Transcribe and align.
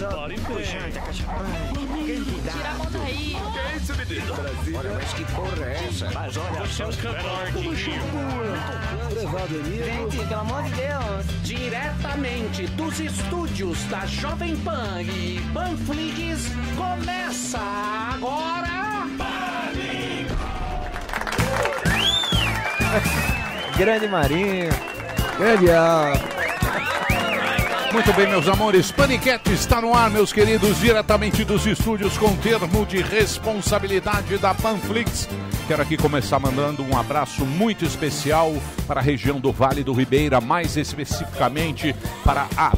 Crer. 0.00 0.92
Tira 2.52 2.68
a 2.70 2.74
mão 2.74 2.86
daí. 2.90 3.36
Que 3.52 3.58
é 3.58 3.76
isso, 3.76 3.94
menino? 3.96 4.34
Olha, 4.78 4.90
mas 4.94 5.12
que 5.12 5.24
porra 5.32 5.66
é 5.66 5.86
essa? 5.88 6.10
Mas 6.12 6.36
olha 6.38 6.60
Você 6.60 6.82
é 6.82 6.86
um 6.86 6.92
cantor 6.92 7.50
de. 7.52 7.76
Gente, 9.84 10.16
pelo 10.26 10.40
amor 10.40 10.62
de 10.62 10.70
Deus. 10.70 11.26
Diretamente 11.42 12.66
dos 12.68 12.98
estúdios 12.98 13.84
da 13.84 14.06
Jovem 14.06 14.56
Pan 14.58 15.02
e 15.02 15.40
Panflix, 15.52 16.50
começa 16.76 17.58
agora... 18.14 18.80
Grande 23.76 24.08
Marinho. 24.08 24.70
Grande 25.38 25.70
A. 25.70 26.39
Muito 27.92 28.12
bem, 28.12 28.28
meus 28.28 28.46
amores. 28.46 28.92
Paniquete 28.92 29.52
está 29.52 29.80
no 29.80 29.92
ar, 29.92 30.08
meus 30.10 30.32
queridos, 30.32 30.78
diretamente 30.78 31.44
dos 31.44 31.66
estúdios 31.66 32.16
com 32.16 32.36
termo 32.36 32.86
de 32.86 33.02
responsabilidade 33.02 34.38
da 34.38 34.54
Panflix. 34.54 35.28
Quero 35.66 35.82
aqui 35.82 35.96
começar 35.96 36.38
mandando 36.38 36.84
um 36.84 36.96
abraço 36.96 37.44
muito 37.44 37.84
especial 37.84 38.52
para 38.86 39.00
a 39.00 39.02
região 39.02 39.40
do 39.40 39.50
Vale 39.50 39.82
do 39.82 39.92
Ribeira, 39.92 40.40
mais 40.40 40.76
especificamente 40.76 41.92
para 42.24 42.46
a 42.56 42.72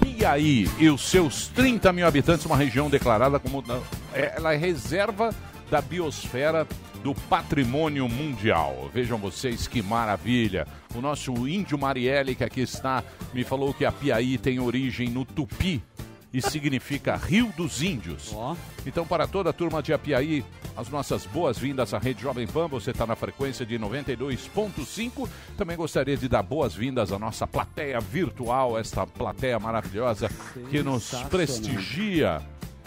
Piaí 0.00 0.68
e 0.78 0.90
os 0.90 1.08
seus 1.08 1.46
30 1.48 1.92
mil 1.92 2.06
habitantes, 2.06 2.44
uma 2.44 2.56
região 2.56 2.90
declarada 2.90 3.38
como 3.38 3.62
ela 4.12 4.52
é 4.52 4.56
reserva 4.56 5.32
da 5.70 5.80
biosfera 5.80 6.66
do 7.06 7.14
patrimônio 7.14 8.08
mundial. 8.08 8.90
Vejam 8.92 9.16
vocês 9.16 9.68
que 9.68 9.80
maravilha. 9.80 10.66
O 10.92 11.00
nosso 11.00 11.46
índio 11.46 11.78
Marielle, 11.78 12.34
que 12.34 12.42
aqui 12.42 12.62
está, 12.62 13.04
me 13.32 13.44
falou 13.44 13.72
que 13.72 13.84
a 13.84 13.92
Piaí 13.92 14.36
tem 14.36 14.58
origem 14.58 15.08
no 15.08 15.24
tupi 15.24 15.80
e 16.34 16.42
significa 16.42 17.14
Rio 17.24 17.52
dos 17.56 17.80
Índios. 17.80 18.34
Então, 18.84 19.06
para 19.06 19.28
toda 19.28 19.50
a 19.50 19.52
turma 19.52 19.80
de 19.84 19.92
Apiaí, 19.92 20.44
as 20.76 20.88
nossas 20.88 21.24
boas-vindas 21.26 21.94
à 21.94 21.98
Rede 21.98 22.22
Jovem 22.22 22.44
Pan. 22.44 22.66
Você 22.66 22.90
está 22.90 23.06
na 23.06 23.14
frequência 23.14 23.64
de 23.64 23.78
92.5. 23.78 25.28
Também 25.56 25.76
gostaria 25.76 26.16
de 26.16 26.28
dar 26.28 26.42
boas-vindas 26.42 27.12
à 27.12 27.20
nossa 27.20 27.46
plateia 27.46 28.00
virtual, 28.00 28.76
esta 28.76 29.06
plateia 29.06 29.60
maravilhosa 29.60 30.28
que 30.70 30.82
nos 30.82 31.12
prestigia 31.30 32.42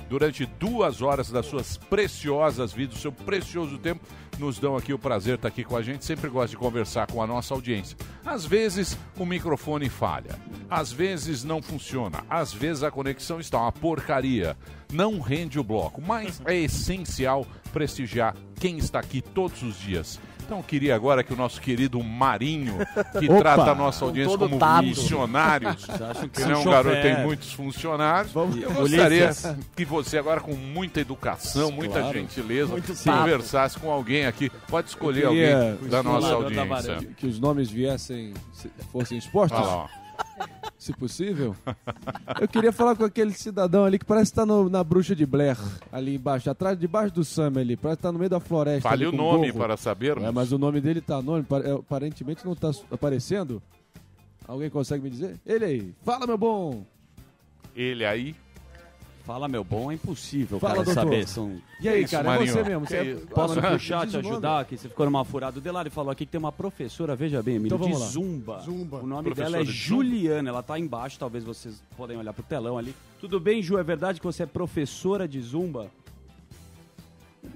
durante 0.10 0.46
duas 0.46 1.02
horas 1.02 1.30
das 1.30 1.46
suas 1.46 1.78
preciosas 1.78 2.74
vidas, 2.74 2.96
do 2.96 3.02
seu 3.02 3.12
precioso 3.12 3.78
tempo, 3.78 4.02
nos 4.40 4.58
dão 4.58 4.76
aqui 4.76 4.94
o 4.94 5.00
prazer 5.00 5.34
de 5.34 5.40
estar 5.40 5.48
aqui 5.50 5.64
com 5.64 5.78
a 5.78 5.82
gente. 5.82 6.04
Sempre 6.04 6.30
gosto 6.30 6.52
de 6.52 6.58
conversar 6.58 7.08
com 7.08 7.22
a 7.22 7.28
nossa 7.28 7.54
audiência. 7.54 7.96
Às 8.26 8.46
vezes 8.46 8.98
o 9.18 9.26
microfone 9.26 9.90
falha, 9.90 10.40
às 10.70 10.92
vezes 10.92 11.44
não 11.44 11.62
funciona, 11.62 12.24
às 12.30 12.52
vezes 12.52 12.84
a 12.84 12.92
conexão 12.92 13.40
está 13.40 13.60
uma 13.60 13.72
porcaria, 13.72 14.58
não 14.92 15.20
rende 15.20 15.60
o 15.60 15.64
bloco, 15.64 16.02
mas 16.02 16.42
é 16.46 16.56
essencial 16.56 17.46
prestigiar 17.72 18.36
quem 18.56 18.78
está 18.78 19.00
aqui 19.00 19.22
todos 19.22 19.62
os 19.62 19.80
dias. 19.80 20.20
Então 20.50 20.58
eu 20.58 20.64
queria 20.64 20.95
agora 20.95 21.23
que 21.23 21.31
o 21.31 21.36
nosso 21.36 21.61
querido 21.61 22.03
Marinho, 22.03 22.75
que 23.19 23.30
Opa! 23.30 23.38
trata 23.39 23.72
a 23.72 23.75
nossa 23.75 24.03
audiência 24.03 24.36
como 24.36 24.58
tato. 24.58 24.83
missionários, 24.83 25.86
que 26.33 26.41
não 26.41 26.52
é 26.53 26.58
um 26.58 26.64
garoto 26.66 27.02
tem 27.03 27.19
muitos 27.23 27.53
funcionários, 27.53 28.33
eu 28.33 28.41
Ulisses. 28.45 28.73
gostaria 28.75 29.30
que 29.75 29.86
você 29.86 30.17
agora 30.17 30.41
com 30.41 30.56
muita 30.56 31.00
educação, 31.02 31.72
muita 31.72 32.00
Claro. 32.00 32.17
gentileza, 32.17 32.73
conversasse 33.06 33.78
com 33.78 33.91
alguém 33.91 34.25
aqui. 34.25 34.50
Pode 34.67 34.89
escolher 34.89 35.25
Eu 35.25 35.28
alguém 35.30 35.88
da 35.88 36.02
nossa 36.02 36.33
audiência. 36.33 36.95
Que, 36.95 37.06
que 37.13 37.28
os 37.28 37.39
nomes 37.39 37.69
viessem, 37.69 38.34
se- 38.52 38.72
fossem 38.91 39.19
expostos, 39.19 39.59
lá, 39.59 39.88
se 40.78 40.94
possível. 40.94 41.56
Eu 42.39 42.48
queria 42.48 42.72
falar 42.72 42.95
com 42.95 43.03
aquele 43.03 43.34
cidadão 43.34 43.84
ali 43.86 44.00
que 44.00 44.06
parece 44.06 44.31
estar 44.31 44.46
no- 44.46 44.69
na 44.69 44.84
bruxa 44.84 45.16
de 45.16 45.25
Blair, 45.25 45.57
ali 45.91 46.16
embaixo, 46.16 46.50
atrás, 46.50 46.80
debaixo 46.80 47.13
do 47.13 47.24
Sam 47.25 47.52
ali, 47.57 47.75
parece 47.75 48.00
estar 48.00 48.12
no 48.12 48.19
meio 48.19 48.30
da 48.30 48.40
floresta. 48.40 48.88
Fale 48.88 49.06
o 49.06 49.09
um 49.09 49.16
nome 49.16 49.52
gorro. 49.52 49.59
para 49.66 49.75
sabermos. 49.78 50.24
É, 50.24 50.31
mas 50.31 50.52
o 50.52 50.57
nome 50.57 50.80
dele 50.80 51.02
tá 51.02 51.22
pa- 51.47 51.59
é, 51.59 51.72
aparentemente 51.74 52.46
não 52.46 52.56
tá 52.56 52.72
su- 52.72 52.85
aparecendo. 52.91 53.62
Alguém 54.47 54.69
consegue 54.69 55.03
me 55.03 55.09
dizer? 55.09 55.38
Ele 55.46 55.66
aí. 55.66 55.94
Fala, 56.03 56.25
meu 56.25 56.38
bom. 56.38 56.84
Ele 57.75 58.03
aí. 58.06 58.36
Fala, 59.29 59.47
meu 59.47 59.63
bom, 59.63 59.91
é 59.91 59.94
impossível, 59.94 60.59
Fala, 60.59 60.73
cara, 60.73 60.85
doutor. 60.85 61.03
saber. 61.03 61.28
São... 61.28 61.62
E 61.79 61.88
aí, 61.88 62.01
isso, 62.01 62.16
cara, 62.16 62.29
Marinho? 62.29 62.50
é 62.50 62.51
você 62.51 62.63
mesmo. 62.63 62.81
Que 62.88 62.90
Você 62.90 62.97
é-? 62.97 63.16
Posso 63.28 63.59
Ah, 63.59 63.72
puxar, 63.73 64.07
te 64.07 64.17
ajudar 64.17 64.62
aqui? 64.62 64.75
Você 64.75 64.90
ficou 64.90 65.06
numa 65.06 65.23
furada. 65.23 65.59
O 65.59 65.62
Delari 65.62 65.91
falou 65.91 66.09
aqui 66.09 66.25
que 66.25 66.31
tem 66.31 66.40
uma 66.40 66.51
professora, 66.51 67.16
veja 67.16 67.39
bem, 67.44 67.57
Emílio, 67.57 67.75
Então 67.75 67.88
de. 67.88 67.95
Zumba. 67.95 68.59
Zumba. 68.62 68.97
O 68.97 69.06
nome 69.06 69.25
Professora 69.25 69.51
dela 69.51 69.62
é 69.62 69.66
de? 69.68 69.72
Juliana, 69.72 70.50
ela 70.50 70.63
tá 70.63 70.79
embaixo, 70.79 71.19
talvez 71.19 71.44
vocês 71.44 71.79
podem 71.95 72.18
olhar 72.18 72.34
pro 72.34 72.41
telão 72.41 72.75
ali. 72.75 72.95
Tudo 73.19 73.39
bem, 73.39 73.62
Ju, 73.62 73.78
é 73.78 73.84
verdade 73.84 74.19
que 74.19 74.25
você 74.25 74.41
é 74.41 74.45
professora 74.47 75.28
de 75.28 75.39
Zumba? 75.39 75.91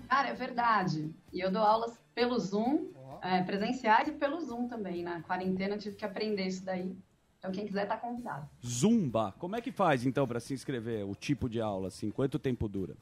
Cara, 0.08 0.30
é 0.30 0.34
verdade. 0.36 1.10
E 1.34 1.40
eu 1.40 1.52
dou 1.52 1.64
aulas 1.64 1.98
pelo 2.14 2.38
Zoom, 2.38 2.90
é, 3.20 3.42
presenciais 3.42 4.08
e 4.10 4.12
pelo 4.12 4.40
Zoom 4.42 4.68
também. 4.68 5.02
Na 5.02 5.24
quarentena 5.24 5.74
eu 5.74 5.80
tive 5.80 5.96
que 5.96 6.06
aprender 6.06 6.46
isso 6.46 6.64
daí. 6.64 6.96
Então 7.44 7.52
quem 7.52 7.68
quiser 7.68 7.86
tá 7.86 7.98
convidado. 7.98 8.50
Zumba. 8.66 9.34
Como 9.38 9.58
é 9.58 9.60
que 9.60 9.70
faz, 9.70 10.06
então, 10.06 10.26
pra 10.26 10.40
se 10.40 10.54
inscrever? 10.54 11.06
O 11.06 11.14
tipo 11.14 11.50
de 11.50 11.60
aula, 11.60 11.90
assim? 11.90 12.10
Quanto 12.10 12.40
tempo 12.40 12.70
dura? 12.70 12.96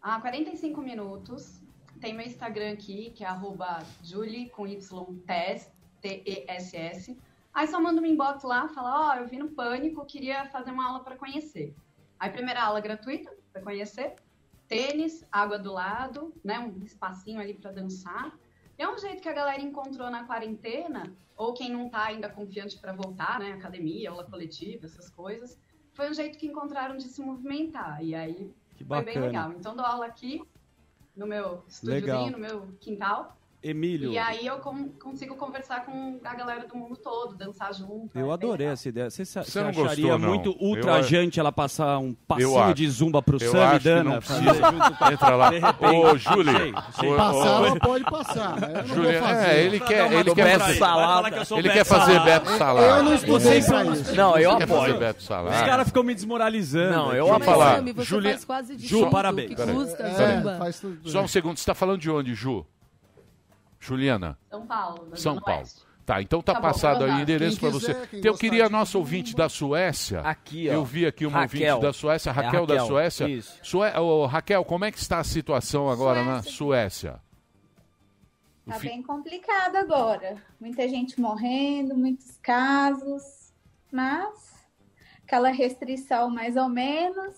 Ah, 0.00 0.18
45 0.18 0.80
minutos. 0.80 1.60
Tem 2.00 2.14
meu 2.14 2.24
Instagram 2.24 2.72
aqui, 2.72 3.10
que 3.10 3.22
é 3.22 3.26
arroba 3.26 3.84
Julie 4.02 4.48
com 4.48 4.66
Y 4.66 4.80
TES, 5.26 5.70
T-E-S-S. 6.00 7.18
Aí 7.52 7.68
só 7.68 7.78
manda 7.78 8.00
um 8.00 8.06
inbox 8.06 8.42
lá, 8.42 8.66
fala, 8.68 9.10
ó, 9.10 9.16
eu 9.16 9.28
vi 9.28 9.36
no 9.36 9.50
Pânico, 9.50 10.02
queria 10.06 10.46
fazer 10.46 10.70
uma 10.70 10.88
aula 10.88 11.00
para 11.00 11.16
conhecer. 11.16 11.74
Aí 12.18 12.30
primeira 12.30 12.62
aula 12.62 12.80
gratuita, 12.80 13.30
para 13.52 13.60
conhecer. 13.60 14.14
Tênis, 14.66 15.22
água 15.30 15.58
do 15.58 15.70
lado, 15.70 16.32
né, 16.42 16.58
um 16.58 16.82
espacinho 16.82 17.40
ali 17.40 17.52
para 17.52 17.72
dançar. 17.72 18.34
É 18.76 18.88
um 18.88 18.98
jeito 18.98 19.22
que 19.22 19.28
a 19.28 19.32
galera 19.32 19.60
encontrou 19.62 20.10
na 20.10 20.24
quarentena, 20.24 21.12
ou 21.36 21.52
quem 21.52 21.70
não 21.70 21.88
tá 21.88 22.04
ainda 22.06 22.28
confiante 22.28 22.78
para 22.78 22.92
voltar, 22.92 23.38
né, 23.38 23.52
academia, 23.52 24.10
aula 24.10 24.24
coletiva, 24.24 24.86
essas 24.86 25.08
coisas. 25.10 25.58
Foi 25.92 26.10
um 26.10 26.14
jeito 26.14 26.38
que 26.38 26.46
encontraram 26.46 26.96
de 26.96 27.04
se 27.04 27.22
movimentar. 27.22 28.02
E 28.04 28.14
aí 28.14 28.52
Que 28.76 28.84
foi 28.84 29.02
bem 29.04 29.18
legal. 29.18 29.52
Então 29.52 29.76
dou 29.76 29.84
aula 29.84 30.06
aqui, 30.06 30.42
no 31.16 31.26
meu 31.26 31.62
estúdiozinho, 31.68 32.32
no 32.32 32.38
meu 32.38 32.68
quintal. 32.80 33.36
Emílio, 33.64 34.12
E 34.12 34.18
aí 34.18 34.46
eu 34.46 34.58
com- 34.58 34.90
consigo 34.90 35.34
conversar 35.36 35.86
com 35.86 36.20
a 36.22 36.34
galera 36.34 36.66
do 36.68 36.76
mundo 36.76 36.96
todo, 36.96 37.34
dançar 37.34 37.72
junto. 37.72 38.10
eu 38.14 38.30
é 38.30 38.34
adorei 38.34 38.66
essa 38.66 38.88
ideia. 38.88 39.08
Você, 39.08 39.24
Você 39.24 39.42
você 39.42 39.60
não 39.62 39.70
acharia 39.70 39.88
gostou, 39.88 40.18
não? 40.18 40.28
muito 40.28 40.50
Eu 40.50 40.56
ultrajante 40.68 41.40
ela 41.40 41.50
passar 41.50 41.98
um 41.98 42.12
passinho 42.28 42.74
de 42.74 42.88
Zumba 42.90 43.22
pro 43.22 43.38
Eu 43.40 43.50
Sam 43.50 43.64
acho 43.64 43.76
e 43.76 43.78
Dana? 43.78 44.14
não 44.14 44.20
fazer 44.20 44.44
precisa. 44.44 44.70
junto 44.70 44.96
com- 44.98 45.10
Entra 45.12 45.36
lá. 45.36 45.50
De 45.54 45.58
repente. 45.58 45.96
Ô, 45.96 46.18
Júlio. 46.18 46.72
Passar, 46.72 47.46
ela 47.66 47.76
pode 47.80 48.04
passar. 48.04 48.56
Eu 48.80 48.86
Júlio, 48.86 49.20
fazer. 49.20 49.46
é, 49.48 49.64
ele 49.64 49.80
quer, 49.80 50.12
ele 50.12 50.34
quer 50.34 50.44
Beto 50.44 50.60
fazer, 50.60 50.78
Salada. 50.78 51.28
Eu 51.28 51.58
ele 51.58 51.62
Beto 51.68 51.74
quer 51.74 51.84
fazer. 51.84 52.20
Beto 52.20 52.50
Salada. 52.50 52.86
Eu 52.86 53.02
não 53.02 53.14
estudei 53.14 53.62
pra 53.62 53.84
isso. 53.86 54.14
Não, 54.14 54.38
eu 54.38 54.50
apoio. 54.50 54.98
Beto 54.98 55.20
Os 55.22 55.26
caras 55.28 55.86
ficam 55.88 56.02
me 56.02 56.14
desmoralizando. 56.14 56.90
Não, 56.92 57.10
eu 57.12 57.28
eu 57.28 57.34
apoio. 57.34 58.44
quase 58.46 58.76
de 58.76 58.86
Ju, 58.86 59.08
parabéns. 59.10 59.52
É. 59.58 61.08
Só 61.08 61.22
um 61.22 61.28
segundo, 61.28 61.56
você 61.56 61.62
está 61.62 61.74
falando 61.74 62.00
de 62.00 62.10
onde, 62.10 62.34
Ju? 62.34 62.66
Juliana? 63.86 64.38
São 64.50 64.66
Paulo, 64.66 65.16
São 65.16 65.40
Paulo. 65.40 65.60
Oeste. 65.60 65.82
Tá, 66.06 66.20
então 66.20 66.42
tá, 66.42 66.52
Tá 66.52 66.60
bom, 66.60 66.66
passado 66.66 67.02
aí 67.04 67.10
o 67.12 67.20
endereço 67.20 67.58
para 67.58 67.70
você. 67.70 67.92
Então, 68.12 68.32
eu 68.32 68.36
queria 68.36 68.66
Zumba. 68.66 68.84
ouvinte 68.98 69.34
da 69.34 69.48
Suécia. 69.48 70.20
Aqui, 70.20 70.68
ó. 70.68 70.72
Eu 70.74 70.84
vi 70.84 71.06
aqui 71.06 71.24
uma 71.24 71.40
Raquel. 71.40 71.76
ouvinte 71.76 71.86
da 71.86 71.92
Suécia, 71.94 72.28
É 72.28 72.30
a 72.30 72.34
Raquel, 72.34 72.66
da 72.66 72.74
Raquel, 72.74 72.86
Suécia. 72.88 73.26
isso. 73.28 73.58
Sue... 73.62 73.88
Ô, 73.98 74.26
Raquel, 74.26 74.62
como 74.66 74.84
é 74.84 74.92
que 74.92 74.98
está 74.98 75.18
a 75.18 75.24
situação 75.24 75.88
agora 75.88 76.22
na 76.22 76.42
Suécia? 76.42 77.18
Tá 78.66 78.74
fi- 78.78 78.88
bem 78.88 79.02
complicado 79.02 79.76
agora. 79.76 80.36
Muita 80.60 80.86
gente 80.88 81.18
morrendo, 81.20 81.94
muitos 81.96 82.36
casos, 82.42 83.52
mas 83.90 84.54
aquela 85.26 85.50
restrição 85.50 86.28
mais 86.28 86.54
ou 86.56 86.68
menos. 86.68 87.34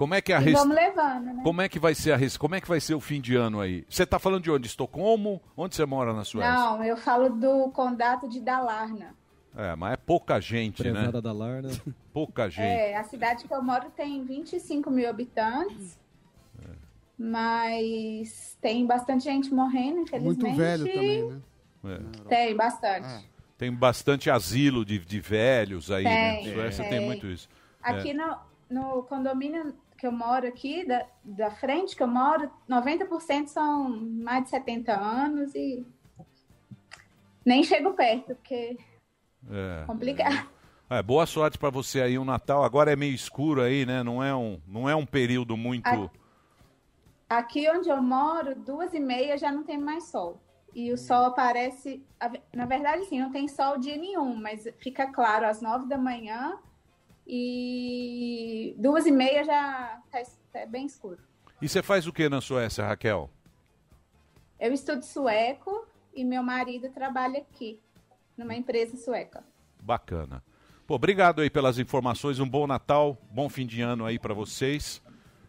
Como 0.00 0.14
é 0.14 0.22
que 0.22 0.32
é 0.32 0.36
a 0.36 0.40
E 0.40 0.44
res- 0.44 0.54
vamos 0.54 0.74
levando, 0.74 1.24
né? 1.26 1.40
Como 1.44 1.60
é 1.60 1.68
que 1.68 1.78
vai 1.78 1.94
ser 1.94 2.12
a 2.12 2.16
res... 2.16 2.34
Como 2.38 2.54
é 2.54 2.60
que 2.62 2.66
vai 2.66 2.80
ser 2.80 2.94
o 2.94 3.00
fim 3.00 3.20
de 3.20 3.36
ano 3.36 3.60
aí? 3.60 3.84
Você 3.86 4.04
está 4.04 4.18
falando 4.18 4.42
de 4.44 4.50
onde? 4.50 4.66
Estocolmo? 4.66 5.42
Onde 5.54 5.74
você 5.76 5.84
mora 5.84 6.14
na 6.14 6.24
Suécia? 6.24 6.50
Não, 6.54 6.82
eu 6.82 6.96
falo 6.96 7.28
do 7.28 7.70
condado 7.70 8.26
de 8.26 8.40
Dalarna. 8.40 9.14
É, 9.54 9.76
mas 9.76 9.92
é 9.92 9.96
pouca 9.98 10.40
gente, 10.40 10.82
né? 10.84 10.92
Prevada 10.92 11.20
da 11.20 11.32
Larna. 11.32 11.68
Pouca 12.14 12.48
gente. 12.48 12.62
É, 12.64 12.96
a 12.96 13.04
cidade 13.04 13.44
que 13.46 13.52
eu 13.52 13.62
moro 13.62 13.90
tem 13.90 14.24
25 14.24 14.90
mil 14.90 15.06
habitantes. 15.10 15.98
Mas 17.18 18.56
tem 18.60 18.86
bastante 18.86 19.24
gente 19.24 19.52
morrendo, 19.52 20.00
infelizmente. 20.00 20.42
Muito 20.42 20.56
velho 20.56 20.84
também, 20.86 21.28
né? 21.28 21.40
É. 21.84 22.28
Tem, 22.28 22.56
bastante. 22.56 23.06
É. 23.06 23.20
Tem 23.58 23.72
bastante 23.72 24.30
asilo 24.30 24.84
de, 24.84 24.98
de 24.98 25.20
velhos 25.20 25.90
aí, 25.90 26.04
né? 26.04 26.36
Tem, 26.42 26.54
Suécia 26.54 26.84
tem 26.84 26.98
tem. 26.98 27.06
muito 27.06 27.26
isso. 27.26 27.46
Aqui 27.82 28.10
É. 28.10 28.14
no, 28.14 28.36
no 28.70 29.02
condomínio 29.02 29.74
que 30.00 30.06
eu 30.06 30.12
moro 30.12 30.46
aqui, 30.48 30.82
da, 30.86 31.04
da 31.22 31.50
frente 31.50 31.94
que 31.94 32.02
eu 32.02 32.08
moro, 32.08 32.50
90% 32.68 33.48
são 33.48 33.90
mais 34.00 34.44
de 34.44 34.50
70 34.50 34.92
anos 34.98 35.54
e 35.54 35.86
nem 37.44 37.62
chego 37.62 37.92
perto, 37.92 38.34
porque 38.34 38.78
É. 39.50 39.82
é 39.82 39.86
complicado. 39.86 40.48
É, 40.88 41.02
boa 41.02 41.26
sorte 41.26 41.58
pra 41.58 41.68
você 41.70 42.00
aí 42.00 42.18
o 42.18 42.24
Natal. 42.24 42.64
Agora 42.64 42.90
é 42.92 42.96
meio 42.96 43.14
escuro 43.14 43.60
aí, 43.62 43.84
né? 43.86 44.02
Não 44.02 44.24
é 44.24 44.34
um, 44.34 44.58
não 44.66 44.88
é 44.88 44.96
um 44.96 45.04
período 45.06 45.56
muito. 45.56 45.86
Aqui- 45.86 46.10
Aqui 47.28 47.70
onde 47.70 47.88
eu 47.88 48.02
moro, 48.02 48.56
duas 48.56 48.92
e 48.92 48.98
meia 48.98 49.38
já 49.38 49.52
não 49.52 49.62
tem 49.62 49.78
mais 49.78 50.04
sol. 50.10 50.40
E 50.74 50.92
o 50.92 50.98
sol 50.98 51.26
aparece. 51.26 52.02
Na 52.52 52.64
verdade, 52.66 53.04
sim, 53.04 53.20
não 53.20 53.30
tem 53.30 53.46
sol 53.46 53.78
dia 53.78 53.96
nenhum, 53.96 54.34
mas 54.34 54.66
fica 54.78 55.06
claro 55.12 55.46
às 55.46 55.60
nove 55.62 55.86
da 55.86 55.96
manhã 55.96 56.58
e 57.32 58.74
duas 58.76 59.06
e 59.06 59.10
meia 59.12 59.44
já 59.44 60.00
tá, 60.10 60.20
es- 60.20 60.38
tá 60.52 60.66
bem 60.66 60.86
escuro. 60.86 61.18
E 61.62 61.68
você 61.68 61.82
faz 61.82 62.06
o 62.06 62.12
que 62.12 62.28
na 62.28 62.40
Suécia, 62.40 62.84
Raquel? 62.84 63.30
Eu 64.58 64.72
estudo 64.72 65.02
sueco 65.04 65.86
e 66.14 66.24
meu 66.24 66.42
marido 66.42 66.90
trabalha 66.90 67.38
aqui, 67.38 67.80
numa 68.36 68.54
empresa 68.54 68.96
sueca. 68.96 69.44
Bacana. 69.82 70.42
Pô, 70.86 70.96
obrigado 70.96 71.40
aí 71.40 71.48
pelas 71.48 71.78
informações. 71.78 72.40
Um 72.40 72.48
bom 72.48 72.66
Natal, 72.66 73.16
bom 73.30 73.48
fim 73.48 73.64
de 73.66 73.80
ano 73.80 74.04
aí 74.04 74.18
pra 74.18 74.34
vocês. 74.34 75.00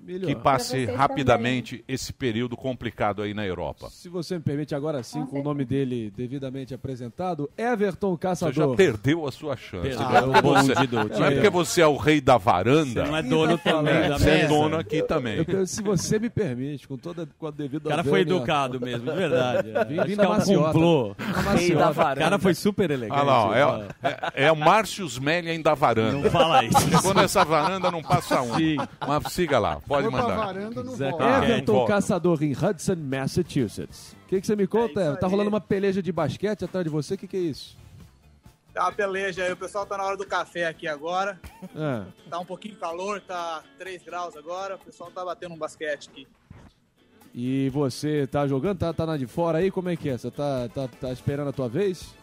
Melhor. 0.04 0.28
Que 0.28 0.36
passe 0.36 0.86
rapidamente 0.86 1.84
esse 1.88 2.12
período 2.12 2.58
complicado 2.58 3.22
aí 3.22 3.34
na 3.34 3.46
Europa. 3.46 3.90
Se 3.92 4.10
você 4.10 4.36
me 4.36 4.42
permite 4.42 4.74
agora 4.74 5.02
sim, 5.04 5.26
com 5.26 5.40
o 5.40 5.44
nome 5.44 5.64
dele 5.66 6.12
devidamente 6.16 6.74
apresentado, 6.74 7.50
Everton 7.58 8.12
Você 8.14 8.18
Caçador. 8.20 8.54
já 8.72 8.76
perdeu 8.76 9.28
a 9.28 9.32
sua 9.32 9.56
chance. 9.56 9.88
Perdeu. 9.90 10.08
Não 10.08 10.16
é 10.16 10.38
Ah, 10.38 10.42
você, 10.42 10.74
não 11.20 11.26
é 11.28 11.32
porque 11.32 11.50
você 11.50 11.82
é 11.82 11.88
o 11.88 11.98
rei 11.98 12.20
da 12.22 12.38
varanda. 12.38 13.04
Você 13.06 13.10
não 13.12 13.18
é 13.18 13.24
dono 13.24 13.58
também 13.58 13.94
É, 13.94 14.10
da 14.10 14.18
Você 14.18 14.30
é 14.30 14.36
mesa. 14.38 14.48
dono 14.48 14.78
aqui 14.78 15.04
também. 15.04 15.38
Eu 15.38 15.46
penso, 15.46 15.74
se 15.76 15.82
você 15.82 16.20
me 16.20 16.30
permite, 16.30 16.88
com 16.88 16.98
toda 16.98 17.28
com 17.38 17.48
a 17.48 17.52
devida 17.52 17.88
O 17.88 17.90
cara 17.90 18.04
foi 18.04 18.22
educado 18.22 18.80
mesmo, 18.80 19.10
de 19.12 19.18
verdade. 19.18 19.70
Vim, 19.88 20.04
vim 20.04 20.16
na 20.16 20.24
é 20.24 20.28
maciota. 20.28 20.68
complô. 20.72 21.16
Na 21.20 21.42
maciota. 21.44 21.92
O 21.92 22.16
cara 22.16 22.40
foi 22.40 22.54
super 22.54 22.90
elegante. 22.92 23.20
Ah, 23.20 23.24
não, 23.26 23.54
é, 23.54 23.88
é, 24.04 24.46
é 24.46 24.52
o 24.52 24.56
Márcio 24.56 25.06
Smelling 25.06 25.62
da 25.62 25.74
varanda. 25.74 26.14
Não 26.18 26.30
fala 26.32 26.64
isso. 26.64 26.80
Chegou 26.90 27.14
nessa 27.14 27.44
varanda, 27.44 27.92
não 27.92 28.02
passa 28.02 28.42
um. 28.42 28.56
Sim. 28.56 28.78
Mas 29.08 29.32
siga 29.34 29.60
lá, 29.60 29.80
pode 29.92 30.10
Foi 30.10 30.22
mandar. 30.22 30.36
varanda, 30.38 30.84
não 30.84 30.96
volta. 30.96 31.24
Ah, 31.26 31.44
Everton 31.44 31.74
volta. 31.74 31.94
Caçador 31.94 32.44
em 32.44 32.52
Hudson, 32.54 32.96
Massachusetts. 32.96 34.16
O 34.24 34.28
que, 34.28 34.40
que 34.42 34.48
você 34.48 34.56
me 34.56 34.68
conta? 34.68 35.02
Everton? 35.02 35.20
tá 35.20 35.28
rolando 35.28 35.50
uma 35.50 35.62
peleja 35.62 36.02
de 36.02 36.12
basquete 36.12 36.66
atrás 36.66 36.84
de 36.86 36.90
você? 36.90 37.16
O 37.16 37.18
que, 37.18 37.28
que 37.28 37.38
é 37.38 37.42
isso? 37.42 37.78
Tá 38.74 38.84
uma 38.86 38.92
peleja 38.94 39.44
aí, 39.44 39.52
o 39.52 39.58
pessoal 39.58 39.86
tá 39.86 39.98
na 39.98 40.04
hora 40.06 40.16
do 40.16 40.26
café 40.26 40.66
aqui 40.68 40.88
agora. 40.88 41.38
Ah, 41.76 42.06
Tá 42.30 42.40
um 42.40 42.46
pouquinho 42.46 42.76
calor, 42.78 43.20
tá 43.20 43.62
3 43.78 44.02
graus 44.04 44.36
agora, 44.38 44.76
o 44.76 44.80
pessoal 44.80 45.12
tá 45.12 45.26
batendo 45.26 45.54
um 45.54 45.58
basquete 45.58 46.10
aqui. 46.10 46.28
e 47.36 47.70
você 47.70 48.26
tá 48.28 48.48
jogando? 48.48 48.78
Tá, 48.80 48.94
tá 48.94 49.06
na 49.06 49.18
de 49.18 49.28
fora 49.28 49.58
aí? 49.58 49.70
Como 49.72 49.90
é 49.90 49.98
que 49.98 50.10
é? 50.10 50.18
Você 50.18 50.32
tá, 50.32 50.70
tá, 50.70 50.88
tá 50.88 51.12
esperando 51.12 51.50
a 51.50 51.54
tua 51.54 51.68
vez? 51.68 52.14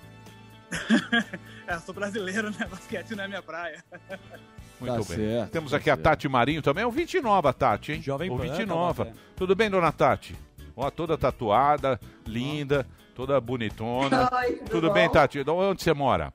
É, 1.66 1.74
eu 1.74 1.80
sou 1.80 1.94
brasileiro, 1.94 2.50
né? 2.50 2.66
Basquete 2.70 3.14
não 3.14 3.24
é 3.24 3.28
minha 3.28 3.42
praia. 3.42 3.84
Muito 4.80 4.92
Tá 4.92 5.14
bem. 5.16 5.28
certo, 5.28 5.50
Temos 5.50 5.70
tá 5.70 5.76
aqui 5.76 5.90
a 5.90 5.94
certo. 5.94 6.04
Tati 6.04 6.28
Marinho 6.28 6.62
também. 6.62 6.84
É 6.84 6.86
o 6.86 6.90
29, 6.90 7.52
Tati, 7.52 7.92
hein? 7.92 8.02
Jovem 8.02 8.30
o 8.30 8.36
Pan, 8.36 8.42
29. 8.44 9.04
Taubaté. 9.04 9.20
Tudo 9.36 9.54
bem, 9.56 9.68
dona 9.70 9.90
Tati? 9.92 10.36
Ó, 10.76 10.90
toda 10.90 11.18
tatuada, 11.18 11.98
linda, 12.26 12.86
toda 13.14 13.40
bonitona. 13.40 14.28
Oi, 14.40 14.52
tudo 14.58 14.70
Tudo 14.70 14.90
bem, 14.92 15.10
Tati? 15.10 15.42
De 15.42 15.50
Onde 15.50 15.82
você 15.82 15.92
mora? 15.92 16.32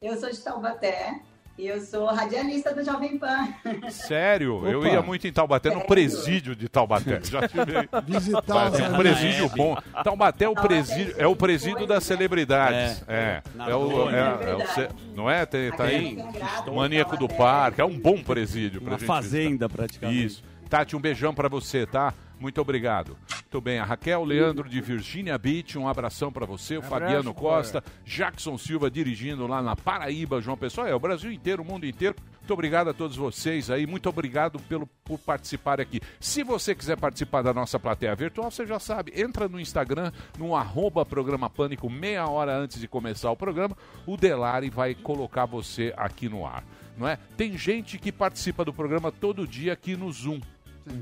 Eu 0.00 0.16
sou 0.18 0.30
de 0.30 0.38
Taubaté 0.38 1.20
e 1.58 1.66
eu 1.66 1.80
sou 1.80 2.06
radialista 2.06 2.74
do 2.74 2.84
Jovem 2.84 3.16
Pan. 3.18 3.48
Sério? 3.90 4.66
Eu 4.66 4.80
Opa. 4.80 4.88
ia 4.88 5.02
muito 5.02 5.26
em 5.26 5.32
Taubaté, 5.32 5.70
no 5.74 5.82
presídio 5.86 6.54
de 6.56 6.68
Taubaté. 6.68 7.20
Já 7.24 7.48
tive 7.48 7.88
Visitar 8.06 8.72
é 8.78 8.88
um 8.88 8.96
presídio 8.96 9.48
bom. 9.50 9.76
Taubaté 10.04 10.44
é 10.44 10.48
o 10.48 10.54
presídio, 10.54 11.14
é 11.16 11.26
o 11.26 11.36
presídio 11.36 11.86
das 11.86 12.04
celebridades. 12.04 13.02
É. 13.08 13.42
É 13.68 13.74
o, 13.74 13.88
Dona. 13.88 14.16
é, 14.16 14.20
É 14.20 14.24
é 14.24 14.32
o 14.34 14.58
verdade. 14.58 14.74
ce- 14.74 14.88
não 15.14 15.30
é? 15.30 15.46
Tem, 15.46 15.70
tá 15.72 15.84
aí. 15.84 16.18
É 16.66 16.70
Maníaco 16.70 17.16
do. 17.16 17.26
Parque. 17.28 17.80
É 17.80 17.84
um 17.84 17.98
bom 17.98 18.22
presídio 18.22 18.80
Uma 18.80 18.92
gente 18.92 19.04
fazenda, 19.04 19.68
praticamente. 19.68 20.24
Isso. 20.26 20.42
Tati, 20.70 20.96
um 20.96 21.00
beijão 21.00 21.34
pra 21.34 21.48
você, 21.48 21.86
tá? 21.86 22.12
Muito 22.38 22.60
obrigado. 22.60 23.16
Muito 23.42 23.60
bem. 23.60 23.78
A 23.78 23.84
Raquel 23.84 24.22
Leandro 24.24 24.68
de 24.68 24.80
Virginia 24.80 25.38
Beach, 25.38 25.78
um 25.78 25.88
abração 25.88 26.30
pra 26.30 26.44
você. 26.44 26.76
O 26.76 26.82
Fabiano 26.82 27.32
Costa, 27.32 27.82
Jackson 28.04 28.58
Silva 28.58 28.90
dirigindo 28.90 29.46
lá 29.46 29.62
na 29.62 29.74
Paraíba, 29.74 30.40
João 30.40 30.56
Pessoa. 30.56 30.88
É, 30.88 30.94
o 30.94 31.00
Brasil 31.00 31.32
inteiro, 31.32 31.62
o 31.62 31.64
mundo 31.64 31.86
inteiro. 31.86 32.14
Muito 32.38 32.52
obrigado 32.52 32.90
a 32.90 32.94
todos 32.94 33.16
vocês 33.16 33.70
aí. 33.70 33.86
Muito 33.86 34.08
obrigado 34.08 34.60
pelo, 34.60 34.86
por 35.04 35.18
participar 35.18 35.80
aqui. 35.80 36.00
Se 36.20 36.42
você 36.42 36.74
quiser 36.74 36.96
participar 36.96 37.42
da 37.42 37.54
nossa 37.54 37.80
plateia 37.80 38.14
virtual, 38.14 38.50
você 38.50 38.66
já 38.66 38.78
sabe. 38.78 39.12
Entra 39.16 39.48
no 39.48 39.58
Instagram, 39.58 40.12
no 40.38 40.54
arroba 40.54 41.04
programa 41.04 41.48
Pânico, 41.48 41.88
meia 41.88 42.28
hora 42.28 42.56
antes 42.56 42.78
de 42.78 42.86
começar 42.86 43.30
o 43.30 43.36
programa. 43.36 43.76
O 44.06 44.16
Delari 44.16 44.68
vai 44.68 44.94
colocar 44.94 45.46
você 45.46 45.94
aqui 45.96 46.28
no 46.28 46.46
ar. 46.46 46.62
Não 46.96 47.08
é? 47.08 47.18
Tem 47.36 47.56
gente 47.56 47.98
que 47.98 48.12
participa 48.12 48.64
do 48.64 48.72
programa 48.72 49.10
todo 49.10 49.46
dia 49.46 49.72
aqui 49.72 49.96
no 49.96 50.10
Zoom. 50.12 50.40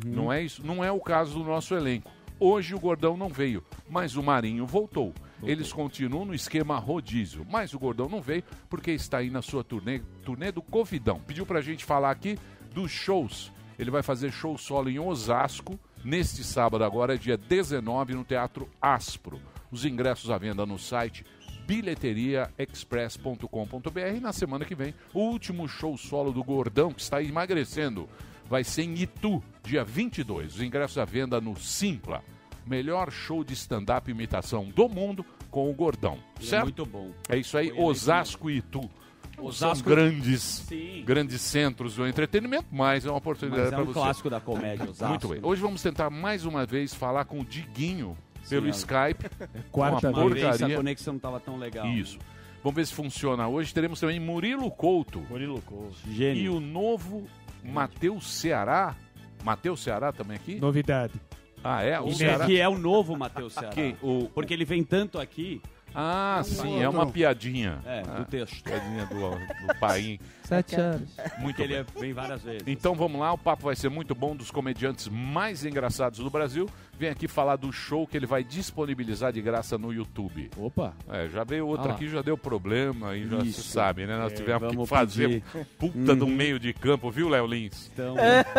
Não 0.04 0.32
é 0.32 0.42
isso? 0.42 0.64
Não 0.64 0.82
é 0.82 0.90
o 0.90 1.00
caso 1.00 1.34
do 1.34 1.44
nosso 1.44 1.74
elenco. 1.74 2.10
Hoje 2.38 2.74
o 2.74 2.80
Gordão 2.80 3.16
não 3.16 3.28
veio, 3.28 3.62
mas 3.88 4.16
o 4.16 4.22
Marinho 4.22 4.66
voltou. 4.66 5.12
Eles 5.42 5.72
continuam 5.72 6.24
no 6.24 6.34
esquema 6.34 6.78
rodízio, 6.78 7.46
mas 7.48 7.74
o 7.74 7.78
Gordão 7.78 8.08
não 8.08 8.20
veio 8.20 8.42
porque 8.68 8.92
está 8.92 9.18
aí 9.18 9.30
na 9.30 9.42
sua 9.42 9.62
turnê, 9.62 10.00
turnê 10.24 10.50
do 10.50 10.62
Covidão. 10.62 11.20
Pediu 11.20 11.46
pra 11.46 11.60
gente 11.60 11.84
falar 11.84 12.10
aqui 12.10 12.38
dos 12.72 12.90
shows. 12.90 13.52
Ele 13.78 13.90
vai 13.90 14.02
fazer 14.02 14.32
show 14.32 14.56
solo 14.58 14.88
em 14.88 14.98
Osasco, 14.98 15.78
neste 16.04 16.42
sábado 16.42 16.82
agora, 16.84 17.18
dia 17.18 17.36
19, 17.36 18.14
no 18.14 18.24
Teatro 18.24 18.68
Aspro. 18.80 19.40
Os 19.70 19.84
ingressos 19.84 20.30
à 20.30 20.38
venda 20.38 20.64
no 20.64 20.78
site 20.78 21.24
bilheteriaexpress.com.br 21.66 24.20
na 24.20 24.32
semana 24.32 24.64
que 24.64 24.74
vem, 24.74 24.94
o 25.12 25.20
último 25.20 25.68
show 25.68 25.96
solo 25.96 26.32
do 26.32 26.42
Gordão, 26.44 26.92
que 26.92 27.00
está 27.00 27.22
emagrecendo, 27.22 28.08
vai 28.48 28.64
ser 28.64 28.82
em 28.82 28.94
Itu, 28.94 29.42
dia 29.62 29.84
22. 29.84 30.54
Os 30.56 30.62
ingressos 30.62 30.98
à 30.98 31.04
venda 31.04 31.40
no 31.40 31.56
Simpla. 31.58 32.22
Melhor 32.66 33.10
show 33.10 33.44
de 33.44 33.52
stand-up 33.52 34.10
e 34.10 34.14
imitação 34.14 34.64
do 34.70 34.88
mundo 34.88 35.24
com 35.50 35.70
o 35.70 35.74
Gordão. 35.74 36.14
Ele 36.38 36.46
é 36.46 36.48
certo? 36.48 36.64
muito 36.64 36.86
bom. 36.86 37.10
É 37.28 37.36
isso 37.36 37.56
aí, 37.58 37.66
Foi 37.68 37.76
eleito 37.76 37.90
Osasco 37.90 38.50
e 38.50 38.56
Itu. 38.58 38.90
Osasco- 39.36 39.76
São 39.88 39.94
grandes, 39.96 40.40
Sim. 40.42 41.02
grandes 41.04 41.40
centros 41.42 41.96
do 41.96 42.06
entretenimento, 42.06 42.66
mas 42.70 43.04
é 43.04 43.10
uma 43.10 43.18
oportunidade 43.18 43.66
é 43.66 43.70
para 43.70 43.82
um 43.82 43.86
você. 43.86 43.92
clássico 43.94 44.30
da 44.30 44.40
comédia, 44.40 44.88
Osasco. 44.88 45.08
Muito 45.10 45.28
bem. 45.28 45.40
Hoje 45.42 45.60
vamos 45.60 45.82
tentar 45.82 46.08
mais 46.08 46.44
uma 46.46 46.64
vez 46.64 46.94
falar 46.94 47.24
com 47.24 47.40
o 47.40 47.44
Diguinho 47.44 48.16
pelo 48.48 48.66
é. 48.68 48.70
Skype. 48.70 49.28
quarta 49.72 50.08
uma 50.10 50.20
Uma 50.22 50.30
vez 50.30 50.44
a 50.44 50.50
porcaria. 50.50 50.76
conexão 50.76 51.14
não 51.14 51.16
estava 51.18 51.40
tão 51.40 51.58
legal. 51.58 51.86
Isso. 51.88 52.18
Vamos 52.62 52.76
ver 52.76 52.86
se 52.86 52.94
funciona 52.94 53.46
hoje. 53.48 53.74
Teremos 53.74 54.00
também 54.00 54.18
Murilo 54.20 54.70
Couto 54.70 55.20
Murilo 55.28 55.60
Couto. 55.62 55.96
e 56.06 56.14
Gênio. 56.14 56.54
o 56.56 56.60
novo 56.60 57.26
Matheus 57.64 58.30
Ceará. 58.30 58.94
Matheus 59.42 59.82
Ceará 59.82 60.12
também 60.12 60.36
aqui? 60.36 60.56
Novidade. 60.60 61.14
Ah, 61.62 61.82
é? 61.82 61.98
O 61.98 62.04
Que 62.08 62.14
Ceará. 62.16 62.46
que 62.46 62.60
é 62.60 62.68
o 62.68 62.78
novo 62.78 63.16
Matheus 63.16 63.54
Ceará. 63.54 63.70
Quem? 63.70 63.96
O... 64.02 64.28
Porque 64.34 64.52
ele 64.52 64.64
vem 64.64 64.84
tanto 64.84 65.18
aqui, 65.18 65.60
Ah, 65.94 66.40
sim, 66.44 66.82
é 66.82 66.88
uma 66.88 67.06
piadinha. 67.06 67.78
é, 67.86 68.02
Ah, 68.08 68.18
do 68.20 68.24
texto. 68.24 68.62
Piadinha 68.64 69.06
do, 69.06 69.30
do 69.66 69.78
Paim. 69.78 70.18
Sete 70.44 70.74
anos. 70.76 71.08
Muito 71.38 71.58
ele 71.62 71.74
bem. 71.74 71.78
é- 71.96 72.00
vem 72.00 72.12
várias 72.12 72.42
vezes. 72.42 72.64
Então 72.66 72.94
vamos 72.94 73.18
lá, 73.18 73.32
o 73.32 73.38
papo 73.38 73.64
vai 73.64 73.74
ser 73.76 73.88
muito 73.88 74.14
bom 74.14 74.36
dos 74.36 74.50
comediantes 74.50 75.08
mais 75.08 75.64
engraçados 75.64 76.18
do 76.18 76.28
Brasil. 76.28 76.68
Vem 76.98 77.08
aqui 77.08 77.26
falar 77.26 77.56
do 77.56 77.72
show 77.72 78.06
que 78.06 78.16
ele 78.16 78.26
vai 78.26 78.44
disponibilizar 78.44 79.32
de 79.32 79.40
graça 79.40 79.78
no 79.78 79.92
YouTube. 79.92 80.50
Opa. 80.58 80.92
É, 81.08 81.28
já 81.28 81.44
veio 81.44 81.66
outro 81.66 81.90
Ah 81.90 81.94
aqui, 81.94 82.08
já 82.08 82.20
deu 82.22 82.36
problema, 82.36 83.10
aí 83.10 83.26
já 83.26 83.40
se 83.40 83.46
Isso. 83.48 83.62
sabe, 83.62 84.04
né? 84.06 84.18
Nós 84.18 84.32
É, 84.32 84.36
tivemos 84.36 84.76
que 84.76 84.86
fazer 84.86 85.42
pedir. 85.42 85.66
puta 85.78 86.14
do 86.14 86.26
Uhum. 86.26 86.30
meio 86.30 86.58
de 86.58 86.72
campo, 86.74 87.10
viu, 87.10 87.28
Léo 87.28 87.46
Lins? 87.46 87.90
Então, 87.92 88.14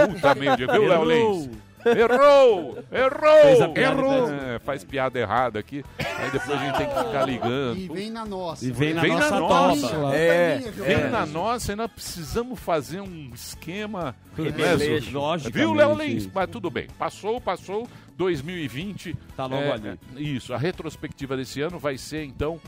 Puta 0.07 0.33
meio 0.35 0.57
de 0.57 0.65
viu, 0.65 0.87
Léo. 0.87 1.03
Lins? 1.05 1.49
Errou! 1.85 2.75
Fez 2.89 3.61
a 3.61 3.63
Errou! 3.65 3.73
piada 3.73 4.01
Errou! 4.01 4.29
e 4.29 4.55
É, 4.55 4.59
faz 4.59 4.83
piada 4.83 5.19
errada 5.19 5.59
aqui, 5.59 5.83
aí 5.99 6.31
depois 6.31 6.51
a 6.59 6.65
gente 6.65 6.77
tem 6.77 6.87
que 6.87 6.95
ficar 6.95 7.27
E 7.27 7.31
ligando. 7.31 7.93
vem 7.93 8.09
na 8.09 8.25
nossa. 8.25 8.65
E 8.65 8.71
vem 8.71 8.93
na 8.93 9.01
Vem 9.01 9.11
na 9.11 9.17
nossa 9.19 9.39
nossa. 9.39 9.87
toba. 9.89 10.15
É, 10.15 10.57
Vem 10.57 11.09
na 11.09 11.25
nossa, 11.25 11.71
ainda 11.73 11.87
precisamos 11.87 12.59
fazer 12.59 13.01
um 13.01 13.31
esquema. 13.33 14.15
né, 14.37 14.43
Rebelejo. 14.45 15.17
Logicamente. 15.19 15.51
Viu, 15.57 15.73
Léo 15.73 15.95
Lins? 15.95 16.27
Mas 16.33 16.49
tudo 16.49 16.69
bem. 16.69 16.87
Passou, 16.97 17.39
passou. 17.39 17.87
2020. 18.17 19.15
Tá 19.35 19.45
logo 19.45 19.61
é, 19.63 19.71
ali. 19.73 19.99
é, 20.15 20.21
Isso. 20.21 20.53
A 20.53 20.57
retrospectiva 20.57 21.35
desse 21.37 21.61
ano 21.61 21.77
vai 21.77 21.97
ser, 21.97 22.23
então, 22.23 22.59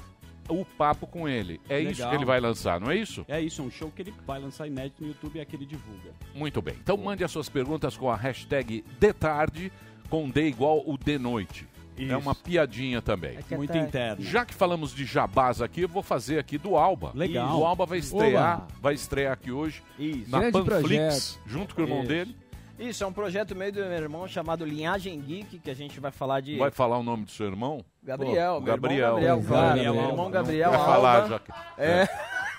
o 0.49 0.65
papo 0.65 1.07
com 1.07 1.27
ele. 1.27 1.59
É 1.69 1.79
isso 1.79 1.91
Legal. 1.91 2.09
que 2.09 2.15
ele 2.15 2.25
vai 2.25 2.39
lançar, 2.39 2.79
não 2.79 2.91
é 2.91 2.95
isso? 2.95 3.25
É 3.27 3.39
isso, 3.41 3.61
é 3.61 3.65
um 3.65 3.71
show 3.71 3.91
que 3.95 4.01
ele 4.01 4.13
vai 4.25 4.39
lançar 4.39 4.67
inédito 4.67 5.01
no 5.01 5.09
YouTube 5.09 5.35
e 5.35 5.39
é 5.39 5.45
que 5.45 5.55
ele 5.55 5.65
divulga. 5.65 6.11
Muito 6.33 6.61
bem. 6.61 6.75
Então 6.81 6.97
mande 6.97 7.23
as 7.23 7.31
suas 7.31 7.49
perguntas 7.49 7.95
com 7.97 8.09
a 8.09 8.15
hashtag 8.15 8.83
DeTarde, 8.99 9.71
com 10.09 10.29
D 10.29 10.47
igual 10.47 10.83
o 10.85 10.97
de 10.97 11.17
noite. 11.17 11.67
É 11.97 12.03
Isso. 12.03 12.17
uma 12.17 12.35
piadinha 12.35 13.01
também. 13.01 13.39
Muito 13.51 13.75
interno. 13.75 14.23
Já 14.23 14.45
que 14.45 14.53
falamos 14.53 14.93
de 14.93 15.03
jabás 15.03 15.61
aqui, 15.63 15.81
eu 15.81 15.89
vou 15.89 16.03
fazer 16.03 16.37
aqui 16.37 16.57
do 16.57 16.75
Alba. 16.77 17.11
Legal. 17.15 17.59
O 17.59 17.65
Alba 17.65 17.87
vai 17.87 17.97
estrear, 17.97 18.57
Oba. 18.57 18.67
vai 18.79 18.93
estrear 18.93 19.33
aqui 19.33 19.51
hoje 19.51 19.81
Isso. 19.97 20.29
na 20.29 20.39
Grande 20.39 20.69
Panflix, 20.69 21.39
junto 21.47 21.73
com 21.73 21.81
o 21.81 21.85
irmão 21.85 21.99
Isso. 22.01 22.07
dele. 22.07 22.35
Isso, 22.79 23.03
é 23.03 23.07
um 23.07 23.13
projeto 23.13 23.55
meio 23.55 23.72
do 23.74 23.79
meu 23.79 23.91
irmão 23.91 24.27
chamado 24.27 24.63
Linhagem 24.63 25.19
Geek, 25.19 25.60
que 25.60 25.72
a 25.72 25.74
gente 25.74 26.00
vai 26.00 26.12
falar 26.12 26.41
de 26.41 26.57
Vai 26.57 26.69
falar 26.69 26.98
o 27.00 27.03
nome 27.03 27.25
do 27.25 27.31
seu 27.31 27.48
irmão? 27.48 27.84
Gabriel, 28.03 28.55
Pô, 28.55 28.62
meu 28.62 28.74
Gabriel. 28.74 29.17
irmão 29.19 29.19
Gabriel, 29.19 29.43
claro, 29.48 29.67
Gabriel 29.67 29.93
meu 29.93 30.03
irmão 30.10 30.31
Gabriel 30.31 30.69
Vai 30.72 30.79
falar 30.79 31.27
já 31.27 31.39
que... 31.39 31.51
É. 31.77 32.07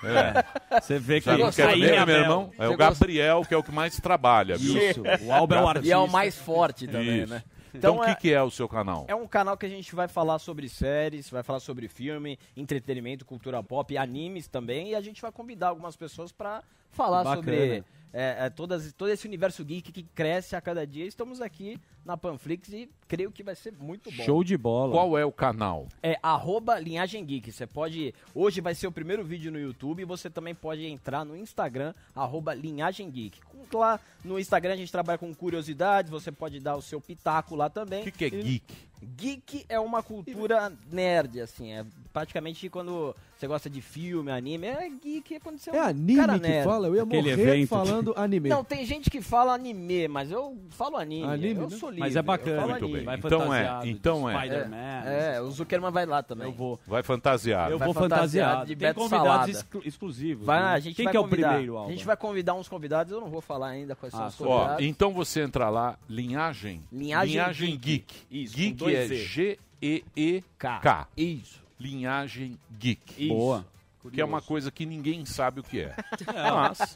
É. 0.01 0.79
Você 0.81 0.97
vê 0.99 1.19
que 1.19 1.29
quem 1.29 1.65
é 1.65 1.67
aí, 1.67 2.05
meu 2.05 2.15
irmão? 2.15 2.51
É 2.57 2.67
Você 2.67 2.73
o 2.73 2.77
Gabriel, 2.77 3.41
que 3.45 3.53
é 3.53 3.57
o 3.57 3.63
que 3.63 3.71
mais 3.71 3.97
trabalha. 3.97 4.57
viu? 4.57 4.77
Isso, 4.77 5.03
o 5.25 5.31
Alba 5.33 5.55
é 5.57 5.61
o 5.61 5.67
artista. 5.67 5.87
E 5.87 5.91
é 5.91 5.97
o 5.97 6.07
mais 6.07 6.37
forte 6.37 6.87
também, 6.87 7.23
Isso. 7.23 7.33
né? 7.33 7.43
Então, 7.73 7.93
Então 7.95 7.97
o 7.97 8.05
que, 8.05 8.09
é- 8.11 8.15
que 8.15 8.33
é 8.33 8.41
o 8.41 8.49
seu 8.49 8.67
canal? 8.67 9.05
É 9.07 9.13
um 9.15 9.27
canal 9.27 9.55
que 9.57 9.65
a 9.65 9.69
gente 9.69 9.93
vai 9.93 10.07
falar 10.07 10.39
sobre 10.39 10.67
séries, 10.69 11.29
vai 11.29 11.43
falar 11.43 11.59
sobre 11.59 11.87
filme, 11.87 12.39
entretenimento, 12.57 13.25
cultura 13.25 13.61
pop, 13.61 13.95
animes 13.97 14.47
também, 14.47 14.89
e 14.91 14.95
a 14.95 15.01
gente 15.01 15.21
vai 15.21 15.31
convidar 15.31 15.67
algumas 15.67 15.95
pessoas 15.95 16.31
pra 16.31 16.63
falar 16.91 17.23
Bacana. 17.23 17.35
sobre 17.35 17.83
é, 18.11 18.45
é, 18.45 18.49
todas, 18.49 18.91
todo 18.93 19.09
esse 19.09 19.27
universo 19.27 19.63
geek 19.63 19.91
que 19.91 20.03
cresce 20.03 20.55
a 20.55 20.61
cada 20.61 20.85
dia. 20.85 21.05
Estamos 21.05 21.41
aqui 21.41 21.79
na 22.05 22.17
Panflix 22.17 22.69
e 22.73 22.89
creio 23.07 23.31
que 23.31 23.43
vai 23.43 23.55
ser 23.55 23.73
muito 23.79 24.09
bom. 24.11 24.23
Show 24.23 24.43
de 24.43 24.57
bola. 24.57 24.91
Qual 24.91 25.17
é 25.17 25.25
o 25.25 25.31
canal? 25.31 25.87
É 26.01 26.17
arroba 26.23 26.79
linhagem 26.79 27.23
geek. 27.25 27.51
Você 27.51 27.67
pode. 27.67 28.13
Hoje 28.33 28.61
vai 28.61 28.73
ser 28.73 28.87
o 28.87 28.91
primeiro 28.91 29.23
vídeo 29.23 29.51
no 29.51 29.59
YouTube. 29.59 30.01
e 30.01 30.05
Você 30.05 30.29
também 30.29 30.55
pode 30.55 30.85
entrar 30.85 31.23
no 31.23 31.35
Instagram, 31.35 31.93
arroba 32.15 32.53
linhagem 32.53 33.09
geek. 33.09 33.39
Com- 33.41 33.59
Lá 33.71 33.99
no 34.25 34.39
Instagram 34.39 34.73
a 34.73 34.77
gente 34.77 34.91
trabalha 34.91 35.19
com 35.19 35.31
curiosidades. 35.35 36.09
Você 36.09 36.31
pode 36.31 36.59
dar 36.59 36.75
o 36.75 36.81
seu 36.81 36.99
pitaco 36.99 37.55
lá 37.55 37.69
também. 37.69 38.01
O 38.01 38.03
que, 38.05 38.11
que 38.11 38.25
é 38.25 38.27
E- 38.27 38.41
geek? 38.43 38.89
Geek 39.01 39.65
é 39.69 39.79
uma 39.79 40.03
cultura 40.03 40.73
nerd, 40.91 41.39
assim. 41.39 41.71
É 41.71 41.85
praticamente 42.11 42.67
quando 42.69 43.15
você 43.37 43.47
gosta 43.47 43.69
de 43.69 43.81
filme, 43.81 44.29
anime. 44.31 44.67
É 44.67 44.89
geek 44.89 45.35
é 45.35 45.39
quando 45.39 45.57
você 45.57 45.69
é 45.69 45.73
um 45.73 45.75
É 45.75 45.79
anime 45.79 46.15
cara 46.19 46.39
que 46.39 46.47
nerd. 46.47 46.65
fala? 46.65 46.87
Eu 46.87 46.95
ia 46.95 47.03
Aquele 47.03 47.21
morrer 47.21 47.31
evento 47.51 47.67
falando 47.69 48.13
anime. 48.17 48.49
Não, 48.49 48.61
tem 48.63 48.85
gente 48.85 49.09
que 49.09 49.21
fala 49.21 49.53
anime, 49.53 50.07
mas 50.09 50.31
eu 50.31 50.57
falo 50.71 50.97
anime. 50.97 51.23
Anime, 51.23 51.61
eu 51.61 51.69
né? 51.69 51.77
sou 51.77 51.88
livre. 51.89 51.99
Mas 52.01 52.15
é 52.15 52.21
bacana. 52.21 52.67
Muito 52.67 52.87
bem. 52.87 53.03
Vai 53.03 53.17
Então 53.17 53.41
é, 53.53 53.63
fantasiado 53.63 53.87
então 53.87 54.29
é. 54.29 54.37
Spider-Man. 54.37 54.77
É, 55.05 55.41
o 55.41 55.51
Zuckerman 55.51 55.91
vai 55.91 56.05
lá 56.05 56.23
também. 56.23 56.47
Eu 56.47 56.53
vou. 56.53 56.79
Vai 56.87 57.03
fantasiar. 57.03 57.71
Eu 57.71 57.77
Vai 57.77 57.87
vou 57.87 57.93
fantasiado 57.93 58.59
fantasiado. 58.59 58.65
de 58.67 58.75
Tem 58.75 58.93
convidados 58.93 59.55
exclu- 59.55 59.81
exclusivos. 59.85 60.45
Vai, 60.45 60.59
né? 60.61 60.67
a 60.69 60.79
gente 60.79 60.95
Quem 60.95 61.05
vai 61.05 61.11
que 61.11 61.17
é 61.17 61.19
o 61.19 61.27
primeiro, 61.27 61.77
Alba? 61.77 61.89
A 61.89 61.93
gente 61.93 62.05
vai 62.05 62.17
convidar 62.17 62.53
uns 62.53 62.67
convidados, 62.67 63.11
eu 63.11 63.19
não 63.21 63.29
vou 63.29 63.41
falar 63.41 63.69
ainda 63.69 63.95
quais 63.95 64.13
são 64.13 64.23
Ah, 64.23 64.27
os 64.27 64.33
só. 64.35 64.45
Ó, 64.47 64.55
convidados. 64.57 64.85
então 64.85 65.13
você 65.13 65.41
entra 65.41 65.69
lá, 65.69 65.97
linhagem. 66.09 66.83
Linhagem 66.91 67.77
geek. 67.77 68.15
Isso, 68.31 68.53
com 68.55 68.59
Geek 68.59 68.95
é. 68.95 69.07
G-E-E-K. 69.07 71.07
Isso. 71.15 71.61
Linhagem 71.79 72.57
geek. 72.77 73.27
Boa. 73.29 73.65
Que 74.13 74.21
é 74.21 74.25
uma 74.25 74.41
coisa 74.41 74.71
que 74.71 74.85
ninguém 74.85 75.25
sabe 75.25 75.59
o 75.59 75.63
que 75.63 75.81
é. 75.81 75.93
Mas 76.25 76.95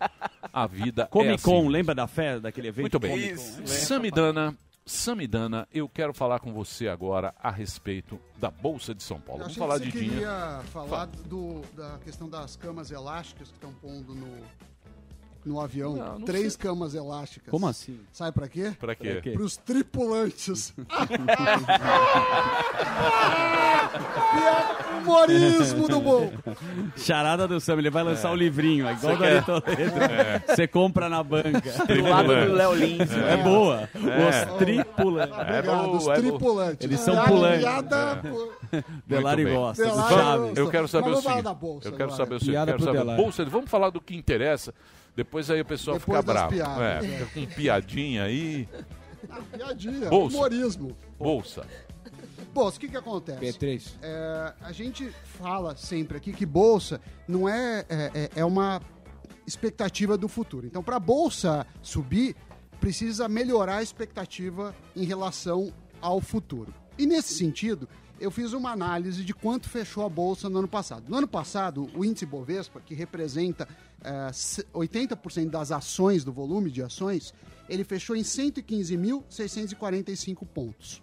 a 0.51 0.65
vida 0.65 1.03
é 1.03 1.05
Comic 1.05 1.43
Con, 1.43 1.59
assim. 1.59 1.69
lembra 1.69 1.93
da 1.93 2.07
fé 2.07 2.39
daquele 2.39 2.69
evento? 2.69 2.83
Muito 2.83 2.99
bem. 2.99 3.15
Isso. 3.33 3.61
Samidana, 3.67 4.55
Samidana, 4.85 5.67
eu 5.73 5.87
quero 5.87 6.13
falar 6.13 6.39
com 6.39 6.51
você 6.51 6.87
agora 6.89 7.33
a 7.39 7.49
respeito 7.49 8.19
da 8.37 8.51
Bolsa 8.51 8.93
de 8.93 9.01
São 9.01 9.19
Paulo. 9.19 9.41
Eu 9.41 9.45
Vamos 9.45 9.57
falar 9.57 9.79
que 9.79 9.85
de 9.85 9.91
você 9.91 9.99
dinheiro. 9.99 10.15
queria 10.15 10.61
falar 10.73 11.05
do, 11.05 11.61
da 11.73 11.97
questão 11.99 12.29
das 12.29 12.55
camas 12.57 12.91
elásticas 12.91 13.47
que 13.47 13.53
estão 13.55 13.73
pondo 13.73 14.13
no, 14.13 14.37
no 15.45 15.59
avião. 15.59 15.95
Não, 15.95 16.19
não 16.19 16.25
Três 16.25 16.53
sei. 16.53 16.61
camas 16.61 16.93
elásticas. 16.95 17.49
Como 17.49 17.67
assim? 17.67 17.99
Sabe 18.11 18.31
pra 18.31 18.47
quê? 18.47 18.73
Pra 18.79 18.95
quê? 18.95 19.11
Pra 19.11 19.21
quê? 19.21 19.31
Para 19.31 19.43
os 19.43 19.57
tripulantes. 19.57 20.73
Humorismo 25.01 25.87
do 25.87 25.99
bom. 25.99 26.31
Charada 26.95 27.47
do 27.47 27.59
Sam, 27.59 27.77
ele 27.77 27.89
vai 27.89 28.03
lançar 28.03 28.31
o 28.31 28.35
livrinho, 28.35 28.87
é 28.87 28.93
igual 28.93 29.15
Você 29.15 29.17
o 29.17 29.19
Dari 29.19 29.35
quer? 29.35 29.45
Toledo. 29.45 30.45
Você 30.47 30.67
compra 30.67 31.09
na 31.09 31.23
banca. 31.23 31.61
Do 31.87 32.01
lado 32.09 32.27
do 32.27 32.53
Léo 32.53 32.73
Lins. 32.73 33.11
É 33.11 33.37
boa. 33.37 33.89
É. 33.93 34.29
Os 34.29 34.57
tripulantes. 34.57 35.37
Obrigado, 35.37 35.91
os 35.97 36.07
é 36.07 36.13
tripulantes. 36.13 36.85
Eles 36.87 36.99
são 36.99 37.25
pulantes. 37.25 37.65
Delari 39.05 39.45
gosta. 39.45 39.83
Delari 39.83 40.13
do. 40.13 40.15
Chaves. 40.15 40.57
Eu 40.57 40.69
quero 40.69 40.87
saber 40.87 41.09
Mas 41.09 41.19
o 41.19 41.21
seguinte. 41.21 41.85
eu 41.85 41.91
quero 41.93 42.11
saber 42.11 42.35
o 42.35 42.39
seguinte. 42.39 43.49
Vamos 43.49 43.69
falar 43.69 43.89
do 43.89 44.01
que 44.01 44.15
interessa. 44.15 44.73
Depois 45.15 45.49
aí 45.49 45.61
o 45.61 45.65
pessoal 45.65 45.97
Depois 45.99 46.17
fica 46.19 46.33
das 46.33 46.35
bravo. 46.49 46.53
piadas. 46.53 47.05
É, 47.05 47.07
fica 47.07 47.25
com 47.47 47.53
piadinha 47.55 48.23
aí. 48.23 48.67
Ah, 49.29 49.41
piadinha, 49.55 50.09
Bolsa. 50.09 50.35
humorismo. 50.37 50.97
Bolsa. 51.17 51.65
Bolsa, 52.53 52.77
o 52.77 52.79
que 52.79 52.87
que 52.89 52.97
acontece? 52.97 53.39
P3. 53.59 53.93
É, 54.01 54.53
a 54.61 54.71
gente 54.71 55.09
fala 55.39 55.75
sempre 55.75 56.17
aqui 56.17 56.31
que 56.33 56.45
bolsa 56.45 56.99
não 57.27 57.47
é, 57.49 57.85
é, 57.89 58.11
é- 58.13 58.29
é 58.37 58.45
uma 58.45 58.81
expectativa 59.47 60.17
do 60.17 60.27
futuro. 60.27 60.65
Então, 60.67 60.83
para 60.83 60.97
a 60.97 60.99
bolsa 60.99 61.65
subir, 61.81 62.35
precisa 62.79 63.27
melhorar 63.27 63.77
a 63.77 63.83
expectativa 63.83 64.75
em 64.95 65.03
relação 65.05 65.71
ao 66.01 66.19
futuro. 66.21 66.73
E 66.97 67.05
nesse 67.05 67.33
sentido, 67.33 67.87
eu 68.23 68.31
fiz 68.31 68.53
uma 68.53 68.71
análise 68.71 69.23
de 69.23 69.33
quanto 69.33 69.67
fechou 69.69 70.05
a 70.05 70.09
bolsa 70.09 70.49
no 70.49 70.59
ano 70.59 70.67
passado. 70.67 71.03
No 71.09 71.17
ano 71.17 71.27
passado, 71.27 71.89
o 71.93 72.05
índice 72.05 72.25
Bovespa, 72.25 72.79
que 72.79 72.93
representa 72.95 73.67
é, 74.01 74.31
se- 74.31 74.63
80% 74.73 75.49
das 75.49 75.71
ações, 75.71 76.23
do 76.23 76.31
volume 76.31 76.71
de 76.71 76.81
ações, 76.81 77.33
ele 77.67 77.83
fechou 77.83 78.15
em 78.15 78.21
115.645 78.21 80.47
pontos. 80.47 81.01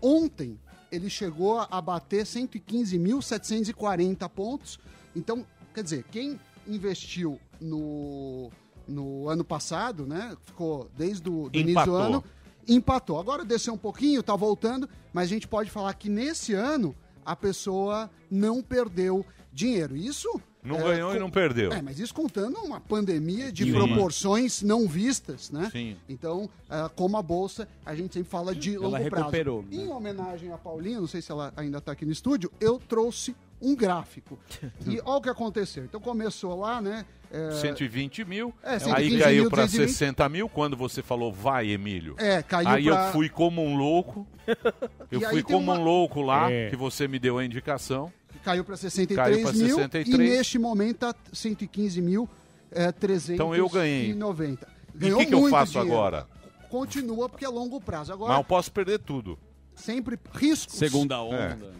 Ontem 0.00 0.58
ele 0.92 1.08
chegou 1.08 1.58
a 1.60 1.80
bater 1.80 2.24
115.740 2.26 4.28
pontos. 4.28 4.78
Então, 5.16 5.46
quer 5.74 5.82
dizer, 5.82 6.04
quem 6.10 6.38
investiu 6.66 7.40
no, 7.60 8.50
no 8.86 9.28
ano 9.28 9.44
passado, 9.44 10.06
né? 10.06 10.36
Ficou 10.44 10.88
desde 10.96 11.28
o 11.28 11.48
do 11.48 11.58
início 11.58 11.84
do 11.86 11.94
ano, 11.96 12.24
empatou. 12.68 13.18
Agora 13.18 13.44
desceu 13.44 13.74
um 13.74 13.78
pouquinho, 13.78 14.22
tá 14.22 14.34
voltando, 14.36 14.88
mas 15.12 15.24
a 15.24 15.32
gente 15.34 15.46
pode 15.48 15.70
falar 15.70 15.94
que 15.94 16.08
nesse 16.08 16.52
ano 16.54 16.94
a 17.24 17.34
pessoa 17.34 18.10
não 18.30 18.62
perdeu 18.62 19.24
dinheiro. 19.52 19.96
Isso 19.96 20.28
Não 20.62 20.76
é, 20.76 20.82
ganhou 20.94 21.10
e 21.10 21.14
com- 21.14 21.20
não 21.20 21.30
perdeu. 21.30 21.72
É, 21.72 21.80
mas 21.80 21.98
isso 21.98 22.12
contando 22.14 22.58
uma 22.58 22.80
pandemia 22.80 23.52
de 23.52 23.64
Sim. 23.64 23.72
proporções 23.72 24.62
não 24.62 24.86
vistas, 24.88 25.50
né? 25.50 25.68
Sim. 25.70 25.96
Então, 26.08 26.48
ah, 26.68 26.90
como 26.94 27.16
a 27.16 27.22
Bolsa, 27.22 27.68
a 27.84 27.94
gente 27.94 28.14
sempre 28.14 28.30
fala 28.30 28.54
de 28.54 28.74
Ela 28.74 28.84
longo 28.84 28.96
recuperou, 28.96 29.62
prazo. 29.62 29.76
né? 29.76 29.84
Em 29.84 29.88
homenagem 29.90 30.52
a 30.52 30.58
Paulinha, 30.58 31.00
não 31.00 31.06
sei 31.06 31.22
se 31.22 31.30
ela 31.30 31.52
ainda 31.56 31.78
está 31.78 31.92
aqui 31.92 32.04
no 32.04 32.12
estúdio, 32.12 32.50
eu 32.60 32.78
trouxe 32.78 33.34
um 33.64 33.74
gráfico. 33.76 34.38
e 34.86 35.00
olha 35.04 35.18
o 35.18 35.20
que 35.22 35.28
aconteceu. 35.30 35.84
Então 35.84 36.00
começou 36.00 36.58
lá, 36.58 36.80
né? 36.80 37.04
é, 37.30 37.50
120 37.52 38.24
mil. 38.24 38.54
É, 38.62 38.74
aí 38.74 38.80
115 38.80 39.18
caiu 39.18 39.50
para 39.50 39.64
220. 39.64 39.90
60 39.90 40.28
mil 40.28 40.48
quando 40.48 40.76
você 40.76 41.02
falou 41.02 41.32
vai, 41.32 41.68
Emílio. 41.70 42.14
É, 42.18 42.42
caiu 42.42 42.68
Aí 42.68 42.84
pra- 42.84 43.06
eu 43.08 43.12
fui 43.12 43.28
como 43.28 43.64
um 43.64 43.76
louco. 43.76 44.26
Eu 45.10 45.20
E 45.20 45.24
aí 45.24 45.30
fui 45.32 45.42
como 45.42 45.58
uma- 45.72 45.78
um 45.78 45.82
louco 45.84 46.20
lá, 46.20 46.50
É. 46.50 46.68
que 46.70 46.76
você 46.76 47.08
me 47.08 47.18
deu 47.18 47.38
a 47.38 47.44
indicação. 47.44 48.12
Caiu 48.44 48.62
para 48.64 48.76
63 48.76 49.16
Caiu 49.16 49.42
pra 49.42 49.52
mil 49.52 49.74
63. 49.76 50.14
e 50.30 50.36
neste 50.36 50.58
momento 50.58 50.98
tá 50.98 51.14
115 51.32 52.02
mil 52.02 52.28
é, 52.70 52.92
390. 52.92 53.32
Então 53.34 53.54
eu 53.54 53.68
ganhei. 53.68 54.10
E 54.10 55.06
E 55.06 55.12
o 55.12 55.18
que, 55.18 55.26
que 55.26 55.34
eu 55.34 55.48
faço 55.48 55.72
dinheiro. 55.72 55.92
agora? 55.94 56.26
Continua 56.68 57.28
porque 57.28 57.44
é 57.44 57.48
longo 57.48 57.80
prazo. 57.80 58.12
Agora, 58.12 58.32
Mas 58.32 58.38
eu 58.40 58.44
posso 58.44 58.70
perder 58.72 58.98
tudo. 58.98 59.38
Sempre 59.74 60.18
riscos. 60.32 60.76
Segunda 60.76 61.20
onda. 61.22 61.36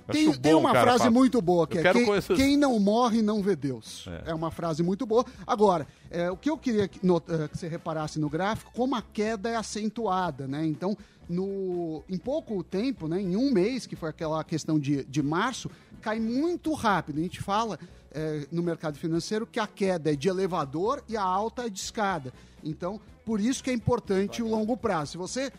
É. 0.09 0.13
Tem, 0.13 0.33
tem 0.33 0.55
uma 0.55 0.73
cara, 0.73 0.85
frase 0.85 0.99
falar. 0.99 1.11
muito 1.11 1.41
boa 1.41 1.67
que 1.67 1.79
Eu 1.79 1.87
é 1.87 1.93
quem, 1.93 2.05
coisas- 2.05 2.37
quem 2.37 2.57
não 2.57 2.79
morre 2.79 3.23
não 3.23 3.43
vê 3.43 3.57
Deus. 3.57 4.07
É. 4.27 4.31
É, 4.31 4.35
uma 4.35 4.51
frase 4.51 4.83
muito 4.83 5.07
boa. 5.07 5.25
Agora, 5.47 5.87
é, 6.11 6.31
o 6.31 6.37
que 6.37 6.51
eu 6.51 6.59
queria 6.59 6.87
que, 6.89 7.05
no- 7.05 7.23
eh, 7.29 7.49
que 7.49 7.57
você 7.59 7.69
reparasse 7.69 8.19
no 8.21 8.29
gráfico, 8.29 8.71
como 8.75 8.95
a 8.95 9.03
queda 9.03 9.49
é 9.49 9.57
acentuada, 9.57 10.47
né? 10.47 10.67
Então, 10.67 10.97
no, 11.29 12.03
em 12.09 12.19
pouco 12.19 12.63
tempo, 12.63 13.09
né, 13.09 13.21
em 13.21 13.35
um 13.37 13.51
mês, 13.51 13.87
que 13.87 13.97
foi 13.97 14.11
aquela 14.11 14.43
questão 14.45 14.79
de, 14.79 15.05
de 15.05 15.23
março, 15.23 15.71
cai 16.03 16.21
muito 16.21 16.73
rápido. 16.75 17.19
A 17.19 17.23
gente 17.23 17.41
fala 17.41 17.79
eh, 18.13 18.47
no 18.53 18.63
mercado 18.63 18.99
financeiro 18.99 19.47
que 19.47 19.59
a 19.59 19.67
queda 19.67 20.13
é 20.13 20.17
de 20.17 20.29
elevador 20.29 21.03
e 21.09 21.17
a 21.17 21.23
alta 21.23 21.67
é 21.67 21.71
de 21.71 21.79
escada. 21.81 22.33
Então, 22.63 23.01
por 23.25 23.41
isso 23.41 23.65
que 23.65 23.71
é 23.71 23.73
importante 23.73 24.43
o 24.43 24.49
longo 24.49 24.77
prazo. 24.77 25.13
Se 25.13 25.17
você 25.19 25.51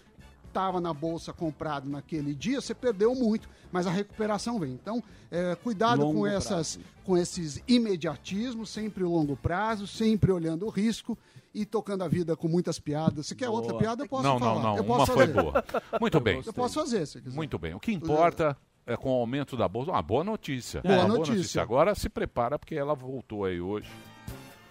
estava 0.55 0.79
na 0.79 0.93
bolsa 0.93 1.33
comprado 1.33 1.89
naquele 1.89 2.33
dia, 2.33 2.61
você 2.61 2.73
perdeu 2.73 3.13
muito, 3.13 3.49
mas 3.73 3.85
a 3.85 3.91
recuperação 3.91 4.57
vem. 4.57 4.71
Então, 4.71 5.03
é, 5.29 5.53
cuidado 5.55 6.01
Longo 6.01 6.13
com, 6.13 6.21
prazo. 6.21 6.37
essas, 6.37 6.79
com 7.03 7.17
esses 7.17 7.61
imediatismos, 7.67 8.69
sempre 8.69 9.03
o 9.03 9.11
longo 9.11 9.35
prazo, 9.35 9.85
sempre 9.85 10.31
olhando 10.31 10.65
o 10.65 10.69
risco 10.69 11.17
e 11.53 11.65
tocando 11.65 12.05
a 12.05 12.07
vida 12.07 12.37
com 12.37 12.47
muitas 12.47 12.79
piadas. 12.79 13.27
Se 13.27 13.35
quer 13.35 13.49
outra 13.49 13.71
Boa. 13.71 13.81
piada, 13.81 14.03
eu 14.03 14.07
posso 14.07 14.23
não, 14.23 14.39
falar. 14.39 14.55
Não, 14.55 14.61
não, 14.61 14.77
eu 14.77 14.83
Uma 14.83 14.97
posso 14.97 15.11
foi 15.11 15.27
fazer. 15.27 15.41
boa. 15.41 15.65
Muito 15.99 16.19
bem. 16.21 16.41
Eu 16.45 16.53
posso 16.53 16.75
fazer, 16.75 17.05
se 17.05 17.21
quiser. 17.21 17.35
Muito 17.35 17.59
bem. 17.59 17.73
O 17.73 17.79
que 17.79 17.91
importa 17.91 18.57
é 18.87 18.95
com 18.95 19.09
o 19.09 19.19
aumento 19.19 19.57
da 19.57 19.67
bolsa. 19.67 19.91
Uma 19.91 20.01
boa 20.01 20.23
notícia. 20.23 20.81
Boa 20.81 21.05
Uma 21.05 21.17
notícia. 21.17 21.61
Agora 21.61 21.93
se 21.95 22.07
prepara 22.07 22.57
porque 22.57 22.75
ela 22.75 22.95
voltou 22.95 23.43
aí 23.43 23.59
hoje. 23.59 23.89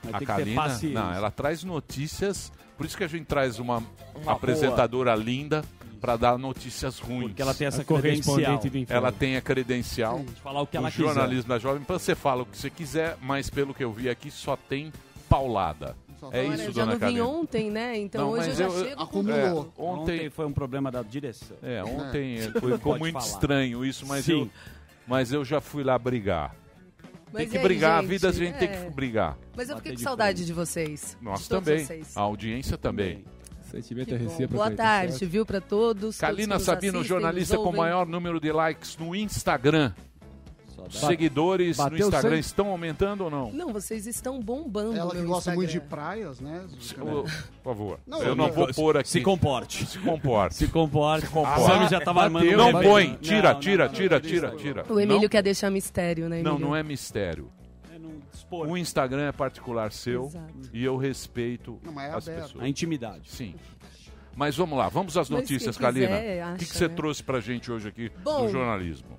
Vai 0.02 0.22
a 0.22 0.26
Kalina, 0.26 0.78
não, 0.92 1.12
ela 1.12 1.30
traz 1.30 1.62
notícias. 1.64 2.52
Por 2.76 2.86
isso 2.86 2.96
que 2.96 3.04
a 3.04 3.08
gente 3.08 3.24
traz 3.26 3.58
uma, 3.58 3.82
Uma 4.14 4.32
apresentadora 4.32 5.14
linda 5.14 5.64
para 6.00 6.16
dar 6.16 6.36
notícias 6.38 6.98
ruins. 6.98 7.28
Porque 7.28 7.40
ela 7.42 7.54
tem 7.54 7.66
essa 7.66 7.82
A 7.82 7.84
correspondente 7.84 8.68
credencial. 8.68 8.86
do. 8.86 8.92
Ela 8.92 9.12
tem 9.12 9.36
a 9.36 9.40
credencial. 9.40 10.18
De 10.20 10.40
falar 10.40 10.60
o 10.62 10.66
que 10.66 10.76
ela 10.76 10.90
quiser. 10.90 11.04
jornalismo 11.04 11.48
da 11.48 11.58
Jovem 11.58 11.82
Pan. 11.82 11.98
Você 11.98 12.14
fala 12.14 12.42
o 12.42 12.46
que 12.46 12.58
você 12.58 12.68
quiser, 12.68 13.16
mas 13.22 13.48
pelo 13.48 13.72
que 13.72 13.82
eu 13.84 13.92
vi 13.92 14.08
aqui 14.10 14.30
só 14.30 14.56
tem 14.56 14.92
paulada. 15.28 15.96
É 16.32 16.40
Olha, 16.40 16.54
isso, 16.54 16.62
eu 16.64 16.72
já 16.72 16.84
dona 16.86 16.96
não 16.98 17.08
vim 17.08 17.20
ontem, 17.20 17.70
né? 17.70 17.98
Então 17.98 18.22
Não, 18.22 18.30
hoje 18.30 18.48
eu 18.50 18.54
já 18.54 18.64
eu- 18.64 18.84
chego 18.84 18.96
com... 18.96 19.02
Acumulou. 19.02 19.72
É, 19.76 19.82
Ontem 19.82 20.14
ontem, 20.16 20.30
foi 20.30 20.46
um 20.46 20.52
problema 20.52 20.90
da 20.90 21.02
direção. 21.02 21.56
é, 21.62 21.84
ontem 21.84 22.38
É. 22.54 22.60
foi- 22.60 22.72
ficou 22.72 22.98
muito 22.98 23.12
falar. 23.12 23.26
estranho 23.26 23.84
isso, 23.84 24.06
mas 24.06 24.24
Sim. 24.24 24.32
eu, 24.42 24.50
mas 25.06 25.32
eu 25.32 25.44
já 25.44 25.60
fui 25.60 25.84
lá 25.84 25.98
brigar. 25.98 26.54
Tem 27.38 27.48
que 27.48 27.56
aí, 27.58 27.62
brigar, 27.62 27.98
a 27.98 28.00
gente? 28.00 28.10
vida 28.10 28.28
a 28.28 28.32
gente 28.32 28.58
tem 28.58 28.68
É. 28.68 28.84
que 28.84 28.90
brigar. 28.90 29.38
Mas 29.56 29.68
eu 29.68 29.76
fiquei 29.76 29.92
com 29.92 29.96
de 29.96 30.02
saudade 30.02 30.46
de 30.46 30.52
vocês. 30.52 31.16
Nós 31.20 31.42
de 31.42 31.48
também. 31.48 31.84
vocês. 31.84 32.16
A 32.16 32.20
audiência 32.20 32.76
também. 32.78 33.24
É. 33.30 33.34
Boa 34.46 34.70
tarde, 34.70 35.26
viu, 35.26 35.44
pra 35.44 35.60
todos. 35.60 36.16
Kalina 36.18 36.54
todos 36.54 36.64
Sabino, 36.64 36.98
assistem, 36.98 37.08
jornalista 37.08 37.56
com 37.56 37.72
maior 37.72 38.06
número 38.06 38.38
de 38.40 38.52
likes 38.52 38.96
no 38.96 39.14
Instagram. 39.16 39.92
Seguidores 40.90 41.78
no 41.78 41.84
Bateu 41.84 42.06
Instagram 42.06 42.30
cem? 42.30 42.38
estão 42.40 42.68
aumentando 42.68 43.24
ou 43.24 43.30
não? 43.30 43.52
Não, 43.52 43.72
vocês 43.72 44.06
estão 44.06 44.40
bombando 44.40 44.96
Ela 44.96 45.10
que 45.14 45.22
gosta 45.22 45.54
muito 45.54 45.70
de 45.70 45.76
Instagram. 45.78 45.96
praias, 45.96 46.40
né? 46.40 46.64
Ô, 47.00 47.22
Por 47.22 47.28
favor. 47.62 48.00
Não, 48.06 48.22
eu 48.22 48.34
não 48.34 48.50
vou 48.52 48.72
pôr 48.74 48.96
aqui. 48.96 49.08
Se 49.08 49.20
comporte. 49.20 49.86
Se 49.86 49.98
comporte. 49.98 50.54
Se 50.56 50.68
comporte. 50.68 51.26
Se 51.26 51.32
comporte. 51.32 51.60
O 51.62 51.66
Sammy 51.66 51.88
já 51.88 52.00
tava 52.00 52.22
armando 52.22 52.50
Não 52.56 52.68
um 52.68 52.82
põe. 52.82 53.16
Tira, 53.20 53.52
Não, 53.54 53.60
tira, 53.60 53.84
não, 53.84 53.92
não, 53.92 53.98
tira, 53.98 54.14
não, 54.18 54.20
tira, 54.28 54.50
não. 54.50 54.56
tira. 54.56 54.84
O 54.88 55.00
Emílio 55.00 55.22
Não? 55.22 55.28
quer 55.28 55.42
deixar 55.42 55.70
mistério, 55.70 56.28
né, 56.28 56.42
Não, 56.42 56.52
Emílio? 56.52 56.68
não 56.68 56.76
é 56.76 56.82
mistério. 56.82 57.50
O 58.50 58.76
Instagram 58.76 59.28
é 59.28 59.32
particular 59.32 59.90
seu 59.90 60.26
Exato. 60.26 60.52
e 60.72 60.84
eu 60.84 60.96
respeito 60.96 61.80
Não, 61.82 62.00
é 62.00 62.10
as 62.10 62.28
aberto. 62.28 62.46
pessoas. 62.46 62.64
A 62.64 62.68
intimidade. 62.68 63.28
Sim. 63.30 63.54
Mas 64.36 64.56
vamos 64.56 64.76
lá, 64.78 64.88
vamos 64.88 65.16
às 65.16 65.28
Mas 65.30 65.40
notícias, 65.40 65.76
quiser, 65.76 65.86
Kalina. 66.10 66.52
O 66.54 66.56
que, 66.56 66.66
que 66.66 66.76
você 66.76 66.88
né? 66.88 66.94
trouxe 66.94 67.22
pra 67.22 67.40
gente 67.40 67.70
hoje 67.72 67.88
aqui 67.88 68.10
Bom, 68.22 68.44
no 68.44 68.48
jornalismo? 68.50 69.18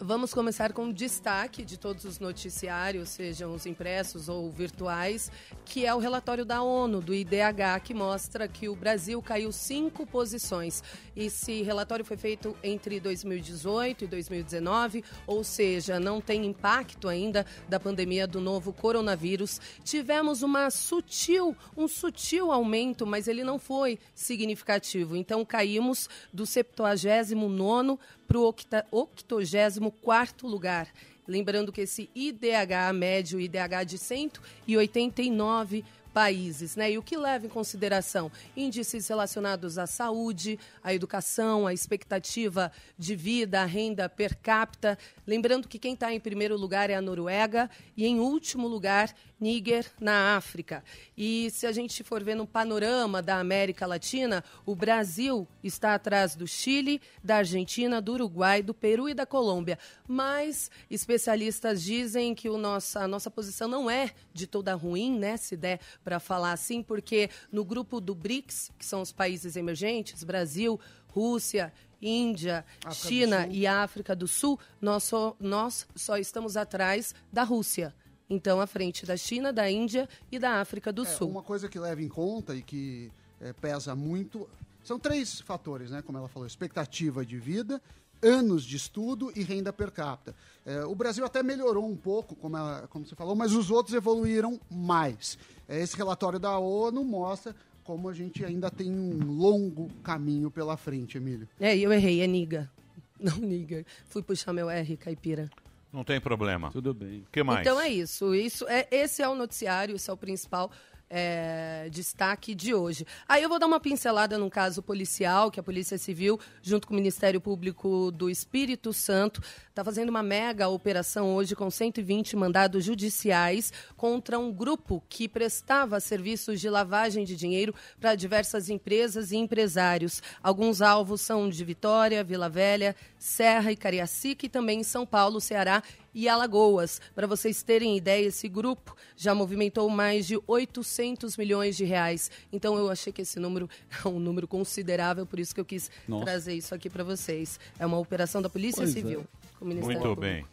Vamos 0.00 0.34
começar 0.34 0.72
com 0.72 0.88
o 0.88 0.92
destaque 0.92 1.64
de 1.64 1.78
todos 1.78 2.04
os 2.04 2.18
noticiários, 2.18 3.10
sejam 3.10 3.54
os 3.54 3.64
impressos 3.64 4.28
ou 4.28 4.50
virtuais, 4.50 5.30
que 5.64 5.86
é 5.86 5.94
o 5.94 5.98
relatório 5.98 6.44
da 6.44 6.62
ONU, 6.62 7.00
do 7.00 7.14
IDH, 7.14 7.80
que 7.82 7.94
mostra 7.94 8.48
que 8.48 8.68
o 8.68 8.74
Brasil 8.74 9.22
caiu 9.22 9.52
cinco 9.52 10.04
posições. 10.04 10.82
Esse 11.16 11.62
relatório 11.62 12.04
foi 12.04 12.16
feito 12.16 12.56
entre 12.62 12.98
2018 12.98 14.04
e 14.04 14.06
2019, 14.08 15.04
ou 15.28 15.44
seja, 15.44 16.00
não 16.00 16.20
tem 16.20 16.44
impacto 16.44 17.08
ainda 17.08 17.46
da 17.68 17.78
pandemia 17.78 18.26
do 18.26 18.40
novo 18.40 18.72
coronavírus. 18.72 19.60
Tivemos 19.84 20.42
uma 20.42 20.70
sutil, 20.70 21.56
um 21.76 21.86
sutil 21.86 22.50
aumento, 22.50 23.06
mas 23.06 23.28
ele 23.28 23.44
não 23.44 23.60
foi 23.60 24.00
significativo. 24.12 25.16
Então 25.16 25.44
caímos 25.44 26.10
do 26.32 26.42
79º 26.42 27.96
para 28.26 28.38
o 28.38 28.52
84º 28.52 30.44
lugar. 30.44 30.88
Lembrando 31.26 31.72
que 31.72 31.82
esse 31.82 32.10
IDH 32.14 32.92
médio, 32.94 33.40
IDH 33.40 33.84
de 33.86 33.98
189 33.98 35.84
países, 36.14 36.76
né? 36.76 36.92
E 36.92 36.96
o 36.96 37.02
que 37.02 37.16
leva 37.16 37.44
em 37.44 37.48
consideração 37.48 38.30
índices 38.56 39.08
relacionados 39.08 39.76
à 39.78 39.86
saúde, 39.86 40.58
à 40.82 40.94
educação, 40.94 41.66
à 41.66 41.74
expectativa 41.74 42.70
de 42.96 43.16
vida, 43.16 43.60
à 43.60 43.64
renda 43.64 44.08
per 44.08 44.36
capita. 44.36 44.96
Lembrando 45.26 45.66
que 45.66 45.78
quem 45.78 45.94
está 45.94 46.14
em 46.14 46.20
primeiro 46.20 46.56
lugar 46.56 46.88
é 46.88 46.94
a 46.94 47.02
Noruega 47.02 47.68
e 47.96 48.06
em 48.06 48.20
último 48.20 48.68
lugar 48.68 49.12
Níger, 49.44 49.84
na 50.00 50.38
África. 50.38 50.82
E 51.14 51.50
se 51.50 51.66
a 51.66 51.72
gente 51.72 52.02
for 52.02 52.24
ver 52.24 52.34
no 52.34 52.46
panorama 52.46 53.20
da 53.20 53.38
América 53.38 53.86
Latina, 53.86 54.42
o 54.64 54.74
Brasil 54.74 55.46
está 55.62 55.94
atrás 55.94 56.34
do 56.34 56.46
Chile, 56.46 56.98
da 57.22 57.36
Argentina, 57.36 58.00
do 58.00 58.14
Uruguai, 58.14 58.62
do 58.62 58.72
Peru 58.72 59.06
e 59.06 59.12
da 59.12 59.26
Colômbia. 59.26 59.78
Mas 60.08 60.70
especialistas 60.90 61.82
dizem 61.82 62.34
que 62.34 62.48
o 62.48 62.56
nossa, 62.56 63.00
a 63.00 63.08
nossa 63.08 63.30
posição 63.30 63.68
não 63.68 63.90
é 63.90 64.12
de 64.32 64.46
toda 64.46 64.74
ruim, 64.74 65.18
né, 65.18 65.36
se 65.36 65.58
der 65.58 65.78
para 66.02 66.18
falar 66.18 66.52
assim, 66.52 66.82
porque 66.82 67.28
no 67.52 67.66
grupo 67.66 68.00
do 68.00 68.14
BRICS, 68.14 68.72
que 68.78 68.86
são 68.86 69.02
os 69.02 69.12
países 69.12 69.56
emergentes, 69.56 70.24
Brasil, 70.24 70.80
Rússia, 71.08 71.70
Índia, 72.00 72.64
África 72.82 73.08
China 73.08 73.46
e 73.50 73.66
África 73.66 74.16
do 74.16 74.26
Sul, 74.26 74.58
nós 74.80 75.04
só, 75.04 75.36
nós 75.38 75.86
só 75.94 76.16
estamos 76.16 76.56
atrás 76.56 77.14
da 77.30 77.42
Rússia. 77.42 77.94
Então, 78.28 78.60
à 78.60 78.66
frente 78.66 79.04
da 79.04 79.16
China, 79.16 79.52
da 79.52 79.70
Índia 79.70 80.08
e 80.32 80.38
da 80.38 80.60
África 80.60 80.92
do 80.92 81.02
É, 81.02 81.06
Sul. 81.06 81.28
Uma 81.28 81.42
coisa 81.42 81.68
que 81.68 81.78
leva 81.78 82.02
em 82.02 82.08
conta 82.08 82.54
e 82.54 82.62
que 82.62 83.10
é, 83.40 83.52
pesa 83.52 83.94
muito 83.94 84.48
são 84.82 84.98
três 84.98 85.40
fatores, 85.40 85.90
né? 85.90 86.02
Como 86.02 86.16
ela 86.18 86.28
falou: 86.28 86.46
expectativa 86.46 87.24
de 87.24 87.38
vida, 87.38 87.80
anos 88.22 88.64
de 88.64 88.76
estudo 88.76 89.30
e 89.36 89.42
renda 89.42 89.72
per 89.72 89.90
capita. 89.90 90.34
É, 90.64 90.84
o 90.84 90.94
Brasil 90.94 91.24
até 91.24 91.42
melhorou 91.42 91.86
um 91.86 91.96
pouco, 91.96 92.34
como, 92.34 92.56
ela- 92.56 92.86
como 92.88 93.04
você 93.06 93.14
falou, 93.14 93.34
mas 93.34 93.52
os 93.52 93.70
outros 93.70 93.94
evoluíram 93.94 94.58
mais. 94.70 95.36
É, 95.68 95.80
esse 95.80 95.96
relatório 95.96 96.38
da 96.38 96.58
ONU 96.58 97.04
mostra 97.04 97.54
como 97.84 98.08
a 98.08 98.14
gente 98.14 98.42
ainda 98.42 98.70
tem 98.70 98.90
um 98.90 99.30
longo 99.32 99.90
caminho 100.02 100.50
pela 100.50 100.74
frente, 100.74 101.18
Emílio. 101.18 101.46
É, 101.60 101.76
eu 101.76 101.92
errei, 101.92 102.22
é 102.22 102.26
Niga. 102.26 102.70
Não 103.20 103.36
Niga. 103.36 103.84
Fui 104.08 104.22
puxar 104.22 104.54
meu 104.54 104.70
R, 104.70 104.96
caipira. 104.96 105.50
Não 105.94 106.02
tem 106.02 106.20
problema. 106.20 106.72
Tudo 106.72 106.92
bem. 106.92 107.20
O 107.20 107.30
que 107.30 107.40
mais? 107.44 107.60
Então 107.60 107.80
é 107.80 107.88
isso. 107.88 108.34
isso 108.34 108.66
é, 108.68 108.88
esse 108.90 109.22
é 109.22 109.28
o 109.28 109.36
noticiário, 109.36 109.94
esse 109.94 110.10
é 110.10 110.12
o 110.12 110.16
principal 110.16 110.68
é, 111.16 111.88
destaque 111.92 112.56
de 112.56 112.74
hoje. 112.74 113.06
Aí 113.28 113.40
eu 113.40 113.48
vou 113.48 113.60
dar 113.60 113.66
uma 113.66 113.78
pincelada 113.78 114.36
num 114.36 114.50
caso 114.50 114.82
policial, 114.82 115.48
que 115.48 115.60
a 115.60 115.62
Polícia 115.62 115.96
Civil, 115.96 116.40
junto 116.60 116.88
com 116.88 116.92
o 116.92 116.96
Ministério 116.96 117.40
Público 117.40 118.10
do 118.10 118.28
Espírito 118.28 118.92
Santo, 118.92 119.40
está 119.68 119.84
fazendo 119.84 120.08
uma 120.08 120.24
mega 120.24 120.66
operação 120.66 121.32
hoje 121.32 121.54
com 121.54 121.70
120 121.70 122.34
mandados 122.34 122.84
judiciais 122.84 123.72
contra 123.96 124.40
um 124.40 124.52
grupo 124.52 125.00
que 125.08 125.28
prestava 125.28 126.00
serviços 126.00 126.60
de 126.60 126.68
lavagem 126.68 127.24
de 127.24 127.36
dinheiro 127.36 127.72
para 128.00 128.16
diversas 128.16 128.68
empresas 128.68 129.30
e 129.30 129.36
empresários. 129.36 130.20
Alguns 130.42 130.82
alvos 130.82 131.20
são 131.20 131.48
de 131.48 131.64
Vitória, 131.64 132.24
Vila 132.24 132.48
Velha, 132.48 132.96
Serra 133.16 133.70
e 133.70 133.76
Cariacica 133.76 134.46
e 134.46 134.48
também 134.48 134.82
São 134.82 135.06
Paulo, 135.06 135.40
Ceará 135.40 135.80
e 136.14 136.28
Alagoas. 136.28 137.00
Para 137.14 137.26
vocês 137.26 137.62
terem 137.62 137.96
ideia, 137.96 138.26
esse 138.26 138.48
grupo 138.48 138.94
já 139.16 139.34
movimentou 139.34 139.88
mais 139.90 140.26
de 140.26 140.38
800 140.46 141.36
milhões 141.36 141.76
de 141.76 141.84
reais. 141.84 142.30
Então 142.52 142.76
eu 142.78 142.90
achei 142.90 143.12
que 143.12 143.22
esse 143.22 143.38
número 143.40 143.68
é 144.04 144.08
um 144.08 144.18
número 144.20 144.46
considerável, 144.46 145.26
por 145.26 145.38
isso 145.40 145.54
que 145.54 145.60
eu 145.60 145.64
quis 145.64 145.90
Nossa. 146.06 146.24
trazer 146.24 146.54
isso 146.54 146.74
aqui 146.74 146.88
para 146.88 147.02
vocês. 147.04 147.58
É 147.78 147.84
uma 147.84 147.98
operação 147.98 148.40
da 148.40 148.48
Polícia 148.48 148.82
Pois 148.82 148.92
Civil. 148.92 149.20
é. 149.20 149.58
com 149.58 149.64
o 149.64 149.68
Ministério 149.68 150.00
Muito 150.00 150.14
Público. 150.14 150.34
bem. 150.36 150.46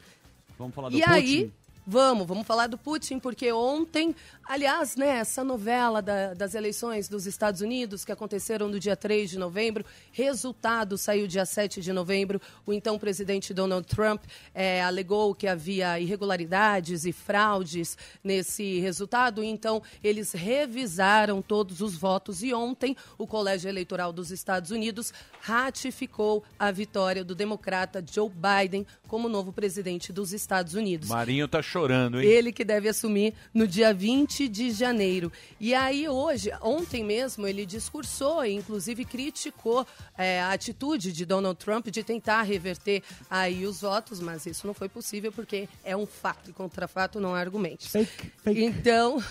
Vamos 0.58 0.76
falar 0.76 0.90
do 0.90 0.98
E 0.98 1.02
Putin? 1.02 1.12
aí, 1.14 1.52
vamos, 1.86 2.28
vamos 2.28 2.46
falar 2.46 2.68
do 2.68 2.78
Putin, 2.78 3.20
porque 3.20 3.52
ontem, 3.52 4.16
aliás, 4.46 4.96
né, 4.96 5.18
essa 5.18 5.44
novela 5.44 6.02
da- 6.02 6.34
das 6.34 6.54
eleições 6.56 7.08
dos 7.10 7.26
Estados 7.26 7.62
Unidos, 7.62 8.06
que 8.06 8.12
aconteceram 8.12 8.68
no 8.68 8.80
dia 8.80 8.96
3 8.96 9.30
de 9.30 9.38
novembro, 9.40 9.84
resultado 10.12 10.98
saiu 10.98 11.28
dia 11.28 11.46
7 11.46 11.82
de 11.82 11.92
novembro. 11.92 12.40
O 12.66 12.72
então 12.74 12.98
presidente 13.00 13.54
Donald 13.54 13.88
Trump 13.88 14.24
eh, 14.54 14.82
alegou 14.82 15.34
que 15.36 15.48
havia 15.48 16.00
irregularidades 16.00 17.06
e 17.06 17.12
fraudes 17.12 17.98
nesse 18.24 18.80
resultado, 18.80 19.44
então 19.44 19.82
eles 20.04 20.32
revisaram 20.32 21.42
todos 21.42 21.82
os 21.82 21.96
votos 21.98 22.44
e 22.44 22.54
ontem 22.54 22.96
o 23.18 23.26
Colégio 23.28 23.68
Eleitoral 23.70 24.14
dos 24.14 24.32
Estados 24.32 24.72
Unidos 24.72 25.14
ratificou 25.42 26.44
a 26.58 26.72
vitória 26.72 27.24
do 27.24 27.34
democrata 27.36 28.04
Joe 28.12 28.30
Biden 28.30 28.86
como 29.12 29.28
novo 29.28 29.52
presidente 29.52 30.14
dos 30.14 30.32
Estados 30.32 30.74
Unidos. 30.74 31.10
Marinho 31.10 31.46
tá 31.46 31.62
chorando, 31.62 32.22
hein? 32.22 32.26
Ele 32.26 32.50
que 32.50 32.64
deve 32.64 32.88
assumir 32.88 33.34
no 33.54 33.68
dia 33.68 33.94
20 33.94 34.48
de 34.48 34.72
janeiro. 34.72 35.30
E 35.60 35.74
aí, 35.74 36.08
hoje, 36.08 36.50
ontem 36.62 37.04
mesmo, 37.04 37.46
ele 37.46 37.66
discursou 37.66 38.46
e, 38.46 38.54
inclusive, 38.54 39.04
criticou 39.04 39.86
é, 40.18 40.40
a 40.40 40.54
atitude 40.54 41.12
de 41.12 41.26
Donald 41.26 41.60
Trump 41.60 41.88
de 41.88 42.02
tentar 42.06 42.44
reverter 42.44 43.04
aí 43.30 43.66
os 43.66 43.82
votos, 43.82 44.22
mas 44.22 44.46
isso 44.46 44.66
não 44.66 44.74
foi 44.74 44.88
possível 44.88 45.30
porque 45.30 45.68
é 45.84 45.94
um 45.94 46.06
fato 46.06 46.50
e 46.50 46.54
contra 46.54 46.88
fato 46.88 47.20
não 47.20 47.36
há 47.36 47.40
argumentos. 47.42 47.88
Fake, 47.88 48.32
fake. 48.42 48.64
Então. 48.64 49.22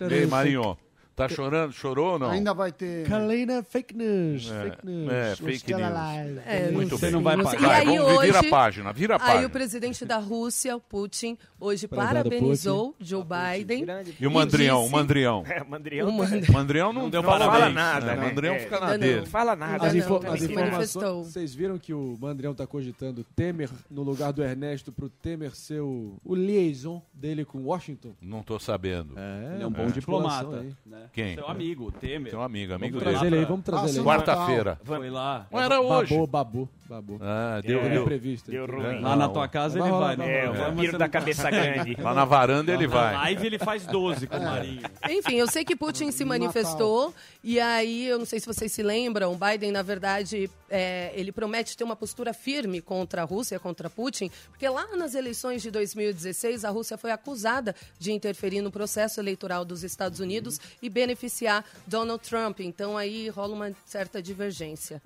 E 0.00 0.14
aí, 0.14 0.26
Marinho? 0.26 0.78
Tá 1.16 1.28
chorando? 1.28 1.72
Chorou 1.72 2.12
ou 2.12 2.18
não? 2.18 2.30
Ainda 2.30 2.54
vai 2.54 2.72
ter. 2.72 3.06
Kalina, 3.06 3.62
fake 3.62 3.94
news. 3.94 4.50
É, 4.50 4.62
fake 4.70 4.86
news. 4.86 5.12
é, 5.12 5.36
fake 5.36 5.74
news. 5.74 6.42
É, 6.46 6.70
Muito 6.70 6.96
Você 6.96 7.06
bem. 7.06 7.10
não 7.14 7.22
vai 7.22 7.36
Não 7.36 7.44
pagar. 7.44 7.60
E 7.60 7.66
Vai, 7.66 7.80
aí, 7.80 7.86
vamos 7.98 8.12
hoje, 8.14 8.26
vira 8.26 8.38
a 8.40 8.50
página, 8.50 8.92
vira 8.92 9.14
a 9.16 9.18
Aí 9.22 9.26
página. 9.26 9.46
o 9.46 9.50
presidente 9.50 10.04
da 10.06 10.16
Rússia, 10.18 10.74
o 10.76 10.80
Putin, 10.80 11.36
hoje 11.60 11.86
Prezado 11.86 12.08
parabenizou 12.08 12.94
Joe 12.98 13.22
Tá 13.24 13.52
Biden. 13.52 13.84
Grande. 13.84 14.14
E 14.18 14.26
o 14.26 14.30
Mandrião, 14.30 14.78
o 14.78 14.82
disse- 14.84 14.92
Mandrião. 14.94 15.44
É, 15.46 15.62
Mandrião. 15.64 16.08
O 16.08 16.12
Mandrião. 16.12 16.42
O 16.48 16.52
Mandrião 16.52 16.92
não, 16.92 17.02
Não 17.02 17.10
deu 17.10 17.22
fala 17.22 17.46
parabéns. 17.46 17.74
nada. 17.74 18.00
Fala 18.00 18.00
nada, 18.00 18.06
né? 18.06 18.22
né? 18.22 18.28
Mandrião 18.28 18.54
É. 18.54 18.58
fica 18.60 18.80
na 18.80 18.96
dele. 18.96 19.20
não. 19.20 19.26
Fala 19.26 19.56
nada. 19.56 19.86
As, 19.86 19.94
info- 19.94 20.20
não, 20.22 20.32
as 20.32 20.42
informações. 20.42 21.26
Vocês 21.26 21.54
viram 21.54 21.78
que 21.78 21.92
o 21.92 22.16
Mandrião 22.18 22.54
tá 22.54 22.66
cogitando 22.66 23.24
Temer 23.36 23.68
no 23.90 24.02
lugar 24.02 24.32
do 24.32 24.42
Ernesto 24.42 24.90
pro 24.90 25.08
Temer 25.10 25.54
ser 25.54 25.80
o, 25.80 26.16
o 26.24 26.34
liaison 26.34 27.02
dele 27.12 27.44
com 27.44 27.58
Washington? 27.64 28.12
Não 28.22 28.42
tô 28.42 28.58
sabendo. 28.58 29.14
É, 29.18 29.54
Ele 29.54 29.64
é 29.64 29.66
um 29.66 29.70
bom 29.70 29.82
uma 29.82 29.90
diplomata. 29.92 30.64
Né? 31.00 31.04
né? 31.04 31.10
Quem? 31.12 31.34
Seu 31.34 31.48
amigo, 31.48 31.86
o 31.86 31.92
Temer. 31.92 32.30
Seu 32.30 32.42
amigo, 32.42 32.74
amigo 32.74 32.98
Vamos 32.98 33.04
dele. 33.04 33.10
trazer 33.16 33.26
ele 33.26 33.36
aí, 33.38 33.44
vamos 33.44 33.64
trazer 33.64 33.88
ele 33.90 33.98
aí. 33.98 34.04
Quarta-feira. 34.04 34.80
Foi 34.84 35.10
lá. 35.10 35.46
Não 35.50 35.60
era 35.60 35.80
hoje. 35.80 36.14
Babu, 36.14 36.26
babu, 36.26 36.68
babu. 36.88 37.18
Ah, 37.22 37.60
deu, 37.62 37.80
Deu 37.80 37.90
deu. 37.90 38.02
imprevisto. 38.02 38.50
Deu 38.50 38.66
ruim. 38.66 39.00
Lá 39.00 39.16
na 39.16 39.28
tua 39.28 39.48
casa 39.48 39.78
ele 39.78 39.90
vai, 39.90 40.16
né? 40.16 40.44
É, 40.44 40.50
o 40.50 40.54
vampiro 40.54 40.98
da 40.98 41.08
cabeça 41.08 41.50
grande. 41.50 41.96
Lá 42.00 42.14
na 42.14 42.24
varanda 42.24 42.72
ele 42.72 42.86
Na 42.86 42.92
vai. 42.94 43.14
live 43.14 43.46
ele 43.46 43.58
faz 43.58 43.86
12 43.86 44.26
com 44.26 44.36
o 44.36 44.44
Marinho. 44.44 44.82
Enfim, 45.08 45.36
eu 45.36 45.46
sei 45.46 45.64
que 45.64 45.74
Putin 45.76 46.10
se 46.10 46.24
manifestou 46.24 47.14
e 47.42 47.58
aí, 47.58 48.06
eu 48.06 48.18
não 48.18 48.26
sei 48.26 48.38
se 48.38 48.46
vocês 48.46 48.70
se 48.70 48.82
lembram, 48.82 49.34
Biden, 49.38 49.72
na 49.72 49.82
verdade, 49.82 50.50
é, 50.68 51.10
ele 51.14 51.32
promete 51.32 51.74
ter 51.76 51.84
uma 51.84 51.96
postura 51.96 52.34
firme 52.34 52.82
contra 52.82 53.22
a 53.22 53.24
Rússia, 53.24 53.58
contra 53.58 53.88
Putin, 53.88 54.30
porque 54.50 54.68
lá 54.68 54.94
nas 54.96 55.14
eleições 55.14 55.62
de 55.62 55.70
2016, 55.70 56.64
a 56.66 56.70
Rússia 56.70 56.98
foi 56.98 57.10
acusada 57.10 57.74
de 57.98 58.12
interferir 58.12 58.60
no 58.60 58.70
processo 58.70 59.20
eleitoral 59.20 59.64
dos 59.64 59.82
Estados 59.82 60.20
Unidos 60.20 60.60
e 60.82 60.89
beneficiar 60.90 61.64
Donald 61.86 62.22
Trump. 62.22 62.60
Então 62.60 62.96
aí 62.96 63.28
rola 63.28 63.54
uma 63.54 63.72
certa 63.86 64.20
divergência. 64.22 65.00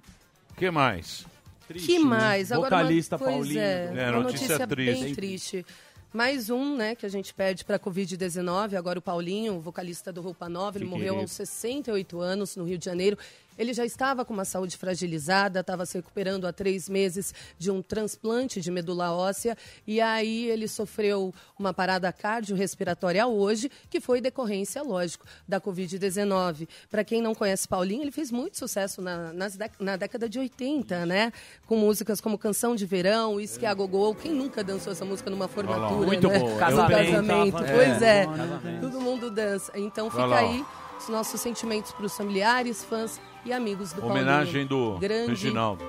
O 0.50 0.54
que 0.54 0.70
mais? 0.70 1.26
que 1.72 1.98
mais? 1.98 2.52
Agora, 2.52 2.76
Vocalista 2.76 3.16
uma, 3.16 3.26
Paulinho. 3.26 3.60
É, 3.60 3.84
É, 3.94 4.10
uma 4.10 4.22
notícia 4.22 4.48
notícia, 4.48 4.66
triste. 4.66 5.04
bem 5.04 5.14
triste. 5.14 5.66
Mais 6.12 6.48
um, 6.48 6.76
né, 6.76 6.94
que 6.94 7.04
a 7.04 7.08
gente 7.08 7.34
perde 7.34 7.64
para 7.64 7.74
a 7.74 7.78
Covid-19. 7.78 8.76
Agora 8.76 8.98
o 9.00 9.02
Paulinho, 9.02 9.60
vocalista 9.60 10.12
do 10.12 10.20
Roupa 10.20 10.48
Nova, 10.48 10.78
ele 10.78 10.84
Que 10.84 10.90
morreu 10.90 11.18
aos 11.18 11.32
68 11.32 12.20
anos 12.20 12.54
no 12.54 12.64
Rio 12.64 12.78
de 12.78 12.84
Janeiro. 12.84 13.18
Ele 13.58 13.72
já 13.72 13.84
estava 13.84 14.24
com 14.24 14.32
uma 14.34 14.44
saúde 14.44 14.76
fragilizada, 14.76 15.60
estava 15.60 15.86
se 15.86 15.96
recuperando 15.98 16.46
há 16.46 16.52
três 16.52 16.88
meses 16.88 17.32
de 17.58 17.70
um 17.70 17.80
transplante 17.82 18.60
de 18.60 18.70
medula 18.70 19.12
óssea. 19.12 19.56
E 19.86 20.00
aí 20.00 20.48
ele 20.50 20.66
sofreu 20.68 21.32
uma 21.58 21.72
parada 21.72 22.12
cardiorrespiratória 22.12 23.26
hoje, 23.26 23.70
que 23.88 24.00
foi 24.00 24.20
decorrência, 24.20 24.82
lógico, 24.82 25.24
da 25.46 25.60
Covid-19. 25.60 26.68
Para 26.90 27.04
quem 27.04 27.22
não 27.22 27.34
conhece 27.34 27.66
Paulinho, 27.68 28.02
ele 28.02 28.10
fez 28.12 28.30
muito 28.30 28.58
sucesso 28.58 29.00
na, 29.00 29.32
nas 29.32 29.58
na 29.78 29.96
década 29.96 30.28
de 30.28 30.38
80, 30.38 31.06
né? 31.06 31.32
Com 31.66 31.76
músicas 31.76 32.20
como 32.20 32.36
Canção 32.38 32.74
de 32.74 32.84
Verão, 32.86 33.40
Isque 33.40 33.64
a 33.66 33.72
Gogô. 33.74 34.14
Quem 34.14 34.32
nunca 34.32 34.62
dançou 34.64 34.92
essa 34.92 35.04
música 35.04 35.30
numa 35.30 35.48
formatura, 35.48 36.06
Muito 36.06 36.28
né? 36.28 36.38
também 36.38 36.58
casamento. 36.58 37.52
tava- 37.52 37.64
Pois 37.72 38.02
é, 38.02 38.26
casamento. 38.26 38.80
todo 38.80 39.00
mundo 39.00 39.30
dança. 39.30 39.72
Então 39.76 40.10
fica 40.10 40.34
aí 40.36 40.64
os 40.98 41.08
nossos 41.08 41.40
sentimentos 41.40 41.92
para 41.92 42.06
os 42.06 42.16
familiares, 42.16 42.84
fãs 42.84 43.20
e 43.44 43.52
amigos 43.52 43.92
do 43.92 44.04
Homenagem 44.04 44.66
Paulinho. 44.66 44.94
do 44.94 44.98
grande, 44.98 45.30
Reginaldo. 45.30 45.84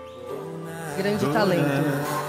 Grande 0.97 1.25
talento. 1.31 2.25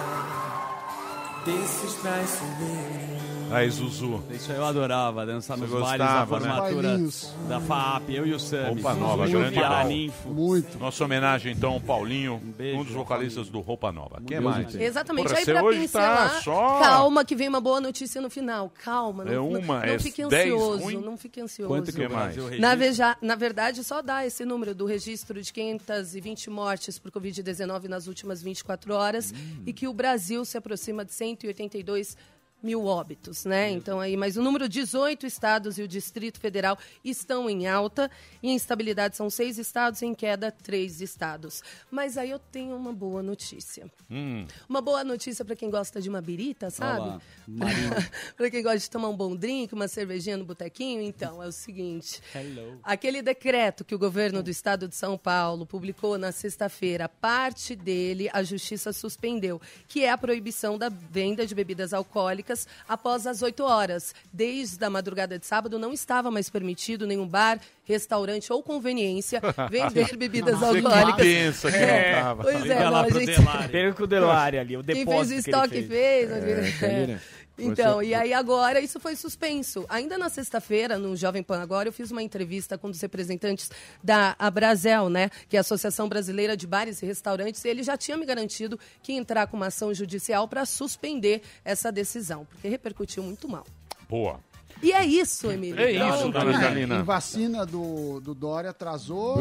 Aí, 3.50 3.70
Zuzu. 3.70 4.22
Isso 4.30 4.50
eu 4.50 4.64
adorava, 4.64 5.24
dançar 5.24 5.56
nos 5.56 5.70
Você 5.70 5.80
bailes 5.80 5.98
da 5.98 6.24
gostava, 6.24 6.40
né? 6.40 6.46
formatura 6.54 6.88
Bailinhos. 6.88 7.32
da 7.48 7.60
FAP, 7.60 8.10
eu 8.10 8.26
e 8.26 8.32
o 8.34 8.40
Sami. 8.40 8.64
Roupa 8.82 8.94
Nova, 8.94 9.26
Zuzu, 9.26 9.38
grande 9.38 9.60
Paraninfo. 9.60 10.28
Muito. 10.28 10.78
Nossa 10.78 11.04
homenagem, 11.04 11.52
então, 11.52 11.72
ao 11.72 11.80
Paulinho, 11.80 12.38
beijo 12.56 12.80
um 12.80 12.84
dos 12.84 12.92
vocalistas 12.92 13.48
do 13.48 13.60
Roupa 13.60 13.92
Nova. 13.92 14.20
Quem 14.26 14.40
mais? 14.40 14.74
Exatamente. 14.74 15.28
Porra, 15.28 15.38
aí 15.38 15.44
você 15.44 15.52
pra 15.52 15.62
hoje 15.62 15.80
pincelar, 15.80 16.32
tá 16.34 16.40
só- 16.42 16.80
calma 16.80 17.24
que 17.24 17.36
vem 17.36 17.48
uma 17.48 17.60
boa 17.60 17.80
notícia 17.80 18.20
no 18.20 18.28
final. 18.28 18.70
Calma, 18.82 19.24
não, 19.24 19.32
É 19.32 19.36
não- 19.36 19.48
uma, 19.48 19.78
não, 19.78 19.84
é 19.84 19.98
fique 19.98 20.26
dez 20.26 20.52
ansioso, 20.52 20.82
ruim? 20.82 20.96
não 21.00 21.16
fique 21.16 21.40
ansioso. 21.40 21.68
Quanto 21.72 21.92
que 21.92 22.08
mais? 22.08 22.36
Na, 22.58 22.74
veja- 22.74 23.16
na 23.22 23.36
verdade, 23.36 23.84
só 23.84 24.02
dá 24.02 24.26
esse 24.26 24.44
número 24.44 24.74
do 24.74 24.84
registro 24.86 25.40
de 25.40 25.52
520 25.52 26.50
mortes 26.50 26.98
por 26.98 27.10
Covid-19 27.12 27.86
nas 27.88 28.06
últimas 28.08 28.42
24 28.42 28.92
horas 28.92 29.32
Hum. 29.32 29.62
e 29.66 29.72
que 29.72 29.86
o 29.86 29.94
Brasil 29.94 30.44
se 30.44 30.58
aproxima 30.58 31.04
de 31.04 31.12
182 31.14 32.16
mil 32.66 32.84
óbitos, 32.84 33.44
né? 33.44 33.70
Então 33.70 34.00
aí, 34.00 34.16
mas 34.16 34.36
o 34.36 34.42
número 34.42 34.68
18 34.68 35.24
estados 35.24 35.78
e 35.78 35.82
o 35.82 35.88
Distrito 35.88 36.40
Federal 36.40 36.76
estão 37.04 37.48
em 37.48 37.66
alta 37.68 38.10
e 38.42 38.50
em 38.50 38.56
estabilidade 38.56 39.16
são 39.16 39.30
seis 39.30 39.56
estados, 39.56 40.02
em 40.02 40.14
queda 40.14 40.50
três 40.50 41.00
estados. 41.00 41.62
Mas 41.90 42.18
aí 42.18 42.30
eu 42.30 42.38
tenho 42.38 42.76
uma 42.76 42.92
boa 42.92 43.22
notícia. 43.22 43.90
Hum, 44.10 44.44
Uma 44.68 44.80
boa 44.80 45.04
notícia 45.04 45.44
para 45.44 45.54
quem 45.54 45.70
gosta 45.70 46.00
de 46.00 46.08
uma 46.08 46.20
birita, 46.20 46.68
sabe? 46.68 47.22
para 48.36 48.50
quem 48.50 48.62
gosta 48.62 48.78
de 48.78 48.90
tomar 48.90 49.08
um 49.08 49.16
bom 49.16 49.34
drink, 49.36 49.72
uma 49.72 49.88
cervejinha 49.88 50.36
no 50.36 50.44
botequinho, 50.44 51.00
então 51.02 51.42
é 51.42 51.46
o 51.46 51.52
seguinte. 51.52 52.20
Hello. 52.34 52.80
Aquele 52.82 53.22
decreto 53.22 53.84
que 53.84 53.94
o 53.94 53.98
governo 53.98 54.42
do 54.42 54.50
estado 54.50 54.88
de 54.88 54.96
São 54.96 55.16
Paulo 55.16 55.64
publicou 55.64 56.18
na 56.18 56.32
sexta-feira, 56.32 57.08
parte 57.08 57.76
dele 57.76 58.28
a 58.32 58.42
justiça 58.42 58.92
suspendeu, 58.92 59.60
que 59.86 60.02
é 60.04 60.10
a 60.10 60.18
proibição 60.18 60.76
da 60.78 60.88
venda 60.88 61.46
de 61.46 61.54
bebidas 61.54 61.92
alcoólicas 61.92 62.55
após 62.88 63.26
as 63.26 63.42
8 63.42 63.64
horas. 63.64 64.14
Desde 64.32 64.84
a 64.84 64.88
madrugada 64.88 65.38
de 65.38 65.44
sábado 65.44 65.78
não 65.78 65.92
estava 65.92 66.30
mais 66.30 66.48
permitido 66.48 67.06
nenhum 67.06 67.26
bar, 67.26 67.58
restaurante 67.84 68.52
ou 68.52 68.62
conveniência 68.62 69.40
vender 69.70 70.16
bebidas 70.16 70.58
que 70.58 70.64
alcoólicas. 70.64 71.16
pensa 71.16 71.70
que 71.70 71.76
É, 71.76 72.12
não 72.16 72.22
tava. 72.22 72.42
Pois 72.44 72.56
é, 72.56 72.58
Liga 72.60 72.84
não, 72.84 72.92
lá 72.92 73.00
a 73.02 73.10
gente... 73.10 73.94
Com 73.96 74.04
o 74.04 74.06
Delari 74.06 74.58
ali, 74.58 74.76
o 74.76 74.84
Quem 74.84 75.04
depósito 75.04 75.42
fez 75.42 75.46
o 75.46 75.68
que 75.68 75.74
ele 75.76 75.84
estoque 75.84 75.88
fez. 75.88 76.30
É, 76.30 76.72
Karina, 76.78 77.20
Então, 77.58 78.02
e 78.02 78.14
aí 78.14 78.32
agora 78.32 78.80
isso 78.80 79.00
foi 79.00 79.16
suspenso. 79.16 79.84
Ainda 79.88 80.18
na 80.18 80.28
sexta-feira, 80.28 80.98
no 80.98 81.16
Jovem 81.16 81.42
Pan 81.42 81.60
Agora, 81.60 81.88
eu 81.88 81.92
fiz 81.92 82.10
uma 82.10 82.22
entrevista 82.22 82.76
com 82.76 82.88
um 82.88 82.90
dos 82.90 83.00
representantes 83.00 83.70
da 84.02 84.36
Abrazel, 84.38 85.08
né? 85.08 85.30
Que 85.48 85.56
é 85.56 85.58
a 85.58 85.62
Associação 85.62 86.08
Brasileira 86.08 86.56
de 86.56 86.66
Bares 86.66 87.02
e 87.02 87.06
Restaurantes, 87.06 87.64
e 87.64 87.68
ele 87.68 87.82
já 87.82 87.96
tinha 87.96 88.16
me 88.16 88.26
garantido 88.26 88.78
que 89.02 89.12
ia 89.12 89.18
entrar 89.18 89.46
com 89.46 89.56
uma 89.56 89.66
ação 89.66 89.92
judicial 89.94 90.46
para 90.46 90.64
suspender 90.66 91.42
essa 91.64 91.90
decisão, 91.90 92.44
porque 92.44 92.68
repercutiu 92.68 93.22
muito 93.22 93.48
mal. 93.48 93.66
Boa. 94.08 94.38
E 94.82 94.92
é 94.92 95.04
isso, 95.04 95.50
Emílio. 95.50 95.80
É 95.80 95.94
Então, 95.94 96.14
isso, 96.16 96.30
dona 96.30 96.50
É, 96.50 96.60
Carolina. 96.60 96.94
e 96.96 97.02
vacina 97.02 97.64
do, 97.64 98.20
do 98.20 98.34
Dória 98.34 98.70
atrasou. 98.70 99.36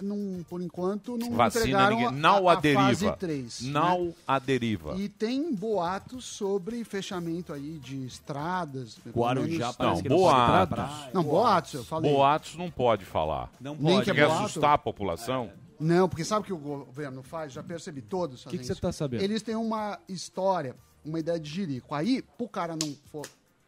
Não, 0.00 0.44
por 0.48 0.60
enquanto, 0.62 1.16
não 1.18 1.30
Vacina, 1.32 1.64
entregaram 1.64 1.96
ninguém. 1.96 2.08
a, 2.08 2.10
Não 2.12 2.48
a, 2.48 2.52
a 2.52 2.56
deriva. 2.56 2.82
fase 2.84 3.12
3. 3.16 3.60
Não 3.62 4.14
a 4.26 4.38
deriva. 4.38 4.94
E 4.96 5.08
tem 5.08 5.54
boatos 5.54 6.24
sobre 6.24 6.82
fechamento 6.84 7.52
aí 7.52 7.78
de 7.78 8.04
estradas. 8.06 8.96
Guarujá 9.14 9.74
Não, 9.78 10.02
que 10.02 10.08
não 10.08 10.16
boatos. 10.16 10.84
Não, 11.12 11.22
boatos, 11.22 11.74
eu 11.74 11.84
falei. 11.84 12.10
Boatos 12.12 12.56
não 12.56 12.70
pode 12.70 13.04
falar. 13.04 13.50
Não 13.60 13.74
Nem 13.78 13.94
pode. 13.96 14.04
que 14.04 14.10
é 14.10 14.14
Quer 14.14 14.26
boato? 14.26 14.44
assustar 14.44 14.72
a 14.74 14.78
população? 14.78 15.50
Não, 15.78 16.08
porque 16.08 16.24
sabe 16.24 16.42
o 16.42 16.44
que 16.44 16.52
o 16.52 16.56
governo 16.56 17.22
faz? 17.22 17.52
Já 17.52 17.62
percebi, 17.62 18.00
todos 18.00 18.46
O 18.46 18.48
que 18.48 18.56
que 18.58 18.64
você 18.64 18.72
isso. 18.72 18.80
tá 18.80 18.92
sabendo? 18.92 19.22
Eles 19.22 19.42
têm 19.42 19.56
uma 19.56 19.98
história, 20.08 20.74
uma 21.04 21.18
ideia 21.18 21.38
de 21.40 21.50
jirico. 21.50 21.94
Aí, 21.94 22.22
pro 22.38 22.48
cara 22.48 22.74
não 22.80 22.94
for 23.10 23.26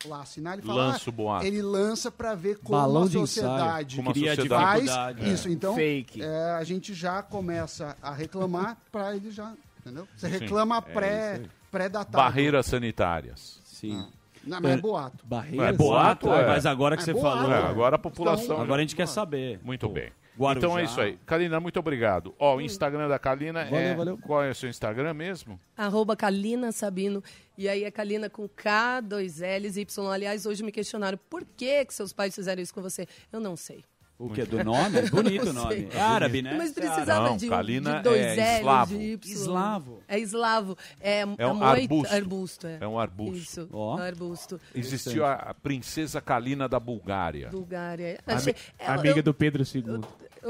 lá 0.08 0.22
assinar, 0.22 0.54
ele 0.58 0.66
fala... 0.66 0.86
Lança 0.86 1.04
ah, 1.06 1.08
o 1.08 1.12
boato. 1.12 1.46
Ele 1.46 1.62
lança 1.62 2.10
pra 2.10 2.34
ver 2.34 2.58
como 2.58 2.78
Balão 2.78 3.02
a 3.04 3.08
sociedade 3.10 3.96
Como 3.96 4.10
a 4.10 4.12
Cria 4.12 4.34
sociedade- 4.34 4.64
faz 4.64 4.82
dificuldade. 4.84 5.32
isso. 5.32 5.48
Então, 5.48 5.74
Fake. 5.74 6.22
é, 6.22 6.50
a 6.52 6.64
gente 6.64 6.94
já 6.94 7.22
começa 7.22 7.96
a 8.02 8.12
reclamar 8.12 8.76
pra 8.90 9.14
ele 9.16 9.30
já... 9.30 9.52
Entendeu? 9.80 10.08
Você 10.16 10.28
reclama 10.28 10.78
É 10.78 10.80
pré, 10.80 11.42
pré-datado. 11.70 12.16
Barreiras 12.16 12.64
sanitárias. 12.66 13.60
Sim. 13.64 14.06
Não, 14.42 14.60
mas 14.60 14.72
é 14.72 14.76
boato. 14.78 15.24
Barreiras. 15.26 15.68
É 15.68 15.72
boato, 15.72 16.30
Ah, 16.30 16.40
é. 16.40 16.46
Mas 16.48 16.64
agora 16.66 16.96
que 16.96 17.02
É 17.02 17.04
você 17.06 17.12
boato. 17.12 17.36
falou, 17.38 17.52
É, 17.52 17.62
agora 17.66 17.96
a 17.96 17.98
população. 17.98 18.60
agora 18.60 18.80
a 18.80 18.82
gente 18.82 18.96
quer 18.96 19.06
saber. 19.08 19.60
Muito 19.62 19.88
bem. 19.88 20.10
Guarujá. 20.38 20.66
Então 20.66 20.78
é 20.78 20.84
isso 20.84 21.00
aí. 21.00 21.18
Kalina, 21.24 21.60
muito 21.60 21.78
obrigado. 21.78 22.34
Ó, 22.38 22.56
o 22.56 22.60
Instagram 22.60 23.08
da 23.08 23.18
Kalina 23.18 23.64
Valeu, 23.64 23.78
é. 23.78 23.94
valeu. 23.94 24.18
Qual 24.18 24.42
é 24.42 24.50
o 24.50 24.54
seu 24.54 24.68
Instagram 24.68 25.14
mesmo? 25.14 25.60
Arroba 25.76 26.16
Kalina 26.16 26.72
Sabino. 26.72 27.22
E 27.56 27.68
aí 27.68 27.84
é 27.84 27.90
Kalina 27.90 28.28
com 28.28 28.48
K, 28.48 29.00
dois 29.00 29.38
L's, 29.40 29.76
Y. 29.76 30.10
Aliás, 30.12 30.44
hoje 30.46 30.62
me 30.64 30.72
questionaram 30.72 31.18
por 31.30 31.44
que, 31.56 31.84
que 31.84 31.94
seus 31.94 32.12
pais 32.12 32.34
fizeram 32.34 32.60
isso 32.62 32.74
com 32.74 32.82
você. 32.82 33.06
Eu 33.32 33.38
não 33.40 33.56
sei. 33.56 33.84
O 34.16 34.28
que? 34.30 34.44
Do 34.44 34.62
nome? 34.62 34.98
É 35.02 35.10
bonito 35.10 35.50
o 35.50 35.52
nome. 35.52 35.88
É 35.92 36.00
árabe, 36.00 36.40
né? 36.40 36.54
Mas 36.56 36.70
é 36.70 36.74
precisava 36.74 37.30
Não, 37.30 37.36
de, 37.36 37.48
Kalina 37.48 37.96
de 37.96 38.02
dois 38.04 38.20
é 38.20 38.34
L's, 38.34 38.58
eslavo. 38.60 38.96
de 38.98 39.04
Y. 39.04 39.32
Eslavo. 39.32 40.02
É 40.06 40.18
eslavo. 40.20 40.78
É, 41.00 41.20
É 41.20 41.26
um 41.26 41.50
a 41.50 41.54
moita- 41.54 41.66
arbusto. 41.82 42.14
arbusto. 42.14 42.66
é. 42.68 42.78
É 42.80 42.86
um 42.86 42.96
arbusto. 42.98 43.36
Isso, 43.36 43.68
é 43.72 43.76
um 43.76 43.96
arbusto. 43.98 44.60
Existiu 44.72 45.26
a, 45.26 45.52
princesa 45.60 46.20
Kalina 46.20 46.68
da 46.68 46.78
Bulgária. 46.78 47.48
Bulgária. 47.50 48.20
Ami- 48.24 48.36
Achei- 48.36 48.54
ela- 48.78 48.94
Amiga 49.00 49.18
eu, 49.18 49.22
do 49.24 49.34
Pedro 49.34 49.64
II. 49.64 49.84
eu 49.84 50.04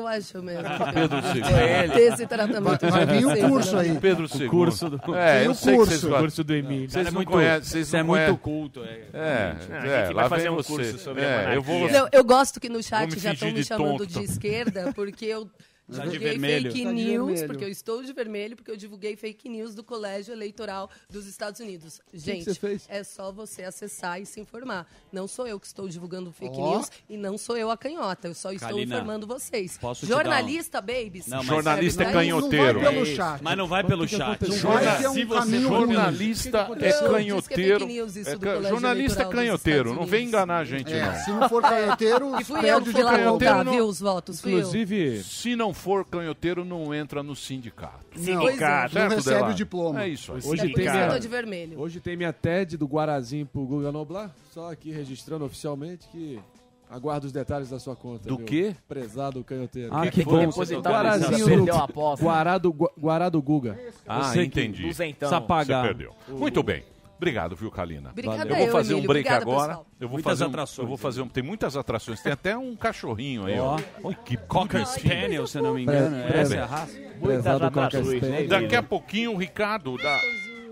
acho 0.09 0.43
mesmo. 0.43 0.63
Pedro 0.93 1.19
II. 1.19 1.43
É, 1.55 1.89
ter 1.89 2.01
esse 2.13 2.27
tratamento. 2.27 2.79
Vir 3.07 3.19
de 3.21 3.45
um 3.45 3.49
curso 3.51 3.77
aí. 3.77 3.99
Pedro 3.99 4.27
II. 4.35 4.49
curso 4.49 4.91
do- 4.91 5.15
É, 5.15 5.37
Tem 5.39 5.45
eu 5.47 5.51
o 5.53 5.55
sei 5.55 5.75
curso. 5.77 5.91
que 5.93 5.99
vocês 5.99 6.05
O 6.05 6.07
gostam. 6.09 6.21
curso 6.23 6.45
do 6.45 6.55
Emílio. 6.55 6.91
Vocês 6.91 7.07
é 7.07 7.11
não 7.11 7.15
muito, 7.17 7.31
conhecem. 7.31 7.63
Vocês 7.63 7.89
Você 7.89 8.03
não 8.03 8.17
é 8.17 8.27
muito 8.27 8.41
culto. 8.41 8.83
É, 8.85 9.01
É, 9.13 9.57
é, 9.71 10.05
gente 10.07 10.15
lá 10.15 10.23
vai 10.27 10.39
fazer 10.39 10.51
um 10.51 10.57
você. 10.57 10.69
curso 10.73 10.99
sobre 10.99 11.25
a 11.25 11.29
é, 11.53 11.57
eu 11.57 11.63
vou. 11.63 11.89
Não, 11.91 12.09
eu 12.13 12.25
gosto 12.25 12.59
que 12.61 12.69
no 12.69 12.83
chat 12.83 13.19
já 13.19 13.33
estão 13.33 13.51
me 13.51 13.65
chamando 13.65 13.99
tonto. 13.99 14.07
de 14.07 14.23
esquerda, 14.25 14.93
porque 14.95 15.25
eu 15.27 15.49
Tá 15.87 15.99
de 16.05 16.11
Divulguei 16.13 16.29
vermelho. 16.31 16.73
fake 16.73 16.85
Tá 16.85 16.89
de 16.91 16.95
news, 16.95 17.27
vermelho. 17.27 17.47
porque 17.47 17.65
eu 17.65 17.69
estou 17.69 18.03
de 18.03 18.13
vermelho, 18.15 18.57
porque 18.57 18.71
eu 18.71 18.77
divulguei 18.77 19.17
fake 19.17 19.49
news 19.51 19.75
do 19.75 19.85
Colégio 19.85 20.33
Eleitoral 20.33 20.89
dos 21.11 21.27
Estados 21.27 21.61
Unidos. 21.61 22.01
que 22.11 22.19
Gente, 22.19 22.45
você 22.45 22.55
fez? 22.55 22.87
é 22.89 23.05
só 23.05 23.31
você 23.31 23.65
acessar 23.65 24.19
e 24.21 24.25
se 24.25 24.41
informar. 24.41 24.87
Não 25.13 25.29
sou 25.29 25.47
eu 25.47 25.61
que 25.61 25.67
estou 25.67 25.87
divulgando 25.87 26.33
fake 26.33 26.57
Ó. 26.57 26.77
news 26.77 26.91
e 27.09 27.19
não 27.19 27.37
sou 27.37 27.57
eu 27.59 27.71
a 27.71 27.77
canhota. 27.77 28.29
Eu 28.29 28.35
só 28.35 28.51
estou 28.51 28.71
Kalina, 28.71 28.95
informando 28.97 29.27
vocês. 29.27 29.79
Jornalista, 30.03 30.81
babies. 30.81 31.27
Não, 31.27 31.39
mas- 31.39 31.47
Jornalista 31.47 32.03
é 32.03 32.07
Não 32.07 32.13
canhoteiro. 32.13 32.81
vai 32.81 32.93
pelo 32.95 33.07
chat. 33.07 33.43
Mas 33.43 33.57
não 33.59 33.67
vai 33.67 33.85
pelo 33.85 34.09
chat. 34.09 34.53
Jorna- 34.57 34.97
Se 35.13 35.25
você 35.25 35.61
jornalista 35.61 36.49
é 36.49 36.53
Não, 36.69 36.75
é 36.77 36.93
canhoteiro. 37.11 37.81
fake 37.81 37.93
news 37.93 38.17
isso 38.17 38.31
É 38.31 38.33
do 38.35 38.41
ca- 38.41 38.55
Colégio 38.55 38.71
jornalista 38.71 39.23
é 39.23 39.27
canhoteiro. 39.29 39.95
Não 39.95 40.07
vem 40.07 40.27
enganar 40.29 40.59
a 40.61 40.65
gente, 40.65 40.93
É, 40.93 41.05
não. 41.05 41.15
se 41.25 41.31
não 41.31 41.49
for 41.49 41.63
canhoteiro, 41.63 42.33
E 42.41 42.45
fui 42.45 42.71
eu 42.71 42.81
que 42.83 42.91
fui 42.91 43.03
lá 43.03 43.17
viu, 43.65 43.87
os 43.87 44.01
votos. 44.01 44.39
Inclusive, 44.45 45.23
Se 45.23 45.55
não 45.57 45.74
for 45.75 46.05
canhoteiro, 46.05 46.65
não 46.65 46.95
entra 46.95 47.23
no 47.23 47.35
sindicato. 47.37 48.07
Sindicato. 48.17 48.95
Não 48.95 49.01
Certo, 49.03 49.15
recebe 49.17 49.35
Delari? 49.37 49.53
o 49.53 49.57
diploma. 49.57 50.03
É 50.05 50.09
isso 50.09 50.33
aí. 50.33 50.39
Hoje 50.45 50.63
É 50.63 50.73
tem, 50.73 50.85
minha, 50.91 51.19
de 51.19 51.29
vermelho. 51.29 51.79
hoje 51.81 52.01
tem 52.01 52.17
minha 52.17 52.33
TED 52.33 52.77
do 52.77 52.87
Guarazinho 52.87 53.45
pro 53.47 53.65
Guga 53.67 53.91
Noblar. 53.93 54.31
Só 54.53 54.71
aqui 54.73 54.91
registrando 54.91 55.45
oficialmente 55.45 56.07
que 56.09 56.41
aguardo 56.89 57.27
os 57.27 57.33
detalhes 57.33 57.69
da 57.71 57.79
sua 57.81 57.97
conta. 57.97 58.29
Do 58.29 58.39
quê? 58.39 58.75
Prezado 58.89 59.43
canhoteiro. 59.43 59.93
Ah, 59.93 60.03
Que 60.07 60.23
que 60.23 60.25
foi? 60.25 60.47
bom. 60.47 60.81
Guarazinho 60.81 61.45
perdeu 61.47 61.75
a 61.75 61.85
aposta. 61.85 62.25
Guará 62.25 62.57
do, 62.59 62.73
Gu- 62.73 62.93
Guará 62.99 63.29
do 63.29 63.43
Guga. 63.43 63.79
Ah, 64.07 64.31
que- 64.33 64.43
entendi. 64.43 64.83
Duzentão. 64.87 65.29
Você. 65.29 66.15
Muito 66.29 66.63
bem. 66.63 66.85
Obrigado, 67.25 67.57
viu, 67.57 67.71
Kalina? 67.71 68.11
Obrigada 68.11 68.51
eu 68.51 68.57
vou 68.57 68.67
eu, 68.67 68.73
fazer 68.73 68.93
um 68.95 68.99
Emílio. 68.99 69.09
break 69.09 69.27
Obrigada, 69.27 69.51
agora. 69.51 69.69
pessoal. 69.69 69.87
Eu 69.99 70.09
vou 70.09 70.17
Muitas 70.17 70.31
fazer 70.33 70.45
um, 70.45 70.49
atrações, 70.49 70.79
eu 70.79 70.87
vou 70.87 70.97
fazer 70.99 71.23
um, 71.23 71.29
tem 71.29 71.43
muitas 71.43 71.77
atrações. 71.77 72.21
Tem 72.21 72.33
até 72.33 72.57
um 72.57 72.77
cachorrinho 72.77 73.47
aí, 73.47 73.59
Ó. 73.59 73.79
Oi, 74.03 74.15
que 74.27 74.37
Cocker. 74.37 74.87
Spaniel, 74.87 75.47
se 75.47 75.57
eu 75.59 75.63
não 75.63 75.75
me 75.75 75.85
engano. 75.85 76.23
Pre- 76.29 76.39
Essa 76.39 76.55
é 76.57 76.59
a 76.61 76.67
raça. 76.67 77.01
Coca 77.21 77.87
atrações, 77.87 78.23
né. 78.23 78.43
Daqui 78.45 78.77
a 78.77 78.83
pouquinho 78.83 79.33
o 79.33 79.37
Ricardo 79.39 79.97
da. 79.97 80.21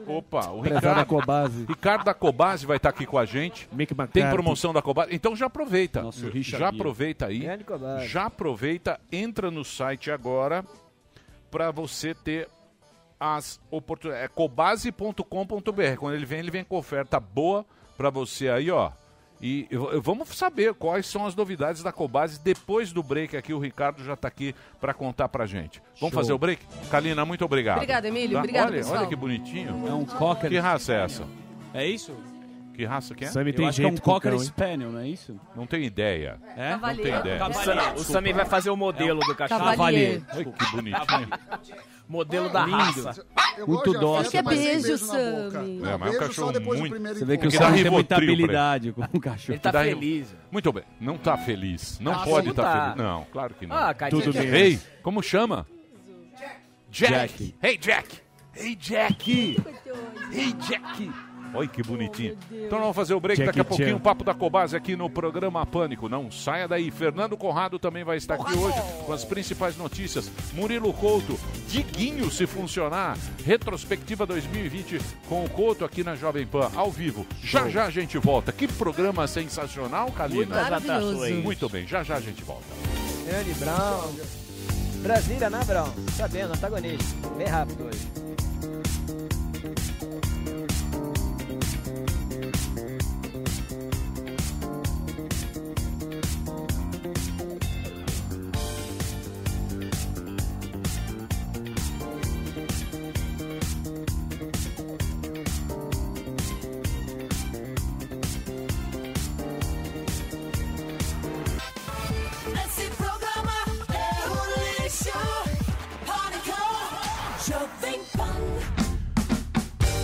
Opa, 0.07 0.51
o 0.51 0.61
Prezado 0.62 0.88
Ricardo. 0.88 1.07
Cobase. 1.07 1.65
Ricardo 1.67 2.05
da 2.05 2.12
Cobase 2.12 2.67
vai 2.67 2.77
estar 2.77 2.91
aqui 2.91 3.07
com 3.07 3.17
a 3.17 3.25
gente. 3.25 3.67
Tem 4.12 4.29
promoção 4.29 4.75
da 4.75 4.83
Cobase. 4.83 5.15
Então 5.15 5.35
já 5.35 5.47
aproveita. 5.47 6.03
Nosso 6.03 6.29
Richard 6.29 6.59
já 6.61 6.69
aproveita 6.69 7.27
aí. 7.27 7.49
Já 8.09 8.27
aproveita, 8.27 9.01
entra 9.11 9.51
no 9.51 9.65
site 9.65 10.11
agora 10.11 10.65
para 11.51 11.71
você 11.71 12.15
ter 12.15 12.47
as 13.23 13.61
oportunidades. 13.71 14.25
É 14.25 14.29
cobase.com.br. 14.29 15.97
Quando 15.99 16.15
ele 16.15 16.27
vem, 16.27 16.41
ele 16.41 16.51
vem 16.51 16.65
com 16.65 16.77
oferta 16.77 17.21
boa 17.21 17.65
para 17.97 18.11
você 18.11 18.49
aí, 18.49 18.71
ó. 18.71 18.91
E 19.41 19.69
vamos 20.01 20.29
saber 20.37 20.73
quais 20.73 21.05
são 21.07 21.27
as 21.27 21.35
novidades 21.35 21.83
da 21.83 21.91
Cobase 21.91 22.41
depois 22.41 22.93
do 22.93 23.03
break 23.03 23.37
aqui. 23.37 23.53
O 23.53 23.59
Ricardo 23.59 24.05
já 24.05 24.13
está 24.15 24.29
aqui 24.29 24.55
para 24.81 24.95
contar 24.95 25.29
pra 25.29 25.47
gente. 25.47 25.81
Vamos 26.01 26.13
Show. 26.15 26.23
fazer 26.23 26.33
o 26.33 26.39
break? 26.39 26.65
Kalina, 26.89 27.25
muito 27.25 27.45
obrigado. 27.45 27.79
Obrigada, 27.79 28.07
Emílio. 28.07 28.35
Tá? 28.35 28.39
Obrigada, 28.39 28.67
olha, 28.69 28.77
pessoal. 28.77 28.99
olha 29.01 29.09
que 29.09 29.17
bonitinho. 29.17 29.89
É 29.89 29.93
um 29.93 30.05
Cocker. 30.05 30.49
Que 30.49 30.59
raça 30.59 30.93
é 30.95 31.05
essa? 31.05 31.25
É 31.75 31.85
isso? 31.85 32.15
Que 32.83 32.87
raça 32.87 33.14
que 33.14 33.25
é? 33.25 33.29
Sammy 33.29 33.51
Eu 33.51 33.55
tem 33.57 33.68
acho 33.68 33.81
que 33.81 33.87
é 33.87 33.88
um 33.88 33.95
com 33.97 34.01
Cocker 34.01 34.33
cão, 34.33 34.40
hein? 34.40 34.45
Spaniel, 34.47 34.90
não 34.90 34.99
é 34.99 35.07
isso? 35.09 35.38
Não 35.55 35.66
tenho 35.68 35.85
ideia. 35.85 36.40
É? 36.57 36.77
Não 36.77 36.97
tenho 36.97 37.16
ideia. 37.21 37.47
O 37.49 37.53
Sam- 37.53 37.92
O 37.95 37.99
Sami 38.01 38.33
vai 38.33 38.45
fazer 38.45 38.71
o 38.71 38.77
modelo 38.77 39.21
do 39.21 39.35
cachorro. 39.37 39.64
Cavalier. 39.64 40.21
Olha 40.35 40.45
que 40.45 40.71
bonitinho. 40.73 41.29
Modelo 42.09 42.49
da 42.51 42.64
raça. 42.64 43.25
Eu 43.57 43.66
Muito 43.68 43.92
de 43.92 43.99
dócil. 44.01 44.31
Que 44.33 44.37
é 44.38 44.42
mas 44.42 44.59
sem 44.59 44.66
beijo, 44.66 44.88
beijo 44.88 45.07
na 45.07 45.12
boca. 45.12 45.51
Sammy. 45.53 45.79
Não, 45.79 45.88
É, 45.88 45.92
mas 45.92 45.92
é 45.92 45.95
um 45.95 45.99
beijo 45.99 46.18
cachorro 46.18 46.47
só 46.49 46.53
depois 46.53 46.81
muito- 46.81 46.90
do 46.90 46.95
primeiro 46.95 47.18
Você 47.21 47.25
vê 47.25 47.38
que 47.38 47.47
o 47.47 47.51
Que 47.51 47.57
encontro. 47.57 47.71
dá 47.73 47.77
Sam 47.77 47.83
tem 47.85 47.92
muita 47.92 48.14
Rivotril 48.16 48.16
pra 48.18 48.33
ele. 48.35 48.42
habilidade 48.42 48.92
com 48.92 49.03
o 49.16 49.21
cachorro. 49.21 49.53
Ele 49.55 49.59
tá 49.61 49.73
feliz. 49.73 50.37
Muito 50.51 50.73
bem. 50.73 50.83
Não 51.01 51.16
tá 51.16 51.38
feliz. 51.38 52.01
Não 52.01 52.12
Ah, 52.12 52.25
pode 52.25 52.47
não 52.47 52.51
estar 52.51 52.62
tá. 52.64 52.83
feliz. 52.90 52.97
Não, 52.97 53.25
claro 53.33 53.55
que 53.55 53.66
não. 53.66 53.77
Ah. 53.77 53.95
Tudo 54.11 54.33
bem. 54.33 54.49
Ei, 54.49 54.81
como 55.05 55.23
chama? 55.23 55.64
Jack. 56.90 57.09
Jack. 57.09 57.55
Hey, 57.62 57.79
Jack. 57.79 58.18
Hey, 58.55 58.77
Jack. 58.77 59.57
Hey, 60.33 60.53
Jack. 60.68 61.11
Olha 61.55 61.69
que 61.69 61.83
bonitinho. 61.83 62.37
Então 62.51 62.79
nós 62.79 62.81
vamos 62.81 62.97
fazer 62.97 63.15
o 63.15 63.21
break 63.21 63.38
Jackie 63.38 63.47
daqui 63.47 63.61
a 63.61 63.65
pouquinho. 63.65 63.91
Chan. 63.91 63.97
O 63.97 64.01
Papo 64.01 64.25
da 64.25 64.35
Cobase 64.35 64.77
aqui 64.77 64.97
no 64.97 65.09
programa 65.11 65.65
Pânico. 65.67 66.09
Não 66.09 66.31
saia 66.31 66.67
daí. 66.67 66.91
Fernando 66.91 67.37
Conrado 67.37 67.79
também 67.79 68.05
vai 68.05 68.17
estar 68.17 68.35
aqui 68.35 68.57
hoje 68.57 68.81
com 69.05 69.12
as 69.12 69.25
principais 69.25 69.77
notícias. 69.77 70.31
Murilo 70.55 70.93
Couto, 70.93 71.38
Diguinho 71.69 72.31
se 72.31 72.47
funcionar. 72.47 73.17
Retrospectiva 73.45 74.27
2020 74.27 75.01
com 75.29 75.45
o 75.45 75.51
Couto 75.51 75.85
aqui 75.85 76.03
na 76.03 76.15
Jovem 76.15 76.47
Pan, 76.47 76.71
ao 76.75 76.91
vivo. 76.91 77.27
Já 77.43 77.69
já 77.69 77.85
a 77.85 77.91
gente 77.91 78.19
volta. 78.19 78.53
Que 78.53 78.67
programa 78.67 79.27
sensacional, 79.27 80.11
Kalina. 80.12 80.62
Atrações. 80.62 81.43
Muito 81.43 81.69
bem, 81.69 81.87
já 81.87 82.03
já 82.03 82.17
a 82.17 82.21
gente 82.21 82.43
volta. 82.43 82.65
Grande 83.27 83.55
Brown. 83.55 84.12
Brasília, 85.03 85.51
né, 85.51 85.61
Brown? 85.65 85.88
Sabendo, 86.17 86.55
antagonista. 86.55 87.29
Bem 87.37 87.47
rápido 87.47 87.85
hoje. 87.85 88.52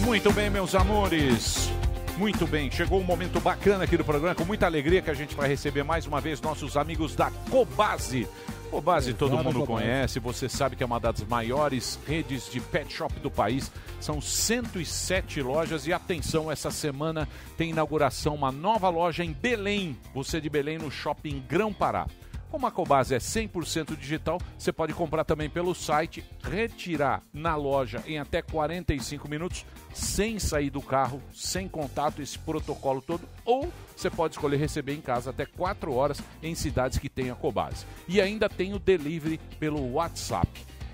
Muito 0.08 0.32
bem, 0.32 0.48
meus 0.48 0.74
amores. 0.74 1.70
Muito 2.16 2.46
bem, 2.46 2.70
chegou 2.70 2.98
um 2.98 3.04
momento 3.04 3.38
bacana 3.40 3.84
aqui 3.84 3.94
do 3.94 4.02
programa, 4.02 4.34
com 4.34 4.46
muita 4.46 4.64
alegria 4.64 5.02
que 5.02 5.10
a 5.10 5.14
gente 5.14 5.36
vai 5.36 5.46
receber 5.46 5.82
mais 5.82 6.06
uma 6.06 6.18
vez 6.18 6.40
nossos 6.40 6.78
amigos 6.78 7.14
da 7.14 7.30
Cobase. 7.50 8.26
Cobase 8.70 9.12
todo 9.12 9.34
Exato, 9.34 9.44
mundo 9.44 9.66
Cobase. 9.66 9.84
conhece, 9.84 10.18
você 10.18 10.48
sabe 10.48 10.76
que 10.76 10.82
é 10.82 10.86
uma 10.86 10.98
das 10.98 11.22
maiores 11.24 11.98
redes 12.08 12.50
de 12.50 12.58
pet 12.58 12.90
shop 12.90 13.20
do 13.20 13.30
país. 13.30 13.70
São 14.00 14.18
107 14.18 15.42
lojas 15.42 15.86
e 15.86 15.92
atenção, 15.92 16.50
essa 16.50 16.70
semana 16.70 17.28
tem 17.58 17.68
inauguração 17.68 18.34
uma 18.34 18.50
nova 18.50 18.88
loja 18.88 19.22
em 19.22 19.34
Belém. 19.34 19.94
Você 20.14 20.40
de 20.40 20.48
Belém 20.48 20.78
no 20.78 20.90
Shopping 20.90 21.44
Grão 21.46 21.70
Pará. 21.70 22.06
Como 22.50 22.66
a 22.66 22.70
Cobase 22.70 23.14
é 23.14 23.18
100% 23.18 23.94
digital, 23.94 24.40
você 24.56 24.72
pode 24.72 24.94
comprar 24.94 25.22
também 25.22 25.50
pelo 25.50 25.74
site, 25.74 26.24
retirar 26.42 27.22
na 27.32 27.54
loja 27.54 28.02
em 28.06 28.18
até 28.18 28.40
45 28.40 29.28
minutos, 29.28 29.66
sem 29.92 30.38
sair 30.38 30.70
do 30.70 30.80
carro, 30.80 31.22
sem 31.32 31.68
contato, 31.68 32.22
esse 32.22 32.38
protocolo 32.38 33.02
todo, 33.02 33.28
ou 33.44 33.70
você 33.94 34.08
pode 34.08 34.34
escolher 34.34 34.56
receber 34.56 34.94
em 34.94 35.00
casa 35.00 35.28
até 35.28 35.44
4 35.44 35.92
horas 35.92 36.22
em 36.42 36.54
cidades 36.54 36.98
que 36.98 37.10
tem 37.10 37.30
a 37.30 37.34
Cobase. 37.34 37.84
E 38.08 38.18
ainda 38.18 38.48
tem 38.48 38.72
o 38.72 38.78
delivery 38.78 39.38
pelo 39.60 39.92
WhatsApp. 39.92 40.48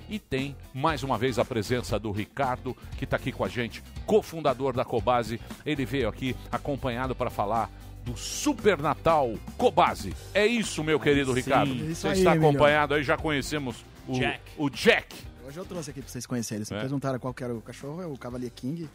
E 0.08 0.18
tem, 0.18 0.56
mais 0.74 1.02
uma 1.02 1.16
vez, 1.16 1.38
a 1.38 1.44
presença 1.44 1.98
do 1.98 2.10
Ricardo, 2.10 2.76
que 2.98 3.04
está 3.04 3.16
aqui 3.16 3.32
com 3.32 3.44
a 3.44 3.48
gente, 3.48 3.82
cofundador 4.04 4.74
da 4.74 4.84
Cobase. 4.84 5.40
Ele 5.64 5.86
veio 5.86 6.08
aqui 6.08 6.36
acompanhado 6.52 7.14
para 7.14 7.30
falar 7.30 7.70
do 8.04 8.16
Super 8.16 8.78
Natal 8.78 9.32
Cobase. 9.56 10.14
É 10.34 10.46
isso, 10.46 10.84
meu 10.84 11.00
querido 11.00 11.32
Ricardo. 11.32 11.74
Isso 11.74 12.02
Você 12.02 12.08
aí, 12.08 12.18
está 12.18 12.32
acompanhado 12.32 12.94
aí, 12.94 13.02
já 13.02 13.16
conhecemos 13.16 13.84
o 14.06 14.12
Jack. 14.12 14.40
O 14.58 14.68
Jack. 14.70 15.16
Hoje 15.46 15.58
eu 15.58 15.64
trouxe 15.64 15.90
aqui 15.90 16.00
pra 16.00 16.08
vocês 16.10 16.26
conhecerem. 16.26 16.64
Vocês 16.64 16.76
É. 16.78 16.80
perguntaram 16.82 17.18
qual 17.18 17.32
que 17.32 17.42
era 17.44 17.54
o 17.54 17.60
cachorro, 17.60 18.02
é 18.02 18.06
o 18.06 18.16
Cavalier 18.16 18.50
King. 18.54 18.88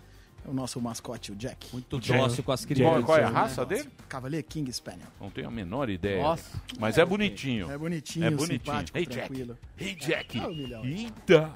É 0.45 0.49
o 0.49 0.53
nosso 0.53 0.79
mascote, 0.79 1.33
o 1.33 1.35
Jack. 1.35 1.67
Muito 1.73 1.99
Jack. 1.99 2.17
dócil 2.17 2.43
com 2.43 2.51
as 2.53 2.61
Qual, 2.63 2.73
crianças. 2.73 3.03
qual 3.05 3.17
é 3.17 3.23
a 3.23 3.29
né? 3.29 3.33
raça 3.39 3.65
dele? 3.65 3.89
Cavalier 4.07 4.41
King 4.43 4.71
Spaniel. 4.71 5.07
Não 5.19 5.29
tenho 5.29 5.47
a 5.47 5.51
menor 5.51 5.89
ideia. 5.89 6.23
Nossa. 6.23 6.61
Mas 6.79 6.97
é 6.97 7.03
bonitinho. 7.05 7.69
É 7.69 7.77
bonitinho, 7.77 8.25
É 8.25 8.31
bonitinho. 8.31 8.59
simpático, 8.59 8.97
Hey, 8.97 9.05
Jack. 9.05 9.27
tranquilo. 9.27 9.57
Hey, 9.77 9.95
Jack. 9.95 10.39
É 10.39 10.47
um 10.47 10.55
milhão. 10.55 10.85
Eita. 10.85 11.51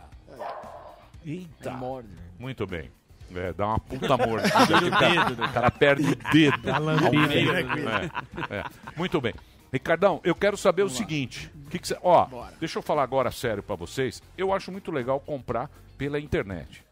Eita. 1.26 1.72
morde. 1.72 2.10
Muito 2.38 2.68
bem. 2.68 2.92
É, 3.36 3.54
dá 3.54 3.68
uma 3.68 3.80
puta 3.80 4.16
mordida. 4.18 4.58
O 4.88 4.92
cara- 4.92 5.10
dedo, 5.10 5.42
né? 5.42 5.48
O 5.48 5.54
cara 5.54 5.72
perde 5.72 6.12
o 6.12 6.16
dedo. 6.32 6.58
Dá 6.64 6.78
lambida. 6.78 7.08
Ao 7.08 7.28
meio. 7.28 7.58
É, 7.58 8.58
é. 8.60 8.64
Muito 8.96 9.20
bem. 9.22 9.34
Ricardão, 9.72 10.22
eu 10.24 10.36
quero 10.36 10.56
saber 10.56 10.84
o 10.84 10.90
seguinte. 10.90 11.50
Que 11.70 11.80
que 11.80 11.88
cê- 11.88 11.98
ó, 12.04 12.28
deixa 12.60 12.78
eu 12.78 12.84
falar 12.84 13.02
agora 13.04 13.32
sério 13.32 13.64
pra 13.64 13.76
vocês. 13.76 14.22
Eu 14.38 14.54
acho 14.54 14.72
muito 14.72 14.92
legal 14.92 15.20
comprar 15.20 15.70
pela 15.98 16.20
internet. 16.20 16.84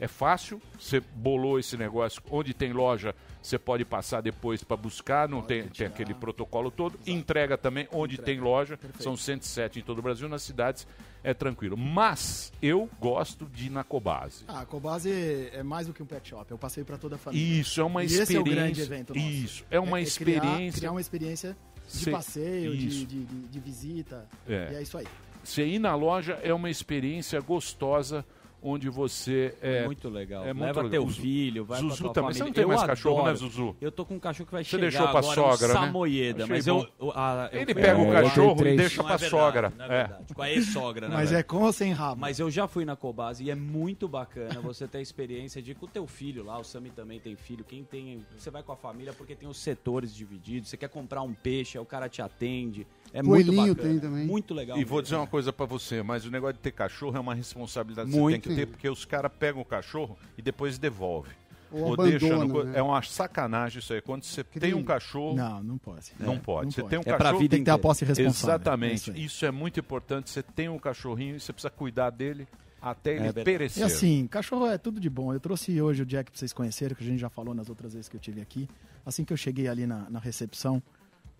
É 0.00 0.08
fácil, 0.08 0.60
você 0.78 0.98
bolou 0.98 1.58
esse 1.58 1.76
negócio. 1.76 2.22
Onde 2.30 2.54
tem 2.54 2.72
loja, 2.72 3.14
você 3.42 3.58
pode 3.58 3.84
passar 3.84 4.22
depois 4.22 4.64
para 4.64 4.76
buscar, 4.76 5.28
não 5.28 5.42
tem, 5.42 5.64
tem 5.68 5.86
aquele 5.86 6.14
protocolo 6.14 6.70
todo. 6.70 6.98
Entrega 7.06 7.58
também 7.58 7.86
onde 7.92 8.16
tem 8.16 8.40
loja, 8.40 8.78
são 8.98 9.14
107 9.14 9.78
em 9.78 9.82
todo 9.82 9.98
o 9.98 10.02
Brasil, 10.02 10.26
nas 10.28 10.42
cidades 10.42 10.86
é 11.22 11.34
tranquilo. 11.34 11.76
Mas 11.76 12.50
eu 12.62 12.88
gosto 12.98 13.44
de 13.44 13.66
ir 13.66 13.70
na 13.70 13.84
Cobase. 13.84 14.44
Ah, 14.48 14.60
a 14.62 14.64
Cobase 14.66 15.10
é 15.52 15.62
mais 15.62 15.86
do 15.86 15.92
que 15.92 16.02
um 16.02 16.06
pet 16.06 16.26
shop. 16.30 16.50
Eu 16.50 16.56
passei 16.56 16.82
pra 16.82 16.96
toda 16.96 17.16
a 17.16 17.18
família. 17.18 17.60
Isso, 17.60 17.78
é 17.78 17.84
uma 17.84 18.02
e 18.02 18.06
Esse 18.06 18.34
é 18.34 18.40
o 18.40 18.42
grande 18.44 18.80
experiência. 18.80 18.82
evento 18.94 19.14
nosso. 19.14 19.26
Isso, 19.28 19.64
é 19.70 19.78
uma 19.78 19.90
criar- 19.98 20.02
experiência. 20.02 20.78
Criar, 20.80 20.90
uma 20.92 21.00
experiência 21.02 21.56
de 21.92 22.04
Cê- 22.04 22.10
passeio, 22.10 22.74
de, 22.74 23.04
de- 23.04 23.24
de 23.26 23.60
visita. 23.60 24.26
É. 24.48 24.70
E 24.72 24.76
é 24.76 24.82
isso 24.82 24.96
aí. 24.96 25.06
Você 25.44 25.66
ir 25.66 25.78
na 25.78 25.94
loja 25.94 26.38
é 26.42 26.54
uma 26.54 26.70
experiência 26.70 27.38
gostosa 27.40 28.24
onde 28.62 28.88
você 28.88 29.54
é, 29.62 29.78
É 29.78 29.84
muito 29.86 30.08
legal. 30.08 30.42
É 30.44 30.52
muito 30.52 30.66
Leva 30.66 30.82
legal. 30.82 30.90
teu 30.90 31.08
filho, 31.08 31.64
vai 31.64 31.80
Zuzu 31.80 31.88
pra 31.96 32.04
tua 32.04 32.12
também. 32.14 32.32
Você 32.32 32.38
família. 32.40 32.44
não 32.50 32.54
tem 32.54 32.62
Eu 32.62 32.68
mais 32.68 32.82
cachorro, 32.82 33.16
né, 33.16 33.30
adoro. 33.30 33.36
Zuzu? 33.36 33.76
Eu 33.80 33.92
tô 33.92 34.04
com 34.04 34.14
um 34.14 34.18
cachorro 34.18 34.46
que 34.46 34.52
vai 34.52 34.64
Você 34.64 34.70
chegar 34.70 34.82
deixou 34.82 35.08
pra 35.08 35.18
agora, 35.18 35.34
sogra, 35.34 35.66
um 35.66 35.68
né? 35.80 35.86
Samoyeda, 35.86 36.44
Achei 36.44 36.54
mas 36.56 36.66
eu, 36.66 36.88
eu- 37.00 37.10
a- 37.14 37.48
eu- 37.52 37.60
Ele 37.60 37.74
pega 37.74 37.98
o 37.98 38.06
É, 38.14 38.22
cachorro 38.22 38.60
e 38.66 38.70
não 38.70 38.76
deixa 38.76 39.00
é 39.00 39.04
pra 39.04 39.16
verdade, 39.16 39.30
sogra. 39.30 39.72
não 39.76 39.84
É. 39.84 39.88
é 39.88 39.88
verdade. 40.06 40.34
Com 40.34 40.42
a 40.42 40.50
ex-sogra, 40.50 41.08
né? 41.08 41.14
Mas 41.16 41.32
é 41.32 41.42
com 41.42 41.62
ou 41.62 41.72
sem 41.72 41.92
rabo? 41.92 42.20
Mas 42.20 42.38
eu 42.38 42.50
já 42.50 42.66
fui 42.68 42.84
na 42.84 42.96
Cobase 42.96 43.42
e 43.44 43.50
é 43.50 43.54
muito 43.54 44.06
bacana 44.08 44.60
você 44.60 44.86
ter 44.88 44.98
a 44.98 45.00
experiência 45.02 45.60
de 45.62 45.72
ir 45.72 45.74
com 45.74 45.86
o 45.86 45.88
teu 45.88 46.06
filho 46.06 46.44
lá, 46.44 46.58
o 46.58 46.64
Sami 46.64 46.90
também 46.90 47.18
tem 47.20 47.36
filho, 47.36 47.64
quem 47.64 47.84
tem, 47.84 48.24
você 48.36 48.50
vai 48.50 48.62
com 48.62 48.72
a 48.72 48.76
família 48.76 49.12
porque 49.12 49.34
tem 49.34 49.48
os 49.48 49.58
setores 49.58 50.14
divididos, 50.14 50.68
você 50.68 50.76
quer 50.76 50.88
comprar 50.88 51.22
um 51.22 51.32
peixe, 51.34 51.78
aí 51.78 51.82
o 51.82 51.86
cara 51.86 52.08
te 52.08 52.20
atende, 52.22 52.86
é 53.12 53.22
muito 53.22 53.46
Coelhinho 53.46 53.74
bacana. 53.74 53.88
tem 53.90 53.98
também. 54.00 54.26
Muito 54.26 54.54
legal. 54.54 54.78
E 54.78 54.84
vou 54.84 55.00
dizer 55.02 55.16
uma 55.16 55.26
coisa 55.26 55.52
pra 55.52 55.66
você, 55.66 56.02
mas 56.02 56.24
o 56.24 56.30
negócio 56.30 56.54
de 56.54 56.60
ter 56.60 56.72
cachorro 56.72 57.16
é 57.16 57.20
uma 57.20 57.34
responsabilidade 57.34 58.10
que 58.10 58.16
Muito. 58.16 58.34
você 58.36 58.40
tem 58.48 58.50
que 58.56 58.60
ter, 58.60 58.66
porque 58.66 58.88
os 58.88 59.04
caras 59.04 59.30
pegam 59.38 59.60
o 59.60 59.64
cachorro 59.64 60.16
e 60.38 60.42
depois 60.42 60.78
devolvem. 60.78 61.32
Ou 61.72 61.96
deixa 61.96 62.36
no 62.36 62.64
né? 62.64 62.78
É 62.78 62.82
uma 62.82 63.00
sacanagem 63.00 63.78
isso 63.78 63.92
aí. 63.92 64.00
Quando 64.00 64.24
você 64.24 64.42
tem 64.42 64.74
um 64.74 64.82
cachorro. 64.82 65.36
Não, 65.36 65.62
não 65.62 65.78
pode. 65.78 66.10
Não 66.18 66.34
É, 66.34 66.38
pode. 66.38 66.64
não 66.66 66.70
você 66.72 66.80
pode. 66.80 66.90
tem 66.90 66.98
um 66.98 67.02
É 67.02 67.04
pra 67.04 67.18
cachorro. 67.18 67.38
vida 67.38 67.50
Tem 67.52 67.60
que 67.60 67.64
ter 67.64 67.70
a 67.70 67.78
posse 67.78 68.04
responsável. 68.04 68.54
Exatamente. 68.56 68.92
É 68.92 69.14
isso 69.14 69.16
isso 69.16 69.46
é 69.46 69.52
muito 69.52 69.78
importante. 69.78 70.30
Você 70.30 70.42
tem 70.42 70.68
um 70.68 70.78
cachorrinho 70.80 71.36
e 71.36 71.40
você 71.40 71.52
precisa 71.52 71.70
cuidar 71.70 72.10
dele 72.10 72.48
até 72.82 73.10
ele 73.12 73.20
verdade. 73.20 73.44
perecer. 73.44 73.82
E 73.82 73.86
assim, 73.86 74.26
cachorro 74.26 74.66
é 74.66 74.78
tudo 74.78 74.98
de 74.98 75.08
bom. 75.08 75.32
Eu 75.32 75.38
trouxe 75.38 75.80
hoje 75.80 76.02
o 76.02 76.06
Jack 76.06 76.32
pra 76.32 76.38
vocês 76.40 76.52
conhecerem, 76.52 76.96
que 76.96 77.04
a 77.04 77.06
gente 77.06 77.20
já 77.20 77.28
falou 77.30 77.54
nas 77.54 77.68
outras 77.68 77.92
vezes 77.92 78.08
que 78.08 78.16
eu 78.16 78.20
tive 78.20 78.40
aqui. 78.40 78.68
Assim 79.06 79.24
que 79.24 79.32
eu 79.32 79.36
cheguei 79.36 79.68
ali 79.68 79.86
na, 79.86 80.10
na 80.10 80.18
recepção, 80.18 80.82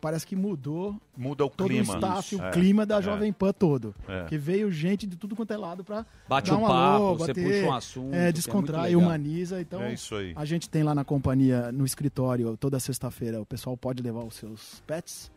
parece 0.01 0.27
que 0.27 0.35
mudou 0.35 0.97
Muda 1.17 1.45
o 1.45 1.51
todo 1.51 1.69
clima. 1.69 1.93
o 1.95 1.97
staff, 1.97 2.35
Isso. 2.35 2.43
o 2.43 2.47
É. 2.47 2.51
clima 2.51 2.87
da 2.87 2.99
É. 2.99 3.03
Jovem 3.03 3.33
Pan 3.33 3.53
todo. 3.53 3.95
É. 4.09 4.25
Que 4.25 4.39
veio 4.39 4.71
gente 4.71 5.07
de 5.07 5.17
tudo 5.17 5.37
quanto 5.37 5.53
é 5.53 5.57
lado 5.57 5.85
pra 5.85 6.07
Bate 6.29 6.51
dar 6.51 6.57
um 6.57 6.61
um 6.65 6.67
papo, 6.67 6.73
alô, 7.05 7.15
você 7.19 7.29
bater, 7.35 7.45
puxa 7.45 7.67
um 7.71 7.73
assunto, 7.75 8.15
é 8.15 8.29
É, 8.29 8.33
descontrai, 8.33 8.87
legal. 8.95 9.01
humaniza. 9.03 9.61
Então, 9.61 9.83
É 9.83 9.93
isso 9.93 10.15
aí. 10.15 10.33
a 10.35 10.45
gente 10.45 10.69
tem 10.69 10.83
lá 10.83 10.95
na 10.95 11.05
companhia, 11.05 11.71
no 11.71 11.85
escritório, 11.85 12.57
toda 12.57 12.81
sexta-feira, 12.81 13.41
o 13.41 13.47
pessoal 13.47 13.77
pode 13.77 14.03
levar 14.03 14.25
os 14.25 14.35
seus 14.35 14.83
pets. 14.87 15.31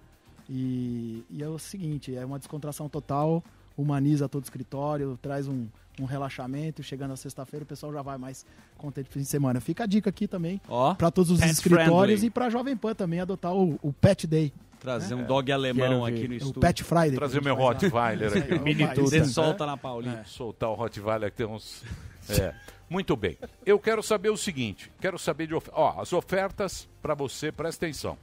E, 0.50 1.24
e 1.30 1.42
é 1.42 1.48
o 1.48 1.58
seguinte, 1.58 2.16
é 2.16 2.26
uma 2.26 2.38
descontração 2.38 2.90
total, 2.90 3.44
humaniza 3.78 4.28
todo 4.28 4.44
o 4.44 4.46
escritório, 4.46 5.18
traz 5.22 5.48
um, 5.48 5.68
um 6.00 6.06
relaxamento. 6.06 6.82
Chegando 6.84 7.10
na 7.12 7.16
sexta-feira, 7.18 7.64
o 7.64 7.68
pessoal 7.68 7.94
já 7.94 8.02
vai 8.02 8.18
mais 8.18 8.46
contente 8.78 9.06
pro 9.06 9.14
fim 9.14 9.20
de 9.22 9.28
semana. 9.28 9.60
Fica 9.62 9.84
a 9.84 9.88
dica 9.88 10.10
aqui 10.10 10.28
também 10.28 10.60
Ó, 10.68 10.94
para 10.96 11.12
todos 11.12 11.32
os 11.32 11.42
escritórios 11.42 12.20
friendly. 12.20 12.28
e 12.28 12.30
para 12.30 12.50
Jovem 12.50 12.76
Pan 12.76 12.94
também 12.94 13.20
adotar 13.20 13.54
o, 13.54 13.80
o 13.82 13.94
Pet 13.94 14.26
Day. 14.28 14.52
Trazer 14.80 15.16
né? 15.16 15.24
um 15.24 15.26
dog 15.26 15.50
alemão 15.50 16.06
aqui 16.06 16.28
no 16.28 16.34
O 16.34 16.38
estúdio. 16.38 16.60
Pet 16.60 16.84
Friday. 16.84 17.16
Trazer 17.16 17.40
a 17.40 17.42
meu. 17.42 17.56
Rottweiler 17.56 18.38
aqui. 18.38 18.60
Mini 18.60 18.86
Você 18.96 19.24
solta 19.24 19.66
na 19.66 19.78
Paulinha. 19.78 20.24
Soltar 20.26 20.70
o 20.70 20.74
Rottweiler 20.74 21.32
que 21.32 21.38
tem 21.38 21.46
uns. 21.46 21.84
É. 22.30 22.54
Muito 22.90 23.16
bem. 23.16 23.38
Eu 23.66 23.80
quero 23.80 24.04
saber 24.04 24.30
o 24.30 24.36
seguinte: 24.38 24.92
quero 25.00 25.18
saber 25.18 25.48
de. 25.48 25.56
of- 25.56 25.70
Ó, 25.74 26.02
as 26.02 26.12
ofertas 26.12 26.88
para 27.02 27.14
você, 27.16 27.52
presta 27.52 27.86
atenção. 27.86 28.18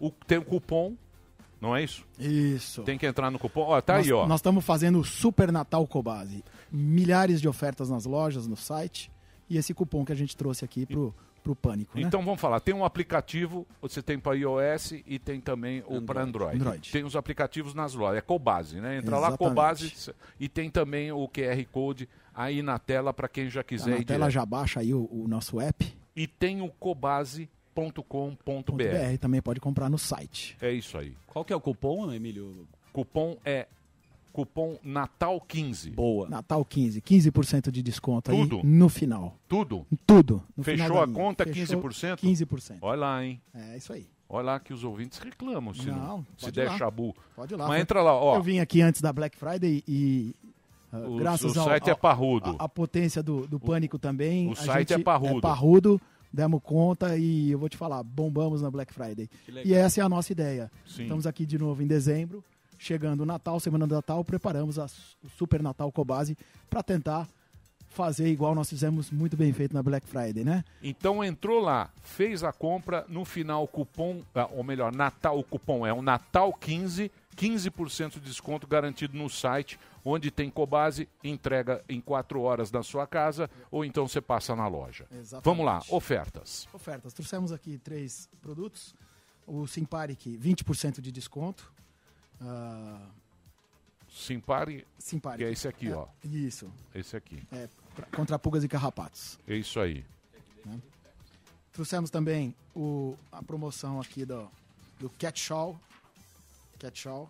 O, 0.00 0.10
tem 0.10 0.38
o 0.38 0.44
cupom, 0.44 0.94
não 1.60 1.76
é 1.76 1.82
isso? 1.84 2.04
Isso. 2.18 2.82
Tem 2.82 2.96
que 2.98 3.06
entrar 3.06 3.30
no 3.30 3.38
cupom. 3.38 3.62
Ó, 3.62 3.80
tá 3.80 3.96
nós, 3.98 4.06
aí, 4.06 4.12
ó. 4.12 4.26
Nós 4.26 4.38
estamos 4.40 4.64
fazendo 4.64 4.98
o 4.98 5.04
Super 5.04 5.52
Natal 5.52 5.86
Cobase. 5.86 6.42
Milhares 6.72 7.40
de 7.40 7.48
ofertas 7.48 7.90
nas 7.90 8.04
lojas, 8.06 8.46
no 8.46 8.56
site. 8.56 9.10
E 9.48 9.56
esse 9.56 9.74
cupom 9.74 10.04
que 10.04 10.12
a 10.12 10.14
gente 10.14 10.36
trouxe 10.36 10.64
aqui 10.64 10.86
pro, 10.86 11.12
pro 11.42 11.56
Pânico. 11.56 11.98
né? 11.98 12.04
Então 12.06 12.22
vamos 12.24 12.40
falar, 12.40 12.60
tem 12.60 12.72
um 12.72 12.84
aplicativo, 12.84 13.66
você 13.82 14.00
tem 14.00 14.16
para 14.18 14.36
iOS 14.36 14.92
e 15.04 15.18
tem 15.18 15.40
também 15.40 15.82
o 15.88 16.00
para 16.00 16.22
Android. 16.22 16.56
Android. 16.56 16.92
Tem 16.92 17.02
os 17.04 17.16
aplicativos 17.16 17.74
nas 17.74 17.92
lojas, 17.94 18.18
é 18.18 18.20
Cobase, 18.20 18.80
né? 18.80 18.98
Entra 18.98 19.18
lá 19.18 19.28
Exatamente. 19.28 19.54
Cobase 19.56 20.14
e 20.38 20.48
tem 20.48 20.70
também 20.70 21.10
o 21.10 21.26
QR 21.28 21.64
Code 21.72 22.08
aí 22.32 22.62
na 22.62 22.78
tela 22.78 23.12
para 23.12 23.26
quem 23.28 23.50
já 23.50 23.60
Tá 23.60 23.64
quiser 23.68 23.90
na 23.90 23.96
ir 23.98 24.04
tela 24.04 24.18
direto. 24.28 24.30
já 24.34 24.46
baixa 24.46 24.78
aí 24.80 24.94
o, 24.94 25.08
o 25.10 25.26
nosso 25.26 25.60
app. 25.60 25.98
E 26.14 26.26
tem 26.28 26.62
o 26.62 26.68
cobase.com.br. 26.68 27.59
BR 27.74 29.18
também 29.20 29.40
pode 29.40 29.60
comprar 29.60 29.88
no 29.88 29.98
site. 29.98 30.56
É 30.60 30.72
isso 30.72 30.96
aí. 30.98 31.14
Qual 31.26 31.44
que 31.44 31.52
é 31.52 31.56
o 31.56 31.60
cupom, 31.60 32.12
Emílio? 32.12 32.66
Cupom 32.92 33.36
é 33.44 33.66
cupom 34.32 34.78
Natal 34.82 35.40
15. 35.40 35.90
Boa. 35.90 36.28
Natal 36.28 36.64
15, 36.64 37.00
15% 37.00 37.70
de 37.70 37.82
desconto 37.82 38.30
Tudo? 38.30 38.56
aí 38.58 38.62
no 38.66 38.88
final. 38.88 39.36
Tudo? 39.48 39.86
Tudo. 40.06 40.42
No 40.56 40.62
Fechou 40.64 41.00
a 41.00 41.06
linha. 41.06 41.16
conta 41.16 41.44
Fechou 41.44 41.80
15%? 41.82 42.16
15%. 42.20 42.78
Olha 42.80 43.00
lá, 43.00 43.24
hein? 43.24 43.40
É 43.54 43.76
isso 43.76 43.92
aí. 43.92 44.06
Olha 44.28 44.44
lá 44.44 44.60
que 44.60 44.72
os 44.72 44.84
ouvintes 44.84 45.18
reclamam 45.18 45.74
se, 45.74 45.86
não, 45.86 45.96
Não, 46.18 46.26
se 46.36 46.52
der 46.52 46.68
lá. 46.68 46.78
chabu. 46.78 47.14
Pode 47.34 47.52
ir 47.52 47.56
lá. 47.56 47.66
Mas 47.66 47.80
entra 47.80 48.00
lá, 48.00 48.14
ó. 48.14 48.36
Eu 48.36 48.42
vim 48.42 48.60
aqui 48.60 48.80
antes 48.80 49.00
da 49.00 49.12
Black 49.12 49.36
Friday 49.36 49.82
e. 49.88 50.32
ah, 50.92 50.98
O- 51.00 51.16
graças 51.16 51.56
o 51.56 51.58
ao, 51.58 51.64
site 51.66 51.88
é 51.88 51.90
ao- 51.90 51.96
parrudo. 51.98 52.54
A, 52.60 52.64
a 52.66 52.68
potência 52.68 53.24
do, 53.24 53.48
do 53.48 53.58
pânico 53.58 53.98
também. 53.98 54.46
o 54.46 54.52
a 54.52 54.54
site 54.54 54.92
é 54.92 54.98
parrudo. 55.00 55.38
É 55.38 55.40
parrudo, 55.40 56.00
demos 56.32 56.60
conta 56.62 57.16
e 57.16 57.50
eu 57.50 57.58
vou 57.58 57.68
te 57.68 57.76
falar, 57.76 58.02
bombamos 58.02 58.62
na 58.62 58.70
Black 58.70 58.92
Friday. 58.92 59.28
E 59.64 59.74
essa 59.74 60.00
é 60.00 60.04
a 60.04 60.08
nossa 60.08 60.32
ideia. 60.32 60.70
Sim. 60.86 61.02
Estamos 61.02 61.26
aqui 61.26 61.44
de 61.44 61.58
novo 61.58 61.82
em 61.82 61.86
dezembro, 61.86 62.44
chegando 62.78 63.22
o 63.22 63.26
Natal, 63.26 63.58
semana 63.60 63.86
do 63.86 63.94
Natal, 63.94 64.24
preparamos 64.24 64.78
a, 64.78 64.86
o 64.86 65.28
Super 65.36 65.62
Natal 65.62 65.90
Cobase 65.92 66.36
para 66.68 66.82
tentar 66.82 67.28
fazer 67.90 68.28
igual 68.28 68.54
nós 68.54 68.68
fizemos 68.68 69.10
muito 69.10 69.36
bem 69.36 69.52
feito 69.52 69.74
na 69.74 69.82
Black 69.82 70.06
Friday, 70.06 70.44
né? 70.44 70.64
Então 70.82 71.22
entrou 71.24 71.60
lá, 71.60 71.90
fez 72.02 72.44
a 72.44 72.52
compra, 72.52 73.04
no 73.08 73.24
final 73.24 73.64
o 73.64 73.68
cupom, 73.68 74.22
ah, 74.34 74.48
ou 74.52 74.62
melhor, 74.62 74.94
Natal, 74.94 75.38
o 75.38 75.42
cupom 75.42 75.84
é 75.84 75.92
o 75.92 76.00
Natal 76.00 76.52
15, 76.52 77.10
15% 77.36 78.14
de 78.14 78.20
desconto 78.20 78.66
garantido 78.66 79.16
no 79.16 79.28
site, 79.30 79.78
onde 80.04 80.30
tem 80.30 80.50
Cobase, 80.50 81.08
entrega 81.22 81.82
em 81.88 82.00
4 82.00 82.40
horas 82.40 82.70
na 82.70 82.82
sua 82.82 83.06
casa, 83.06 83.48
ou 83.70 83.84
então 83.84 84.06
você 84.08 84.20
passa 84.20 84.54
na 84.56 84.66
loja. 84.66 85.06
Exatamente. 85.10 85.44
Vamos 85.44 85.64
lá, 85.64 85.82
ofertas. 85.90 86.66
Ofertas. 86.72 87.12
Trouxemos 87.12 87.52
aqui 87.52 87.78
três 87.78 88.28
produtos. 88.42 88.94
O 89.46 89.66
Simparic, 89.66 90.36
20% 90.36 91.00
de 91.00 91.10
desconto. 91.10 91.72
Simpare, 94.08 94.86
Simparic. 94.98 95.38
que 95.38 95.44
é 95.44 95.52
esse 95.52 95.68
aqui, 95.68 95.88
É, 95.88 95.94
ó. 95.94 96.06
Isso. 96.24 96.70
Esse 96.94 97.16
aqui. 97.16 97.42
É, 97.52 97.68
pra- 97.94 98.06
contra 98.14 98.38
pulgas 98.38 98.64
e 98.64 98.68
carrapatos. 98.68 99.38
É 99.46 99.54
isso 99.54 99.78
aí. 99.78 100.04
Trouxemos 101.72 102.10
também 102.10 102.54
o, 102.74 103.16
a 103.30 103.42
promoção 103.42 104.00
aqui 104.00 104.24
do, 104.24 104.50
do 104.98 105.08
Cat 105.10 105.38
Shawl. 105.40 105.80
Cat 106.80 106.98
Shawl. 106.98 107.28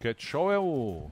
Cat 0.00 0.24
Show 0.24 0.52
é 0.52 0.58
o... 0.58 1.10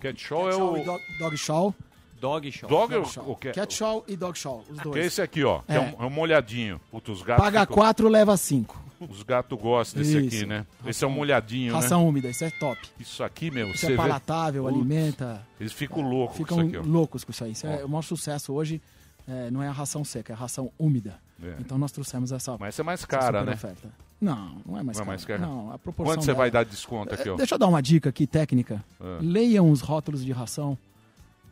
Cat 0.00 0.20
Show 0.20 0.44
Cat 0.44 0.54
é 0.54 0.62
o... 0.62 0.84
dog, 0.84 1.02
dog 1.18 1.36
Shawl. 1.38 1.74
Dog 2.20 2.50
Show. 2.52 2.68
Dog 2.68 2.92
Dog 2.94 3.08
Shawl. 3.08 3.28
ou 3.28 3.36
que- 3.36 3.52
Cat 3.52 3.72
Shawl 3.74 4.04
e 4.08 4.16
Dog 4.16 4.36
Shawl, 4.38 4.64
os 4.68 4.78
Que 4.78 4.84
dois. 4.84 4.96
é 4.96 5.06
esse 5.06 5.22
aqui, 5.22 5.44
ó. 5.44 5.60
Que 5.60 5.72
é, 5.72 5.76
É. 5.76 5.80
um, 5.80 6.02
é 6.02 6.06
um 6.06 6.10
molhadinho. 6.10 6.80
Puta, 6.90 7.12
os 7.12 7.22
gatos 7.22 7.44
Paga 7.44 7.60
ficam- 7.60 7.74
4, 7.76 8.08
leva 8.08 8.36
5. 8.36 8.80
Os 9.00 9.22
gatos 9.22 9.56
gostam 9.60 10.02
desse 10.02 10.18
Isso. 10.18 10.36
aqui, 10.36 10.46
né? 10.46 10.66
Esse 10.84 11.04
é 11.04 11.06
um 11.06 11.10
molhadinho, 11.10 11.72
Ração 11.72 12.02
né? 12.02 12.08
úmida, 12.08 12.28
isso 12.28 12.44
é 12.44 12.50
top. 12.50 12.80
Isso 12.98 13.22
aqui, 13.22 13.48
meu, 13.48 13.68
Isso 13.68 13.78
você 13.78 13.86
é 13.86 13.90
vê... 13.90 13.96
palatável, 13.96 14.64
Putz, 14.64 14.74
alimenta. 14.76 15.46
Eles 15.60 15.72
ficam 15.72 16.02
loucos 16.02 16.36
Ficam 16.36 16.56
com 16.58 16.64
isso 16.64 16.76
aqui, 16.78 16.88
ó. 16.88 16.90
loucos 16.92 17.22
com 17.22 17.30
isso 17.30 17.44
aí. 17.44 17.52
Isso 17.52 17.66
é 17.68 17.84
o 17.84 17.88
maior 17.88 18.02
sucesso 18.02 18.52
hoje. 18.52 18.82
é, 19.28 19.50
não 19.52 19.62
é 19.62 19.68
a 19.68 19.72
ração 19.72 20.04
seca, 20.04 20.32
é 20.32 20.34
a 20.34 20.38
ração 20.38 20.72
úmida. 20.78 21.20
É. 21.40 21.54
Então 21.60 21.78
nós 21.78 21.92
trouxemos 21.92 22.32
essa. 22.32 22.56
Mas 22.58 22.70
essa 22.74 22.82
é 22.82 22.84
mais 22.84 23.04
cara, 23.04 23.44
né? 23.44 23.52
Oferta. 23.52 23.88
Não, 24.20 24.56
não 24.66 24.76
é 24.78 24.82
mais 24.82 24.96
Não 24.98 25.02
é 25.02 25.04
cara. 25.04 25.06
mais 25.06 25.24
cara? 25.24 25.38
Não, 25.40 25.72
a 25.72 25.78
proporção 25.78 26.14
Quanto 26.14 26.22
você 26.22 26.26
dela- 26.28 26.38
vai 26.38 26.50
dar 26.50 26.64
de 26.64 26.70
desconto 26.70 27.14
aqui, 27.14 27.28
ó? 27.28 27.34
É, 27.34 27.36
Deixa 27.36 27.54
eu 27.54 27.58
dar 27.58 27.68
uma 27.68 27.80
dica 27.80 28.08
aqui 28.08 28.26
técnica. 28.26 28.84
Ah. 29.00 29.18
Leiam 29.20 29.70
os 29.70 29.80
rótulos 29.80 30.24
de 30.24 30.32
ração 30.32 30.76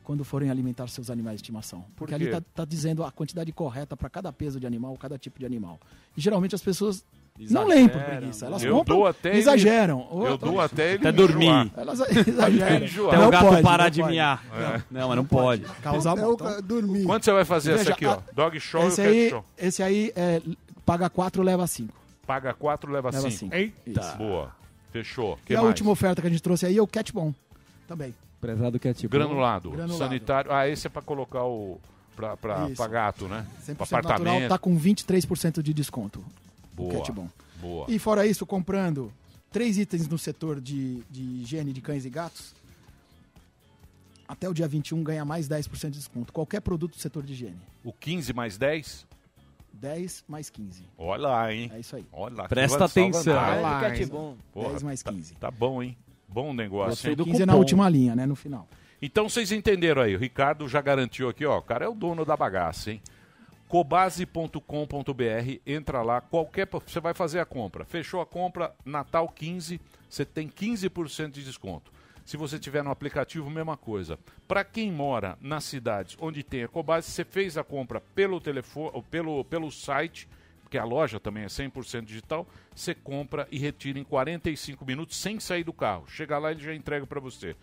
quando 0.03 0.25
forem 0.25 0.51
alimentar 0.51 0.87
seus 0.89 1.09
animais 1.11 1.37
de 1.37 1.43
estimação. 1.43 1.85
Porque 1.97 2.15
ali 2.15 2.25
quê? 2.27 2.31
está 2.31 2.43
tá 2.55 2.65
dizendo 2.65 3.05
a 3.05 3.11
quantidade 3.13 3.53
correta 3.53 3.97
para 3.97 4.09
cada 4.11 4.33
peso 4.33 4.59
de 4.59 4.67
animal, 4.67 4.97
cada 4.97 5.17
tipo 5.19 5.39
de 5.39 5.47
animal. 5.47 5.79
E 6.17 6.21
geralmente 6.21 6.55
as 6.57 6.63
pessoas 6.63 7.05
não 7.51 7.67
leem 7.67 7.87
por 7.89 7.97
Exageram, 7.99 8.17
preguiça. 8.19 8.47
Elas 8.47 8.63
Eu 8.65 8.75
compram 8.77 8.97
dou 8.97 9.07
até 9.07 9.29
ele- 9.31 9.39
exageram. 9.39 10.09
eu 10.27 10.39
dou 10.39 10.61
até 10.61 10.89
ele 10.95 10.99
Até 11.09 11.13
dormir. 11.13 11.73
Elas 11.77 12.01
exageram. 12.27 13.09
Até 13.09 13.17
Não 13.19 13.29
o 13.29 13.31
gato 13.31 13.47
pode, 13.47 13.63
parar 13.63 13.89
de 13.91 14.03
miar. 14.03 14.43
Não, 14.91 15.07
mas 15.09 15.17
não 15.17 15.25
pode. 15.25 15.63
Causar 15.83 16.13
Até 16.13 16.23
então, 16.23 16.63
dormir. 16.63 17.05
Quanto 17.05 17.25
você 17.25 17.33
vai 17.33 17.45
fazer 17.45 17.73
essa 17.75 17.93
aqui, 17.93 18.07
ó? 18.07 18.19
Dog 18.35 18.59
Show 18.59 18.89
esse 18.89 19.01
e 19.01 19.05
Cat 19.05 19.15
aí, 19.17 19.31
Show. 19.31 19.45
esse 19.59 19.83
aí 19.83 20.13
é, 20.17 20.41
paga 20.85 21.09
4, 21.11 21.43
leva 21.43 21.67
5. 21.67 22.06
Paga 22.27 22.53
4, 22.53 22.91
leva 22.91 23.11
Leva 23.11 23.31
5. 23.31 23.39
cinco. 23.39 23.55
Eita. 23.55 24.01
Isso. 24.01 24.17
Boa. 24.17 24.55
Fechou. 24.93 25.39
Que 25.45 25.53
E 25.53 25.57
a 25.57 25.59
mais? 25.61 25.69
última 25.69 25.91
oferta 25.91 26.21
que 26.21 26.27
a 26.27 26.31
gente 26.31 26.43
trouxe 26.43 26.67
aí 26.67 26.77
é 26.77 26.83
o 26.83 26.87
Cat 26.87 27.13
Bom. 27.13 27.33
Também. 27.87 28.15
Prezado 28.41 28.79
tipo. 28.79 29.09
Granulado. 29.09 29.71
Granulado. 29.71 29.99
Sanitário. 29.99 30.53
Ah, 30.53 30.69
esse 30.69 30.87
é 30.87 30.91
pra 30.91 31.03
colocar 31.03 31.45
o... 31.45 31.81
Pra 32.17 32.89
gato, 32.91 33.29
né? 33.29 33.47
100% 33.63 33.75
Pra 33.77 33.85
natural, 33.85 33.99
apartamento. 33.99 34.49
tá 34.49 34.59
com 34.59 34.79
23% 34.79 35.61
de 35.63 35.75
desconto. 35.75 36.25
Boa. 36.73 36.95
O 36.95 36.97
Cat 36.97 37.13
Bom. 37.13 37.29
Boa. 37.61 37.87
E 37.89 37.99
fora 37.99 38.27
isso, 38.27 38.45
comprando 38.47 39.13
três 39.53 39.77
itens 39.79 40.09
no 40.09 40.19
setor 40.19 40.61
de, 40.61 41.03
de 41.11 41.23
higiene 41.43 41.73
de 41.73 41.81
cães 41.81 42.05
e 42.05 42.11
gatos, 42.11 42.55
até 44.29 44.49
o 44.49 44.55
dia 44.55 44.67
21 44.67 45.03
ganha 45.03 45.25
mais 45.25 45.49
10% 45.49 45.91
de 45.91 45.99
desconto. 45.99 46.33
Qualquer 46.33 46.61
produto 46.61 46.93
do 46.93 47.01
setor 47.01 47.23
de 47.23 47.33
higiene. 47.33 47.57
O 47.85 47.93
15 47.93 48.33
mais 48.33 48.57
10? 48.59 49.07
10 49.81 50.25
mais 50.29 50.51
15. 50.51 50.85
Olha 50.97 51.23
lá, 51.29 51.53
hein? 51.53 51.71
É 51.75 51.79
isso 51.81 51.97
aí. 51.97 52.07
Olha 52.13 52.35
lá. 52.37 52.49
Presta 52.49 52.85
atenção. 52.85 53.39
Ah, 53.39 53.55
lá, 53.57 53.81
Cat 53.81 54.01
hein? 54.01 54.09
bom. 54.09 54.37
Porra, 54.53 54.71
10 54.71 54.83
mais 54.83 55.03
tá- 55.03 55.13
15. 55.13 55.35
Tá, 55.35 55.51
bom, 55.51 55.83
hein? 55.83 55.97
Bom 56.29 56.53
negócio. 56.53 57.09
Hein? 57.09 57.17
do 57.17 57.25
15 57.25 57.43
é 57.43 57.47
na 57.47 57.55
última 57.55 57.89
linha, 57.89 58.17
né? 58.17 58.27
No 58.27 58.35
final. 58.35 58.69
Então 59.01 59.29
vocês 59.29 59.53
entenderam 59.53 60.03
aí, 60.03 60.17
o 60.17 60.19
Ricardo 60.19 60.67
já 60.69 60.81
garantiu 60.81 61.29
aqui, 61.29 61.45
ó, 61.45 61.59
o 61.59 61.63
cara 61.63 61.85
é 61.85 61.89
o 61.89 61.95
dono 61.95 62.25
da 62.25 62.37
bagaça, 62.37 62.91
hein? 62.91 63.03
cobase.com.br, 63.69 65.61
entra 65.67 66.03
lá, 66.03 66.21
qualquer, 66.21 66.69
você 66.87 67.01
vai 67.01 67.13
fazer 67.13 67.41
a 67.41 67.45
compra. 67.45 67.85
Fechou 67.85 68.21
a 68.21 68.27
compra, 68.27 68.73
Natal 68.85 69.29
15, 69.29 69.81
você 70.09 70.25
tem 70.25 70.49
15% 70.49 71.33
de 71.33 71.45
desconto. 71.45 71.93
Se 72.27 72.37
você 72.37 72.59
tiver 72.59 72.83
no 72.83 72.91
aplicativo, 72.91 73.49
mesma 73.49 73.77
coisa. 73.77 74.19
Para 74.49 74.65
quem 74.65 74.91
mora 74.91 75.39
nas 75.41 75.63
cidades 75.63 76.17
onde 76.21 76.43
tem 76.43 76.65
a 76.65 76.69
Cobase, 76.69 77.09
você 77.09 77.25
fez 77.25 77.57
a 77.57 77.63
compra 77.63 78.01
pelo 78.01 78.41
telefone, 78.41 79.01
pelo, 79.09 79.45
pelo 79.45 79.71
site, 79.71 80.29
porque 80.61 80.77
a 80.77 80.83
loja 80.83 81.21
também 81.21 81.45
é 81.45 81.47
100% 81.47 82.05
digital, 82.05 82.45
você 82.75 82.97
compra 82.97 83.47
e 83.49 83.61
retira 83.61 83.97
em 83.97 84.03
45 84.03 84.85
minutos 84.85 85.17
sem 85.17 85.39
sair 85.39 85.63
do 85.63 85.73
carro. 85.73 86.05
Chega 86.09 86.37
lá 86.37 86.51
ele 86.51 86.59
já 86.61 86.75
entrega 86.75 87.07
para 87.07 87.21
você. 87.21 87.55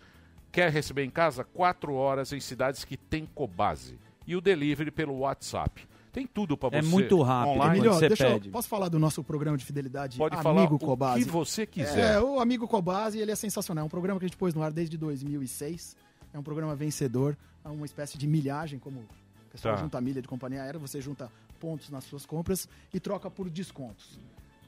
Quer 0.50 0.72
receber 0.72 1.04
em 1.04 1.10
casa? 1.10 1.44
4 1.44 1.92
horas 1.92 2.32
em 2.32 2.40
cidades 2.40 2.86
que 2.86 2.96
tem 2.96 3.26
Cobase. 3.26 3.98
E 4.26 4.34
o 4.34 4.40
delivery 4.40 4.90
pelo 4.90 5.18
WhatsApp. 5.18 5.86
Tem 6.14 6.26
tudo 6.26 6.56
para 6.56 6.68
você. 6.70 6.76
É 6.76 6.82
muito 6.82 7.20
rápido. 7.20 7.54
Online. 7.56 7.78
Emilio, 7.78 7.92
você 7.92 8.08
deixa 8.08 8.26
eu- 8.28 8.32
pede. 8.34 8.48
posso 8.48 8.68
falar 8.68 8.88
do 8.88 8.98
nosso 8.98 9.22
programa 9.24 9.58
de 9.58 9.64
fidelidade 9.64 10.16
Pode 10.16 10.34
Amigo 10.36 10.42
falar 10.42 10.64
o 10.72 10.78
Cobase? 10.78 11.24
que 11.24 11.30
você 11.30 11.66
quiser. 11.66 12.14
É, 12.14 12.20
o 12.20 12.38
Amigo 12.40 12.66
Cobase, 12.68 13.18
ele 13.18 13.32
é 13.32 13.36
sensacional. 13.36 13.82
É 13.82 13.86
um 13.86 13.90
programa 13.90 14.18
que 14.20 14.24
a 14.24 14.28
gente 14.28 14.36
pôs 14.38 14.54
no 14.54 14.62
ar 14.62 14.72
desde 14.72 14.96
2006. 14.96 15.96
É 16.32 16.38
um 16.38 16.42
programa 16.42 16.74
vencedor. 16.76 17.36
É 17.64 17.68
uma 17.68 17.84
espécie 17.84 18.16
de 18.16 18.26
milhagem, 18.26 18.78
como 18.78 19.00
o 19.00 19.04
pessoal 19.50 19.74
Tá. 19.74 19.82
junta 19.82 20.00
milha 20.00 20.22
de 20.22 20.28
companhia 20.28 20.62
aérea. 20.62 20.78
Você 20.78 21.00
junta 21.00 21.30
pontos 21.58 21.90
nas 21.90 22.04
suas 22.04 22.24
compras 22.24 22.68
e 22.92 23.00
troca 23.00 23.28
por 23.30 23.50
descontos. 23.50 24.18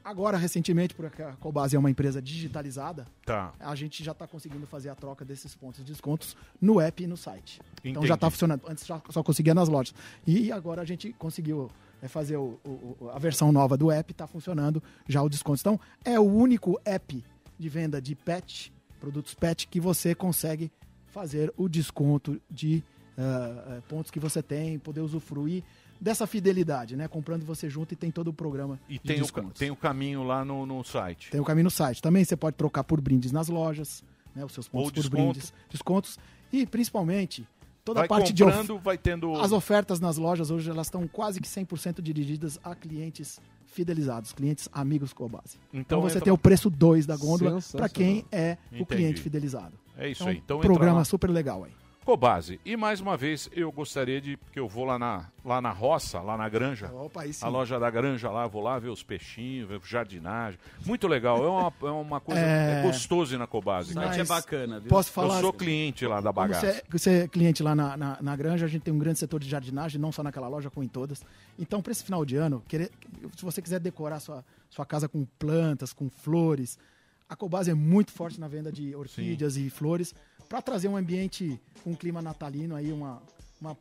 Agora, 0.06 0.36
recentemente, 0.38 0.94
porque 0.94 1.20
a 1.20 1.32
Cobase 1.32 1.74
é 1.74 1.78
uma 1.78 1.90
empresa 1.90 2.22
digitalizada, 2.22 3.08
Tá. 3.24 3.52
a 3.58 3.74
gente 3.74 4.04
já 4.04 4.12
está 4.12 4.24
conseguindo 4.24 4.64
fazer 4.64 4.88
a 4.88 4.94
troca 4.94 5.24
desses 5.24 5.52
pontos 5.56 5.84
de 5.84 5.90
descontos 5.92 6.36
no 6.60 6.80
app 6.80 7.02
e 7.02 7.08
no 7.08 7.16
site. 7.16 7.60
Então 7.80 7.90
Entendi. 7.90 8.06
já 8.06 8.14
está 8.14 8.30
funcionando. 8.30 8.62
Antes 8.68 8.86
já 8.86 9.02
só 9.10 9.20
conseguia 9.24 9.52
nas 9.52 9.68
lojas. 9.68 9.92
E 10.24 10.52
agora 10.52 10.80
a 10.80 10.84
gente 10.84 11.12
conseguiu 11.14 11.68
é, 12.00 12.06
fazer 12.08 12.36
o- 12.36 12.60
o- 12.64 13.10
a 13.12 13.18
versão 13.18 13.50
nova 13.50 13.74
do 13.76 13.90
app, 13.90 14.12
está 14.12 14.26
funcionando 14.28 14.80
já 15.08 15.20
o 15.22 15.28
desconto. 15.30 15.60
Então 15.60 15.80
é 16.04 16.20
o 16.20 16.24
único 16.24 16.78
app 16.84 17.24
de 17.58 17.68
venda 17.68 18.00
de 18.00 18.14
pet, 18.14 18.70
produtos 19.00 19.34
pet, 19.34 19.66
que 19.66 19.80
você 19.80 20.14
consegue 20.14 20.70
fazer 21.06 21.52
o 21.56 21.68
desconto 21.68 22.40
de 22.48 22.84
ah, 23.18 23.80
pontos 23.88 24.10
que 24.10 24.20
você 24.20 24.42
tem, 24.42 24.78
poder 24.78 25.00
usufruir 25.00 25.64
dessa 26.00 26.26
fidelidade, 26.26 26.96
né? 26.96 27.08
Comprando 27.08 27.44
você 27.44 27.68
junto 27.70 27.92
e 27.92 27.96
tem 27.96 28.10
todo 28.10 28.28
o 28.28 28.32
programa 28.32 28.78
E 28.88 28.94
de 28.94 29.00
tem 29.00 29.16
o, 29.18 29.22
descontos. 29.22 29.58
tem 29.58 29.70
o 29.70 29.76
caminho 29.76 30.22
lá 30.22 30.44
no, 30.44 30.64
no 30.66 30.82
site. 30.84 31.30
Tem 31.30 31.40
o 31.40 31.44
caminho 31.44 31.64
no 31.64 31.70
site. 31.70 32.00
Também 32.02 32.24
você 32.24 32.36
pode 32.36 32.56
trocar 32.56 32.84
por 32.84 33.00
brindes 33.00 33.32
nas 33.32 33.48
lojas, 33.48 34.02
né? 34.34 34.44
Os 34.44 34.52
seus 34.52 34.68
pontos 34.68 34.86
Ou 34.86 34.92
por 34.92 35.00
desconto. 35.00 35.22
brindes, 35.32 35.54
descontos. 35.70 36.18
E 36.52 36.66
principalmente, 36.66 37.46
toda 37.84 38.00
Vai 38.00 38.06
a 38.06 38.08
parte 38.08 38.32
de 38.32 38.44
of... 38.44 38.78
vai 38.82 38.96
tendo... 38.98 39.34
As 39.40 39.52
ofertas 39.52 39.98
nas 40.00 40.16
lojas 40.16 40.50
hoje 40.50 40.70
elas 40.70 40.86
estão 40.86 41.06
quase 41.08 41.40
que 41.40 41.48
100% 41.48 42.00
dirigidas 42.00 42.58
a 42.62 42.74
clientes 42.74 43.40
fidelizados, 43.66 44.32
clientes 44.32 44.68
amigos 44.72 45.12
Cobase. 45.12 45.58
Então 45.72 45.80
Então, 45.80 46.00
você 46.00 46.16
entra- 46.18 46.24
tem 46.24 46.32
o 46.32 46.38
preço 46.38 46.70
2 46.70 47.04
da 47.04 47.16
gôndola 47.16 47.58
para 47.72 47.88
quem 47.88 48.24
é 48.32 48.56
o 48.70 48.76
Entendi. 48.76 48.84
cliente 48.86 49.20
fidelizado. 49.20 49.74
É 49.98 50.08
isso 50.08 50.22
então, 50.22 50.28
aí. 50.32 50.40
Então 50.44 50.56
entra 50.58 50.68
programa 50.68 50.98
lá. 50.98 51.04
super 51.04 51.28
legal 51.30 51.64
aí. 51.64 51.72
Cobase. 52.06 52.60
E 52.64 52.76
mais 52.76 53.00
uma 53.00 53.16
vez, 53.16 53.50
eu 53.52 53.70
gostaria 53.72 54.20
de. 54.20 54.36
Porque 54.36 54.60
eu 54.60 54.68
vou 54.68 54.84
lá 54.84 54.96
na, 54.96 55.26
lá 55.44 55.60
na 55.60 55.72
roça, 55.72 56.20
lá 56.20 56.36
na 56.36 56.48
granja. 56.48 56.86
Opa, 56.92 57.22
aí 57.22 57.32
sim. 57.32 57.44
A 57.44 57.48
loja 57.48 57.80
da 57.80 57.90
granja 57.90 58.30
lá, 58.30 58.46
vou 58.46 58.62
lá 58.62 58.78
ver 58.78 58.90
os 58.90 59.02
peixinhos, 59.02 59.68
ver 59.68 59.80
jardinagem. 59.82 60.56
Muito 60.86 61.08
legal. 61.08 61.44
É 61.44 61.48
uma, 61.48 61.72
é 61.82 61.92
uma 61.92 62.20
coisa. 62.20 62.40
É, 62.40 62.78
É. 62.78 62.82
gostoso 62.82 63.36
na 63.36 63.48
Cobase. 63.48 63.90
O 63.90 63.94
site 63.94 64.20
é 64.20 64.24
bacana, 64.24 64.78
viu? 64.78 64.88
Posso 64.88 65.10
falar? 65.10 65.34
Eu 65.34 65.40
sou 65.40 65.52
cliente 65.52 66.06
lá 66.06 66.20
da 66.20 66.30
bagaça. 66.30 66.74
Você, 66.74 66.82
você 66.88 67.10
é 67.24 67.28
cliente 67.28 67.60
lá 67.60 67.74
na, 67.74 67.96
na, 67.96 68.18
na 68.22 68.36
granja, 68.36 68.66
a 68.66 68.68
gente 68.68 68.82
tem 68.82 68.94
um 68.94 68.98
grande 68.98 69.18
setor 69.18 69.40
de 69.40 69.48
jardinagem, 69.48 70.00
não 70.00 70.12
só 70.12 70.22
naquela 70.22 70.46
loja, 70.46 70.70
como 70.70 70.84
em 70.84 70.88
todas. 70.88 71.24
Então, 71.58 71.82
para 71.82 71.90
esse 71.90 72.04
final 72.04 72.24
de 72.24 72.36
ano, 72.36 72.62
querer, 72.68 72.92
se 73.36 73.44
você 73.44 73.60
quiser 73.60 73.80
decorar 73.80 74.20
sua, 74.20 74.44
sua 74.70 74.86
casa 74.86 75.08
com 75.08 75.24
plantas, 75.40 75.92
com 75.92 76.08
flores, 76.08 76.78
a 77.28 77.34
Cobase 77.34 77.68
é 77.68 77.74
muito 77.74 78.12
forte 78.12 78.38
na 78.38 78.46
venda 78.46 78.70
de 78.70 78.94
orquídeas 78.94 79.56
e 79.56 79.68
flores, 79.68 80.14
para 80.48 80.62
trazer 80.62 80.88
um 80.88 80.96
ambiente 80.96 81.60
com 81.82 81.90
um 81.90 81.94
clima 81.94 82.20
natalino 82.22 82.74
aí, 82.74 82.92
uma, 82.92 83.22
uma, 83.60 83.76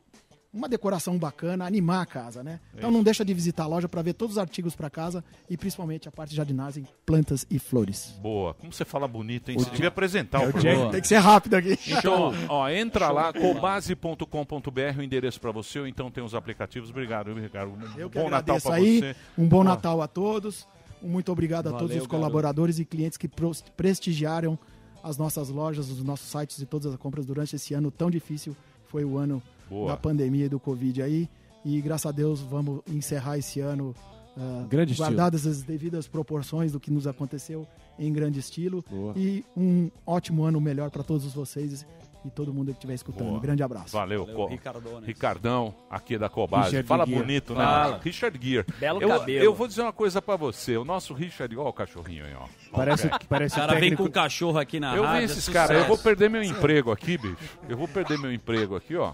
uma 0.52 0.68
decoração 0.68 1.18
bacana, 1.18 1.66
animar 1.66 2.02
a 2.02 2.06
casa, 2.06 2.42
né? 2.42 2.60
Então 2.74 2.88
isso. 2.88 2.96
não 2.96 3.02
deixa 3.02 3.24
de 3.24 3.34
visitar 3.34 3.64
a 3.64 3.66
loja 3.66 3.88
para 3.88 4.00
ver 4.02 4.14
todos 4.14 4.36
os 4.36 4.38
artigos 4.38 4.74
para 4.74 4.88
casa 4.88 5.24
e 5.50 5.56
principalmente 5.56 6.08
a 6.08 6.12
parte 6.12 6.30
de 6.30 6.36
jardinagem, 6.36 6.86
plantas 7.04 7.46
e 7.50 7.58
flores. 7.58 8.14
Boa. 8.22 8.54
Como 8.54 8.72
você 8.72 8.84
fala 8.84 9.06
bonito, 9.06 9.50
hein? 9.50 9.58
Você 9.58 9.70
devia 9.70 9.88
apresentar 9.88 10.42
É 10.42 10.46
o 10.46 10.48
o 10.48 10.52
programa. 10.52 10.78
Jack. 10.82 10.92
Tem 10.92 11.00
que 11.02 11.08
ser 11.08 11.18
rápido 11.18 11.54
aqui. 11.54 11.78
Então, 11.88 12.32
ó, 12.48 12.68
entra 12.68 13.06
Show 13.06 13.14
lá, 13.14 13.32
cobase.com.br, 13.32 14.98
o 14.98 15.02
endereço 15.02 15.40
para 15.40 15.52
você, 15.52 15.78
ou 15.80 15.86
então 15.86 16.10
tem 16.10 16.22
os 16.22 16.34
aplicativos. 16.34 16.90
Obrigado, 16.90 17.26
viu, 17.34 17.42
Ricardo. 17.42 17.72
Um 17.72 17.98
Eu 17.98 18.08
bom 18.08 18.28
Natal 18.30 18.60
para 18.60 18.74
aí. 18.76 19.00
você. 19.00 19.16
Um 19.36 19.46
bom 19.48 19.62
Natal 19.64 20.00
a 20.02 20.08
todos. 20.08 20.66
Muito 21.02 21.30
obrigado 21.30 21.66
a 21.66 21.70
Valeu, 21.70 21.78
todos 21.80 21.96
os 21.96 22.06
garoto. 22.06 22.16
colaboradores 22.16 22.78
e 22.78 22.84
clientes 22.84 23.18
que 23.18 23.28
prestigiaram 23.76 24.58
as 25.06 25.16
nossas 25.16 25.48
lojas, 25.48 25.88
os 25.88 26.02
nossos 26.02 26.28
sites 26.28 26.58
e 26.58 26.66
todas 26.66 26.92
as 26.92 26.98
compras 26.98 27.24
durante 27.24 27.54
esse 27.54 27.72
ano 27.74 27.90
tão 27.90 28.10
difícil. 28.10 28.56
Foi 28.86 29.04
o 29.04 29.16
ano 29.16 29.40
Boa. 29.70 29.92
da 29.92 29.96
pandemia 29.96 30.46
e 30.46 30.48
do 30.48 30.58
Covid 30.58 31.00
aí. 31.02 31.28
E 31.64 31.80
graças 31.80 32.06
a 32.06 32.12
Deus 32.12 32.40
vamos 32.40 32.80
encerrar 32.88 33.38
esse 33.38 33.60
ano 33.60 33.94
ah, 34.36 34.66
Grande 34.68 34.92
estilo. 34.92 35.08
guardadas 35.08 35.46
as 35.46 35.62
devidas 35.62 36.08
proporções 36.08 36.72
do 36.72 36.80
que 36.80 36.90
nos 36.90 37.06
aconteceu 37.06 37.66
em 37.98 38.12
grande 38.12 38.40
estilo. 38.40 38.84
Boa. 38.90 39.14
E 39.16 39.44
um 39.56 39.90
ótimo 40.04 40.44
ano 40.44 40.60
melhor 40.60 40.90
para 40.90 41.02
todos 41.02 41.32
vocês 41.32 41.86
e 42.28 42.30
todo 42.30 42.52
mundo 42.52 42.66
que 42.66 42.72
estiver 42.72 42.94
escutando. 42.94 43.28
Boa. 43.28 43.40
grande 43.40 43.62
abraço. 43.62 43.92
Valeu, 43.92 44.24
Valeu, 44.26 44.36
Co- 44.36 44.46
Ricardones. 44.48 45.06
Ricardão, 45.06 45.74
aqui 45.90 46.16
da 46.18 46.28
Cobase. 46.28 46.66
Richard 46.70 46.88
Fala 46.88 47.06
Gere. 47.06 47.18
bonito, 47.20 47.54
né? 47.54 47.64
Fala. 47.64 48.00
Richard 48.02 48.38
Gear. 48.42 48.64
Belo 48.78 49.02
eu, 49.02 49.08
cabelo. 49.08 49.44
Eu 49.44 49.54
vou 49.54 49.66
dizer 49.68 49.82
uma 49.82 49.92
coisa 49.92 50.20
pra 50.22 50.36
você. 50.36 50.76
O 50.76 50.84
nosso 50.84 51.14
Richard, 51.14 51.56
ó 51.56 51.68
o 51.68 51.72
cachorrinho 51.72 52.24
aí, 52.24 52.34
ó. 52.34 52.46
Parece, 52.74 53.08
parece 53.28 53.54
O 53.54 53.58
cara 53.60 53.72
vem 53.74 53.80
técnico- 53.90 54.02
com 54.02 54.08
o 54.08 54.12
cachorro 54.12 54.58
aqui 54.58 54.78
na 54.80 54.94
Eu 54.96 55.02
rádio. 55.02 55.16
vi 55.18 55.22
é 55.22 55.24
esses 55.24 55.48
caras, 55.48 55.76
eu 55.78 55.84
vou 55.86 55.98
perder 55.98 56.28
meu 56.30 56.42
emprego 56.42 56.90
aqui, 56.92 57.16
bicho. 57.18 57.36
Eu 57.68 57.76
vou 57.76 57.88
perder 57.88 58.18
meu 58.18 58.32
emprego 58.32 58.76
aqui, 58.76 58.96
ó. 58.96 59.12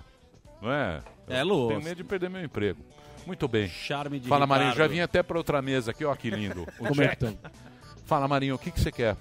Não 0.60 0.72
é? 0.72 1.00
Eu 1.28 1.36
É 1.36 1.42
louco. 1.42 1.68
Tenho 1.68 1.82
medo 1.84 1.96
de 1.96 2.04
perder 2.04 2.30
meu 2.30 2.42
emprego. 2.44 2.80
Muito 3.26 3.46
bem. 3.46 3.68
Charme 3.68 4.18
de 4.18 4.28
Fala, 4.28 4.46
Marinho. 4.46 4.70
Ricardo. 4.70 4.88
Já 4.88 4.92
vim 4.94 5.00
até 5.00 5.22
pra 5.22 5.38
outra 5.38 5.62
mesa 5.62 5.92
aqui, 5.92 6.04
ó, 6.04 6.14
que 6.14 6.28
lindo. 6.30 6.66
O 6.80 6.86
Como 6.88 7.02
é 7.02 7.12
estão? 7.12 7.38
Fala, 8.04 8.26
Marinho, 8.26 8.56
o 8.56 8.58
que, 8.58 8.70
que 8.72 8.80
você 8.80 8.90
quer? 8.90 9.16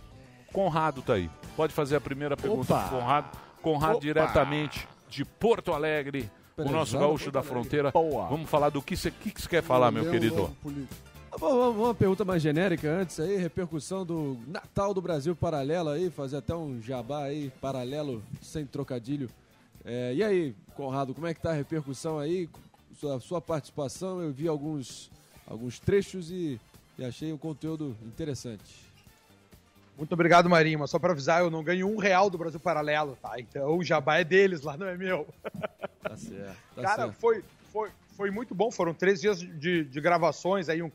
Conrado 0.51 1.01
tá 1.01 1.13
aí. 1.13 1.29
Pode 1.55 1.71
fazer 1.71 1.95
a 1.95 2.01
primeira 2.01 2.35
pergunta 2.35 2.73
Opa. 2.73 2.87
pro 2.87 2.97
Conrado. 2.99 3.37
Conrado 3.61 3.93
Opa. 3.93 4.01
diretamente 4.01 4.87
de 5.09 5.23
Porto 5.25 5.73
Alegre, 5.73 6.29
o 6.57 6.69
nosso 6.69 6.97
gaúcho 6.97 7.31
da 7.31 7.43
fronteira. 7.43 7.91
Boa. 7.91 8.27
Vamos 8.27 8.49
falar 8.49 8.69
do 8.69 8.81
que 8.81 8.95
você 8.95 9.11
que 9.11 9.31
quer 9.47 9.61
falar, 9.61 9.91
meu 9.91 10.03
Meu 10.03 10.11
querido. 10.11 10.49
uma 11.39 11.93
pergunta 11.93 12.25
mais 12.25 12.41
genérica 12.41 12.89
antes 12.89 13.19
aí, 13.19 13.37
repercussão 13.37 14.05
do 14.05 14.37
Natal 14.47 14.93
do 14.93 15.01
Brasil 15.01 15.35
paralelo 15.35 15.89
aí, 15.89 16.09
fazer 16.09 16.37
até 16.37 16.55
um 16.55 16.81
jabá 16.81 17.23
aí, 17.25 17.51
paralelo, 17.61 18.23
sem 18.41 18.65
trocadilho. 18.65 19.29
É, 19.83 20.13
e 20.13 20.23
aí, 20.23 20.55
Conrado, 20.75 21.13
como 21.13 21.27
é 21.27 21.33
que 21.33 21.41
tá 21.41 21.51
a 21.51 21.53
repercussão 21.53 22.19
aí? 22.19 22.49
Sua, 22.99 23.19
sua 23.19 23.41
participação, 23.41 24.21
eu 24.21 24.31
vi 24.31 24.47
alguns, 24.47 25.09
alguns 25.47 25.79
trechos 25.79 26.29
e, 26.29 26.59
e 26.97 27.03
achei 27.03 27.33
um 27.33 27.37
conteúdo 27.37 27.95
interessante. 28.05 28.90
Muito 29.97 30.13
obrigado, 30.13 30.49
Marinho. 30.49 30.79
Mas 30.79 30.89
só 30.89 30.99
para 30.99 31.11
avisar, 31.11 31.41
eu 31.41 31.49
não 31.49 31.63
ganho 31.63 31.87
um 31.87 31.97
real 31.97 32.29
do 32.29 32.37
Brasil 32.37 32.59
Paralelo, 32.59 33.17
tá? 33.21 33.39
Então 33.39 33.77
o 33.77 33.83
jabá 33.83 34.17
é 34.17 34.23
deles 34.23 34.61
lá, 34.61 34.77
não 34.77 34.87
é 34.87 34.97
meu. 34.97 35.27
Tá 36.01 36.15
certo. 36.15 36.57
Tá 36.75 36.81
Cara, 36.83 37.03
certo. 37.03 37.13
foi, 37.13 37.43
foi, 37.71 37.89
foi 38.15 38.31
muito 38.31 38.55
bom. 38.55 38.71
Foram 38.71 38.93
três 38.93 39.21
dias 39.21 39.39
de, 39.39 39.83
de 39.83 40.01
gravações, 40.01 40.69
aí 40.69 40.81
um 40.81 40.91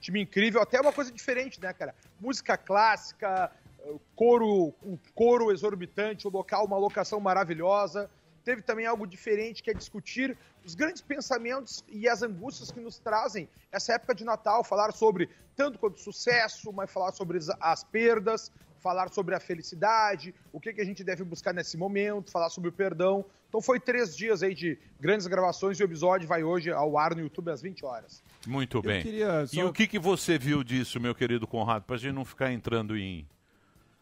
time 0.00 0.20
incrível. 0.20 0.60
Até 0.60 0.80
uma 0.80 0.92
coisa 0.92 1.10
diferente, 1.10 1.60
né, 1.60 1.72
cara? 1.72 1.94
Música 2.20 2.56
clássica, 2.56 3.50
eh, 3.80 3.94
coro, 4.16 4.74
um 4.82 4.98
coro 5.14 5.52
exorbitante, 5.52 6.26
o 6.26 6.30
local, 6.30 6.64
uma 6.64 6.78
locação 6.78 7.20
maravilhosa. 7.20 8.10
Teve 8.50 8.62
também 8.62 8.84
algo 8.84 9.06
diferente, 9.06 9.62
que 9.62 9.70
é 9.70 9.74
discutir 9.74 10.36
os 10.64 10.74
grandes 10.74 11.00
pensamentos 11.00 11.84
e 11.88 12.08
as 12.08 12.20
angústias 12.20 12.72
que 12.72 12.80
nos 12.80 12.98
trazem 12.98 13.48
essa 13.70 13.92
época 13.92 14.12
de 14.12 14.24
Natal. 14.24 14.64
Falar 14.64 14.90
sobre 14.90 15.28
tanto 15.54 15.78
quanto 15.78 16.00
sucesso, 16.00 16.72
mas 16.72 16.90
falar 16.90 17.12
sobre 17.12 17.38
as, 17.38 17.48
as 17.60 17.84
perdas, 17.84 18.50
falar 18.80 19.08
sobre 19.12 19.36
a 19.36 19.40
felicidade, 19.40 20.34
o 20.52 20.58
que, 20.58 20.72
que 20.72 20.80
a 20.80 20.84
gente 20.84 21.04
deve 21.04 21.22
buscar 21.22 21.54
nesse 21.54 21.76
momento, 21.76 22.32
falar 22.32 22.50
sobre 22.50 22.70
o 22.70 22.72
perdão. 22.72 23.24
Então 23.48 23.62
foi 23.62 23.78
três 23.78 24.16
dias 24.16 24.42
aí 24.42 24.52
de 24.52 24.76
grandes 24.98 25.28
gravações 25.28 25.78
e 25.78 25.84
o 25.84 25.84
episódio 25.84 26.26
vai 26.26 26.42
hoje 26.42 26.72
ao 26.72 26.98
ar 26.98 27.14
no 27.14 27.20
YouTube 27.20 27.52
às 27.52 27.62
20 27.62 27.84
horas. 27.84 28.20
Muito 28.44 28.82
bem. 28.82 29.00
queria 29.00 29.44
E 29.44 29.46
só- 29.46 29.66
o 29.68 29.72
que, 29.72 29.86
que 29.86 29.98
você 30.00 30.36
viu 30.36 30.64
disso, 30.64 30.98
meu 30.98 31.14
querido 31.14 31.46
Conrado, 31.46 31.84
pra 31.84 31.96
gente 31.96 32.14
não 32.16 32.24
ficar 32.24 32.50
entrando 32.50 32.96
em. 32.98 33.24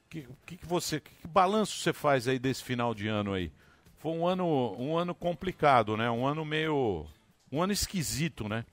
Que, 0.08 0.26
que, 0.46 0.56
que 0.56 0.64
você, 0.66 1.00
que, 1.00 1.10
que 1.16 1.26
balanço 1.28 1.76
você 1.82 1.92
faz 1.92 2.26
aí 2.26 2.38
desse 2.38 2.64
final 2.64 2.94
de 2.94 3.08
ano 3.08 3.34
aí? 3.34 3.52
Foi 3.98 4.12
um 4.12 4.26
ano, 4.26 4.74
um 4.78 4.96
ano 4.96 5.14
complicado, 5.14 5.96
né? 5.96 6.10
Um 6.10 6.26
ano 6.26 6.44
meio, 6.44 7.06
um 7.50 7.62
ano 7.62 7.72
esquisito, 7.72 8.48
né? 8.48 8.64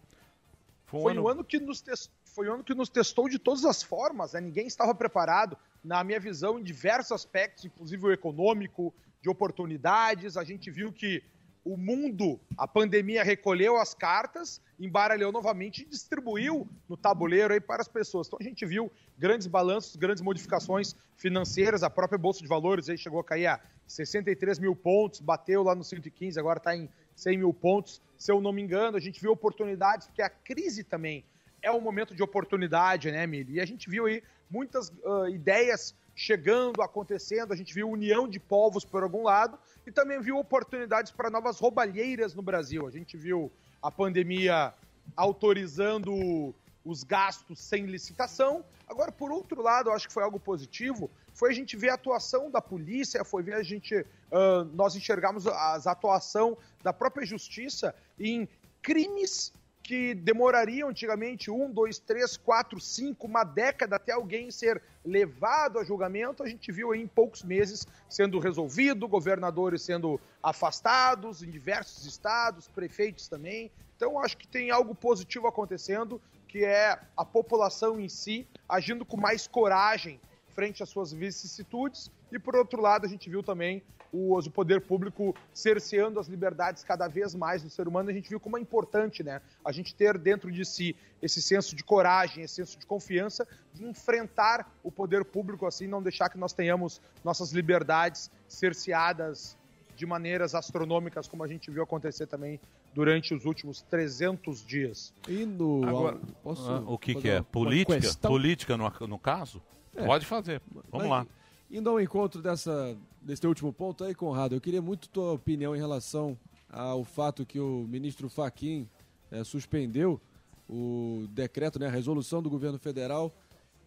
Foi 0.86 1.18
um 1.18 1.28
ano 1.28 1.44
que 1.44 1.60
nos 1.60 1.82
testou. 1.82 2.14
foi 2.24 2.50
um 2.50 2.54
ano 2.54 2.64
que 2.64 2.76
nos 2.76 2.90
testou 2.90 3.28
de 3.28 3.40
todas 3.40 3.66
as 3.66 3.82
formas, 3.82 4.34
né? 4.34 4.42
ninguém 4.42 4.68
estava 4.68 4.94
preparado, 4.94 5.58
na 5.84 6.04
minha 6.04 6.20
visão, 6.20 6.60
em 6.60 6.64
diversos 6.64 7.12
aspectos, 7.12 7.66
inclusive 7.66 8.06
o 8.06 8.12
econômico, 8.12 8.94
de 9.22 9.30
oportunidades. 9.30 10.38
A 10.38 10.44
gente 10.44 10.70
viu 10.70 10.94
que 10.94 11.24
o 11.66 11.76
mundo, 11.76 12.40
a 12.56 12.68
pandemia 12.68 13.24
recolheu 13.24 13.78
as 13.78 13.96
cartas, 13.96 14.62
embaralhou 14.80 15.32
novamente 15.32 15.82
e 15.82 15.86
distribuiu 15.86 16.70
no 16.88 16.96
tabuleiro 16.96 17.56
aí 17.56 17.60
para 17.60 17.82
as 17.82 17.88
pessoas. 17.88 18.28
Então 18.28 18.38
a 18.40 18.44
gente 18.44 18.64
viu 18.68 18.92
grandes 19.18 19.48
balanços, 19.48 19.96
grandes 19.96 20.22
modificações 20.22 20.96
financeiras, 21.18 21.82
a 21.82 21.90
própria 21.90 22.20
Bolsa 22.20 22.42
de 22.42 22.48
Valores 22.48 22.88
aí 22.88 22.98
chegou 22.98 23.20
a 23.20 23.24
cair 23.24 23.48
a 23.48 23.60
63 23.88 24.60
mil 24.60 24.76
pontos, 24.76 25.20
bateu 25.20 25.64
lá 25.64 25.74
no 25.74 25.84
115, 25.84 26.40
agora 26.40 26.60
está 26.60 26.76
em 26.76 26.88
100 27.16 27.38
mil 27.40 27.54
pontos. 27.54 28.00
Se 28.16 28.32
eu 28.32 28.40
não 28.40 28.54
me 28.54 28.62
engano, 28.62 28.96
a 28.96 29.00
gente 29.00 29.20
viu 29.20 29.32
oportunidades, 29.32 30.06
porque 30.06 30.22
a 30.22 30.30
crise 30.30 30.84
também 30.84 31.26
é 31.64 31.72
um 31.72 31.82
momento 31.82 32.14
de 32.14 32.22
oportunidade, 32.22 33.12
né, 33.12 33.26
Mili? 33.26 33.54
E 33.54 33.60
a 33.60 33.66
gente 33.66 33.90
viu 33.90 34.06
aí 34.06 34.22
muitas 34.52 34.94
ah, 35.04 35.30
ideias 35.32 35.96
chegando, 36.16 36.82
acontecendo, 36.82 37.52
a 37.52 37.56
gente 37.56 37.74
viu 37.74 37.90
união 37.90 38.28
de 38.28 38.40
povos 38.40 38.86
por 38.86 39.04
algum 39.04 39.24
lado 39.24 39.60
e 39.86 39.92
também 39.92 40.20
viu 40.22 40.38
oportunidades 40.38 41.12
para 41.12 41.30
novas 41.30 41.60
roubalheiras 41.60 42.34
no 42.34 42.42
Brasil. 42.42 42.88
A 42.88 42.92
gente 42.92 43.18
viu 43.18 43.52
a 43.82 43.92
pandemia 43.92 44.74
autorizando 45.16 46.56
os 46.84 47.04
gastos 47.04 47.60
sem 47.60 47.86
licitação. 47.86 48.64
Agora, 48.88 49.12
por 49.12 49.32
outro 49.32 49.62
lado, 49.62 49.90
eu 49.90 49.94
acho 49.94 50.08
que 50.08 50.14
foi 50.14 50.24
algo 50.24 50.40
positivo, 50.40 51.10
foi 51.34 51.50
a 51.50 51.54
gente 51.54 51.76
ver 51.76 51.90
a 51.90 51.96
atuação 51.96 52.50
da 52.50 52.62
polícia, 52.62 53.26
foi 53.26 53.44
ver 53.44 53.56
a 53.56 53.64
gente, 53.64 54.06
ah, 54.32 54.66
nós 54.74 54.96
enxergamos 54.96 55.46
a 55.48 55.76
atuação 55.86 56.58
da 56.82 56.94
própria 56.94 57.26
justiça 57.26 57.94
em 58.20 58.48
crimes 58.82 59.52
que 59.86 60.16
demorariam 60.16 60.90
antigamente 60.90 61.52
um, 61.52 61.72
dois, 61.72 62.00
três, 62.00 62.36
quatro, 62.36 62.80
cinco, 62.80 63.28
uma 63.28 63.44
década 63.44 63.98
até 63.98 64.14
alguém 64.14 64.50
ser 64.50 64.82
levado 65.06 65.78
a 65.78 65.84
julgamento, 65.84 66.42
a 66.42 66.48
gente 66.48 66.72
viu 66.72 66.92
aí 66.92 67.04
em 67.04 67.08
poucos 67.08 67.44
meses 67.44 67.86
sendo 68.10 68.40
resolvido, 68.40 69.08
governadores 69.08 69.84
sendo 69.84 70.20
afastados 70.42 71.44
em 71.44 71.52
diversos 71.52 72.04
estados, 72.04 72.68
prefeitos 72.68 73.28
também. 73.28 73.70
Então 73.96 74.20
acho 74.20 74.36
que 74.38 74.48
tem 74.48 74.72
algo 74.72 74.96
positivo 74.96 75.46
acontecendo, 75.46 76.20
que 76.48 76.66
é 76.66 77.00
a 77.16 77.24
população 77.24 78.00
em 78.00 78.10
si 78.10 78.48
agindo 78.68 79.06
com 79.06 79.18
mais 79.18 79.46
coragem 79.46 80.20
frente 80.56 80.82
às 80.82 80.90
suas 80.90 81.14
vicissitudes. 81.14 82.10
E 82.36 82.40
por 82.40 82.54
outro 82.54 82.82
lado, 82.82 83.06
a 83.06 83.10
gente 83.10 83.30
viu 83.30 83.42
também 83.42 83.82
o, 84.12 84.38
o 84.38 84.52
poder 84.52 84.82
público 84.82 85.34
cerceando 85.54 86.20
as 86.20 86.28
liberdades 86.28 86.84
cada 86.84 87.08
vez 87.08 87.34
mais 87.34 87.64
do 87.64 87.70
ser 87.70 87.88
humano. 87.88 88.10
A 88.10 88.14
gente 88.14 88.28
viu 88.28 88.42
como 88.42 88.58
é 88.58 88.62
importante, 88.62 89.24
né? 89.24 89.42
A 89.64 89.72
gente 89.72 89.96
ter 89.96 90.18
dentro 90.18 90.52
de 90.52 90.66
si 90.66 90.96
esse 91.22 91.42
senso 91.42 91.76
de 91.76 91.84
coragem, 91.84 92.44
esse 92.44 92.56
senso 92.56 92.78
de 92.78 92.86
confiança, 92.86 93.48
de 93.74 93.86
enfrentar 93.86 94.70
o 94.84 94.92
poder 94.92 95.24
público 95.24 95.66
assim, 95.66 95.88
não 95.88 96.04
deixar 96.04 96.30
que 96.30 96.38
nós 96.38 96.52
tenhamos 96.52 97.02
nossas 97.24 97.54
liberdades 97.54 98.30
cerceadas 98.50 99.58
de 99.96 100.06
maneiras 100.06 100.54
astronômicas, 100.54 101.26
como 101.30 101.42
a 101.42 101.48
gente 101.48 101.72
viu 101.72 101.82
acontecer 101.82 102.28
também 102.28 102.60
durante 102.94 103.34
os 103.34 103.46
últimos 103.46 103.82
300 103.84 104.66
dias. 104.66 105.14
Indo 105.30 105.82
Agora, 105.86 106.20
ah, 106.46 106.84
o 106.86 106.98
que, 106.98 107.16
que 107.16 107.30
é? 107.30 107.42
Política? 107.42 108.28
Política 108.28 108.76
no, 108.76 108.92
no 109.08 109.18
caso? 109.18 109.62
É. 109.96 110.06
Pode 110.06 110.26
fazer. 110.26 110.62
Vamos 110.92 111.08
Mas, 111.08 111.10
lá. 111.10 111.28
Indo 111.70 111.90
ao 111.90 112.00
encontro 112.00 112.44
dessa, 112.44 112.96
desse 113.20 113.46
último 113.48 113.74
ponto 113.74 114.04
aí, 114.04 114.14
Conrado, 114.14 114.54
eu 114.54 114.62
queria 114.62 114.84
muito 114.84 115.10
tua 115.10 115.32
opinião 115.32 115.76
em 115.76 115.80
relação 115.80 116.38
ao 116.70 117.04
fato 117.04 117.44
que 117.44 117.60
o 117.60 117.88
ministro 117.90 118.30
Faquim 118.30 118.88
eh, 119.32 119.44
suspendeu 119.44 120.22
o 120.70 121.26
decreto, 121.32 121.80
né, 121.80 121.88
a 121.88 121.92
resolução 121.92 122.42
do 122.42 122.52
governo 122.52 122.78
federal, 122.78 123.36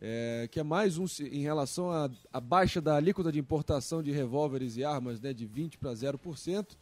eh, 0.02 0.48
que 0.50 0.58
é 0.58 0.64
mais 0.64 0.98
um 0.98 1.04
em 1.20 1.42
relação 1.42 1.92
à 1.92 2.10
à 2.32 2.40
baixa 2.40 2.80
da 2.80 2.96
alíquota 2.96 3.30
de 3.30 3.38
importação 3.38 4.02
de 4.02 4.10
revólveres 4.10 4.76
e 4.76 4.84
armas 4.84 5.20
né, 5.20 5.32
de 5.32 5.46
20% 5.46 5.78
para 5.78 5.92
0%. 5.92 6.76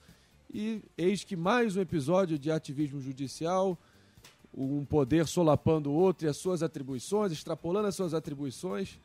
E 0.52 0.82
eis 0.96 1.24
que 1.24 1.36
mais 1.36 1.76
um 1.76 1.82
episódio 1.82 2.38
de 2.38 2.50
ativismo 2.50 3.02
judicial, 3.02 3.78
um 4.56 4.82
poder 4.82 5.26
solapando 5.26 5.90
o 5.90 5.94
outro 5.94 6.26
e 6.26 6.30
as 6.30 6.38
suas 6.38 6.62
atribuições, 6.62 7.32
extrapolando 7.32 7.86
as 7.86 7.94
suas 7.94 8.14
atribuições, 8.14 8.98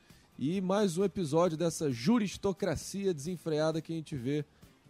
e 0.44 0.60
mais 0.60 0.98
um 0.98 1.04
episódio 1.04 1.56
dessa 1.56 1.92
juristocracia 1.92 3.14
desenfreada 3.14 3.80
que 3.80 3.94
a 3.94 3.96
gente 3.96 4.16
vê 4.16 4.44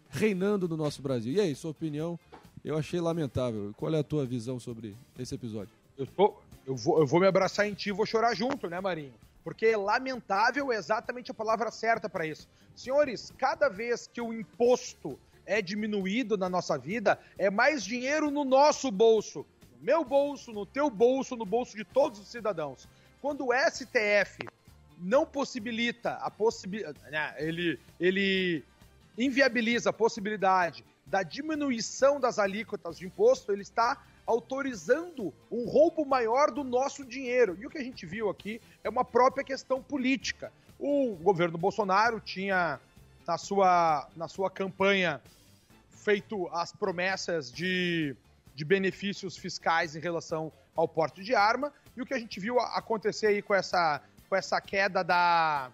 reinando 0.08 0.66
no 0.66 0.78
nosso 0.78 1.02
Brasil. 1.02 1.30
E 1.34 1.38
aí, 1.40 1.54
sua 1.54 1.72
opinião? 1.72 2.18
Eu 2.64 2.78
achei 2.78 2.98
lamentável. 2.98 3.74
Qual 3.76 3.92
é 3.94 3.98
a 3.98 4.02
tua 4.02 4.24
visão 4.24 4.58
sobre 4.58 4.96
esse 5.18 5.34
episódio? 5.34 5.74
Eu, 5.98 6.06
tô- 6.06 6.34
eu 6.66 6.74
vou, 6.74 7.00
eu 7.00 7.06
vou 7.06 7.20
me 7.20 7.26
abraçar 7.26 7.68
em 7.68 7.74
ti 7.74 7.90
e 7.90 7.92
vou 7.92 8.06
chorar 8.06 8.34
junto, 8.34 8.66
né, 8.66 8.80
Marinho? 8.80 9.12
Porque 9.44 9.76
lamentável 9.76 10.72
é 10.72 10.76
exatamente 10.76 11.30
a 11.30 11.34
palavra 11.34 11.70
certa 11.70 12.08
para 12.08 12.24
isso. 12.26 12.48
Senhores, 12.74 13.30
cada 13.36 13.68
vez 13.68 14.06
que 14.06 14.22
o 14.22 14.32
imposto 14.32 15.18
é 15.44 15.60
diminuído 15.60 16.38
na 16.38 16.48
nossa 16.48 16.78
vida, 16.78 17.18
é 17.36 17.50
mais 17.50 17.84
dinheiro 17.84 18.30
no 18.30 18.42
nosso 18.42 18.90
bolso. 18.90 19.44
No 19.78 19.84
meu 19.84 20.02
bolso, 20.02 20.50
no 20.50 20.64
teu 20.64 20.88
bolso, 20.88 21.36
no 21.36 21.44
bolso 21.44 21.76
de 21.76 21.84
todos 21.84 22.20
os 22.20 22.28
cidadãos. 22.28 22.88
Quando 23.20 23.48
o 23.48 23.52
STF 23.52 24.38
não 25.02 25.26
possibilita 25.26 26.12
a 26.14 26.30
possibilidade. 26.30 26.98
ele, 27.38 27.78
ele 27.98 28.64
inviabiliza 29.18 29.90
a 29.90 29.92
possibilidade 29.92 30.84
da 31.04 31.22
diminuição 31.22 32.20
das 32.20 32.38
alíquotas 32.38 32.98
de 32.98 33.06
imposto, 33.06 33.52
ele 33.52 33.62
está 33.62 34.02
autorizando 34.24 35.34
um 35.50 35.68
roubo 35.68 36.06
maior 36.06 36.50
do 36.52 36.62
nosso 36.62 37.04
dinheiro. 37.04 37.58
E 37.60 37.66
o 37.66 37.70
que 37.70 37.78
a 37.78 37.84
gente 37.84 38.06
viu 38.06 38.30
aqui 38.30 38.60
é 38.84 38.88
uma 38.88 39.04
própria 39.04 39.44
questão 39.44 39.82
política. 39.82 40.52
O 40.78 41.16
governo 41.16 41.58
Bolsonaro 41.58 42.20
tinha 42.20 42.80
na 43.26 43.36
sua, 43.36 44.08
na 44.16 44.28
sua 44.28 44.50
campanha 44.50 45.20
feito 45.90 46.48
as 46.48 46.72
promessas 46.72 47.50
de, 47.50 48.16
de 48.54 48.64
benefícios 48.64 49.36
fiscais 49.36 49.94
em 49.96 50.00
relação 50.00 50.52
ao 50.74 50.88
porte 50.88 51.22
de 51.22 51.34
arma, 51.34 51.72
e 51.96 52.02
o 52.02 52.06
que 52.06 52.14
a 52.14 52.18
gente 52.18 52.40
viu 52.40 52.58
acontecer 52.58 53.26
aí 53.26 53.42
com 53.42 53.54
essa, 53.54 54.00
com 54.32 54.36
essa 54.36 54.58
queda 54.62 55.04
da, 55.04 55.70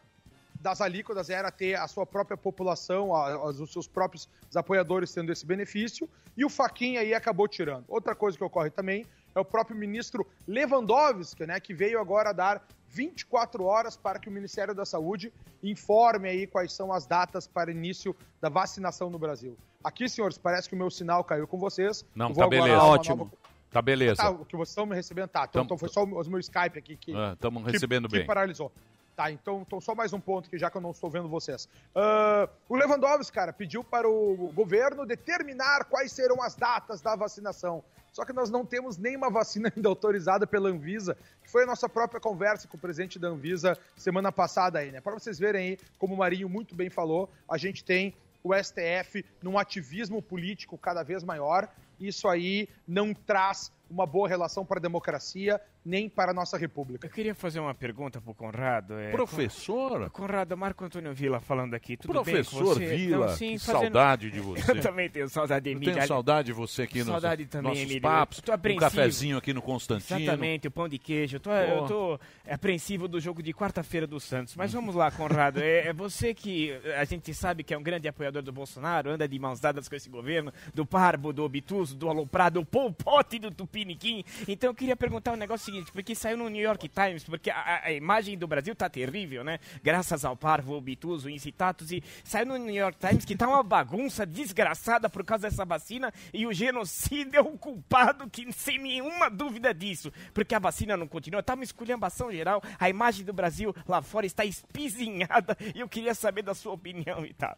das 0.60 0.80
alíquotas 0.80 1.30
era 1.30 1.48
ter 1.48 1.76
a 1.76 1.86
sua 1.86 2.04
própria 2.04 2.36
população, 2.36 3.14
a- 3.14 3.44
os 3.46 3.60
os 3.60 3.72
seus 3.72 3.86
próprios 3.86 4.28
apoiadores 4.52 5.12
tendo 5.14 5.30
esse 5.30 5.46
benefício, 5.46 6.08
e 6.36 6.44
o 6.44 6.50
Faquinha 6.50 7.00
aí 7.02 7.14
acabou 7.14 7.46
tirando. 7.46 7.84
Outra 7.86 8.16
coisa 8.16 8.36
que 8.36 8.42
ocorre 8.42 8.68
também 8.68 9.06
é 9.32 9.38
o 9.38 9.44
próprio 9.44 9.76
ministro 9.76 10.26
Lewandowski, 10.48 11.46
né, 11.46 11.60
que 11.60 11.72
veio 11.72 12.00
agora 12.00 12.32
dar 12.32 12.60
24 12.88 13.62
horas 13.62 13.96
para 13.96 14.18
que 14.18 14.28
o 14.28 14.32
Ministério 14.32 14.74
da 14.74 14.84
Saúde 14.84 15.32
informe 15.62 16.28
aí 16.28 16.44
quais 16.44 16.72
são 16.72 16.92
as 16.92 17.06
datas 17.06 17.46
para 17.46 17.70
início 17.70 18.16
da 18.40 18.48
vacinação 18.48 19.08
no 19.08 19.20
Brasil. 19.20 19.56
Aqui, 19.84 20.08
senhores, 20.08 20.36
parece 20.36 20.68
que 20.68 20.74
o 20.74 20.78
meu 20.78 20.90
sinal 20.90 21.22
caiu 21.22 21.46
com 21.46 21.58
vocês. 21.58 22.04
Não, 22.12 22.32
tá 22.34 22.48
beleza. 22.48 22.82
Ótimo. 22.82 23.16
nova- 23.18 23.30
Tá 23.70 23.82
beleza. 23.82 24.16
Tá, 24.16 24.30
o 24.30 24.44
que 24.44 24.56
vocês 24.56 24.70
estão 24.70 24.86
me 24.86 24.94
recebendo, 24.94 25.28
tá. 25.28 25.46
Então, 25.48 25.64
então 25.64 25.78
foi 25.78 25.88
só 25.88 26.04
o, 26.04 26.06
meu 26.06 26.40
Skype 26.40 26.78
aqui 26.78 26.96
que. 26.96 27.12
Estamos 27.32 27.64
que- 27.64 27.72
recebendo 27.72 28.08
que 28.08 28.18
bem. 28.18 28.26
paralisou. 28.26 28.72
Tá, 29.14 29.32
então, 29.32 29.64
então 29.66 29.80
só 29.80 29.96
mais 29.96 30.12
um 30.12 30.20
ponto 30.20 30.48
que 30.48 30.56
já 30.56 30.70
que 30.70 30.76
eu 30.76 30.80
não 30.80 30.92
estou 30.92 31.10
vendo 31.10 31.28
vocês. 31.28 31.68
Ah, 31.92 32.48
o 32.68 32.76
Lewandowski, 32.76 33.32
cara, 33.32 33.52
pediu 33.52 33.82
para 33.82 34.08
o 34.08 34.52
governo 34.54 35.04
determinar 35.04 35.86
quais 35.86 36.12
serão 36.12 36.40
as 36.40 36.54
datas 36.54 37.00
da 37.00 37.16
vacinação. 37.16 37.82
Só 38.12 38.24
que 38.24 38.32
nós 38.32 38.48
não 38.48 38.64
temos 38.64 38.96
nenhuma 38.96 39.28
vacina 39.28 39.70
ainda 39.74 39.88
autorizada 39.88 40.46
pela 40.46 40.68
Anvisa, 40.68 41.16
que 41.42 41.50
foi 41.50 41.64
a 41.64 41.66
nossa 41.66 41.88
própria 41.88 42.20
conversa 42.20 42.68
com 42.68 42.76
o 42.76 42.80
presidente 42.80 43.18
da 43.18 43.26
Anvisa 43.28 43.76
semana 43.96 44.30
passada 44.30 44.78
aí, 44.78 44.92
né? 44.92 45.00
Para 45.00 45.14
vocês 45.14 45.36
verem 45.36 45.70
aí, 45.70 45.78
como 45.98 46.14
o 46.14 46.18
Marinho 46.18 46.48
muito 46.48 46.76
bem 46.76 46.88
falou, 46.88 47.28
a 47.48 47.58
gente 47.58 47.82
tem 47.84 48.14
o 48.42 48.54
STF 48.54 49.24
num 49.42 49.58
ativismo 49.58 50.22
político 50.22 50.78
cada 50.78 51.02
vez 51.02 51.24
maior. 51.24 51.68
Isso 52.00 52.28
aí 52.28 52.68
não 52.86 53.12
traz 53.12 53.72
uma 53.90 54.06
boa 54.06 54.28
relação 54.28 54.64
para 54.64 54.78
a 54.78 54.82
democracia, 54.82 55.60
nem 55.84 56.08
para 56.08 56.30
a 56.32 56.34
nossa 56.34 56.58
república. 56.58 57.06
Eu 57.06 57.10
queria 57.10 57.34
fazer 57.34 57.60
uma 57.60 57.74
pergunta 57.74 58.20
pro 58.20 58.34
Conrado. 58.34 58.98
é, 58.98 59.10
Professor? 59.10 60.10
Con- 60.10 60.22
Conrado, 60.28 60.56
Marco 60.56 60.84
Antônio 60.84 61.14
Vila 61.14 61.40
falando 61.40 61.74
aqui. 61.74 61.96
Tudo 61.96 62.12
Professor 62.12 62.58
bem 62.60 62.68
com 62.68 62.74
você? 62.74 62.96
Vila, 62.96 63.26
Não, 63.28 63.36
sim, 63.36 63.52
que 63.52 63.58
fazendo- 63.60 63.80
saudade 63.94 64.30
de 64.30 64.40
você. 64.40 64.70
Eu 64.72 64.80
também 64.80 65.08
tenho 65.08 65.28
saudade 65.28 65.64
de 65.64 65.70
Eu 65.70 65.76
Emílio. 65.76 65.94
tenho 65.94 66.06
saudade 66.06 66.46
de 66.46 66.52
você 66.52 66.82
aqui 66.82 66.98
nos 66.98 67.06
Saudade 67.08 67.46
também, 67.46 67.70
nossos 67.70 67.82
Emílio. 67.84 68.02
papos, 68.02 68.38
Eu 68.38 68.44
tô 68.44 68.52
um 68.52 68.54
apreensivo. 68.54 68.90
cafezinho 68.90 69.36
aqui 69.38 69.52
no 69.54 69.62
Constantino. 69.62 70.20
Exatamente, 70.20 70.68
o 70.68 70.70
pão 70.70 70.88
de 70.88 70.98
queijo. 70.98 71.36
Eu 71.36 71.40
tô, 71.40 71.52
eu 71.52 71.86
tô 71.86 72.20
apreensivo 72.48 73.08
do 73.08 73.20
jogo 73.20 73.42
de 73.42 73.52
quarta-feira 73.54 74.06
do 74.06 74.18
Santos. 74.20 74.54
Mas 74.56 74.72
vamos 74.72 74.94
lá, 74.94 75.10
Conrado. 75.10 75.60
É, 75.60 75.88
é 75.88 75.92
você 75.92 76.34
que 76.34 76.72
a 76.96 77.04
gente 77.04 77.32
sabe 77.32 77.62
que 77.62 77.72
é 77.72 77.78
um 77.78 77.82
grande 77.82 78.08
apoiador 78.08 78.42
do 78.42 78.52
Bolsonaro, 78.52 79.10
anda 79.10 79.26
de 79.28 79.38
mãos 79.38 79.60
dadas 79.60 79.88
com 79.88 79.94
esse 79.94 80.08
governo, 80.10 80.52
do 80.74 80.84
Parbo, 80.84 81.32
do 81.32 81.42
Obituso, 81.44 81.96
do 81.96 82.08
Aloprado, 82.08 82.60
do 82.60 82.66
Pol 82.66 82.92
Pot 82.92 83.36
e 83.36 83.38
do 83.84 83.88
Tupiniquim. 83.88 84.24
Então 84.46 84.70
eu 84.70 84.74
queria 84.74 84.96
perguntar 84.96 85.32
um 85.32 85.36
negócio 85.36 85.66
seguinte, 85.66 85.92
porque 85.92 86.14
saiu 86.14 86.36
no 86.36 86.48
New 86.48 86.62
York 86.62 86.88
Times, 86.88 87.24
porque 87.24 87.50
a, 87.50 87.82
a- 87.84 87.92
imagem 87.92 88.36
do 88.36 88.46
Brasil 88.46 88.74
tá 88.74 88.88
terrível, 88.88 89.44
né? 89.44 89.58
Graças 89.82 90.24
ao 90.24 90.36
parvo 90.36 90.74
obtuso, 90.74 91.28
incitatus, 91.30 91.92
e 91.92 92.02
saiu 92.24 92.46
no 92.46 92.56
New 92.56 92.74
York 92.74 92.98
Times 92.98 93.24
que 93.24 93.36
tá 93.36 93.46
uma 93.48 93.62
bagunça 93.62 94.24
desgraçada 94.26 95.08
por 95.08 95.24
causa 95.24 95.48
dessa 95.48 95.64
vacina 95.64 96.12
e 96.32 96.46
o 96.46 96.52
genocídio 96.52 97.36
é 97.36 97.40
o 97.40 97.56
culpado, 97.58 98.28
que 98.28 98.50
sem 98.52 98.78
nenhuma 98.78 99.30
dúvida 99.30 99.72
disso, 99.72 100.12
porque 100.34 100.54
a 100.54 100.58
vacina 100.58 100.96
não 100.96 101.06
continua, 101.06 101.42
tá 101.42 101.54
uma 101.54 101.64
esculhambação 101.64 102.30
geral, 102.32 102.62
a 102.78 102.88
imagem 102.88 103.24
do 103.24 103.32
Brasil 103.32 103.74
lá 103.86 104.02
fora 104.02 104.26
está 104.26 104.44
espizinhada 104.44 105.56
e 105.74 105.80
eu 105.80 105.88
queria 105.88 106.14
saber 106.14 106.42
da 106.42 106.54
sua 106.54 106.72
opinião 106.72 107.24
e 107.24 107.32
tal. 107.34 107.56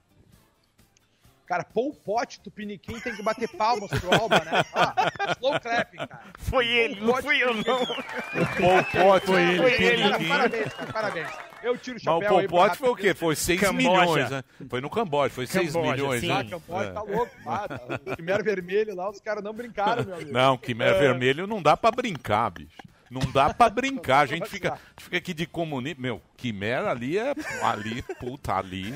Cara, 1.51 1.65
Pol 1.65 1.93
Pot, 1.93 2.39
Tupiniquim 2.39 3.01
tem 3.01 3.13
que 3.13 3.25
bater 3.25 3.49
palmas 3.49 3.91
pro 3.91 4.15
Alba, 4.15 4.39
né? 4.39 4.65
Ah, 4.73 4.95
slow 5.37 5.59
clapping, 5.59 5.97
cara. 5.97 6.21
Foi 6.39 6.65
ele, 6.65 7.01
não 7.01 7.17
fui 7.17 7.43
eu 7.43 7.53
não. 7.55 7.63
Pol 7.65 8.85
Pot, 8.93 9.27
Foi 9.27 9.43
ele, 9.43 9.57
Foi 9.59 9.73
ele. 9.83 10.03
Cara, 10.03 10.29
parabéns, 10.29 10.73
cara, 10.75 10.93
parabéns. 10.93 11.29
Eu 11.61 11.77
tiro 11.77 11.99
o 11.99 12.01
Mas 12.05 12.15
o 12.17 12.21
chapéu 12.23 12.29
Pol 12.29 12.49
Pot 12.49 12.79
foi 12.79 12.89
o 12.91 12.95
quê? 12.95 13.15
Foi 13.15 13.35
6 13.35 13.61
Camboja. 13.61 13.77
milhões, 13.91 14.31
né? 14.31 14.45
Foi 14.69 14.81
no 14.81 14.89
Camboja, 14.89 15.35
foi 15.35 15.47
6 15.49 15.73
Camboja, 15.73 15.93
milhões, 15.93 16.21
sim. 16.21 16.29
né? 16.29 16.35
Ah, 16.35 16.45
Camboja 16.45 16.89
É. 16.89 16.93
tá 16.93 17.03
louco. 17.03 17.33
Ah, 17.45 17.67
tá. 17.69 17.81
O 18.13 18.17
Quimera 18.17 18.43
Vermelho 18.45 18.95
lá, 18.95 19.11
os 19.11 19.19
caras 19.21 19.43
não 19.43 19.53
brincaram, 19.53 20.05
meu 20.05 20.15
amigo. 20.15 20.33
Não, 20.33 20.57
Quimera 20.57 20.95
É. 20.95 21.01
Vermelho 21.01 21.49
não 21.49 21.61
dá 21.61 21.77
pra 21.77 21.91
brincar, 21.91 22.49
bicho. 22.51 22.77
Não 23.11 23.23
dá 23.33 23.53
pra 23.53 23.69
brincar. 23.69 24.21
A 24.21 24.27
gente 24.27 24.49
fica, 24.49 24.75
a 24.75 24.77
gente 24.77 25.03
fica 25.03 25.17
aqui 25.17 25.35
de 25.35 25.47
comunismo. 25.49 26.01
Meu, 26.01 26.23
Quimera 26.37 26.93
ali 26.93 27.19
é. 27.19 27.35
Ali, 27.61 28.03
puta, 28.21 28.55
ali. 28.55 28.95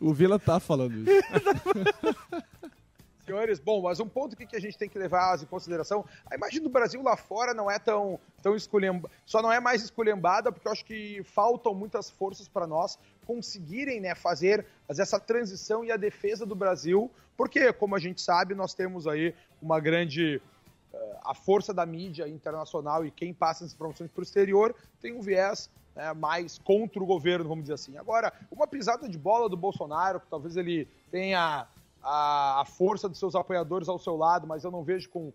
O 0.00 0.12
Vila 0.12 0.38
tá 0.38 0.60
falando 0.60 0.94
isso. 0.98 1.10
Senhores, 3.26 3.58
bom, 3.58 3.82
mas 3.82 3.98
um 3.98 4.08
ponto 4.08 4.36
que 4.36 4.54
a 4.54 4.60
gente 4.60 4.78
tem 4.78 4.88
que 4.88 4.96
levar 4.96 5.36
em 5.42 5.46
consideração, 5.46 6.04
a 6.30 6.36
imagem 6.36 6.62
do 6.62 6.68
Brasil 6.68 7.02
lá 7.02 7.16
fora 7.16 7.52
não 7.52 7.68
é 7.68 7.76
tão, 7.76 8.20
tão 8.40 8.54
esculhambada, 8.54 9.12
só 9.24 9.42
não 9.42 9.50
é 9.50 9.58
mais 9.58 9.82
esculhambada 9.82 10.52
porque 10.52 10.68
eu 10.68 10.70
acho 10.70 10.84
que 10.84 11.24
faltam 11.24 11.74
muitas 11.74 12.08
forças 12.08 12.46
para 12.46 12.68
nós 12.68 12.96
conseguirem 13.26 14.00
né, 14.00 14.14
fazer 14.14 14.64
essa 14.88 15.18
transição 15.18 15.84
e 15.84 15.90
a 15.90 15.96
defesa 15.96 16.46
do 16.46 16.54
Brasil, 16.54 17.10
porque, 17.36 17.72
como 17.72 17.96
a 17.96 17.98
gente 17.98 18.22
sabe, 18.22 18.54
nós 18.54 18.74
temos 18.74 19.08
aí 19.08 19.34
uma 19.60 19.80
grande 19.80 20.40
eh, 20.94 21.16
a 21.24 21.34
força 21.34 21.74
da 21.74 21.84
mídia 21.84 22.28
internacional 22.28 23.04
e 23.04 23.10
quem 23.10 23.34
passa 23.34 23.64
essas 23.64 23.74
informações 23.74 24.08
para 24.08 24.20
o 24.20 24.22
exterior 24.22 24.72
tem 25.00 25.12
um 25.12 25.20
viés 25.20 25.68
né, 25.96 26.12
mais 26.12 26.58
contra 26.58 27.02
o 27.02 27.06
governo, 27.06 27.48
vamos 27.48 27.64
dizer 27.64 27.74
assim. 27.74 27.96
Agora, 27.96 28.32
uma 28.52 28.66
pisada 28.66 29.08
de 29.08 29.16
bola 29.16 29.48
do 29.48 29.56
Bolsonaro, 29.56 30.20
que 30.20 30.26
talvez 30.28 30.56
ele 30.56 30.86
tenha 31.10 31.66
a, 32.02 32.60
a 32.60 32.64
força 32.66 33.08
dos 33.08 33.18
seus 33.18 33.34
apoiadores 33.34 33.88
ao 33.88 33.98
seu 33.98 34.14
lado, 34.14 34.46
mas 34.46 34.62
eu 34.62 34.70
não 34.70 34.84
vejo 34.84 35.08
com, 35.08 35.32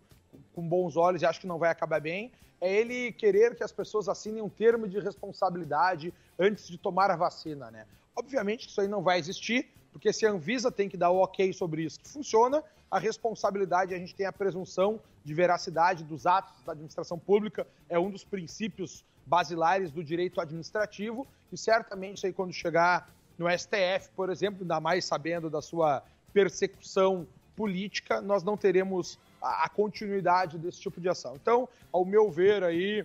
com 0.54 0.62
bons 0.62 0.96
olhos 0.96 1.20
e 1.20 1.26
acho 1.26 1.40
que 1.40 1.46
não 1.46 1.58
vai 1.58 1.70
acabar 1.70 2.00
bem, 2.00 2.30
é 2.60 2.72
ele 2.72 3.10
querer 3.10 3.56
que 3.56 3.64
as 3.64 3.72
pessoas 3.72 4.08
assinem 4.08 4.40
um 4.40 4.48
termo 4.48 4.88
de 4.88 5.00
responsabilidade 5.00 6.14
antes 6.38 6.68
de 6.68 6.78
tomar 6.78 7.10
a 7.10 7.16
vacina, 7.16 7.72
né? 7.72 7.86
Obviamente 8.14 8.66
que 8.66 8.70
isso 8.70 8.80
aí 8.80 8.86
não 8.86 9.02
vai 9.02 9.18
existir, 9.18 9.68
porque 9.90 10.12
se 10.12 10.24
a 10.24 10.30
Anvisa 10.30 10.70
tem 10.70 10.88
que 10.88 10.96
dar 10.96 11.10
o 11.10 11.22
ok 11.22 11.52
sobre 11.52 11.82
isso 11.82 11.98
que 11.98 12.08
funciona, 12.08 12.62
a 12.88 12.98
responsabilidade, 12.98 13.94
a 13.94 13.98
gente 13.98 14.14
tem 14.14 14.26
a 14.26 14.32
presunção 14.32 15.00
de 15.24 15.34
veracidade 15.34 16.04
dos 16.04 16.26
atos 16.26 16.62
da 16.62 16.72
administração 16.72 17.18
pública, 17.18 17.66
é 17.88 17.98
um 17.98 18.10
dos 18.10 18.22
princípios 18.22 19.04
basilares 19.26 19.90
do 19.90 20.02
direito 20.02 20.40
administrativo, 20.40 21.26
e 21.52 21.56
certamente 21.56 22.26
aí 22.26 22.32
quando 22.32 22.52
chegar 22.52 23.08
no 23.38 23.46
STF, 23.50 24.10
por 24.14 24.30
exemplo, 24.30 24.62
ainda 24.62 24.80
mais 24.80 25.04
sabendo 25.04 25.48
da 25.48 25.62
sua 25.62 26.02
persecução 26.32 27.26
política, 27.56 28.20
nós 28.20 28.42
não 28.42 28.56
teremos 28.56 29.18
a, 29.40 29.64
a 29.64 29.68
continuidade 29.68 30.58
desse 30.58 30.80
tipo 30.80 31.00
de 31.00 31.08
ação. 31.08 31.36
Então, 31.36 31.68
ao 31.92 32.04
meu 32.04 32.30
ver 32.30 32.62
aí, 32.64 33.04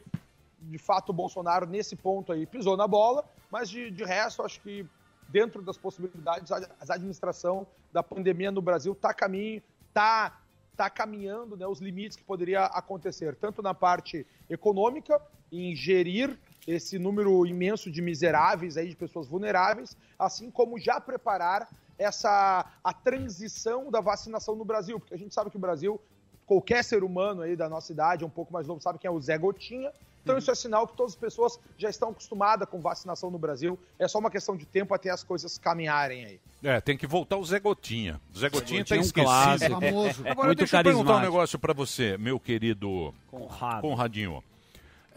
de 0.62 0.78
fato 0.78 1.10
o 1.10 1.14
Bolsonaro 1.14 1.66
nesse 1.66 1.96
ponto 1.96 2.32
aí 2.32 2.46
pisou 2.46 2.78
na 2.78 2.88
bola, 2.88 3.26
mas 3.52 3.70
de, 3.70 3.92
de 3.92 4.04
resto 4.04 4.44
acho 4.44 4.62
que 4.62 4.86
dentro 5.28 5.62
das 5.62 5.78
possibilidades 5.78 6.52
a, 6.52 6.58
a 6.58 6.94
administração 6.94 7.68
da 7.92 8.02
pandemia 8.02 8.52
no 8.52 8.62
Brasil 8.62 8.94
está 8.94 9.14
caminho, 9.14 9.62
tá 9.94 10.40
tá 10.78 10.90
caminhando 10.90 11.58
né, 11.58 11.66
os 11.66 11.80
limites 11.80 12.16
que 12.16 12.24
poderia 12.24 12.66
acontecer, 12.66 13.36
tanto 13.36 13.62
na 13.64 13.74
parte 13.74 14.26
econômica, 14.48 15.20
em 15.52 15.76
gerir 15.76 16.38
esse 16.68 17.00
número 17.00 17.46
imenso 17.46 17.90
de 17.90 18.02
miseráveis 18.02 18.78
aí, 18.78 18.90
de 18.90 18.96
pessoas 18.96 19.28
vulneráveis, 19.28 19.98
assim 20.20 20.52
como 20.52 20.78
já 20.78 21.02
preparar 21.02 21.68
essa 21.98 22.66
a 22.84 22.94
transição 22.94 23.90
da 23.90 24.00
vacinação 24.00 24.56
no 24.56 24.64
Brasil, 24.64 25.00
porque 25.00 25.16
a 25.16 25.18
gente 25.18 25.34
sabe 25.34 25.50
que 25.50 25.58
o 25.58 25.60
Brasil, 25.60 26.00
qualquer 26.46 26.84
ser 26.84 27.04
humano 27.04 27.42
aí 27.42 27.56
da 27.56 27.68
nossa 27.68 27.92
idade, 27.92 28.24
um 28.24 28.30
pouco 28.30 28.54
mais 28.54 28.68
novo, 28.68 28.80
sabe 28.80 29.00
quem 29.00 29.08
é 29.08 29.12
o 29.12 29.20
Zé 29.20 29.38
Gotinha. 29.38 29.92
Então 30.28 30.38
isso 30.38 30.52
é 30.52 30.56
sinal 30.56 30.86
que 30.86 30.96
todas 30.96 31.14
as 31.14 31.18
pessoas 31.18 31.58
já 31.78 31.90
estão 31.90 32.10
acostumadas 32.10 32.68
com 32.68 32.82
vacinação 32.82 33.32
no 33.32 33.40
Brasil. 33.40 33.80
É 33.98 34.08
só 34.10 34.20
uma 34.20 34.30
questão 34.30 34.58
de 34.58 34.66
tempo 34.66 34.94
até 34.94 35.10
as 35.10 35.24
coisas 35.24 35.58
caminharem 35.58 36.26
aí. 36.26 36.40
É, 36.62 36.82
tem 36.82 36.98
que 36.98 37.08
voltar 37.08 37.38
o 37.38 37.46
Zé 37.46 37.60
Gotinha. 37.60 38.20
O 38.36 38.38
Zé 38.38 38.50
Gotinha 38.50 38.84
tá 38.84 38.96
Gotinha 38.96 38.98
é 38.98 39.00
um 39.00 39.06
esquecido. 39.06 39.26
clássico. 39.26 39.82
Famoso. 39.82 40.28
Agora 40.28 40.48
Muito 40.48 40.60
deixa 40.60 40.78
eu 40.78 40.84
perguntar 40.84 41.16
um 41.16 41.22
negócio 41.22 41.58
pra 41.58 41.74
você, 41.74 42.18
meu 42.18 42.40
querido 42.40 43.14
Conrado. 43.32 43.82
Conradinho. 43.82 44.44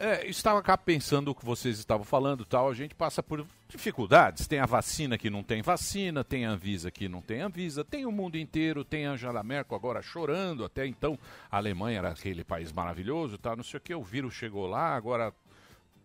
É, 0.02 0.26
estava 0.26 0.62
cá 0.62 0.78
pensando 0.78 1.30
o 1.30 1.34
que 1.34 1.44
vocês 1.44 1.78
estavam 1.78 2.06
falando 2.06 2.42
tal, 2.46 2.70
a 2.70 2.74
gente 2.74 2.94
passa 2.94 3.22
por 3.22 3.46
dificuldades. 3.68 4.46
Tem 4.46 4.58
a 4.58 4.64
vacina 4.64 5.18
que 5.18 5.28
não 5.28 5.42
tem 5.42 5.60
vacina, 5.60 6.24
tem 6.24 6.46
a 6.46 6.50
Anvisa 6.52 6.90
que 6.90 7.06
não 7.06 7.20
tem 7.20 7.42
Anvisa, 7.42 7.84
tem 7.84 8.06
o 8.06 8.10
mundo 8.10 8.38
inteiro, 8.38 8.82
tem 8.82 9.04
a 9.06 9.10
Angela 9.12 9.42
Merkel 9.42 9.76
agora 9.76 10.00
chorando, 10.00 10.64
até 10.64 10.86
então 10.86 11.18
a 11.50 11.58
Alemanha 11.58 11.98
era 11.98 12.08
aquele 12.12 12.42
país 12.42 12.72
maravilhoso, 12.72 13.36
tá, 13.36 13.54
não 13.54 13.62
sei 13.62 13.76
o 13.76 13.80
que, 13.82 13.94
o 13.94 14.02
vírus 14.02 14.32
chegou 14.32 14.66
lá, 14.66 14.96
agora 14.96 15.34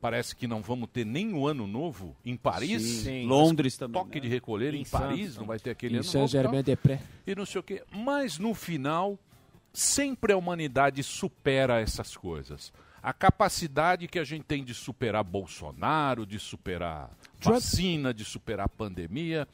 parece 0.01 0.35
que 0.35 0.45
não 0.45 0.61
vamos 0.61 0.89
ter 0.91 1.05
nem 1.05 1.33
o 1.33 1.47
ano 1.47 1.65
novo 1.65 2.13
em 2.25 2.35
Paris. 2.35 2.81
Sim. 2.83 3.25
Londres 3.25 3.77
também, 3.77 3.93
Toque 3.93 4.15
né? 4.15 4.23
de 4.23 4.27
recolher 4.27 4.73
em, 4.73 4.81
Em 4.81 4.85
Paris, 4.85 5.19
Santos, 5.21 5.37
não 5.37 5.45
vai 5.45 5.57
ter 5.57 5.69
aquele 5.69 5.93
Em 5.95 5.99
ano 5.99 6.05
novo. 6.05 6.17
tal 6.19 6.27
Saint-Germain-des-Prés. 6.27 6.99
e 7.25 7.33
não 7.33 7.45
sei 7.45 7.61
o 7.61 7.63
quê. 7.63 7.81
Mas 7.93 8.37
no 8.37 8.53
final, 8.53 9.17
sempre 9.71 10.33
a 10.33 10.37
humanidade 10.37 11.01
supera 11.01 11.79
essas 11.79 12.17
coisas. 12.17 12.73
A 13.05 13.13
capacidade 13.13 14.07
que 14.07 14.17
a 14.17 14.23
gente 14.23 14.45
tem 14.45 14.63
de 14.63 14.73
superar 14.73 15.23
Bolsonaro, 15.23 16.25
de 16.25 16.39
superar 16.39 17.11
vacina, 17.39 18.11
de 18.11 18.25
superar 18.25 18.67
pandemia. 18.67 19.47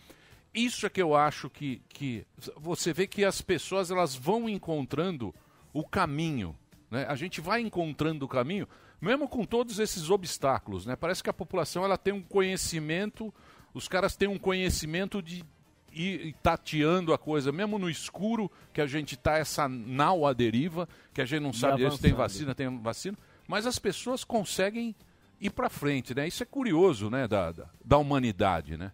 Isso 0.53 0.85
é 0.85 0.89
que 0.89 1.01
eu 1.01 1.13
acho 1.13 1.49
que, 1.49 1.81
que 1.89 2.25
você 2.55 2.93
vê 2.93 3.05
que 3.05 3.25
as 3.25 3.41
pessoas 3.41 3.91
elas 3.91 4.15
vão 4.15 4.47
encontrando 4.47 5.35
o 5.73 5.83
caminho. 5.83 6.55
Né? 6.89 7.05
A 7.09 7.15
gente 7.15 7.41
vai 7.41 7.59
encontrando 7.59 8.23
o 8.23 8.27
caminho, 8.29 8.69
mesmo 9.01 9.27
com 9.27 9.43
todos 9.43 9.79
esses 9.79 10.09
obstáculos. 10.09 10.85
Né? 10.85 10.95
Parece 10.95 11.21
que 11.21 11.29
a 11.29 11.33
população 11.33 11.83
ela 11.83 11.97
tem 11.97 12.13
um 12.13 12.21
conhecimento, 12.21 13.33
os 13.73 13.85
caras 13.85 14.15
têm 14.15 14.29
um 14.29 14.39
conhecimento 14.39 15.21
de 15.21 15.43
ir 15.91 16.33
tateando 16.41 17.13
a 17.13 17.17
coisa, 17.17 17.51
mesmo 17.51 17.77
no 17.77 17.89
escuro, 17.89 18.49
que 18.71 18.79
a 18.79 18.87
gente 18.87 19.17
tá 19.17 19.37
essa 19.37 19.67
nau 19.67 20.25
à 20.25 20.31
deriva, 20.31 20.87
que 21.13 21.21
a 21.21 21.25
gente 21.25 21.41
não 21.41 21.51
sabe 21.51 21.91
se 21.91 21.99
tem 21.99 22.13
vacina, 22.13 22.55
tem 22.55 22.79
vacina, 22.79 23.17
mas 23.47 23.65
as 23.65 23.77
pessoas 23.79 24.23
conseguem 24.23 24.95
ir 25.39 25.49
para 25.49 25.69
frente, 25.69 26.13
né? 26.13 26.27
Isso 26.27 26.43
é 26.43 26.45
curioso, 26.45 27.09
né, 27.09 27.27
da, 27.27 27.51
da, 27.51 27.69
da 27.83 27.97
humanidade, 27.97 28.77
né? 28.77 28.91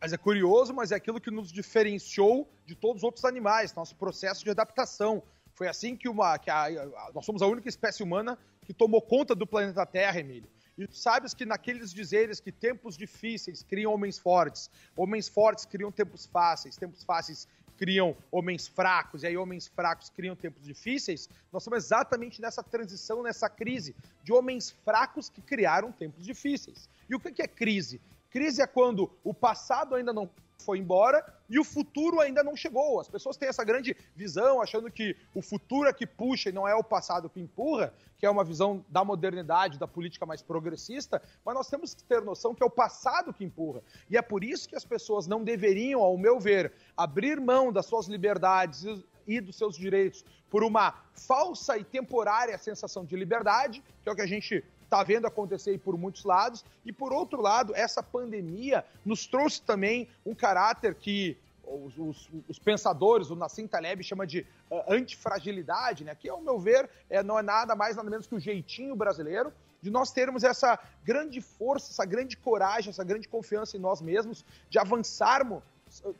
Mas 0.00 0.12
é 0.12 0.16
curioso, 0.16 0.74
mas 0.74 0.90
é 0.90 0.96
aquilo 0.96 1.20
que 1.20 1.30
nos 1.30 1.52
diferenciou 1.52 2.48
de 2.66 2.74
todos 2.74 2.98
os 2.98 3.04
outros 3.04 3.24
animais, 3.24 3.72
nosso 3.74 3.94
processo 3.96 4.42
de 4.42 4.50
adaptação. 4.50 5.22
Foi 5.54 5.68
assim 5.68 5.94
que, 5.96 6.08
uma, 6.08 6.38
que 6.38 6.50
a, 6.50 6.64
a- 6.64 7.10
nós 7.14 7.24
somos 7.24 7.40
a 7.42 7.46
única 7.46 7.68
espécie 7.68 8.02
humana 8.02 8.36
que 8.64 8.72
tomou 8.72 9.00
conta 9.00 9.34
do 9.34 9.46
planeta 9.46 9.84
Terra, 9.86 10.18
Emílio. 10.18 10.48
E 10.78 10.86
tu 10.86 10.96
sabes 10.96 11.34
que 11.34 11.44
naqueles 11.44 11.92
dizeres 11.92 12.40
que 12.40 12.50
tempos 12.50 12.96
difíceis 12.96 13.62
criam 13.62 13.92
homens 13.92 14.18
fortes, 14.18 14.70
homens 14.96 15.28
fortes 15.28 15.66
criam 15.66 15.92
tempos 15.92 16.26
fáceis, 16.26 16.76
tempos 16.76 17.04
fáceis 17.04 17.46
criam 17.82 18.16
homens 18.30 18.68
fracos, 18.68 19.24
e 19.24 19.26
aí 19.26 19.36
homens 19.36 19.66
fracos 19.66 20.08
criam 20.08 20.36
tempos 20.36 20.62
difíceis, 20.62 21.28
nós 21.52 21.64
estamos 21.64 21.84
exatamente 21.84 22.40
nessa 22.40 22.62
transição, 22.62 23.24
nessa 23.24 23.50
crise 23.50 23.92
de 24.22 24.32
homens 24.32 24.70
fracos 24.84 25.28
que 25.28 25.42
criaram 25.42 25.90
tempos 25.90 26.24
difíceis. 26.24 26.88
E 27.10 27.14
o 27.16 27.18
que 27.18 27.42
é 27.42 27.48
crise? 27.48 28.00
Crise 28.30 28.62
é 28.62 28.68
quando 28.68 29.10
o 29.24 29.34
passado 29.34 29.96
ainda 29.96 30.12
não 30.12 30.30
foi 30.62 30.78
embora 30.78 31.24
e 31.48 31.58
o 31.58 31.64
futuro 31.64 32.20
ainda 32.20 32.42
não 32.42 32.56
chegou. 32.56 33.00
As 33.00 33.08
pessoas 33.08 33.36
têm 33.36 33.48
essa 33.48 33.64
grande 33.64 33.96
visão, 34.16 34.62
achando 34.62 34.90
que 34.90 35.16
o 35.34 35.42
futuro 35.42 35.88
é 35.88 35.92
que 35.92 36.06
puxa 36.06 36.48
e 36.48 36.52
não 36.52 36.66
é 36.66 36.74
o 36.74 36.82
passado 36.82 37.28
que 37.28 37.40
empurra, 37.40 37.92
que 38.18 38.24
é 38.24 38.30
uma 38.30 38.44
visão 38.44 38.84
da 38.88 39.04
modernidade, 39.04 39.78
da 39.78 39.86
política 39.86 40.24
mais 40.24 40.40
progressista, 40.40 41.20
mas 41.44 41.54
nós 41.54 41.68
temos 41.68 41.92
que 41.92 42.04
ter 42.04 42.22
noção 42.22 42.54
que 42.54 42.62
é 42.62 42.66
o 42.66 42.70
passado 42.70 43.34
que 43.34 43.44
empurra. 43.44 43.82
E 44.08 44.16
é 44.16 44.22
por 44.22 44.44
isso 44.44 44.68
que 44.68 44.76
as 44.76 44.84
pessoas 44.84 45.26
não 45.26 45.42
deveriam, 45.42 46.00
ao 46.00 46.16
meu 46.16 46.38
ver, 46.38 46.72
abrir 46.96 47.40
mão 47.40 47.72
das 47.72 47.86
suas 47.86 48.06
liberdades 48.06 48.84
e- 49.26 49.40
dos 49.40 49.56
seus 49.56 49.76
direitos 49.76 50.24
por 50.48 50.62
uma 50.62 50.94
falsa 51.14 51.76
e 51.76 51.84
temporária 51.84 52.56
sensação 52.58 53.04
de 53.04 53.16
liberdade, 53.16 53.82
que 54.02 54.08
é 54.08 54.12
o 54.12 54.14
que 54.14 54.22
a 54.22 54.26
gente 54.26 54.64
está 54.92 55.02
vendo 55.02 55.26
acontecer 55.26 55.78
por 55.78 55.96
muitos 55.96 56.22
lados. 56.24 56.62
E 56.84 56.92
por 56.92 57.12
outro 57.14 57.40
lado, 57.40 57.74
essa 57.74 58.02
pandemia 58.02 58.84
nos 59.04 59.26
trouxe 59.26 59.62
também 59.62 60.06
um 60.24 60.34
caráter 60.34 60.94
que 60.94 61.38
os, 61.64 61.96
os- 61.96 62.28
os 62.46 62.58
pensadores, 62.58 63.30
o 63.30 63.36
Nassim 63.36 63.66
Taleb 63.66 64.02
chama 64.04 64.26
de 64.26 64.46
ah, 64.70 64.84
antifragilidade, 64.88 66.04
né? 66.04 66.14
Que, 66.14 66.28
ao 66.28 66.42
meu 66.42 66.58
ver, 66.58 66.90
é, 67.08 67.22
não 67.22 67.38
é 67.38 67.42
nada 67.42 67.74
mais, 67.74 67.96
nada 67.96 68.10
menos 68.10 68.26
que 68.26 68.34
o 68.34 68.40
jeitinho 68.40 68.94
brasileiro 68.94 69.50
de 69.80 69.90
nós 69.90 70.12
termos 70.12 70.44
essa 70.44 70.78
grande 71.02 71.40
força, 71.40 71.90
essa 71.90 72.04
grande 72.04 72.36
coragem, 72.36 72.90
essa 72.90 73.02
grande 73.02 73.26
confiança 73.26 73.76
em 73.76 73.80
nós 73.80 74.00
mesmos, 74.00 74.44
de 74.68 74.78
avançarmos, 74.78 75.62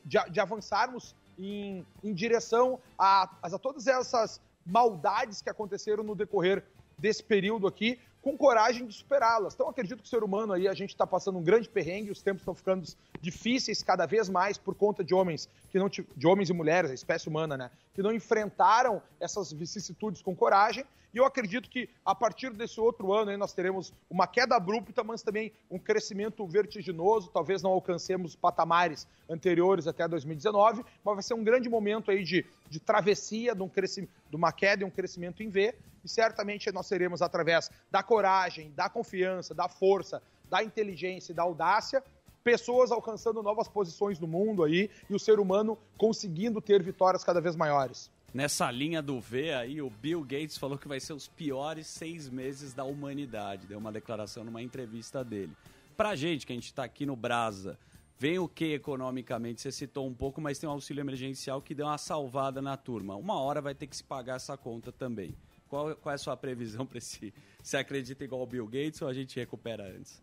de, 0.05 0.19
de 0.31 0.41
avançarmos 0.41 1.15
em, 1.39 1.87
em 2.03 2.13
direção 2.15 2.81
a, 2.99 3.29
a 3.43 3.59
todas 3.59 3.87
essas 3.87 4.41
maldades 4.65 5.43
que 5.43 5.51
aconteceram 5.51 6.03
no 6.03 6.15
decorrer 6.15 6.65
desse 6.99 7.23
período 7.23 7.67
aqui, 7.67 7.99
com 8.23 8.37
coragem 8.37 8.87
de 8.87 8.95
superá-las. 8.95 9.55
Então, 9.55 9.69
acredito 9.69 9.99
que 9.99 10.07
o 10.07 10.09
ser 10.09 10.23
humano 10.23 10.53
aí, 10.53 10.69
a 10.69 10.75
gente 10.75 10.91
está 10.91 11.07
passando 11.07 11.39
um 11.39 11.43
grande 11.43 11.69
perrengue, 11.69 12.11
os 12.11 12.23
tempos 12.23 12.43
estão 12.43 12.55
ficando 12.55 12.87
difíceis 13.21 13.83
cada 13.83 14.07
vez 14.07 14.29
mais 14.29 14.57
por 14.57 14.75
conta 14.75 15.03
de 15.03 15.13
homens, 15.13 15.49
que 15.71 15.79
não 15.79 15.89
de 15.89 16.27
homens 16.27 16.49
e 16.49 16.53
mulheres, 16.53 16.91
a 16.91 16.95
espécie 16.95 17.29
humana, 17.29 17.57
né? 17.57 17.71
Que 17.95 18.03
não 18.03 18.13
enfrentaram 18.13 19.03
essas 19.21 19.53
vicissitudes 19.53 20.23
com 20.23 20.35
coragem. 20.35 20.85
E 21.15 21.19
eu 21.19 21.27
acredito 21.27 21.69
que 21.69 21.91
a 22.07 22.15
partir 22.15 22.51
desse 22.51 22.81
outro 22.81 23.13
ano 23.13 23.37
nós 23.37 23.53
teremos 23.53 23.93
uma 24.09 24.27
queda 24.27 24.57
abrupta, 24.57 25.05
mas 25.05 25.23
também 25.23 25.53
um 25.71 25.79
crescimento 25.79 26.47
vertiginoso. 26.47 27.31
Talvez 27.31 27.63
não 27.63 27.71
alcancemos 27.71 28.35
patamares 28.35 29.07
anteriores 29.29 29.87
até 29.87 30.09
2019, 30.09 30.83
mas 31.05 31.15
vai 31.15 31.23
ser 31.23 31.35
um 31.35 31.45
grande 31.45 31.69
momento 31.69 32.11
aí 32.11 32.25
de, 32.25 32.47
de 32.69 32.81
travessia, 32.81 33.55
de, 33.55 33.63
um 33.63 33.69
crescimento, 33.69 34.11
de 34.31 34.37
uma 34.37 34.53
queda 34.53 34.83
e 34.83 34.87
um 34.87 34.91
crescimento 34.91 35.43
em 35.43 35.51
V. 35.51 35.75
E 36.03 36.09
certamente 36.09 36.73
nós 36.73 36.89
teremos, 36.89 37.21
através 37.21 37.71
da 37.91 38.03
coragem, 38.03 38.73
da 38.73 38.89
confiança, 38.89 39.55
da 39.55 39.69
força, 39.69 40.23
da 40.49 40.63
inteligência 40.65 41.33
e 41.33 41.35
da 41.35 41.43
audácia, 41.43 42.03
pessoas 42.43 42.91
alcançando 42.91 43.43
novas 43.43 43.69
posições 43.69 44.19
no 44.19 44.27
mundo 44.27 44.63
aí 44.63 44.91
e 45.09 45.15
o 45.15 45.19
ser 45.19 45.39
humano 45.39 45.79
conseguindo 45.97 46.61
ter 46.61 46.83
vitórias 46.83 47.25
cada 47.25 47.41
vez 47.41 47.57
maiores. 47.57 48.11
Nessa 48.35 48.71
linha 48.71 49.03
do 49.03 49.21
V 49.21 49.53
aí, 49.53 49.83
o 49.83 49.91
Bill 49.91 50.23
Gates 50.23 50.57
falou 50.57 50.79
que 50.79 50.89
vai 50.89 50.99
ser 50.99 51.13
os 51.13 51.29
piores 51.29 51.87
seis 51.87 52.31
meses 52.31 52.73
da 52.73 52.83
humanidade. 52.83 53.67
Deu 53.67 53.79
uma 53.79 53.93
declaração 53.93 54.43
numa 54.43 54.63
entrevista 54.63 55.23
dele. 55.23 55.53
Pra 55.97 56.17
gente, 56.17 56.47
que 56.47 56.53
a 56.53 56.57
gente 56.57 56.73
tá 56.73 56.83
aqui 56.83 57.05
no 57.05 57.15
Brasa, 57.15 57.79
vem 58.19 58.39
o 58.39 58.49
que 58.49 58.73
economicamente? 58.73 59.61
Você 59.61 59.71
citou 59.71 60.07
um 60.07 60.15
pouco, 60.15 60.41
mas 60.41 60.59
tem 60.59 60.67
um 60.67 60.73
auxílio 60.73 61.03
emergencial 61.03 61.61
que 61.61 61.75
deu 61.75 61.87
uma 61.87 61.99
salvada 61.99 62.63
na 62.63 62.75
turma. 62.75 63.17
Uma 63.17 63.39
hora 63.39 63.61
vai 63.61 63.75
ter 63.75 63.87
que 63.87 63.97
se 63.97 64.03
pagar 64.03 64.37
essa 64.37 64.57
conta 64.57 64.91
também. 64.91 65.37
Qual, 65.69 65.95
qual 65.97 66.13
é 66.13 66.17
a 66.17 66.19
sua 66.19 66.37
previsão 66.37 66.87
para 66.87 66.99
esse? 66.99 67.35
Você 67.63 67.77
acredita 67.77 68.25
igual 68.25 68.43
o 68.43 68.47
Bill 68.47 68.67
Gates 68.67 69.03
ou 69.03 69.09
a 69.09 69.13
gente 69.13 69.39
recupera 69.39 69.85
antes? 69.95 70.23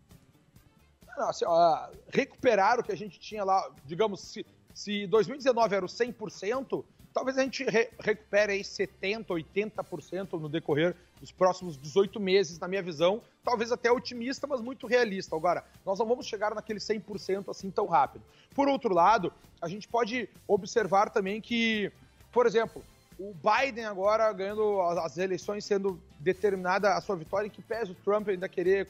Não, 1.20 1.28
assim, 1.30 1.44
ó, 1.46 1.90
recuperar 2.14 2.80
o 2.80 2.84
que 2.84 2.94
a 2.94 2.98
gente 2.98 3.20
tinha 3.20 3.44
lá, 3.44 3.70
digamos, 3.86 4.22
se, 4.22 4.46
se 4.74 5.06
2019 5.08 5.76
era 5.76 5.86
o 5.86 5.90
100%, 5.90 6.82
talvez 7.14 7.38
a 7.38 7.44
gente 7.44 7.62
re- 7.66 7.90
recupere 8.00 8.54
aí 8.54 8.62
70%, 8.62 9.26
80% 9.28 10.40
no 10.40 10.48
decorrer 10.48 10.96
dos 11.20 11.30
próximos 11.30 11.76
18 11.78 12.18
meses, 12.22 12.58
na 12.58 12.70
minha 12.70 12.82
visão. 12.82 13.22
Talvez 13.44 13.70
até 13.70 13.92
otimista, 13.92 14.48
mas 14.48 14.62
muito 14.62 14.88
realista. 14.88 15.36
Agora, 15.36 15.66
nós 15.86 16.00
não 16.00 16.06
vamos 16.06 16.26
chegar 16.26 16.56
naquele 16.56 16.80
100% 16.80 17.50
assim 17.50 17.70
tão 17.70 17.86
rápido. 17.86 18.24
Por 18.56 18.70
outro 18.70 18.94
lado, 18.94 19.34
a 19.62 19.68
gente 19.68 19.90
pode 19.90 20.30
observar 20.48 21.10
também 21.10 21.42
que, 21.42 21.92
por 22.32 22.46
exemplo, 22.46 22.82
o 23.20 23.34
Biden 23.34 23.84
agora 23.84 24.32
ganhando 24.32 24.80
as 24.80 25.18
eleições, 25.18 25.66
sendo 25.66 26.02
determinada 26.18 26.94
a 26.96 27.02
sua 27.02 27.18
vitória, 27.18 27.48
em 27.48 27.50
que 27.52 27.62
pese 27.62 27.92
o 27.92 27.96
Trump 27.96 28.30
ainda 28.30 28.48
querer 28.48 28.88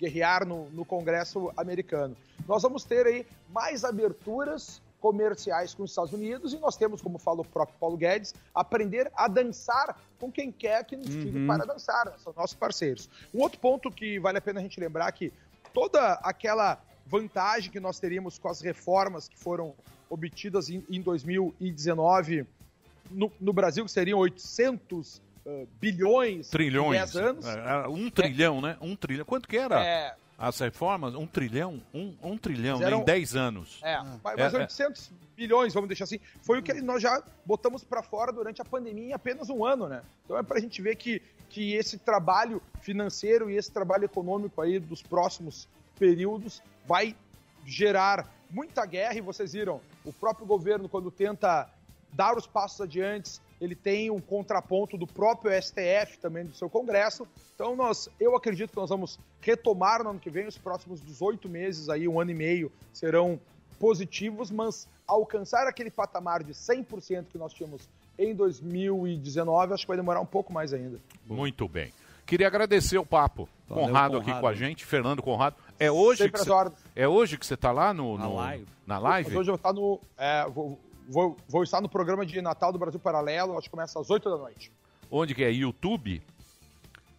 guerrear 0.00 0.46
no, 0.46 0.68
no 0.70 0.84
Congresso 0.84 1.52
americano. 1.56 2.16
Nós 2.48 2.62
vamos 2.62 2.84
ter 2.84 3.06
aí 3.06 3.26
mais 3.52 3.84
aberturas 3.84 4.80
comerciais 5.00 5.74
com 5.74 5.82
os 5.82 5.90
Estados 5.90 6.12
Unidos 6.12 6.52
e 6.52 6.58
nós 6.58 6.76
temos, 6.76 7.00
como 7.00 7.18
fala 7.18 7.40
o 7.40 7.44
próprio 7.44 7.76
Paulo 7.78 7.96
Guedes, 7.96 8.34
aprender 8.54 9.10
a 9.14 9.28
dançar 9.28 9.98
com 10.18 10.30
quem 10.30 10.52
quer 10.52 10.84
que 10.84 10.96
nos 10.96 11.06
tire 11.08 11.38
Uhum. 11.38 11.46
para 11.46 11.64
dançar, 11.64 12.12
são 12.18 12.32
nossos 12.36 12.54
parceiros. 12.56 13.08
Um 13.34 13.40
outro 13.40 13.58
ponto 13.58 13.90
que 13.90 14.18
vale 14.18 14.38
a 14.38 14.40
pena 14.40 14.60
a 14.60 14.62
gente 14.62 14.78
lembrar 14.78 15.08
é 15.08 15.12
que 15.12 15.32
toda 15.72 16.14
aquela 16.22 16.78
vantagem 17.06 17.70
que 17.70 17.80
nós 17.80 17.98
teríamos 17.98 18.38
com 18.38 18.48
as 18.48 18.60
reformas 18.60 19.28
que 19.28 19.38
foram 19.38 19.74
obtidas 20.08 20.68
em, 20.68 20.84
em 20.90 21.00
2019 21.00 22.46
no, 23.10 23.32
no 23.40 23.52
Brasil, 23.52 23.84
que 23.84 23.90
seriam 23.90 24.18
800 24.18 25.20
ah, 25.46 25.64
bilhões 25.80 26.48
em 26.48 26.50
Trilhões. 26.50 26.98
10 27.12 27.16
anos. 27.16 27.46
É, 27.46 27.88
Um 27.88 28.10
trilhão, 28.10 28.60
né? 28.60 28.76
Um 28.80 28.94
trilhão. 28.96 29.24
Quanto 29.24 29.48
que 29.48 29.56
era? 29.56 29.84
É. 29.84 30.14
As 30.38 30.58
reformas? 30.58 31.14
Um 31.14 31.26
trilhão? 31.26 31.82
Um, 31.92 32.14
um 32.22 32.38
trilhão, 32.38 32.74
Mas 32.78 32.80
né? 32.80 32.86
eram- 32.86 33.00
Em 33.02 33.04
10 33.04 33.36
anos. 33.36 33.78
É, 33.82 33.98
mas, 34.24 34.38
É, 34.38 34.42
mas 34.44 34.54
é. 34.54 34.58
800 34.58 35.10
bilhões, 35.36 35.74
vamos 35.74 35.88
deixar 35.88 36.04
assim, 36.04 36.18
foi 36.42 36.58
o 36.58 36.62
que 36.62 36.72
nós 36.80 37.02
já 37.02 37.22
botamos 37.44 37.84
para 37.84 38.02
fora 38.02 38.32
durante 38.32 38.60
a 38.60 38.64
pandemia 38.64 39.08
em 39.10 39.12
apenas 39.12 39.48
um 39.50 39.64
ano, 39.64 39.86
né? 39.88 40.02
Então 40.24 40.38
é 40.38 40.42
para 40.42 40.56
a 40.58 40.60
gente 40.60 40.80
ver 40.80 40.96
que, 40.96 41.20
que 41.50 41.74
esse 41.74 41.98
trabalho 41.98 42.62
financeiro 42.80 43.50
e 43.50 43.56
esse 43.56 43.70
trabalho 43.70 44.04
econômico 44.04 44.60
aí 44.62 44.78
dos 44.78 45.02
próximos 45.02 45.68
períodos 45.98 46.62
vai 46.86 47.14
gerar 47.66 48.26
muita 48.50 48.84
guerra 48.86 49.14
e 49.14 49.20
vocês 49.20 49.52
viram, 49.52 49.80
o 50.04 50.12
próprio 50.12 50.46
governo 50.46 50.88
quando 50.88 51.10
tenta 51.10 51.68
dar 52.12 52.36
os 52.36 52.46
passos 52.46 52.80
adiante, 52.80 53.40
ele 53.60 53.74
tem 53.74 54.10
um 54.10 54.20
contraponto 54.20 54.96
do 54.96 55.06
próprio 55.06 55.52
STF 55.62 56.18
também 56.20 56.44
do 56.44 56.54
seu 56.54 56.68
Congresso. 56.70 57.26
Então 57.54 57.76
nós, 57.76 58.08
eu 58.18 58.34
acredito 58.36 58.70
que 58.70 58.76
nós 58.76 58.88
vamos 58.90 59.18
retomar 59.40 60.02
no 60.02 60.10
ano 60.10 60.18
que 60.20 60.30
vem 60.30 60.46
os 60.46 60.56
próximos 60.56 61.00
18 61.00 61.48
meses 61.48 61.88
aí, 61.88 62.08
um 62.08 62.18
ano 62.20 62.30
e 62.30 62.34
meio 62.34 62.72
serão 62.92 63.38
positivos, 63.78 64.50
mas 64.50 64.86
alcançar 65.06 65.66
aquele 65.66 65.90
patamar 65.90 66.42
de 66.42 66.52
100% 66.52 67.26
que 67.30 67.38
nós 67.38 67.52
tínhamos 67.52 67.88
em 68.18 68.34
2019, 68.34 69.72
acho 69.74 69.82
que 69.84 69.88
vai 69.88 69.96
demorar 69.96 70.20
um 70.20 70.26
pouco 70.26 70.52
mais 70.52 70.72
ainda. 70.72 70.98
Muito 71.26 71.66
bem. 71.68 71.92
Queria 72.26 72.46
agradecer 72.46 72.98
o 72.98 73.04
papo. 73.06 73.48
Valeu, 73.68 73.86
Conrado, 73.86 74.16
aqui 74.18 74.26
Conrado. 74.26 74.40
com 74.40 74.46
a 74.46 74.54
gente, 74.54 74.84
Fernando 74.84 75.22
Conrado. 75.22 75.56
É 75.78 75.90
hoje 75.90 76.22
Sempre 76.24 76.40
que 76.40 76.46
você, 76.46 76.72
é 76.94 77.08
hoje 77.08 77.38
que 77.38 77.46
você 77.46 77.54
está 77.54 77.72
lá 77.72 77.92
no, 77.94 78.18
no- 78.18 78.34
na 78.86 78.98
live? 78.98 79.28
Mas 79.30 79.36
hoje 79.36 79.50
eu 79.50 79.54
vou 79.54 79.54
estar 79.56 79.72
no. 79.72 80.00
é, 80.18 80.46
vou, 80.48 80.78
vou, 81.10 81.36
vou 81.48 81.62
estar 81.64 81.80
no 81.80 81.88
programa 81.88 82.24
de 82.24 82.40
Natal 82.40 82.72
do 82.72 82.78
Brasil 82.78 83.00
Paralelo, 83.00 83.52
acho 83.58 83.64
que 83.64 83.70
começa 83.70 84.00
às 84.00 84.08
8 84.08 84.30
da 84.30 84.36
noite. 84.38 84.70
Onde 85.10 85.34
que 85.34 85.42
é? 85.42 85.50
YouTube? 85.50 86.22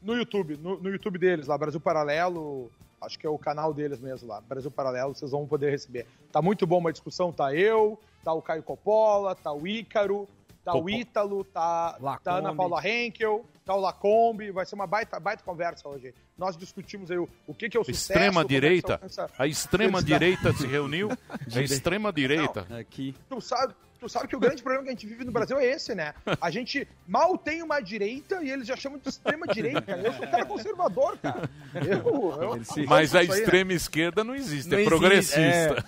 No 0.01 0.15
YouTube, 0.15 0.57
no, 0.57 0.79
no 0.79 0.89
YouTube 0.89 1.19
deles 1.19 1.45
lá, 1.47 1.57
Brasil 1.57 1.79
Paralelo, 1.79 2.71
acho 3.01 3.19
que 3.19 3.27
é 3.27 3.29
o 3.29 3.37
canal 3.37 3.73
deles 3.73 3.99
mesmo 3.99 4.27
lá, 4.27 4.41
Brasil 4.41 4.71
Paralelo, 4.71 5.13
vocês 5.13 5.29
vão 5.31 5.45
poder 5.45 5.69
receber. 5.69 6.07
Tá 6.31 6.41
muito 6.41 6.65
bom 6.65 6.77
uma 6.79 6.91
discussão, 6.91 7.31
tá 7.31 7.53
eu, 7.53 7.99
tá 8.23 8.33
o 8.33 8.41
Caio 8.41 8.63
Coppola, 8.63 9.35
tá 9.35 9.51
o 9.51 9.67
Ícaro, 9.67 10.27
tá 10.63 10.71
o 10.71 10.77
Copo- 10.77 10.89
Ítalo, 10.89 11.43
tá, 11.43 11.97
tá 12.23 12.31
a 12.33 12.35
Ana 12.37 12.55
Paula 12.55 12.87
Henkel, 12.87 13.45
tá 13.65 13.75
o 13.75 13.79
Lacombe, 13.79 14.51
vai 14.51 14.65
ser 14.65 14.75
uma 14.75 14.87
baita, 14.87 15.19
baita 15.19 15.43
conversa 15.43 15.87
hoje. 15.87 16.13
Nós 16.37 16.57
discutimos 16.57 17.11
aí 17.11 17.17
o, 17.17 17.29
o 17.47 17.53
que, 17.53 17.69
que 17.69 17.77
é 17.77 17.79
o 17.79 17.83
sucesso. 17.83 18.11
Extrema 18.13 18.41
é 18.41 18.45
direita. 18.45 18.93
alcança 18.93 19.29
A 19.37 19.47
extrema 19.47 20.01
direita 20.03 20.51
se 20.53 20.65
reuniu. 20.67 21.09
A 21.55 21.61
extrema 21.61 22.11
direita. 22.11 22.65
Aqui. 22.77 23.15
Tu 23.29 23.39
sabe, 23.41 23.73
tu 23.99 24.09
sabe 24.09 24.27
que 24.27 24.35
o 24.35 24.39
grande 24.39 24.63
problema 24.63 24.83
que 24.83 24.89
a 24.89 24.93
gente 24.93 25.05
vive 25.05 25.23
no 25.23 25.31
Brasil 25.31 25.59
é 25.59 25.65
esse, 25.67 25.93
né? 25.93 26.13
A 26.41 26.49
gente 26.49 26.87
mal 27.07 27.37
tem 27.37 27.61
uma 27.61 27.79
direita 27.79 28.43
e 28.43 28.49
eles 28.49 28.67
já 28.67 28.75
chamam 28.75 28.97
de 28.97 29.07
extrema 29.09 29.45
direita. 29.47 29.91
Eu 29.91 30.11
sou 30.13 30.25
um 30.25 30.31
cara 30.31 30.45
conservador, 30.45 31.17
cara. 31.19 31.49
Eu, 31.75 32.41
eu, 32.41 32.85
Mas 32.87 33.15
a 33.15 33.19
aí, 33.19 33.27
né? 33.27 33.37
extrema 33.39 33.73
esquerda 33.73 34.23
não 34.23 34.33
existe, 34.35 34.69
Não 34.69 34.77
é 34.77 34.81
existe, 34.81 34.89
progressista. 34.99 35.85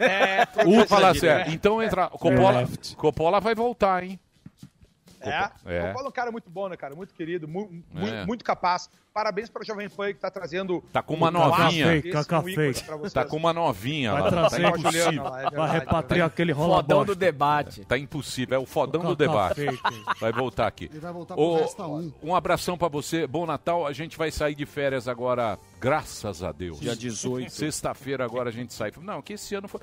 é. 0.00 0.46
É, 0.56 0.64
Vou 0.64 0.86
falar 0.86 1.12
progressista. 1.12 1.26
sério. 1.38 1.52
Então 1.52 1.80
entra. 1.82 2.08
Coppola, 2.08 2.68
Coppola 2.96 3.40
vai 3.40 3.54
voltar, 3.54 4.02
hein? 4.02 4.18
É, 5.30 5.50
É. 5.66 5.90
o 5.90 5.92
Paulo 5.94 6.06
é 6.06 6.08
um 6.08 6.12
cara 6.12 6.30
muito 6.32 6.48
bom, 6.50 6.68
né, 6.68 6.76
cara? 6.76 6.94
Muito 6.94 7.14
querido, 7.14 7.46
mu- 7.48 7.70
É. 7.96 8.24
muito 8.26 8.44
capaz. 8.44 8.88
Parabéns 9.12 9.48
pra 9.48 9.64
Jovem 9.64 9.88
Pan 9.88 10.08
que 10.12 10.20
tá 10.20 10.30
trazendo. 10.30 10.84
Tá 10.92 11.02
com 11.02 11.14
uma 11.14 11.28
um 11.28 11.32
novinha. 11.32 12.02
vocês. 12.02 13.12
Tá 13.14 13.24
com 13.24 13.36
uma 13.38 13.52
novinha 13.52 14.12
Vai 14.12 14.22
lá. 14.22 14.28
trazer 14.30 14.62
tá 14.62 14.68
impossível. 14.68 15.22
lá, 15.24 15.30
é 15.38 15.42
verdade, 15.42 15.56
Vai 15.56 15.70
repatriar 15.80 16.26
aquele 16.26 16.52
rola 16.52 16.76
Fodão 16.76 16.98
bosta. 16.98 17.14
do 17.14 17.18
debate. 17.18 17.84
Tá 17.86 17.96
impossível, 17.98 18.56
é 18.56 18.58
o 18.62 18.66
fodão 18.66 19.02
do 19.02 19.16
Cacá 19.16 19.54
debate. 19.54 19.54
fake. 19.64 20.20
Vai 20.20 20.32
voltar 20.32 20.66
aqui. 20.66 20.84
Ele 20.86 21.00
vai 21.00 21.12
voltar 21.12 21.34
pro 21.34 21.42
Ô, 21.42 21.56
Resta 21.56 21.86
1. 21.86 22.12
Um 22.22 22.34
abração 22.34 22.76
pra 22.76 22.88
você, 22.88 23.26
bom 23.26 23.46
Natal. 23.46 23.86
A 23.86 23.92
gente 23.94 24.18
vai 24.18 24.30
sair 24.30 24.54
de 24.54 24.66
férias 24.66 25.08
agora, 25.08 25.58
graças 25.80 26.42
a 26.42 26.52
Deus. 26.52 26.78
Dia 26.80 26.94
18. 26.94 27.50
Sexta-feira 27.50 28.22
agora 28.24 28.50
a 28.50 28.52
gente 28.52 28.74
sai. 28.74 28.92
Não, 29.00 29.22
que 29.22 29.32
esse 29.32 29.54
ano 29.54 29.66
foi. 29.66 29.80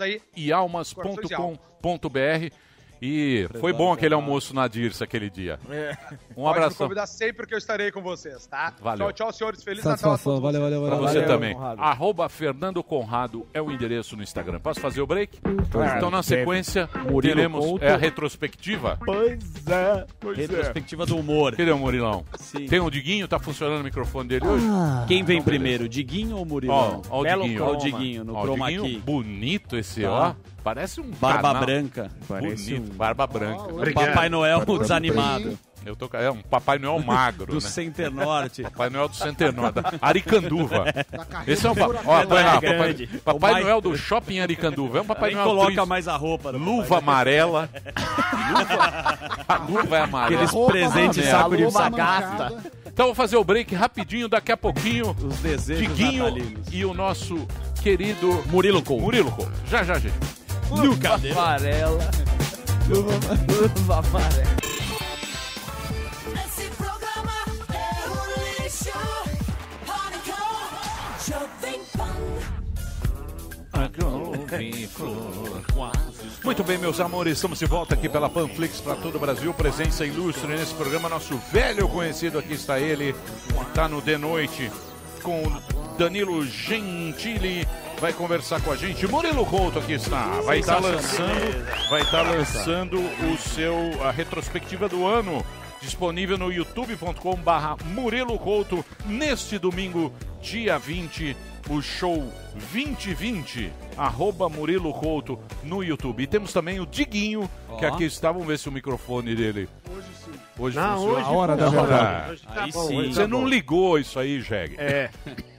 Aí. 0.00 0.20
e 0.36 0.52
almas.com.br 0.52 2.54
e 3.02 3.48
foi 3.60 3.72
bom 3.72 3.92
aquele 3.92 4.14
almoço 4.14 4.54
na 4.54 4.68
Dirce 4.68 5.02
aquele 5.02 5.28
dia. 5.28 5.58
Um 5.68 5.72
É. 5.72 5.94
Pode 5.96 6.40
me 6.40 6.46
abraço 6.46 6.76
convidar 6.76 7.06
sempre 7.06 7.46
que 7.46 7.52
eu 7.54 7.58
estarei 7.58 7.90
com 7.90 8.00
vocês, 8.00 8.46
tá? 8.46 8.72
Valeu. 8.80 9.08
Tchau, 9.12 9.12
tchau, 9.12 9.32
senhores. 9.32 9.64
Feliz 9.64 9.82
Natal 9.84 9.98
Satisfação, 10.16 10.40
todos. 10.40 10.42
valeu, 10.42 10.60
valeu, 10.60 10.80
Pra 10.86 10.90
valeu. 10.96 11.08
você 11.08 11.20
valeu. 11.20 11.28
também. 11.34 11.56
Arroba 11.78 12.28
Fernando 12.28 12.82
Conrado 12.82 13.44
é 13.52 13.60
o 13.60 13.70
endereço 13.72 14.16
no 14.16 14.22
Instagram. 14.22 14.60
Posso 14.60 14.78
fazer 14.80 15.00
o 15.02 15.06
break? 15.06 15.38
então, 15.96 16.10
na 16.10 16.22
sequência, 16.22 16.88
Murilo 17.10 17.20
teremos 17.34 17.64
Couto. 17.66 17.84
é 17.84 17.92
a 17.92 17.96
retrospectiva. 17.96 18.98
Pois 19.04 19.66
é. 19.66 20.06
Retrospectiva 20.34 21.04
do 21.06 21.16
humor. 21.16 21.56
Cadê 21.56 21.70
o 21.72 21.78
Murilão? 21.78 22.24
Sim. 22.38 22.66
Tem 22.66 22.78
o 22.80 22.88
Diguinho? 22.90 23.26
Tá 23.26 23.38
funcionando 23.38 23.80
o 23.80 23.84
microfone 23.84 24.28
dele 24.28 24.46
hoje? 24.46 24.64
Quem 25.08 25.24
vem 25.24 25.38
Então, 25.38 25.44
beleza. 25.44 25.44
primeiro, 25.44 25.88
Diguinho 25.88 26.36
ou 26.36 26.42
Ó, 26.42 26.44
Murilão? 26.44 27.02
ó 27.10 27.20
o 27.20 27.22
Belo 27.24 27.42
Diguinho. 27.42 27.64
Ó 27.64 27.72
o 27.72 27.76
Diguinho, 27.76 28.24
no 28.24 28.34
Ó, 28.34 28.38
o 28.38 28.42
chroma 28.42 28.70
Diguinho, 28.70 29.00
bonito 29.00 29.76
esse, 29.76 30.02
Tá. 30.02 30.10
ó. 30.38 30.51
Parece 30.62 31.00
um 31.00 31.10
Barba 31.10 31.48
canal. 31.48 31.64
branca. 31.64 32.10
Bonito, 32.28 32.92
barba 32.94 33.26
branca. 33.26 33.62
O 33.64 33.92
Papai 33.92 34.28
Noel 34.28 34.64
desanimado. 34.78 35.58
Eu 35.84 35.96
tô, 35.96 36.08
é 36.16 36.30
um 36.30 36.40
Papai 36.40 36.78
Noel 36.78 37.00
magro, 37.04 37.46
Do 37.46 37.54
né? 37.54 37.60
Center 37.60 38.08
Norte. 38.12 38.62
Papai 38.70 38.88
Noel 38.88 39.08
do 39.08 39.16
Center 39.16 39.52
Norte, 39.52 39.80
da 39.80 39.92
Aricanduva. 40.00 40.84
Esse 41.44 41.66
é 41.66 41.74
papai, 41.74 42.00
ó, 42.06 42.12
lá, 42.22 42.60
papai, 42.60 43.08
papai 43.24 43.62
Noel 43.64 43.80
do 43.80 43.96
Shopping 43.98 44.38
Aricanduva. 44.38 44.98
É 44.98 45.00
um 45.00 45.04
Papai 45.04 45.30
Nem 45.30 45.36
Noel 45.38 45.48
coloca 45.48 45.72
triste. 45.72 45.88
mais 45.88 46.06
a 46.06 46.14
roupa. 46.16 46.50
Luva 46.52 46.82
Papai 46.86 46.98
amarela. 47.02 47.68
luva, 48.50 49.18
a 49.48 49.56
luva 49.56 49.96
é 49.96 50.00
amarela. 50.02 50.44
Aqueles 50.44 50.66
presentes 50.66 51.24
saco 51.24 51.56
de 51.56 51.64
Luva 51.64 51.78
saco. 51.80 51.96
gasta. 51.96 52.62
Então 52.86 53.06
vou 53.06 53.14
fazer 53.14 53.36
o 53.36 53.42
break 53.44 53.74
rapidinho, 53.74 54.28
daqui 54.28 54.52
a 54.52 54.56
pouquinho. 54.56 55.16
Os 55.20 55.38
desejos 55.40 55.82
Diguinho 55.88 56.24
natalinos. 56.24 56.68
e 56.70 56.84
o 56.84 56.94
nosso 56.94 57.44
querido 57.82 58.44
Murilo 58.46 58.82
Couto. 58.82 59.02
Murilo 59.02 59.32
Couto. 59.32 59.50
Já, 59.68 59.82
já, 59.82 59.98
gente. 59.98 60.14
Luva 60.76 61.14
amarela. 61.14 62.10
Luva 62.88 63.98
amarela. 63.98 64.56
Esse 66.44 66.70
programa 66.70 67.32
é 67.72 68.08
um 68.08 68.24
lixo. 68.62 68.98
Pânico, 69.86 70.40
Jovem 71.28 71.80
Pan. 71.96 72.16
Muito 76.44 76.64
bem, 76.64 76.78
meus 76.78 76.98
amores, 77.00 77.34
estamos 77.34 77.58
de 77.58 77.66
volta 77.66 77.94
aqui 77.94 78.08
pela 78.08 78.28
Panflix 78.28 78.80
para 78.80 78.96
todo 78.96 79.16
o 79.16 79.18
Brasil. 79.18 79.52
Presença 79.54 80.04
ilustre 80.04 80.48
nesse 80.48 80.74
programa. 80.74 81.08
Nosso 81.08 81.36
velho 81.52 81.88
conhecido 81.88 82.38
aqui 82.38 82.54
está 82.54 82.80
ele, 82.80 83.14
está 83.68 83.88
no 83.88 84.00
De 84.00 84.16
Noite 84.16 84.70
com 85.22 85.42
o 85.42 85.62
Danilo 85.96 86.44
Gentili. 86.44 87.66
Vai 88.02 88.12
conversar 88.12 88.60
com 88.60 88.72
a 88.72 88.76
gente. 88.76 89.06
Murilo 89.06 89.46
Couto 89.46 89.78
aqui 89.78 89.92
está. 89.92 90.40
Vai 90.40 90.58
estar 90.58 90.80
lançando, 90.80 91.88
vai 91.88 92.00
estar 92.02 92.22
lançando 92.22 92.98
o 92.98 93.38
seu 93.38 93.76
a 94.04 94.10
retrospectiva 94.10 94.88
do 94.88 95.06
ano 95.06 95.46
disponível 95.80 96.36
no 96.36 96.50
youtube.com 96.52 97.36
barra 97.36 97.76
Murilo 97.84 98.36
Couto 98.40 98.84
neste 99.06 99.56
domingo, 99.56 100.12
dia 100.40 100.80
20, 100.80 101.36
o 101.70 101.80
show 101.80 102.24
2020, 102.54 103.72
arroba 103.96 104.48
Murilo 104.48 104.92
Couto 104.92 105.38
no 105.62 105.80
YouTube. 105.84 106.24
E 106.24 106.26
temos 106.26 106.52
também 106.52 106.80
o 106.80 106.86
Diguinho, 106.86 107.48
que 107.78 107.86
Ó. 107.86 107.88
aqui 107.94 108.02
está, 108.02 108.32
vamos 108.32 108.48
ver 108.48 108.58
se 108.58 108.68
o 108.68 108.72
microfone 108.72 109.36
dele... 109.36 109.68
Hoje 109.88 110.06
sim. 110.24 110.32
Hoje 110.58 110.76
Não, 110.76 110.96
funciona. 110.96 111.18
hoje 111.18 111.28
A 111.28 111.30
hora 111.30 111.56
da 111.56 111.68
verdade. 111.68 112.30
Hoje 112.32 112.42
tá 112.52 112.64
Aí 112.64 112.72
bom, 112.72 112.88
sim. 112.88 112.96
hoje 112.98 113.14
Você 113.14 113.20
tá 113.22 113.28
não 113.28 113.42
bom. 113.42 113.46
ligou 113.48 113.96
isso 113.96 114.18
aí, 114.18 114.40
Jeg. 114.40 114.74
É. 114.76 115.08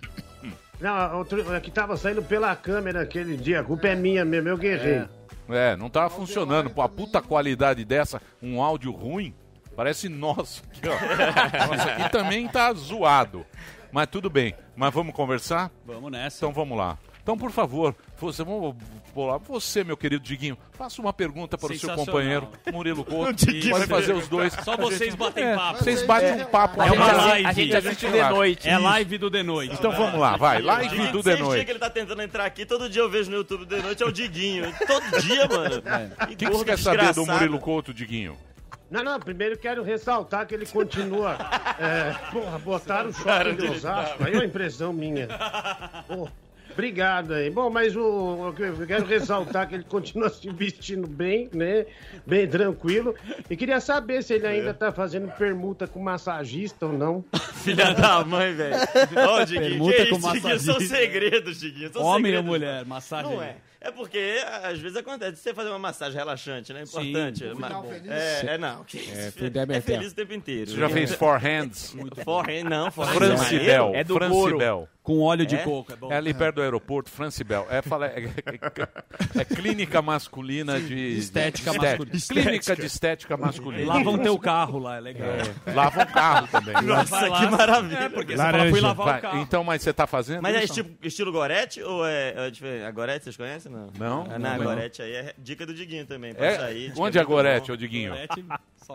Não, 0.84 1.18
outro, 1.18 1.56
é 1.56 1.62
que 1.62 1.72
tava 1.72 1.96
saindo 1.96 2.22
pela 2.22 2.54
câmera 2.58 3.04
aquele 3.04 3.38
dia. 3.38 3.62
A 3.62 3.64
culpa 3.64 3.88
é 3.88 3.96
minha 3.96 4.26
mesmo, 4.26 4.50
eu 4.50 4.58
guerrei. 4.58 5.08
É, 5.48 5.78
não 5.78 5.90
tava 5.90 6.10
funcionando. 6.10 6.70
Pô, 6.70 6.82
a 6.82 6.90
puta 6.90 7.22
qualidade 7.22 7.86
dessa, 7.86 8.22
um 8.42 8.62
áudio 8.62 8.92
ruim, 8.92 9.34
parece 9.78 10.10
nosso 10.10 10.62
aqui, 10.70 10.82
ó. 10.90 10.92
Nossa, 11.72 11.90
aqui 11.90 12.12
também 12.12 12.50
tá 12.50 12.74
zoado. 12.74 13.46
Mas 13.94 14.08
tudo 14.08 14.30
bem. 14.30 14.54
Mas 14.76 14.94
vamos 14.94 15.16
conversar? 15.16 15.72
Vamos 15.86 16.12
nessa. 16.12 16.40
Então 16.40 16.52
vamos 16.52 16.78
lá. 16.78 16.98
Então, 17.24 17.38
por 17.38 17.52
favor, 17.52 17.96
você, 18.20 18.44
vamos, 18.44 18.76
vou 19.16 19.28
lá. 19.28 19.38
você, 19.38 19.82
meu 19.82 19.96
querido 19.96 20.22
Diguinho, 20.22 20.58
faça 20.74 21.02
uma 21.02 21.14
pergunta 21.14 21.58
para 21.58 21.72
o 21.72 21.80
seu 21.80 21.96
companheiro, 21.96 22.50
Murilo 22.70 23.04
Couto. 23.06 23.46
Vai 23.72 23.88
fazer 23.88 24.12
os 24.14 24.28
dois. 24.28 24.52
Só 24.62 24.76
vocês 24.76 25.12
gente- 25.12 25.16
batem 25.18 25.46
É, 25.46 25.56
papo. 25.56 25.84
Vocês 25.84 26.06
batem 26.06 26.34
um 26.34 26.46
papo. 26.46 26.82
É 26.82 26.92
uma 26.92 27.12
live. 27.14 27.46
a 27.48 27.54
gente 27.54 27.76
assiste 27.78 28.08
de 28.12 28.22
noite. 28.30 28.68
É 28.68 28.78
live 28.78 29.18
do 29.18 29.30
de 29.30 29.42
noite. 29.42 29.74
Então 29.74 29.94
vamos 29.94 30.20
lá, 30.20 30.36
vai. 30.36 30.62
Live 30.62 30.90
Diguinho, 30.90 31.12
do 31.14 31.18
de 31.24 31.24
dia 31.36 31.38
noite. 31.38 31.66
que 31.66 31.72
ele 31.72 31.80
tá 31.80 31.90
tentando 31.90 32.22
entrar 32.22 32.44
aqui, 32.46 32.66
todo 32.66 32.90
dia 32.90 33.02
eu 33.02 33.10
vejo 33.10 33.32
no 33.32 33.38
YouTube 33.38 33.66
de 33.68 33.82
noite, 33.82 34.04
é 34.04 34.06
o 34.06 34.12
Diguinho. 34.12 34.74
Todo 34.86 35.22
dia, 35.22 35.48
mano. 35.48 35.82
O 36.24 36.28
que, 36.28 36.36
que 36.36 36.50
você 36.50 36.66
quer 36.66 36.78
saber 36.78 37.14
do 37.14 37.26
Murilo 37.26 37.58
Couto, 37.58 37.94
Diguinho? 37.94 38.38
Não, 38.92 39.02
não, 39.02 39.18
primeiro 39.20 39.56
eu 39.56 39.58
quero 39.60 39.82
ressaltar 39.82 40.46
que 40.46 40.54
ele 40.54 40.66
continua. 40.66 41.38
é, 41.80 42.14
porra, 42.32 42.60
botaram 42.60 43.10
o 43.10 43.14
shopping 43.14 43.56
de 43.56 43.68
Osasco. 43.68 44.24
Aí 44.26 44.34
é 44.34 44.36
uma 44.36 44.46
impressão 44.46 44.92
minha. 44.94 45.28
Pô, 46.08 46.28
obrigado 46.74 47.34
aí. 47.34 47.50
Bom, 47.50 47.70
mas 47.70 47.96
o, 47.96 48.54
eu 48.60 48.86
quero 48.86 49.06
ressaltar 49.06 49.68
que 49.68 49.76
ele 49.76 49.84
continua 49.84 50.30
se 50.30 50.50
vestindo 50.52 51.08
bem, 51.08 51.50
né? 51.54 51.86
Bem 52.26 52.48
tranquilo. 52.48 53.16
E 53.50 53.56
queria 53.56 53.80
saber 53.80 54.24
se 54.24 54.34
ele 54.34 54.48
ainda 54.48 54.74
tá 54.74 54.92
fazendo 54.92 55.32
permuta 55.38 55.88
com 55.88 56.00
massagista 56.02 56.86
ou 56.88 56.94
não. 56.94 57.24
Filha 57.64 57.94
da 57.94 58.24
mãe, 58.24 58.54
velho. 58.54 58.76
Ó, 59.30 59.44
Diguinho, 59.44 59.70
Permuta 59.70 59.96
que 60.06 60.10
com 60.10 60.18
isso, 60.18 60.32
Diguinho? 60.34 60.60
São 60.60 60.74
massagista. 60.74 60.96
segredos, 60.98 61.60
Diguinho. 61.60 61.94
São 61.94 62.02
Homem 62.04 62.26
segredos. 62.34 62.40
ou 62.40 62.52
mulher? 62.52 62.86
Massagem. 62.86 63.32
Não 63.32 63.42
é. 63.42 63.56
É 63.86 63.92
porque 63.92 64.38
às 64.64 64.80
vezes 64.80 64.96
acontece 64.96 65.36
você 65.42 65.54
fazer 65.54 65.68
uma 65.68 65.78
massagem 65.78 66.18
relaxante, 66.18 66.72
né? 66.72 66.84
Importante. 66.84 67.40
Sim. 67.40 67.54
Mas- 67.58 67.86
feliz. 67.86 68.10
É, 68.12 68.46
é 68.54 68.58
não. 68.58 68.82
Que 68.86 68.98
É, 68.98 69.02
isso? 69.28 69.38
fundamental. 69.40 69.76
É 69.78 69.82
feliz 69.82 70.12
o 70.14 70.16
tempo 70.16 70.34
inteiro. 70.34 70.72
Você 70.72 70.78
já 70.78 70.90
fez 70.90 71.14
forehands? 71.14 71.94
Forehand, 72.24 72.64
não. 72.70 72.90
Forehand 72.90 73.18
Francibel. 73.18 73.92
É 73.94 74.04
do 74.06 74.14
Francibel. 74.14 74.88
Com 75.04 75.20
óleo 75.20 75.46
de 75.46 75.56
É? 75.56 75.60
coco, 75.60 75.92
é 75.92 75.96
bom. 75.98 76.10
É 76.10 76.16
ali 76.16 76.34
perto 76.34 76.56
do 76.56 76.62
aeroporto, 76.62 77.10
Francibel. 77.10 77.68
É, 77.70 77.82
fala, 77.82 78.08
é, 78.08 78.24
é- 78.24 79.42
é 79.42 79.44
clínica 79.46 80.02
masculina 80.02 80.80
de... 80.80 81.18
Estética 81.18 81.72
de 81.72 81.78
masculina. 81.78 81.98
Clínica 82.08 82.56
Estética. 82.56 82.76
de 82.76 82.86
estética 82.86 83.36
masculina. 83.38 83.86
Lavam 83.94 84.18
teu 84.18 84.40
carro 84.40 84.80
lá, 84.80 84.96
é 84.96 85.02
legal. 85.02 85.28
É, 85.66 85.74
Lavam 85.74 86.06
carro 86.06 86.48
também. 86.48 86.74
Nossa, 86.84 87.06
Vai 87.20 87.30
lá. 87.30 87.40
que 87.40 87.52
maravilha. 87.52 87.98
É, 87.98 88.10
porque 88.10 88.34
Laranja. 88.36 88.58
você 88.58 88.58
fala, 88.60 88.72
fui 88.72 88.80
lavar 88.82 89.06
Vai, 89.08 89.20
o 89.20 89.22
carro. 89.22 89.40
Então, 89.40 89.64
mas 89.66 89.82
você 89.82 89.92
tá 89.92 90.08
fazendo 90.08 90.42
Mas 90.42 90.56
é 90.56 90.64
estilo, 90.64 90.90
estilo 91.04 91.32
Gorete 91.34 91.84
ou 91.84 92.06
é, 92.08 92.48
é 92.48 92.50
diferente? 92.50 92.86
A 92.86 92.92
Gorete 92.92 93.24
vocês 93.26 93.36
conhecem? 93.36 93.70
Não. 93.70 93.90
Não, 94.00 94.22
Ah, 94.32 94.40
não, 94.40 94.50
a 94.52 94.58
não. 94.58 94.64
Gorete 94.64 95.02
aí 95.02 95.12
é 95.12 95.34
dica 95.38 95.66
do 95.66 95.74
Diguinho 95.74 96.06
também. 96.06 96.34
Pra 96.34 96.46
É? 96.46 96.58
sair, 96.58 96.94
Onde 96.96 97.18
é 97.18 97.22
a 97.22 97.26
Gorete, 97.26 97.72
Diguinho. 97.72 97.74
ô 97.74 97.78
Diguinho? 97.78 98.10
Gorete, 98.12 98.46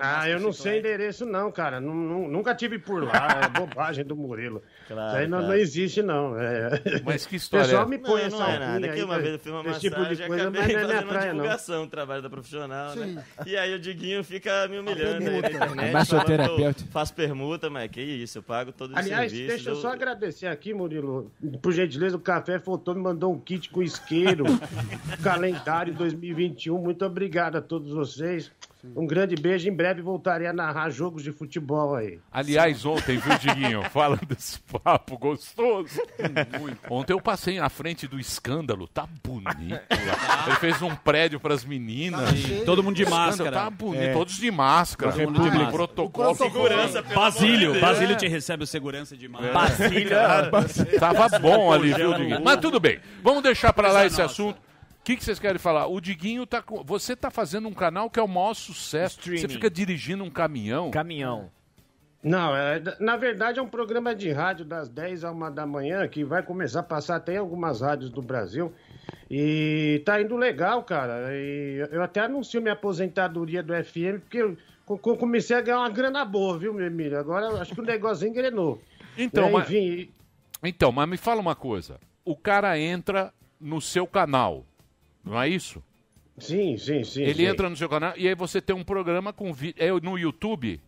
Ah, 0.00 0.28
eu 0.28 0.38
não 0.40 0.52
sei 0.52 0.78
endereço 0.80 1.24
não, 1.26 1.50
cara. 1.50 1.80
Nu- 1.80 1.94
nu- 1.94 2.28
nunca 2.28 2.54
tive 2.54 2.78
por 2.78 3.02
lá. 3.04 3.40
É 3.44 3.48
bobagem 3.58 4.04
do 4.04 4.14
Murilo. 4.16 4.62
Claro, 4.86 5.08
Isso 5.08 5.16
aí 5.16 5.26
não, 5.28 5.38
claro. 5.38 5.52
não 5.52 5.58
existe, 5.58 6.02
não. 6.02 6.38
É... 6.38 6.70
Mas 7.04 7.26
que 7.26 7.34
O 7.34 7.36
história 7.36 7.66
pessoal 7.66 7.84
é? 7.84 7.88
me 7.88 7.98
põe 7.98 8.20
Não, 8.20 8.26
essa 8.26 8.36
não 8.38 8.46
é 8.48 8.58
nada. 8.58 8.86
Aqui 8.86 8.98
aí, 8.98 9.02
uma 9.02 9.16
né, 9.16 9.22
vez 9.22 9.32
eu 9.34 9.38
fiz 9.38 9.52
uma 9.52 9.60
esse 9.60 9.68
massagem 9.68 9.90
tipo 9.90 10.00
de 10.22 10.26
coisa, 10.28 10.42
acabei 10.42 10.60
mas 10.62 10.72
não 10.72 10.78
é 10.78 10.82
fazendo 10.82 11.02
uma 11.02 11.08
praia, 11.12 11.26
não. 11.26 11.34
divulgação 11.42 11.84
do 11.84 11.90
trabalho 11.90 12.22
da 12.22 12.30
profissional, 12.30 12.92
Sim. 12.92 13.00
né? 13.14 13.24
E 13.46 13.56
aí 13.56 13.74
o 13.74 13.78
Diguinho 13.78 14.24
fica 14.24 14.68
me 14.68 14.78
humilhando 14.78 15.28
aí 15.28 15.40
na 15.42 15.48
internet. 15.48 15.88
Abaixo 15.90 16.16
o 16.16 16.18
falando 16.20 16.26
que 16.26 16.32
eu 16.32 16.36
terapeuta. 16.36 16.84
Faço 16.90 17.14
permuta, 17.14 17.70
mas 17.70 17.90
que 17.90 18.00
isso, 18.00 18.38
eu 18.38 18.42
pago 18.42 18.72
todos 18.72 18.92
os 18.96 18.98
Aliás, 18.98 19.30
serviços. 19.30 19.54
deixa 19.54 19.70
eu 19.70 19.74
eu- 19.74 19.80
só 19.80 19.92
agradecer 19.92 20.46
aqui, 20.46 20.72
Murilo. 20.74 21.30
Por 21.62 21.72
gentileza, 21.72 22.16
o 22.16 22.20
Café 22.20 22.58
Fotô 22.58 22.94
me 22.94 23.00
mandou 23.00 23.32
um 23.32 23.38
kit 23.38 23.68
com 23.70 23.82
isqueiro, 23.82 24.44
calendário 25.22 25.92
2021. 25.94 26.78
Muito 26.78 27.04
obrigado 27.04 27.56
a 27.56 27.60
todos 27.60 27.92
vocês. 27.92 28.50
Um 28.94 29.06
grande 29.06 29.34
beijo. 29.34 29.68
Em 29.68 29.72
breve 29.72 30.00
voltarei 30.02 30.46
a 30.46 30.52
narrar 30.52 30.90
jogos 30.90 31.22
de 31.22 31.32
futebol 31.32 31.96
aí. 31.96 32.20
Aliás, 32.30 32.84
ontem, 32.86 33.18
viu, 33.18 33.38
Diguinho? 33.38 33.82
Falando 33.90 34.24
desse 34.26 34.60
papo 34.60 35.18
gostoso. 35.18 36.00
Ontem 36.88 37.12
eu 37.12 37.20
passei 37.20 37.58
na 37.58 37.68
frente 37.68 38.06
do 38.06 38.18
escândalo. 38.20 38.86
Tá 38.86 39.08
bonito. 39.24 39.80
Ele 40.46 40.56
fez 40.56 40.80
um 40.80 40.94
prédio 40.94 41.40
pras 41.40 41.64
meninas. 41.64 42.30
Sim. 42.30 42.62
Todo 42.64 42.82
mundo 42.82 42.96
de 42.96 43.02
Escândalo 43.02 43.26
máscara. 43.26 43.50
Tá 43.52 43.70
bonito. 43.70 44.02
É. 44.02 44.12
Todos 44.12 44.36
de 44.36 44.50
máscara. 44.50 45.12
Todo 45.12 45.22
mundo 45.22 45.42
de 45.42 45.50
máscara. 45.50 45.72
Protocolo. 45.72 46.34
Segurança, 46.34 47.02
pelo 47.02 47.14
Basílio, 47.14 47.80
Basílio 47.80 48.08
Deus. 48.08 48.22
te 48.22 48.28
recebe 48.28 48.64
o 48.64 48.66
segurança 48.66 49.16
de 49.16 49.28
máscara. 49.28 49.52
Basílio. 50.50 51.00
Tava 51.00 51.38
bom 51.38 51.72
ali, 51.72 51.92
viu, 51.92 52.14
Diguinho? 52.14 52.40
Mas 52.44 52.58
tudo 52.58 52.78
bem. 52.78 53.00
Vamos 53.22 53.42
deixar 53.42 53.72
pra 53.72 53.90
lá 53.90 54.06
esse 54.06 54.20
nossa. 54.20 54.32
assunto. 54.32 54.67
O 55.08 55.10
que, 55.10 55.16
que 55.16 55.24
vocês 55.24 55.38
querem 55.38 55.58
falar? 55.58 55.86
O 55.86 56.02
Diguinho 56.02 56.44
tá 56.44 56.60
com. 56.60 56.84
Você 56.84 57.16
tá 57.16 57.30
fazendo 57.30 57.66
um 57.66 57.72
canal 57.72 58.10
que 58.10 58.20
é 58.20 58.22
o 58.22 58.28
maior 58.28 58.52
sucesso. 58.52 59.14
Você 59.22 59.36
Streaming. 59.36 59.54
fica 59.54 59.70
dirigindo 59.70 60.22
um 60.22 60.28
caminhão. 60.28 60.90
Caminhão. 60.90 61.50
Não, 62.22 62.54
é, 62.54 62.82
na 63.00 63.16
verdade 63.16 63.58
é 63.58 63.62
um 63.62 63.68
programa 63.70 64.14
de 64.14 64.30
rádio 64.30 64.66
das 64.66 64.86
10 64.90 65.24
a 65.24 65.32
1 65.32 65.50
da 65.54 65.64
manhã 65.64 66.06
que 66.08 66.24
vai 66.24 66.42
começar 66.42 66.80
a 66.80 66.82
passar 66.82 67.16
até 67.16 67.36
em 67.36 67.38
algumas 67.38 67.80
rádios 67.80 68.10
do 68.10 68.20
Brasil. 68.20 68.70
E 69.30 70.02
tá 70.04 70.20
indo 70.20 70.36
legal, 70.36 70.82
cara. 70.82 71.30
E 71.34 71.88
eu 71.90 72.02
até 72.02 72.20
anuncio 72.20 72.60
minha 72.60 72.74
aposentadoria 72.74 73.62
do 73.62 73.72
FM, 73.72 74.20
porque 74.20 74.36
eu 74.42 74.58
co- 74.84 74.98
co- 74.98 75.16
comecei 75.16 75.56
a 75.56 75.62
ganhar 75.62 75.78
uma 75.78 75.88
grana 75.88 76.22
boa, 76.22 76.58
viu, 76.58 76.74
meu 76.74 76.86
Emílio? 76.86 77.18
Agora 77.18 77.48
acho 77.62 77.74
que 77.74 77.80
o 77.80 77.84
negócio 77.84 78.28
engrenou. 78.28 78.78
Então, 79.16 79.46
É, 79.46 79.50
mas, 79.52 79.70
enfim, 79.70 80.10
então, 80.62 80.92
mas 80.92 81.08
me 81.08 81.16
fala 81.16 81.40
uma 81.40 81.56
coisa. 81.56 81.98
O 82.26 82.36
cara 82.36 82.78
entra 82.78 83.32
no 83.58 83.80
seu 83.80 84.06
canal, 84.06 84.66
não 85.28 85.40
é 85.40 85.48
isso? 85.48 85.82
Sim, 86.38 86.76
sim, 86.76 87.04
sim. 87.04 87.22
Ele 87.22 87.34
sim. 87.34 87.46
entra 87.46 87.68
no 87.68 87.76
seu 87.76 87.88
canal 87.88 88.14
e 88.16 88.28
aí 88.28 88.34
você 88.34 88.60
tem 88.60 88.74
um 88.74 88.84
programa 88.84 89.32
com 89.32 89.52
vídeo. 89.52 89.82
É 89.82 89.90
no 89.90 90.18
YouTube? 90.18 90.80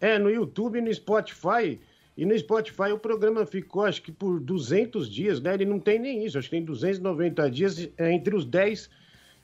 É, 0.00 0.18
no 0.18 0.30
YouTube 0.30 0.78
e 0.78 0.80
no 0.80 0.92
Spotify. 0.92 1.80
E 2.16 2.24
no 2.24 2.36
Spotify 2.38 2.92
o 2.92 2.98
programa 2.98 3.44
ficou, 3.44 3.84
acho 3.84 4.02
que 4.02 4.10
por 4.10 4.40
200 4.40 5.10
dias, 5.10 5.40
né? 5.40 5.54
Ele 5.54 5.66
não 5.66 5.78
tem 5.78 5.98
nem 5.98 6.24
isso, 6.24 6.38
acho 6.38 6.48
que 6.48 6.56
tem 6.56 6.64
290 6.64 7.50
dias 7.50 7.88
é, 7.98 8.12
entre 8.12 8.34
os 8.34 8.44
10 8.44 8.88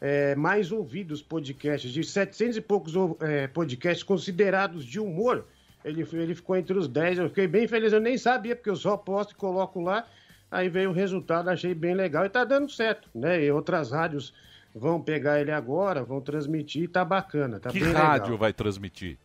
é, 0.01 0.35
mais 0.35 0.73
ouvidos 0.73 1.23
podcasts. 1.23 1.93
De 1.93 2.03
700 2.03 2.57
e 2.57 2.61
poucos 2.61 2.95
é, 3.21 3.47
podcasts 3.47 4.03
considerados 4.03 4.85
de 4.85 4.99
humor, 4.99 5.47
ele, 5.85 6.07
ele 6.13 6.35
ficou 6.35 6.57
entre 6.57 6.77
os 6.77 6.89
10. 6.89 7.19
Eu 7.19 7.29
fiquei 7.29 7.47
bem 7.47 7.69
feliz, 7.69 7.93
eu 7.93 8.01
nem 8.01 8.17
sabia, 8.17 8.57
porque 8.57 8.71
eu 8.71 8.77
só 8.77 8.97
posto 8.97 9.33
e 9.33 9.37
coloco 9.37 9.81
lá. 9.81 10.09
Aí 10.53 10.69
veio 10.69 10.91
o 10.91 10.93
resultado, 10.93 11.49
achei 11.49 11.75
bem 11.75 11.95
legal 11.95 12.27
e 12.27 12.29
tá 12.29 12.45
dando 12.45 12.71
certo, 12.71 13.09
né? 13.15 13.43
E 13.43 13.51
outras 13.51 13.91
rádios 13.91 14.35
vão 14.75 15.01
pegar 15.01 15.41
ele 15.41 15.51
agora, 15.51 16.05
vão 16.05 16.21
transmitir, 16.21 16.91
tá 16.91 17.03
bacana, 17.05 17.59
tá 17.59 17.71
que 17.71 17.81
bem 17.81 17.91
rádio 17.93 18.25
legal. 18.27 18.39
vai 18.39 18.53
transmitir? 18.53 19.17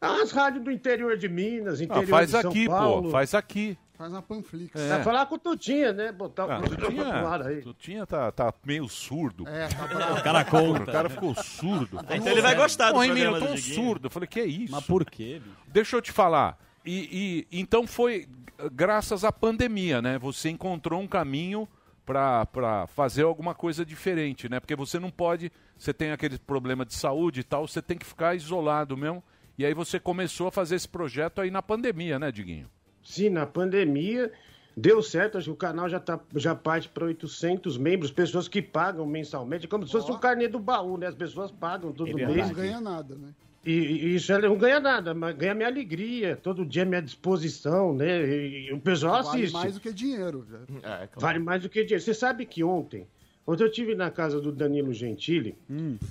As 0.00 0.30
rádios 0.32 0.64
do 0.64 0.70
interior 0.70 1.16
de 1.16 1.28
Minas, 1.28 1.80
Ah, 1.80 1.84
interior 1.84 2.06
faz 2.08 2.30
de 2.32 2.40
São 2.40 2.50
aqui, 2.50 2.66
Paulo. 2.66 3.02
pô. 3.04 3.10
Faz 3.10 3.34
aqui. 3.34 3.78
Faz 3.96 4.12
na 4.12 4.22
Panflix. 4.22 4.76
É. 4.80 4.88
Vai 4.90 5.02
falar 5.02 5.26
com 5.26 5.34
o 5.34 5.38
Tutinha, 5.38 5.92
né? 5.92 6.12
Botar 6.12 6.46
o 6.46 6.50
Ah, 6.52 6.60
Tutinha 6.60 7.04
lado 7.08 7.42
Tutinha, 7.44 7.56
aí. 7.58 7.62
Tutinha 7.62 8.06
tá, 8.06 8.30
tá 8.30 8.54
meio 8.64 8.88
surdo. 8.88 9.44
É, 9.48 9.66
tá 9.66 9.86
bravo. 9.88 10.18
O 10.18 10.22
cara 10.22 10.44
conta. 10.44 10.82
O 10.84 10.86
cara 10.86 11.08
ficou 11.08 11.34
surdo. 11.34 11.98
Então 12.08 12.28
ele 12.32 12.40
vai 12.42 12.54
gostar 12.54 12.92
do 12.92 13.02
Emílio, 13.02 13.30
programa 13.30 13.46
eu 13.56 13.56
tô 13.56 13.60
surdo. 13.60 14.06
Eu 14.06 14.10
falei, 14.10 14.28
que 14.28 14.38
é 14.38 14.46
isso? 14.46 14.70
Mas 14.72 14.84
por 14.86 15.04
quê, 15.04 15.40
bicho? 15.44 15.56
Deixa 15.66 15.96
eu 15.96 16.00
te 16.02 16.12
falar. 16.12 16.56
E, 16.86 17.46
e- 17.50 17.60
então 17.60 17.88
foi 17.88 18.28
graças 18.72 19.24
à 19.24 19.32
pandemia, 19.32 20.02
né? 20.02 20.18
Você 20.18 20.50
encontrou 20.50 21.00
um 21.00 21.06
caminho 21.06 21.68
pra 22.04 22.46
pra 22.46 22.86
fazer 22.86 23.22
alguma 23.22 23.54
coisa 23.54 23.84
diferente, 23.84 24.48
né? 24.48 24.60
Porque 24.60 24.74
você 24.74 24.98
não 24.98 25.10
pode, 25.10 25.52
você 25.76 25.92
tem 25.92 26.10
aquele 26.10 26.38
problema 26.38 26.84
de 26.84 26.94
saúde 26.94 27.40
e 27.40 27.44
tal, 27.44 27.66
você 27.66 27.82
tem 27.82 27.96
que 27.96 28.06
ficar 28.06 28.34
isolado 28.34 28.96
mesmo. 28.96 29.22
E 29.58 29.64
aí 29.66 29.74
você 29.74 29.98
começou 29.98 30.48
a 30.48 30.52
fazer 30.52 30.76
esse 30.76 30.88
projeto 30.88 31.40
aí 31.40 31.50
na 31.50 31.60
pandemia, 31.60 32.18
né, 32.18 32.30
Diguinho? 32.30 32.70
Sim, 33.02 33.30
na 33.30 33.44
pandemia 33.46 34.32
deu 34.76 35.02
certo, 35.02 35.36
acho 35.38 35.46
que 35.46 35.52
o 35.52 35.56
canal 35.56 35.88
já, 35.88 35.98
tá, 35.98 36.20
já 36.36 36.54
parte 36.54 36.88
para 36.88 37.04
800 37.06 37.76
membros, 37.76 38.12
pessoas 38.12 38.46
que 38.46 38.62
pagam 38.62 39.04
mensalmente, 39.04 39.66
como 39.66 39.84
se 39.84 39.90
fosse 39.90 40.10
um 40.12 40.18
carnê 40.18 40.46
do 40.46 40.60
baú, 40.60 40.96
né? 40.96 41.08
As 41.08 41.14
pessoas 41.16 41.50
pagam 41.50 41.92
todo 41.92 42.08
Ele 42.08 42.24
mês. 42.26 42.46
não 42.46 42.54
ganha 42.54 42.80
nada, 42.80 43.16
né? 43.16 43.34
E, 43.68 43.72
e 43.72 44.14
isso 44.14 44.32
ele 44.32 44.48
não 44.48 44.56
ganha 44.56 44.80
nada, 44.80 45.12
mas 45.12 45.36
ganha 45.36 45.54
minha 45.54 45.68
alegria, 45.68 46.34
todo 46.34 46.64
dia 46.64 46.86
minha 46.86 47.02
disposição, 47.02 47.92
né? 47.92 48.26
E, 48.26 48.68
e 48.68 48.72
o 48.72 48.80
pessoal 48.80 49.22
Vale 49.22 49.42
assiste. 49.42 49.52
mais 49.52 49.74
do 49.74 49.80
que 49.80 49.92
dinheiro. 49.92 50.46
já. 50.50 51.08
Vale 51.16 51.38
mais 51.38 51.62
do 51.62 51.68
que 51.68 51.84
dinheiro. 51.84 52.02
Você 52.02 52.14
sabe 52.14 52.46
que 52.46 52.64
ontem, 52.64 53.06
ontem 53.46 53.64
eu 53.64 53.68
estive 53.68 53.94
na 53.94 54.10
casa 54.10 54.40
do 54.40 54.50
Danilo 54.50 54.90
Gentili 54.94 55.54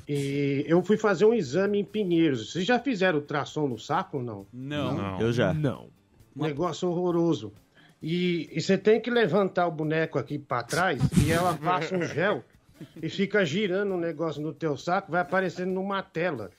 e 0.08 0.66
eu 0.68 0.84
fui 0.84 0.98
fazer 0.98 1.26
um 1.26 1.34
exame 1.34 1.80
em 1.80 1.84
Pinheiros. 1.84 2.52
Vocês 2.52 2.64
já 2.64 2.78
fizeram 2.78 3.18
ultrassom 3.18 3.68
no 3.68 3.80
saco 3.80 4.18
ou 4.18 4.24
não? 4.24 4.46
Não. 4.54 5.20
Eu 5.20 5.34
já. 5.34 5.52
Não. 5.52 5.88
Negócio 6.36 6.88
horroroso. 6.88 7.52
E, 8.04 8.52
e 8.52 8.62
você 8.62 8.78
tem 8.78 9.02
que 9.02 9.10
levantar 9.10 9.66
o 9.66 9.72
boneco 9.72 10.20
aqui 10.20 10.38
pra 10.38 10.62
trás 10.62 11.02
e 11.26 11.32
ela 11.32 11.56
passa 11.58 11.98
um 11.98 12.04
gel 12.04 12.44
e 13.02 13.10
fica 13.10 13.46
girando 13.46 13.94
o 13.94 14.00
negócio 14.00 14.42
no 14.42 14.54
teu 14.54 14.78
saco, 14.78 15.12
vai 15.12 15.22
aparecendo 15.22 15.72
numa 15.72 16.02
tela. 16.02 16.52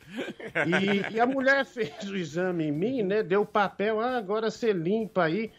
E, 0.67 1.15
e 1.15 1.21
a 1.21 1.27
mulher 1.27 1.65
fez 1.67 2.09
o 2.09 2.17
exame 2.17 2.67
em 2.67 2.73
mim, 2.73 3.03
né? 3.03 3.23
Deu 3.23 3.43
o 3.43 3.47
papel, 3.47 4.01
ah, 4.01 4.17
agora 4.17 4.51
você 4.51 4.73
limpa 4.73 5.25
aí. 5.25 5.51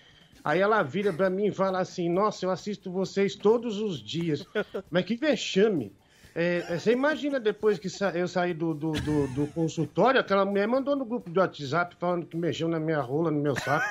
Aí 0.44 0.62
ela 0.62 0.82
vira 0.84 1.12
pra 1.12 1.30
mim 1.30 1.48
e 1.48 1.52
fala 1.52 1.80
assim: 1.80 2.10
Nossa, 2.10 2.46
eu 2.46 2.50
assisto 2.50 2.92
vocês 2.92 3.36
todos 3.36 3.80
os 3.80 4.02
dias. 4.02 4.46
Mas 4.90 5.06
que 5.06 5.16
vexame. 5.16 5.94
É, 6.36 6.64
é, 6.70 6.78
você 6.78 6.92
imagina 6.92 7.40
depois 7.40 7.80
que 7.80 7.90
sa- 7.90 8.12
eu 8.12 8.28
saí 8.28 8.54
do, 8.54 8.74
do, 8.74 8.92
do- 8.92 9.28
do 9.30 9.48
consultório, 9.48 10.20
aquela 10.20 10.46
mulher 10.46 10.68
mandou 10.68 10.96
no 10.96 11.04
grupo 11.04 11.30
do 11.30 11.40
WhatsApp 11.40 11.96
falando 12.00 12.26
que 12.26 12.38
mexeu 12.38 12.68
na 12.68 12.80
minha 12.80 13.02
rola, 13.02 13.32
no 13.32 13.42
meu 13.42 13.56
saco. 13.60 13.84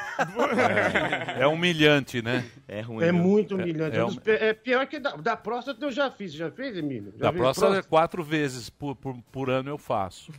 É 1.38 1.46
humilhante, 1.46 2.22
né? 2.22 2.44
É 2.66 2.80
ruim. 2.80 3.04
É 3.04 3.12
muito 3.12 3.54
humilhante. 3.54 3.96
É, 3.96 3.98
É, 3.98 4.02
é 4.02 4.04
um 4.04 4.48
é 4.48 4.52
pior 4.54 4.86
que 4.86 4.98
da, 4.98 5.16
da 5.16 5.36
próstata 5.36 5.84
eu 5.84 5.90
já 5.90 6.10
fiz. 6.10 6.32
Já 6.32 6.50
fez, 6.50 6.76
Emílio? 6.76 7.12
Já 7.16 7.26
Da 7.26 7.32
próxima 7.32 7.76
é 7.78 7.82
quatro 7.82 8.22
vezes 8.22 8.70
por, 8.70 8.94
por, 8.96 9.16
por 9.32 9.50
ano 9.50 9.70
eu 9.70 9.78
faço. 9.78 10.32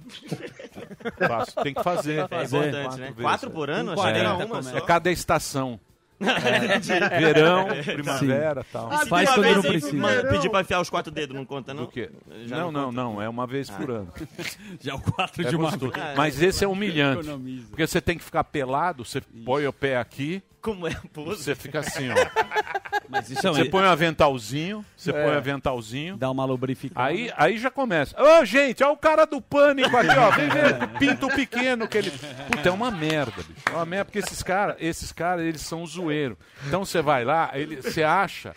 faço. 1.28 1.56
Tem 1.62 1.74
que 1.74 1.84
fazer. 1.84 2.20
É 2.32 2.44
importante, 2.44 3.00
né? 3.00 3.14
Quatro 3.22 3.52
por 3.52 3.70
ano? 3.70 3.92
Achei 3.92 4.14
que 4.14 4.20
era 4.20 4.34
uma 4.46 4.64
só. 4.64 4.78
É 4.78 4.82
cada 4.82 5.12
estação. 5.12 5.80
Verão, 7.20 7.68
primavera 7.84 8.62
e 8.62 8.72
tal. 8.72 8.90
Ah, 8.92 9.06
Faz 9.06 9.30
uma 9.30 9.36
quando 9.36 9.44
vez 9.44 9.56
não 9.56 9.62
precisa. 9.64 9.98
mano, 9.98 10.30
Pedir 10.30 10.50
pra 10.50 10.62
enfiar 10.62 10.82
os 10.82 10.90
quatro 10.90 11.12
dedos, 11.12 11.36
não 11.36 11.46
conta, 11.46 11.74
não? 11.74 11.84
Do 11.86 11.90
quê? 11.90 12.10
Já 12.46 12.58
não, 12.58 12.72
não, 12.72 12.92
não. 12.92 13.22
É 13.22 13.30
uma 13.30 13.48
vez 13.48 13.70
por 13.70 13.90
Ah. 13.92 13.94
ano. 13.96 14.14
Já 14.82 14.96
o 14.96 15.02
4 15.02 15.46
É 15.48 15.50
de 15.50 15.56
uma 15.56 15.72
vez. 15.72 15.92
Mas 16.18 16.42
esse 16.42 16.64
é 16.64 16.68
humilhante. 16.68 17.30
Porque 17.70 17.86
você 17.88 18.02
tem 18.02 18.18
que 18.18 18.24
ficar 18.24 18.44
pelado, 18.44 19.06
você 19.06 19.22
põe 19.46 19.66
o 19.66 19.74
pé 19.74 19.98
aqui, 19.98 20.44
Como 20.62 20.88
é 20.88 20.92
a 20.92 21.02
pose? 21.14 21.44
você 21.44 21.56
fica 21.56 21.80
assim, 21.80 22.10
ó. 22.10 22.16
Mas 23.08 23.30
isso 23.30 23.48
é 23.48 23.52
Você 23.52 23.66
põe 23.66 23.84
um 23.84 23.88
aventalzinho, 23.90 24.86
você 24.96 25.10
É. 25.10 25.14
põe 25.14 25.34
um 25.34 25.38
aventalzinho. 25.38 26.18
Dá 26.18 26.30
uma 26.30 26.46
lubrificada. 26.46 27.08
Aí, 27.08 27.32
aí 27.36 27.58
já 27.58 27.72
começa. 27.72 28.16
Ô, 28.22 28.46
gente, 28.46 28.84
olha 28.84 28.94
o 28.94 28.98
cara 28.98 29.26
do 29.26 29.42
pânico 29.42 29.96
aqui, 29.98 30.16
ó. 30.18 30.30
Vem 30.32 30.50
ver 30.50 30.84
o 30.84 30.88
pinto 31.00 31.28
pequeno 31.30 31.88
que 31.88 31.98
ele. 31.98 32.12
Puta, 32.12 32.70
é 32.70 32.72
uma 32.72 32.92
merda, 32.92 33.32
bicho. 33.38 33.54
É 33.68 33.72
uma 33.72 33.86
merda, 33.86 34.06
porque 34.06 34.20
esses 34.20 34.44
caras, 34.44 34.76
esses 34.80 35.12
caras, 35.12 35.44
eles 35.46 35.62
são 35.62 35.86
zoeiro. 35.88 36.38
Então 36.68 36.86
você 36.86 37.02
vai 37.02 37.24
lá, 37.26 37.50
ele, 37.54 37.78
você 37.82 38.04
acha. 38.04 38.54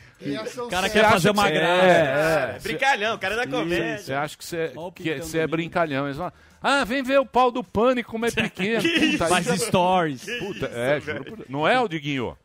O 0.65 0.69
cara 0.69 0.89
quer 0.91 1.09
fazer 1.11 1.31
uma 1.31 1.47
que- 1.49 1.55
graça. 1.55 1.87
É, 1.87 2.57
é. 2.57 2.59
Brincalhão, 2.63 3.15
o 3.15 3.19
cara 3.19 3.37
da 3.37 3.45
Sim, 3.45 3.51
comédia. 3.51 3.99
Você 3.99 4.13
acha 4.15 4.37
que 4.37 4.45
você, 4.45 4.73
que 4.95 5.39
é 5.39 5.47
brincalhão. 5.47 6.07
Eles 6.07 6.17
falam, 6.17 6.33
ah, 6.63 6.85
vem 6.85 7.03
ver 7.03 7.19
o 7.21 7.27
pau 7.27 7.51
do 7.51 7.63
pânico 7.65 8.11
como 8.11 8.27
é 8.27 8.31
pequeno. 8.33 8.83
Puta, 9.13 9.27
Faz 9.27 9.47
já- 9.47 9.57
stories. 9.57 10.25
Puta, 10.39 10.67
é, 10.67 11.01
juro 11.01 11.25
por. 11.25 11.47
Não 11.49 11.67
é, 11.67 11.81
o 11.81 11.89
Diguinho? 11.89 12.37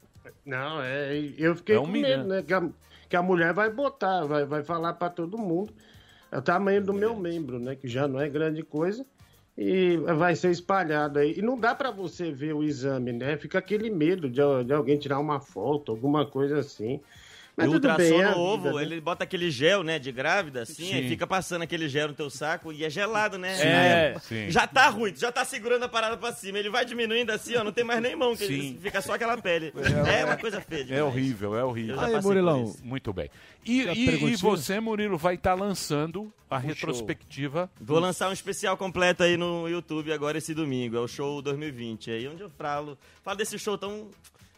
Não, 0.45 0.81
é, 0.81 1.13
eu 1.37 1.55
fiquei 1.55 1.75
É 1.75 1.77
com 1.79 1.85
humilhante. 1.85 2.17
medo, 2.17 2.29
né? 2.29 2.43
Que 2.45 2.53
a, 2.53 2.63
que 3.09 3.15
a 3.15 3.21
mulher 3.21 3.53
vai 3.53 3.69
botar, 3.69 4.23
vai, 4.25 4.45
vai 4.45 4.63
falar 4.63 4.93
pra 4.93 5.09
todo 5.09 5.37
mundo. 5.37 5.73
É 6.31 6.37
o 6.37 6.41
tamanho 6.41 6.81
do 6.83 6.93
meu 6.93 7.15
membro, 7.15 7.59
né? 7.59 7.75
Que 7.75 7.87
já 7.87 8.07
não 8.07 8.19
é 8.19 8.27
grande 8.29 8.61
coisa. 8.63 9.05
E 9.57 9.97
vai 9.97 10.35
ser 10.35 10.51
espalhado 10.51 11.17
aí. 11.17 11.33
E 11.37 11.41
não 11.41 11.59
dá 11.59 11.73
pra 11.73 11.89
você 11.89 12.31
ver 12.31 12.53
o 12.53 12.63
exame, 12.63 13.11
né? 13.11 13.37
Fica 13.37 13.57
aquele 13.57 13.89
medo 13.89 14.29
de, 14.29 14.39
de 14.65 14.73
alguém 14.73 14.97
tirar 14.99 15.17
uma 15.19 15.39
foto, 15.39 15.91
alguma 15.91 16.25
coisa 16.27 16.59
assim. 16.59 16.99
Mas 17.57 17.69
o 17.69 17.73
ultrassom 17.73 18.21
é 18.21 18.29
no 18.35 18.37
ovo, 18.39 18.63
vida, 18.65 18.75
né? 18.75 18.81
ele 18.83 19.01
bota 19.01 19.23
aquele 19.23 19.49
gel, 19.49 19.81
né, 19.81 19.97
de 19.97 20.11
grávida, 20.11 20.61
assim, 20.61 20.85
Sim. 20.85 20.93
aí 20.93 21.09
fica 21.09 21.25
passando 21.25 21.63
aquele 21.63 21.89
gel 21.89 22.09
no 22.09 22.13
teu 22.13 22.29
saco 22.29 22.71
e 22.71 22.85
é 22.85 22.89
gelado, 22.89 23.39
né? 23.39 23.55
Sim, 23.55 23.63
É. 23.67 24.15
sim. 24.21 24.51
Já 24.51 24.67
tá 24.67 24.87
ruim, 24.89 25.11
já 25.15 25.31
tá 25.31 25.43
segurando 25.43 25.81
a 25.83 25.89
parada 25.89 26.15
pra 26.15 26.31
cima. 26.33 26.59
Ele 26.59 26.69
vai 26.69 26.85
diminuindo 26.85 27.31
assim, 27.31 27.55
ó, 27.55 27.63
não 27.63 27.71
tem 27.71 27.83
mais 27.83 27.99
nem 27.99 28.15
mão, 28.15 28.35
que 28.35 28.45
Sim. 28.45 28.77
fica 28.79 29.01
só 29.01 29.13
aquela 29.15 29.35
pele. 29.37 29.73
É, 30.07 30.23
uma 30.23 30.37
coisa 30.37 30.61
feia. 30.61 30.81
É 30.81 30.83
demais. 30.83 31.03
horrível, 31.03 31.57
é 31.57 31.63
horrível. 31.63 31.95
Eu 31.95 32.01
já 32.11 32.17
Aí, 32.17 32.21
Murilão. 32.23 32.75
Muito 32.83 33.11
bem. 33.11 33.27
E, 33.65 33.81
e- 33.81 34.23
e 34.33 34.35
você, 34.35 34.79
Murilo, 34.79 35.17
vai 35.17 35.33
estar 35.33 35.55
lançando 35.55 36.31
a 36.49 36.57
retrospectiva. 36.59 37.69
Vou 37.81 37.99
lançar 37.99 38.29
um 38.29 38.33
especial 38.33 38.77
completo 38.77 39.23
aí 39.23 39.35
no 39.35 39.67
YouTube 39.67 40.13
agora 40.13 40.37
esse 40.37 40.53
domingo, 40.53 40.95
é 40.95 40.99
o 40.99 41.07
show 41.07 41.41
2020. 41.41 42.11
Aí 42.11 42.27
onde 42.27 42.41
eu 42.43 42.49
falo, 42.51 42.97
falo 43.23 43.35
desse 43.37 43.57
show 43.57 43.77
tão. 43.77 44.09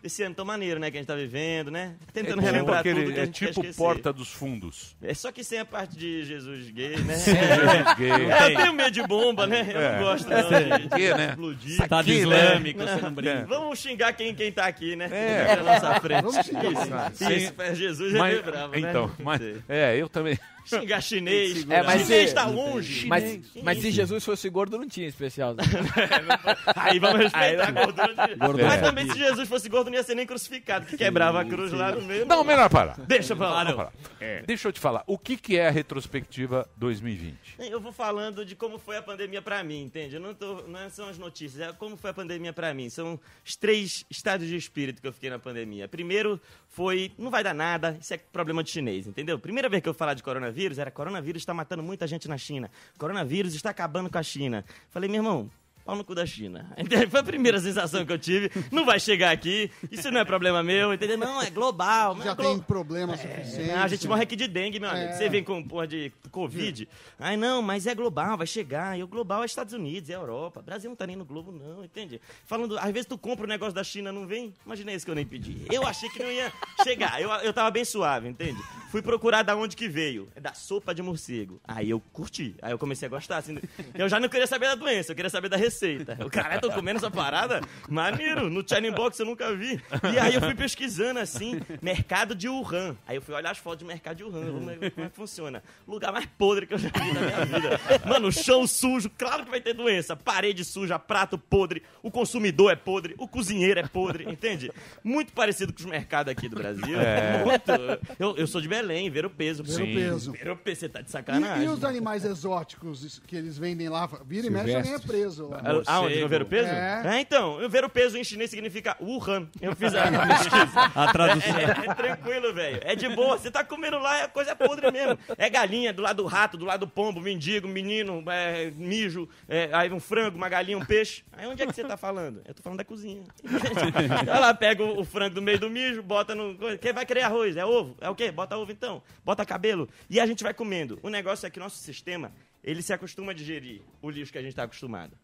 Desse 0.02 0.24
ano 0.24 0.34
tão 0.36 0.46
maneiro, 0.46 0.80
né? 0.80 0.90
Que 0.90 0.98
a 0.98 1.00
gente 1.02 1.08
tá 1.08 1.16
vivendo, 1.16 1.70
né? 1.70 1.96
Tentando 2.14 2.42
É 2.42 2.46
relembrar 2.46 2.80
aquele- 2.80 3.02
tudo 3.04 3.14
que 3.14 3.20
a 3.20 3.24
é 3.24 3.28
tipo. 3.28 3.74
Porta 3.76 4.14
dos 4.14 4.30
Fundos. 4.30 4.96
É 5.02 5.14
só 5.14 5.32
que 5.32 5.44
sem 5.44 5.60
a 5.60 5.66
parte 5.66 5.98
de 5.98 6.24
Jesus 6.24 6.70
gay, 6.72 6.98
né? 6.98 7.16
Jesus 7.18 7.96
gay. 7.98 8.12
É, 8.12 8.54
eu 8.54 8.58
tenho 8.58 8.74
medo 8.74 8.92
de 8.92 9.04
bomba, 9.04 9.46
né? 9.46 9.68
Eu 9.74 9.80
É. 9.82 9.92
não 9.96 10.04
gosto 10.04 10.30
não 10.30 10.38
É. 10.38 10.78
de, 10.80 10.90
Que, 10.90 11.14
né? 11.14 11.28
explodir. 11.30 11.72
Estado 11.82 12.00
Aqui, 12.02 12.12
né? 12.12 12.18
islâmico, 12.20 12.80
você 12.82 13.02
não 13.02 13.12
brinca. 13.14 13.32
É. 13.32 13.44
Vamos 13.46 13.80
xingar 13.80 14.14
quem, 14.14 14.34
quem 14.34 14.52
tá 14.52 14.66
aqui, 14.66 14.96
né? 14.96 15.10
É. 15.12 15.56
Na 15.58 15.64
nossa 15.64 16.00
frente. 16.00 16.22
Vamos 16.24 16.46
xingar. 16.46 17.12
Isso, 17.12 17.32
isso, 17.32 17.54
é 17.62 17.76
Jesus 17.76 18.16
é 18.16 18.18
Mas- 18.18 18.32
meio 18.34 18.44
bravo, 18.44 18.72
né? 18.74 18.80
Então, 18.90 19.12
mas, 19.20 19.42
é, 19.68 19.98
eu 19.98 20.08
também. 20.10 20.38
Xingar 20.66 21.02
chinês. 21.02 21.66
É, 21.70 21.82
mas 21.84 22.02
chinês 22.04 22.30
se- 22.30 22.36
tá 22.36 22.46
longe. 22.46 23.08
Mas, 23.08 23.40
mas 23.64 23.80
se 23.80 23.92
Jesus 23.92 24.24
fosse 24.24 24.50
gordo, 24.50 24.78
não 24.78 24.88
tinha 24.88 25.08
especial. 25.08 25.56
Aí 26.76 27.00
vamos 27.00 27.20
respeitar 27.20 27.68
a 27.68 27.72
gordura 27.72 28.14
de... 28.28 28.36
Mas 28.64 28.74
É. 28.76 28.82
também 28.82 29.10
se 29.12 29.18
Jesus 29.18 29.48
fosse 29.48 29.70
gordo 29.70 29.90
não 29.90 29.98
ia 29.98 30.04
ser 30.04 30.16
nem 30.16 30.26
crucificado, 30.26 30.86
que 30.86 30.98
quebrava 30.98 31.42
a 31.42 31.46
cruz 31.46 31.72
lá 31.72 31.92
no 31.92 32.02
meio. 32.02 32.26
Não, 32.26 32.44
melhor 32.44 32.70
parar. 32.70 33.00
Deixa 33.00 33.36
pra 33.36 33.50
lá. 33.50 33.64
Melhor 33.64 33.78
parar. 33.78 34.44
Deixa 34.46 34.68
eu 34.68 34.72
te 34.72 34.80
falar, 34.80 35.04
o 35.08 35.18
que, 35.18 35.38
que 35.38 35.58
é 35.58 35.68
a 35.68 35.72
retrospectiva 35.72 36.70
2020? 36.78 37.38
Eu 37.60 37.80
vou 37.80 37.92
falando 37.92 38.46
de 38.46 38.56
como 38.56 38.78
foi 38.78 38.98
a 38.98 39.02
pandemia 39.02 39.42
pra 39.42 39.64
mim, 39.64 39.82
entende? 39.84 40.16
Eu 40.16 40.22
não, 40.22 40.34
tô, 40.34 40.64
não 40.68 40.90
são 40.90 41.08
as 41.10 41.18
notícias, 41.18 41.68
é 41.70 41.74
como 41.74 41.98
foi 41.98 42.12
a 42.12 42.14
pandemia 42.14 42.54
pra 42.54 42.74
mim. 42.74 42.90
São 42.90 43.20
os 43.46 43.56
três 43.56 44.06
estados 44.10 44.48
de 44.48 44.56
espírito 44.56 45.02
que 45.02 45.08
eu 45.08 45.14
fiquei 45.14 45.30
na 45.30 45.40
pandemia. 45.40 45.88
Primeiro 45.88 46.40
foi, 46.68 47.12
não 47.18 47.32
vai 47.32 47.44
dar 47.44 47.54
nada, 47.54 47.98
isso 48.00 48.14
é 48.14 48.18
problema 48.18 48.64
de 48.64 48.70
chinês, 48.72 49.08
entendeu? 49.08 49.40
Primeira 49.40 49.68
vez 49.70 49.82
que 49.82 49.90
eu 49.90 49.94
falar 49.94 50.14
de 50.14 50.22
coronavírus 50.24 50.59
era 50.78 50.92
coronavírus 50.92 51.42
está 51.42 51.54
matando 51.54 51.84
muita 51.84 52.06
gente 52.08 52.28
na 52.28 52.38
China. 52.38 52.70
Coronavírus 52.98 53.54
está 53.54 53.70
acabando 53.70 54.10
com 54.10 54.18
a 54.18 54.24
China. 54.24 54.66
Falei, 54.90 55.10
meu 55.10 55.20
irmão, 55.20 55.50
pau 55.90 55.96
no 55.98 56.04
cu 56.04 56.14
da 56.14 56.26
China. 56.26 56.72
Entendeu? 56.78 57.10
Foi 57.10 57.20
a 57.20 57.24
primeira 57.24 57.60
sensação 57.60 58.06
que 58.06 58.12
eu 58.14 58.20
tive. 58.20 58.52
Não 58.72 58.86
vai 58.86 59.00
chegar 59.00 59.32
aqui, 59.32 59.72
isso 59.92 60.12
não 60.12 60.20
é 60.22 60.26
problema 60.26 60.62
meu, 60.62 60.94
entendeu? 60.94 61.18
Não, 61.18 61.42
é 61.42 61.50
global. 61.50 62.16
Já 62.22 62.32
é 62.32 62.36
glo- 62.36 62.46
tem 62.46 62.60
problema 62.60 63.18
suficiente. 63.18 63.72
a 63.72 63.88
gente 63.88 64.08
morre 64.08 64.24
aqui 64.24 64.36
de 64.36 64.48
dengue, 64.48 64.80
meu 64.80 64.90
amigo. 64.90 65.06
É. 65.10 65.14
Você 65.14 65.30
vem 65.30 65.44
com 65.44 65.64
porra 65.64 65.88
de 65.88 66.12
Covid. 66.32 66.88
Ai, 67.20 67.36
não, 67.36 67.62
mas 67.62 67.88
é 67.88 67.96
global, 67.96 68.38
vai 68.38 68.46
chegar. 68.46 68.98
E 68.98 69.04
o 69.04 69.08
global 69.08 69.42
é 69.42 69.46
Estados 69.46 69.74
Unidos, 69.74 70.10
é 70.10 70.16
Europa. 70.16 70.62
Brasil 70.62 70.90
não 70.90 70.96
tá 70.96 71.08
nem 71.08 71.16
no 71.16 71.26
globo, 71.26 71.52
não, 71.52 71.84
entende? 71.84 72.22
Falando, 72.46 72.78
às 72.78 72.92
vezes 72.92 73.08
tu 73.08 73.18
compra 73.18 73.46
o 73.46 73.50
negócio 73.50 73.74
da 73.74 73.84
China, 73.84 74.12
não 74.12 74.28
vem? 74.28 74.54
Imagina 74.66 74.94
isso 74.94 75.06
que 75.06 75.12
eu 75.12 75.16
nem 75.16 75.26
pedi. 75.26 75.58
Eu 75.72 75.86
achei 75.88 76.10
que 76.10 76.22
não 76.22 76.32
ia 76.32 76.52
chegar. 76.84 77.20
Eu, 77.22 77.30
eu 77.32 77.52
tava 77.54 77.72
bem 77.72 77.84
suave, 77.84 78.28
entende? 78.30 78.62
Fui 78.92 79.02
procurar 79.02 79.42
da 79.44 79.56
onde 79.56 79.76
que 79.76 79.88
veio. 79.88 80.28
É 80.36 80.40
da 80.40 80.54
sopa 80.54 80.94
de 80.94 81.02
morcego. 81.02 81.60
Aí 81.68 81.90
eu 81.90 82.00
curti. 82.14 82.56
Aí 82.62 82.72
eu 82.72 82.78
comecei 82.78 83.08
a 83.08 83.10
gostar, 83.10 83.38
assim. 83.38 83.58
Eu 83.94 84.08
já 84.08 84.20
não 84.20 84.30
queria 84.30 84.46
saber 84.48 84.68
da 84.68 84.76
doença, 84.76 85.12
eu 85.12 85.16
queria 85.16 85.30
saber 85.30 85.50
da 85.50 85.58
receita. 85.58 85.79
O 86.26 86.30
cara, 86.30 86.60
tô 86.60 86.72
comendo 86.72 86.98
essa 86.98 87.12
parada? 87.12 87.62
Maneiro, 87.90 88.50
no 88.50 88.64
China 88.68 88.92
Box 88.92 89.20
eu 89.20 89.26
nunca 89.26 89.56
vi. 89.56 89.82
E 90.14 90.20
aí 90.20 90.36
eu 90.36 90.42
fui 90.42 90.56
pesquisando, 90.56 91.20
assim, 91.20 91.60
mercado 91.82 92.36
de 92.36 92.48
Wuhan. 92.50 92.96
Aí 93.08 93.16
eu 93.16 93.22
fui 93.22 93.34
olhar 93.36 93.52
as 93.52 93.58
fotos 93.58 93.80
de 93.80 93.86
mercado 93.86 94.18
de 94.18 94.24
Wuhan, 94.24 94.46
vamos 94.52 94.66
ver 94.78 94.92
como 94.92 95.06
é 95.06 95.10
que 95.10 95.16
funciona. 95.16 95.64
Lugar 95.88 96.12
mais 96.12 96.26
podre 96.26 96.66
que 96.68 96.74
eu 96.74 96.78
já 96.78 96.90
vi 96.90 97.14
na 97.14 97.22
minha 97.22 97.46
vida. 97.46 97.80
Mano, 98.08 98.32
chão 98.32 98.66
sujo, 98.68 99.10
claro 99.18 99.44
que 99.46 99.50
vai 99.52 99.62
ter 99.62 99.74
doença. 99.74 100.16
Parede 100.16 100.64
suja, 100.66 100.98
prato 101.00 101.38
podre, 101.38 101.84
o 102.04 102.12
consumidor 102.12 102.72
é 102.72 102.76
podre, 102.76 103.16
o 103.18 103.28
cozinheiro 103.28 103.80
é 103.80 103.88
podre, 103.88 104.30
entende? 104.30 104.72
Muito 105.04 105.34
parecido 105.34 105.74
com 105.74 105.80
os 105.80 105.86
mercados 105.86 106.32
aqui 106.32 106.48
do 106.50 106.56
Brasil. 106.56 107.00
É. 107.00 107.44
Muito. 107.44 107.72
Eu, 108.20 108.36
eu 108.38 108.48
sou 108.48 108.62
de 108.62 108.68
Belém, 108.68 109.10
ver 109.10 109.26
o 109.26 109.30
peso. 109.30 109.64
Ver 109.64 109.82
o 109.82 109.86
peso. 109.86 110.32
Ver 110.32 110.50
o 110.52 110.56
peso, 110.58 110.80
você 110.82 110.90
tá 110.90 111.02
de 111.02 111.08
E, 111.10 111.12
sacanagem. 111.12 111.66
e 111.66 111.70
os 111.70 111.84
animais 111.84 112.26
exóticos 112.26 113.20
que 113.28 113.36
eles 113.36 113.58
vendem 113.58 113.90
lá? 113.90 114.10
Vira 114.26 114.48
e 114.48 114.50
mexe, 114.50 114.76
alguém 114.76 114.94
é 114.94 115.00
preso 115.00 115.48
lá. 115.48 115.59
Ah, 115.88 116.02
onde? 116.02 116.20
No 116.22 116.28
ver 116.28 116.42
o 116.42 116.46
peso? 116.46 116.70
É. 116.70 117.20
então, 117.20 117.60
eu 117.62 117.70
ver 117.70 117.84
o 117.84 117.90
peso 117.90 118.18
em 118.18 118.24
chinês 118.24 118.50
significa 118.50 118.96
Wuhan. 119.02 119.48
Eu 119.62 119.76
fiz 119.76 119.94
a 119.96 120.04
pesquisa. 120.28 120.80
A 120.96 121.12
tradução. 121.12 121.58
É, 121.58 121.64
é- 121.64 121.90
é 121.90 121.94
tranquilo, 121.94 122.54
velho. 122.54 122.80
É 122.84 122.96
de 122.96 123.08
boa. 123.10 123.38
Você 123.38 123.50
tá 123.52 123.64
comendo 123.64 123.98
lá, 124.00 124.22
é 124.24 124.28
coisa 124.28 124.56
podre 124.56 124.92
mesmo. 124.92 125.18
É 125.38 125.50
galinha 125.50 125.92
do 125.94 126.02
lado 126.02 126.24
do 126.24 126.26
rato, 126.28 126.58
do 126.58 126.66
lado 126.66 126.86
do 126.86 126.88
pombo, 126.92 127.20
mendigo, 127.22 127.68
menino, 127.68 128.24
é, 128.30 128.72
mijo, 128.72 129.28
é, 129.48 129.70
aí 129.74 129.92
um 129.92 130.00
frango, 130.00 130.38
uma 130.38 130.50
galinha, 130.50 130.78
um 130.78 130.86
peixe. 130.86 131.24
Aí 131.32 131.48
onde 131.48 131.62
é 131.62 131.66
que 131.66 131.74
você 131.74 131.84
tá 131.84 131.98
falando? 131.98 132.42
Eu 132.46 132.54
tô 132.54 132.62
falando 132.62 132.78
da 132.80 132.86
cozinha. 132.86 133.24
Vai 134.26 134.40
lá, 134.40 134.54
pega 134.54 134.84
o, 134.84 135.00
o 135.00 135.06
frango 135.06 135.36
do 135.36 135.42
meio 135.42 135.60
do 135.60 135.70
mijo, 135.70 136.02
bota 136.04 136.34
no. 136.36 136.58
Quem 136.80 136.94
vai 136.94 137.06
querer 137.06 137.22
arroz? 137.24 137.56
É 137.58 137.66
ovo? 137.66 137.96
É 138.02 138.10
o 138.10 138.16
quê? 138.16 138.32
Bota 138.32 138.58
ovo 138.58 138.72
então. 138.72 139.02
Bota 139.24 139.46
cabelo. 139.46 139.88
E 140.10 140.20
a 140.20 140.26
gente 140.26 140.44
vai 140.44 140.54
comendo. 140.54 141.00
O 141.04 141.10
negócio 141.10 141.46
é 141.46 141.50
que 141.50 141.60
nosso 141.60 141.78
sistema, 141.78 142.32
ele 142.64 142.82
se 142.82 142.92
acostuma 142.94 143.32
a 143.32 143.36
digerir 143.36 143.82
o 144.02 144.10
lixo 144.10 144.32
que 144.32 144.38
a 144.38 144.42
gente 144.42 144.56
tá 144.56 144.64
acostumado. 144.64 145.16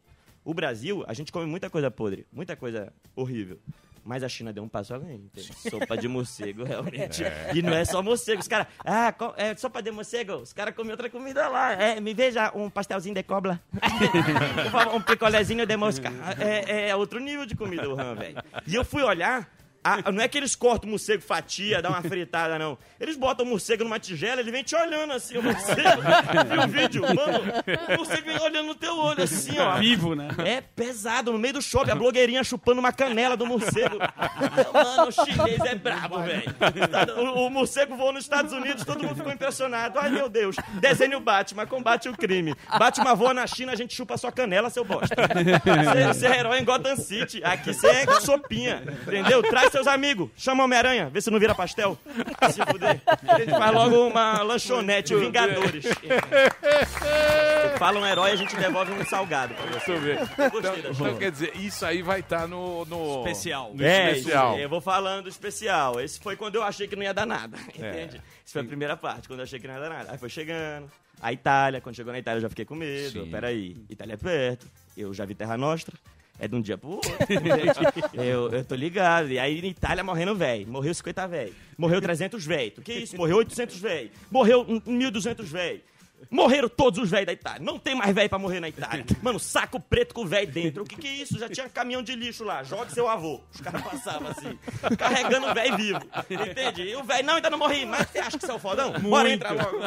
O 0.45 0.53
Brasil, 0.53 1.03
a 1.07 1.13
gente 1.13 1.31
come 1.31 1.47
muita 1.47 1.71
coisa 1.71 1.89
podre, 1.89 2.27
muita 2.31 2.55
coisa 2.55 2.93
horrível. 3.15 3.59
Mas 4.03 4.21
a 4.21 4.29
China 4.29 4.53
deu 4.53 4.63
um 4.63 4.69
passo 4.69 4.93
além. 4.93 5.31
Sopa 5.35 5.97
de 5.97 6.07
morcego, 6.07 6.61
realmente. 6.63 7.23
É. 7.23 7.49
E 7.55 7.63
não 7.63 7.73
é 7.73 7.83
só 7.83 8.03
morcego. 8.03 8.39
Os 8.39 8.47
caras, 8.47 8.67
ah, 8.85 9.11
é 9.35 9.55
sopa 9.55 9.81
de 9.81 9.89
morcego. 9.89 10.35
Os 10.35 10.53
caras 10.53 10.75
comem 10.75 10.91
outra 10.91 11.09
comida 11.09 11.47
lá. 11.47 11.73
É, 11.73 11.99
me 11.99 12.13
veja 12.13 12.51
um 12.53 12.69
pastelzinho 12.69 13.15
de 13.15 13.23
cobra. 13.23 13.59
Um 14.93 15.01
picolézinho 15.01 15.65
de 15.65 15.75
mosca. 15.75 16.11
É, 16.39 16.89
é 16.89 16.95
outro 16.95 17.19
nível 17.19 17.47
de 17.47 17.55
comida, 17.55 17.89
o 17.89 17.95
RAM, 17.95 18.13
velho. 18.13 18.37
E 18.67 18.75
eu 18.75 18.85
fui 18.85 19.01
olhar. 19.01 19.49
A- 19.85 20.11
não 20.11 20.21
é 20.23 20.27
que 20.27 20.37
eles 20.37 20.55
cortam 20.55 20.87
o 20.87 20.91
morcego 20.91 21.21
fatia, 21.21 21.81
dá 21.81 21.89
uma 21.89 22.01
fritada, 22.01 22.57
não. 22.57 22.77
Eles 22.99 23.15
botam 23.15 23.45
o 23.45 23.49
morcego 23.49 23.83
numa 23.83 23.99
tigela, 23.99 24.41
ele 24.41 24.51
vem 24.51 24.63
te 24.63 24.75
olhando 24.75 25.13
assim, 25.13 25.37
o 25.37 25.43
morcego. 25.43 26.01
Viu 26.49 26.61
o 26.63 26.67
vídeo? 26.67 27.01
Mano, 27.03 27.43
o 27.93 27.97
morcego 27.97 28.25
vem 28.25 28.39
olhando 28.41 28.67
no 28.67 28.75
teu 28.75 28.97
olho 28.97 29.21
assim, 29.23 29.57
ó. 29.59 29.77
Vivo, 29.77 30.15
né? 30.15 30.27
É 30.45 30.61
pesado, 30.61 31.31
no 31.31 31.37
meio 31.37 31.53
do 31.53 31.61
shopping, 31.61 31.91
a 31.91 31.95
blogueirinha 31.95 32.43
chupando 32.43 32.79
uma 32.79 32.91
canela 32.91 33.37
do 33.37 33.45
morcego. 33.45 33.97
Mano, 34.73 35.07
o 35.07 35.11
chinês 35.11 35.59
é 35.65 35.75
brabo, 35.75 36.19
velho. 36.21 36.43
O, 37.17 37.45
o 37.45 37.49
morcego 37.49 37.95
voou 37.95 38.11
nos 38.11 38.23
Estados 38.23 38.51
Unidos, 38.53 38.83
todo 38.83 39.03
mundo 39.03 39.15
ficou 39.15 39.31
impressionado. 39.31 39.99
Ai, 39.99 40.09
meu 40.09 40.27
Deus. 40.29 40.55
Desenho 40.79 41.19
Batman, 41.19 41.65
combate 41.67 42.09
o 42.09 42.13
crime. 42.17 42.55
Batman 42.79 43.13
voa 43.13 43.33
na 43.33 43.45
China, 43.45 43.71
a 43.73 43.75
gente 43.75 43.93
chupa 43.93 44.17
sua 44.17 44.31
canela, 44.31 44.69
seu 44.69 44.83
bosta. 44.83 45.15
Você, 45.15 46.07
você 46.07 46.27
é 46.27 46.39
herói 46.39 46.59
em 46.59 46.65
Gotham 46.65 46.95
City. 46.95 47.43
Aqui 47.43 47.73
você 47.73 47.87
é 47.87 48.19
sopinha, 48.21 48.81
entendeu? 49.05 49.43
Traz 49.43 49.74
seus 49.75 49.87
amigos, 49.87 50.29
chama 50.37 50.61
o 50.63 50.65
Homem-Aranha, 50.65 51.09
vê 51.09 51.21
se 51.21 51.29
não 51.29 51.39
vira 51.39 51.53
pastel. 51.55 51.97
Se 52.51 52.63
fuder. 52.65 53.01
A 53.27 53.39
gente 53.39 53.49
faz 53.51 53.73
logo 53.73 54.07
uma 54.07 54.41
lanchonete, 54.43 55.15
Vingadores. 55.15 55.85
Fala 57.77 57.99
um 57.99 58.05
herói, 58.05 58.31
a 58.31 58.35
gente 58.35 58.55
devolve 58.55 58.91
um 58.93 59.05
salgado. 59.05 59.53
Deixa 59.71 59.91
eu 59.91 59.99
ver. 59.99 60.19
Então, 60.21 60.75
então, 60.91 61.17
quer 61.17 61.31
dizer, 61.31 61.51
isso 61.57 61.85
aí 61.85 62.01
vai 62.01 62.19
estar 62.21 62.47
no, 62.47 62.85
no. 62.85 63.19
Especial. 63.19 63.73
No 63.73 63.83
É, 63.83 64.11
especial. 64.11 64.53
isso, 64.53 64.61
eu 64.61 64.69
vou 64.69 64.81
falando 64.81 65.23
do 65.23 65.29
especial. 65.29 65.99
Esse 65.99 66.19
foi 66.19 66.35
quando 66.35 66.55
eu 66.55 66.63
achei 66.63 66.87
que 66.87 66.95
não 66.95 67.03
ia 67.03 67.13
dar 67.13 67.25
nada, 67.25 67.57
É. 67.79 67.89
entende? 67.89 68.21
Isso 68.43 68.53
foi 68.53 68.61
a 68.61 68.65
primeira 68.65 68.95
parte, 68.95 69.27
quando 69.27 69.39
eu 69.39 69.43
achei 69.43 69.59
que 69.59 69.67
não 69.67 69.73
ia 69.75 69.79
dar 69.81 69.89
nada. 69.89 70.11
Aí 70.11 70.17
foi 70.17 70.29
chegando. 70.29 70.89
A 71.21 71.31
Itália, 71.33 71.81
quando 71.81 71.95
chegou 71.95 72.11
na 72.13 72.19
Itália 72.19 72.37
eu 72.37 72.41
já 72.43 72.49
fiquei 72.49 72.65
com 72.65 72.75
medo. 72.75 73.23
Sim. 73.23 73.31
Peraí, 73.31 73.75
Itália 73.89 74.13
é 74.13 74.17
perto. 74.17 74.67
Eu 74.97 75.13
já 75.13 75.25
vi 75.25 75.33
Terra 75.33 75.57
Nostra. 75.57 75.95
É 76.39 76.47
de 76.47 76.55
um 76.55 76.61
dia 76.61 76.77
pro 76.77 76.91
outro. 76.91 77.11
eu, 78.13 78.51
eu 78.51 78.65
tô 78.65 78.75
ligado. 78.75 79.29
E 79.31 79.39
aí, 79.39 79.61
na 79.61 79.67
Itália, 79.67 80.03
morrendo 80.03 80.35
velho. 80.35 80.67
Morreu 80.67 80.93
50 80.93 81.27
velho. 81.27 81.53
Morreu 81.77 82.01
300 82.01 82.45
velho. 82.45 82.71
Que 82.83 82.93
isso? 82.93 83.17
Morreu 83.17 83.37
800 83.37 83.77
velho. 83.77 84.11
Morreu 84.29 84.65
1.200 84.65 85.43
velho. 85.45 85.81
Morreram 86.29 86.67
todos 86.69 86.99
os 86.99 87.09
velhos 87.09 87.25
da 87.27 87.33
Itália. 87.33 87.59
Não 87.61 87.77
tem 87.79 87.95
mais 87.95 88.13
velho 88.13 88.29
pra 88.29 88.37
morrer 88.39 88.59
na 88.59 88.69
Itália. 88.69 89.05
Mano, 89.21 89.39
saco 89.39 89.79
preto 89.79 90.13
com 90.13 90.25
velho 90.25 90.47
dentro. 90.51 90.83
O 90.83 90.85
que 90.85 90.95
que 90.95 91.07
é 91.07 91.11
isso? 91.11 91.37
Já 91.39 91.47
tinha 91.49 91.69
caminhão 91.69 92.01
de 92.03 92.15
lixo 92.15 92.43
lá. 92.43 92.63
Jogue 92.63 92.91
seu 92.91 93.07
avô. 93.07 93.41
Os 93.53 93.61
caras 93.61 93.81
passavam 93.81 94.29
assim, 94.29 94.57
carregando 94.97 95.47
o 95.47 95.53
velho 95.53 95.77
vivo. 95.77 95.99
Entende? 96.29 96.83
E 96.83 96.95
o 96.95 97.03
velho, 97.03 97.25
não, 97.25 97.35
ainda 97.35 97.49
não 97.49 97.57
morri. 97.57 97.85
Mas 97.85 98.07
você 98.09 98.19
acha 98.19 98.37
que 98.37 98.45
você 98.45 98.51
é 98.51 98.55
o 98.55 98.59
fodão? 98.59 98.91
Bora 98.99 99.29
entrar 99.29 99.51
logo. 99.53 99.79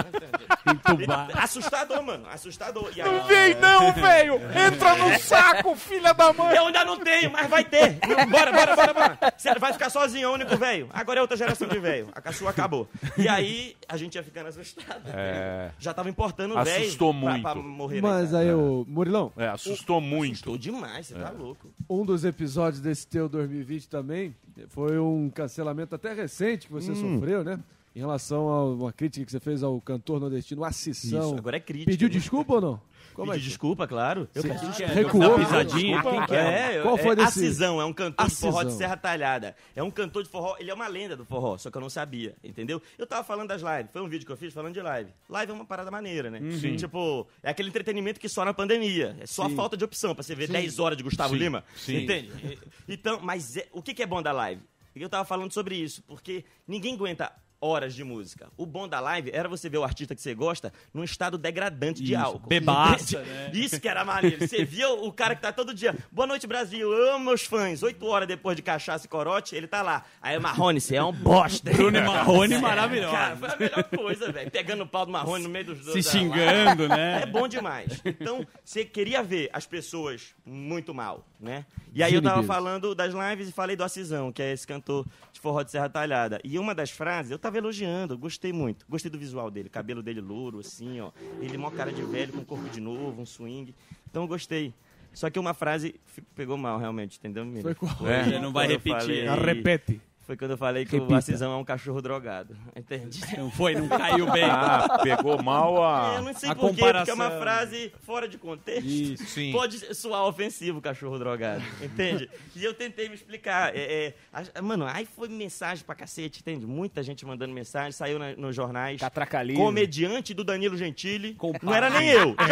Entubar. 0.66 1.28
Assustador, 1.42 2.02
mano. 2.02 2.26
Assustador. 2.30 2.90
E 2.96 3.00
aí- 3.00 3.08
Não 3.10 3.24
vem 3.24 3.54
não, 3.56 3.92
velho! 3.92 4.34
Entra 4.66 4.94
no 4.96 5.18
saco, 5.18 5.74
filha 5.76 6.12
da 6.12 6.32
mãe! 6.32 6.56
Eu 6.56 6.66
ainda 6.66 6.84
não 6.84 6.98
tenho, 6.98 7.30
mas 7.30 7.48
vai 7.48 7.64
ter. 7.64 7.98
Bora, 8.30 8.52
bora, 8.52 8.76
bora, 8.76 8.94
bora. 8.94 9.18
Você 9.36 9.54
vai 9.58 9.72
ficar 9.72 9.90
sozinho, 9.90 10.26
é 10.26 10.28
o 10.28 10.34
único 10.34 10.56
velho. 10.56 10.88
Agora 10.92 11.18
é 11.18 11.22
outra 11.22 11.36
geração 11.36 11.66
de 11.68 11.78
velho. 11.78 12.08
A 12.14 12.32
sua 12.32 12.50
acabou. 12.50 12.88
E 13.16 13.28
aí, 13.28 13.76
a 13.88 13.96
gente 13.96 14.14
ia 14.14 14.22
ficando 14.22 14.48
assustado. 14.48 15.02
É. 15.12 15.70
Já 15.78 15.92
tava 15.94 16.08
importando 16.08 16.27
o 16.28 16.64
velho. 16.64 16.82
Assustou 16.84 17.12
pra- 17.14 17.30
muito. 17.30 17.42
pra 17.42 17.54
morrer 17.56 18.00
na 18.00 18.08
Mas 18.08 18.34
aí, 18.34 18.52
o 18.52 18.84
Murilão, 18.88 19.32
É, 19.36 19.48
assustou 19.48 20.00
muito. 20.00 20.32
Assustou 20.32 20.58
demais, 20.58 21.06
você 21.06 21.14
tá 21.14 21.30
louco. 21.30 21.68
um 21.88 22.04
dos 22.04 22.24
episódios 22.24 22.80
desse 22.80 23.06
teu 23.06 23.28
2020 23.28 23.88
também 23.88 24.34
foi 24.68 24.98
um 24.98 25.30
cancelamento 25.30 25.94
até 25.94 26.12
recente 26.12 26.66
que 26.66 26.72
você 26.72 26.92
Hum. 26.92 27.14
sofreu, 27.14 27.42
né? 27.44 27.58
em 27.96 28.00
relação 28.00 28.48
a 28.48 28.64
uma 28.74 28.92
crítica 28.92 29.26
que 29.26 29.32
você 29.32 29.40
fez 29.40 29.60
ao 29.60 29.80
cantor 29.80 30.20
nordestino 30.20 30.62
Assisão. 30.62 31.20
Isso, 31.30 31.34
agora 31.36 31.56
é 31.56 31.60
crítica. 31.60 31.90
Pediu 31.90 32.08
desculpa 32.08 32.54
ou 32.54 32.60
não? 32.60 32.80
Como 33.18 33.32
é 33.32 33.36
que- 33.36 33.42
desculpa, 33.42 33.86
claro. 33.88 34.28
Eu 34.34 34.42
peço 34.42 34.66
desculpa. 34.66 34.92
recuou? 34.92 35.38
Dá 35.38 35.44
pisadinha. 35.44 36.02
Quem 36.02 36.26
que 36.26 36.34
é? 36.34 36.76
É, 36.76 36.82
Qual 36.82 36.96
foi 36.96 37.12
é 37.12 37.16
desse- 37.16 37.40
Acisão, 37.40 37.80
é 37.80 37.84
um 37.84 37.92
cantor 37.92 38.28
de 38.28 38.34
forró 38.36 38.62
de. 38.62 38.72
Serra 38.72 38.96
Talhada. 38.96 39.56
É 39.74 39.82
um 39.82 39.90
cantor 39.90 40.22
de 40.22 40.28
forró, 40.28 40.56
ele 40.58 40.70
é 40.70 40.74
uma 40.74 40.86
lenda 40.86 41.16
do 41.16 41.24
forró, 41.24 41.58
só 41.58 41.70
que 41.70 41.76
eu 41.76 41.80
não 41.80 41.90
sabia, 41.90 42.36
entendeu? 42.44 42.80
Eu 42.96 43.06
tava 43.06 43.24
falando 43.24 43.48
das 43.48 43.60
lives, 43.60 43.90
foi 43.92 44.02
um 44.02 44.08
vídeo 44.08 44.24
que 44.24 44.32
eu 44.32 44.36
fiz 44.36 44.54
falando 44.54 44.74
de 44.74 44.80
live. 44.80 45.10
Live 45.28 45.50
é 45.52 45.54
uma 45.54 45.64
parada 45.64 45.90
maneira, 45.90 46.30
né? 46.30 46.40
Sim. 46.60 46.76
Tipo, 46.76 47.26
é 47.42 47.50
aquele 47.50 47.68
entretenimento 47.68 48.20
que 48.20 48.28
só 48.28 48.44
na 48.44 48.54
pandemia. 48.54 49.16
É 49.20 49.26
só 49.26 49.44
a 49.46 49.48
Sim. 49.48 49.56
falta 49.56 49.76
de 49.76 49.84
opção 49.84 50.14
pra 50.14 50.22
você 50.22 50.34
ver 50.34 50.46
Sim. 50.46 50.52
10 50.52 50.78
horas 50.78 50.96
de 50.96 51.02
Gustavo 51.02 51.34
Sim. 51.34 51.40
Lima. 51.40 51.64
Sim. 51.76 51.96
Entende? 52.04 52.58
Então, 52.88 53.18
mas 53.22 53.56
é- 53.56 53.66
o 53.72 53.82
que 53.82 53.94
que 53.94 54.02
é 54.02 54.06
bom 54.06 54.22
da 54.22 54.32
live? 54.32 54.62
Eu 54.94 55.08
tava 55.08 55.24
falando 55.24 55.52
sobre 55.52 55.76
isso, 55.76 56.02
porque 56.08 56.44
ninguém 56.66 56.94
aguenta 56.94 57.32
horas 57.60 57.94
de 57.94 58.04
música. 58.04 58.48
O 58.56 58.64
bom 58.64 58.86
da 58.86 59.00
live 59.00 59.30
era 59.32 59.48
você 59.48 59.68
ver 59.68 59.78
o 59.78 59.84
artista 59.84 60.14
que 60.14 60.20
você 60.22 60.34
gosta 60.34 60.72
num 60.94 61.02
estado 61.02 61.36
degradante 61.36 62.02
de 62.02 62.12
Isso, 62.14 62.22
álcool. 62.22 62.48
bebaça, 62.48 63.20
né? 63.22 63.50
Isso 63.54 63.80
que 63.80 63.88
era 63.88 64.04
maneiro. 64.04 64.46
Você 64.46 64.64
via 64.64 64.88
o 64.90 65.12
cara 65.12 65.34
que 65.34 65.42
tá 65.42 65.52
todo 65.52 65.74
dia, 65.74 65.94
boa 66.12 66.26
noite 66.26 66.46
Brasil, 66.46 66.92
amo 66.92 67.24
meus 67.26 67.42
fãs. 67.42 67.82
Oito 67.82 68.06
horas 68.06 68.28
depois 68.28 68.56
de 68.56 68.62
cachaça 68.62 69.06
e 69.06 69.08
corote, 69.08 69.54
ele 69.56 69.66
tá 69.66 69.82
lá. 69.82 70.04
Aí 70.22 70.38
Marrone, 70.38 70.80
você 70.80 70.96
é 70.96 71.02
um 71.02 71.12
bosta. 71.12 71.70
Bruno 71.72 72.00
Marrone, 72.02 72.54
É, 72.54 72.58
maravilhoso. 72.58 73.12
Cara, 73.12 73.36
foi 73.36 73.48
a 73.48 73.56
melhor 73.56 73.84
coisa, 73.84 74.32
velho. 74.32 74.50
Pegando 74.50 74.84
o 74.84 74.86
pau 74.86 75.04
do 75.06 75.12
Marrone 75.12 75.42
no 75.44 75.50
meio 75.50 75.64
dos 75.66 75.84
dois. 75.84 76.04
Se 76.06 76.10
xingando, 76.18 76.88
né? 76.88 77.22
É 77.22 77.26
bom 77.26 77.48
demais. 77.48 78.00
Então, 78.04 78.46
você 78.64 78.84
queria 78.84 79.22
ver 79.22 79.50
as 79.52 79.66
pessoas 79.66 80.34
muito 80.44 80.94
mal, 80.94 81.26
né? 81.40 81.64
E 81.94 82.02
aí 82.02 82.14
eu 82.14 82.22
tava 82.22 82.36
Zinibias. 82.42 82.56
falando 82.56 82.94
das 82.94 83.12
lives 83.14 83.48
e 83.48 83.52
falei 83.52 83.74
do 83.74 83.82
Acisão, 83.82 84.30
que 84.30 84.42
é 84.42 84.52
esse 84.52 84.66
cantor 84.66 85.06
de 85.32 85.40
forró 85.40 85.62
de 85.62 85.70
Serra 85.70 85.88
Talhada. 85.88 86.40
E 86.44 86.58
uma 86.58 86.74
das 86.74 86.90
frases, 86.90 87.30
eu 87.32 87.38
tava 87.38 87.47
elogiando, 87.56 88.14
eu 88.14 88.18
gostei 88.18 88.52
muito. 88.52 88.84
Gostei 88.88 89.10
do 89.10 89.18
visual 89.18 89.50
dele, 89.50 89.68
cabelo 89.68 90.02
dele 90.02 90.20
louro, 90.20 90.58
assim, 90.60 91.00
ó. 91.00 91.10
Ele 91.40 91.56
mó 91.56 91.70
cara 91.70 91.90
de 91.92 92.02
velho, 92.02 92.32
com 92.32 92.44
corpo 92.44 92.68
de 92.68 92.80
novo, 92.80 93.22
um 93.22 93.26
swing. 93.26 93.74
Então 94.10 94.22
eu 94.22 94.28
gostei. 94.28 94.74
Só 95.14 95.30
que 95.30 95.38
uma 95.38 95.54
frase 95.54 95.94
pegou 96.34 96.56
mal, 96.58 96.78
realmente, 96.78 97.18
entendeu? 97.18 97.44
Foi 97.62 97.74
qual? 97.74 98.06
É. 98.06 98.26
Ele 98.26 98.38
não 98.40 98.52
vai 98.52 98.66
repetir. 98.66 99.26
falei- 99.26 99.28
repete. 99.54 100.00
Foi 100.28 100.36
quando 100.36 100.50
eu 100.50 100.58
falei 100.58 100.84
que 100.84 100.94
o 100.94 100.98
Repita. 101.00 101.16
Acisão 101.16 101.52
é 101.52 101.56
um 101.56 101.64
cachorro 101.64 102.02
drogado. 102.02 102.54
Entendi. 102.76 103.18
Não 103.38 103.50
foi, 103.50 103.74
não 103.74 103.88
caiu 103.88 104.30
bem. 104.30 104.44
Ah, 104.44 104.98
pegou 105.02 105.42
mal 105.42 105.82
a- 105.82 106.16
Eu 106.20 106.22
não 106.22 106.34
sei 106.34 106.50
a 106.50 106.54
por 106.54 106.74
quê, 106.74 106.82
porque 106.92 107.10
é 107.10 107.14
uma 107.14 107.30
frase 107.30 107.90
fora 108.02 108.28
de 108.28 108.36
contexto. 108.36 108.84
Isso. 108.86 109.24
Sim. 109.24 109.52
Pode 109.52 109.94
soar 109.94 110.26
ofensivo, 110.26 110.82
cachorro 110.82 111.18
drogado. 111.18 111.62
Entende? 111.82 112.28
e 112.54 112.62
eu 112.62 112.74
tentei 112.74 113.08
me 113.08 113.14
explicar. 113.14 113.74
É, 113.74 113.80
é, 114.08 114.14
a- 114.54 114.60
mano, 114.60 114.84
aí 114.86 115.06
foi 115.06 115.28
mensagem 115.28 115.82
pra 115.82 115.94
cacete, 115.94 116.40
entende? 116.40 116.66
Muita 116.66 117.02
gente 117.02 117.24
mandando 117.24 117.54
mensagem, 117.54 117.92
saiu 117.92 118.18
na- 118.18 118.36
nos 118.36 118.54
jornais. 118.54 119.00
Catracalismo. 119.00 119.64
Comediante 119.64 120.34
do 120.34 120.44
Danilo 120.44 120.76
Gentili. 120.76 121.38
Não 121.62 121.74
era 121.74 121.88
nem 121.88 122.06
eu. 122.12 122.34
Não 122.36 122.44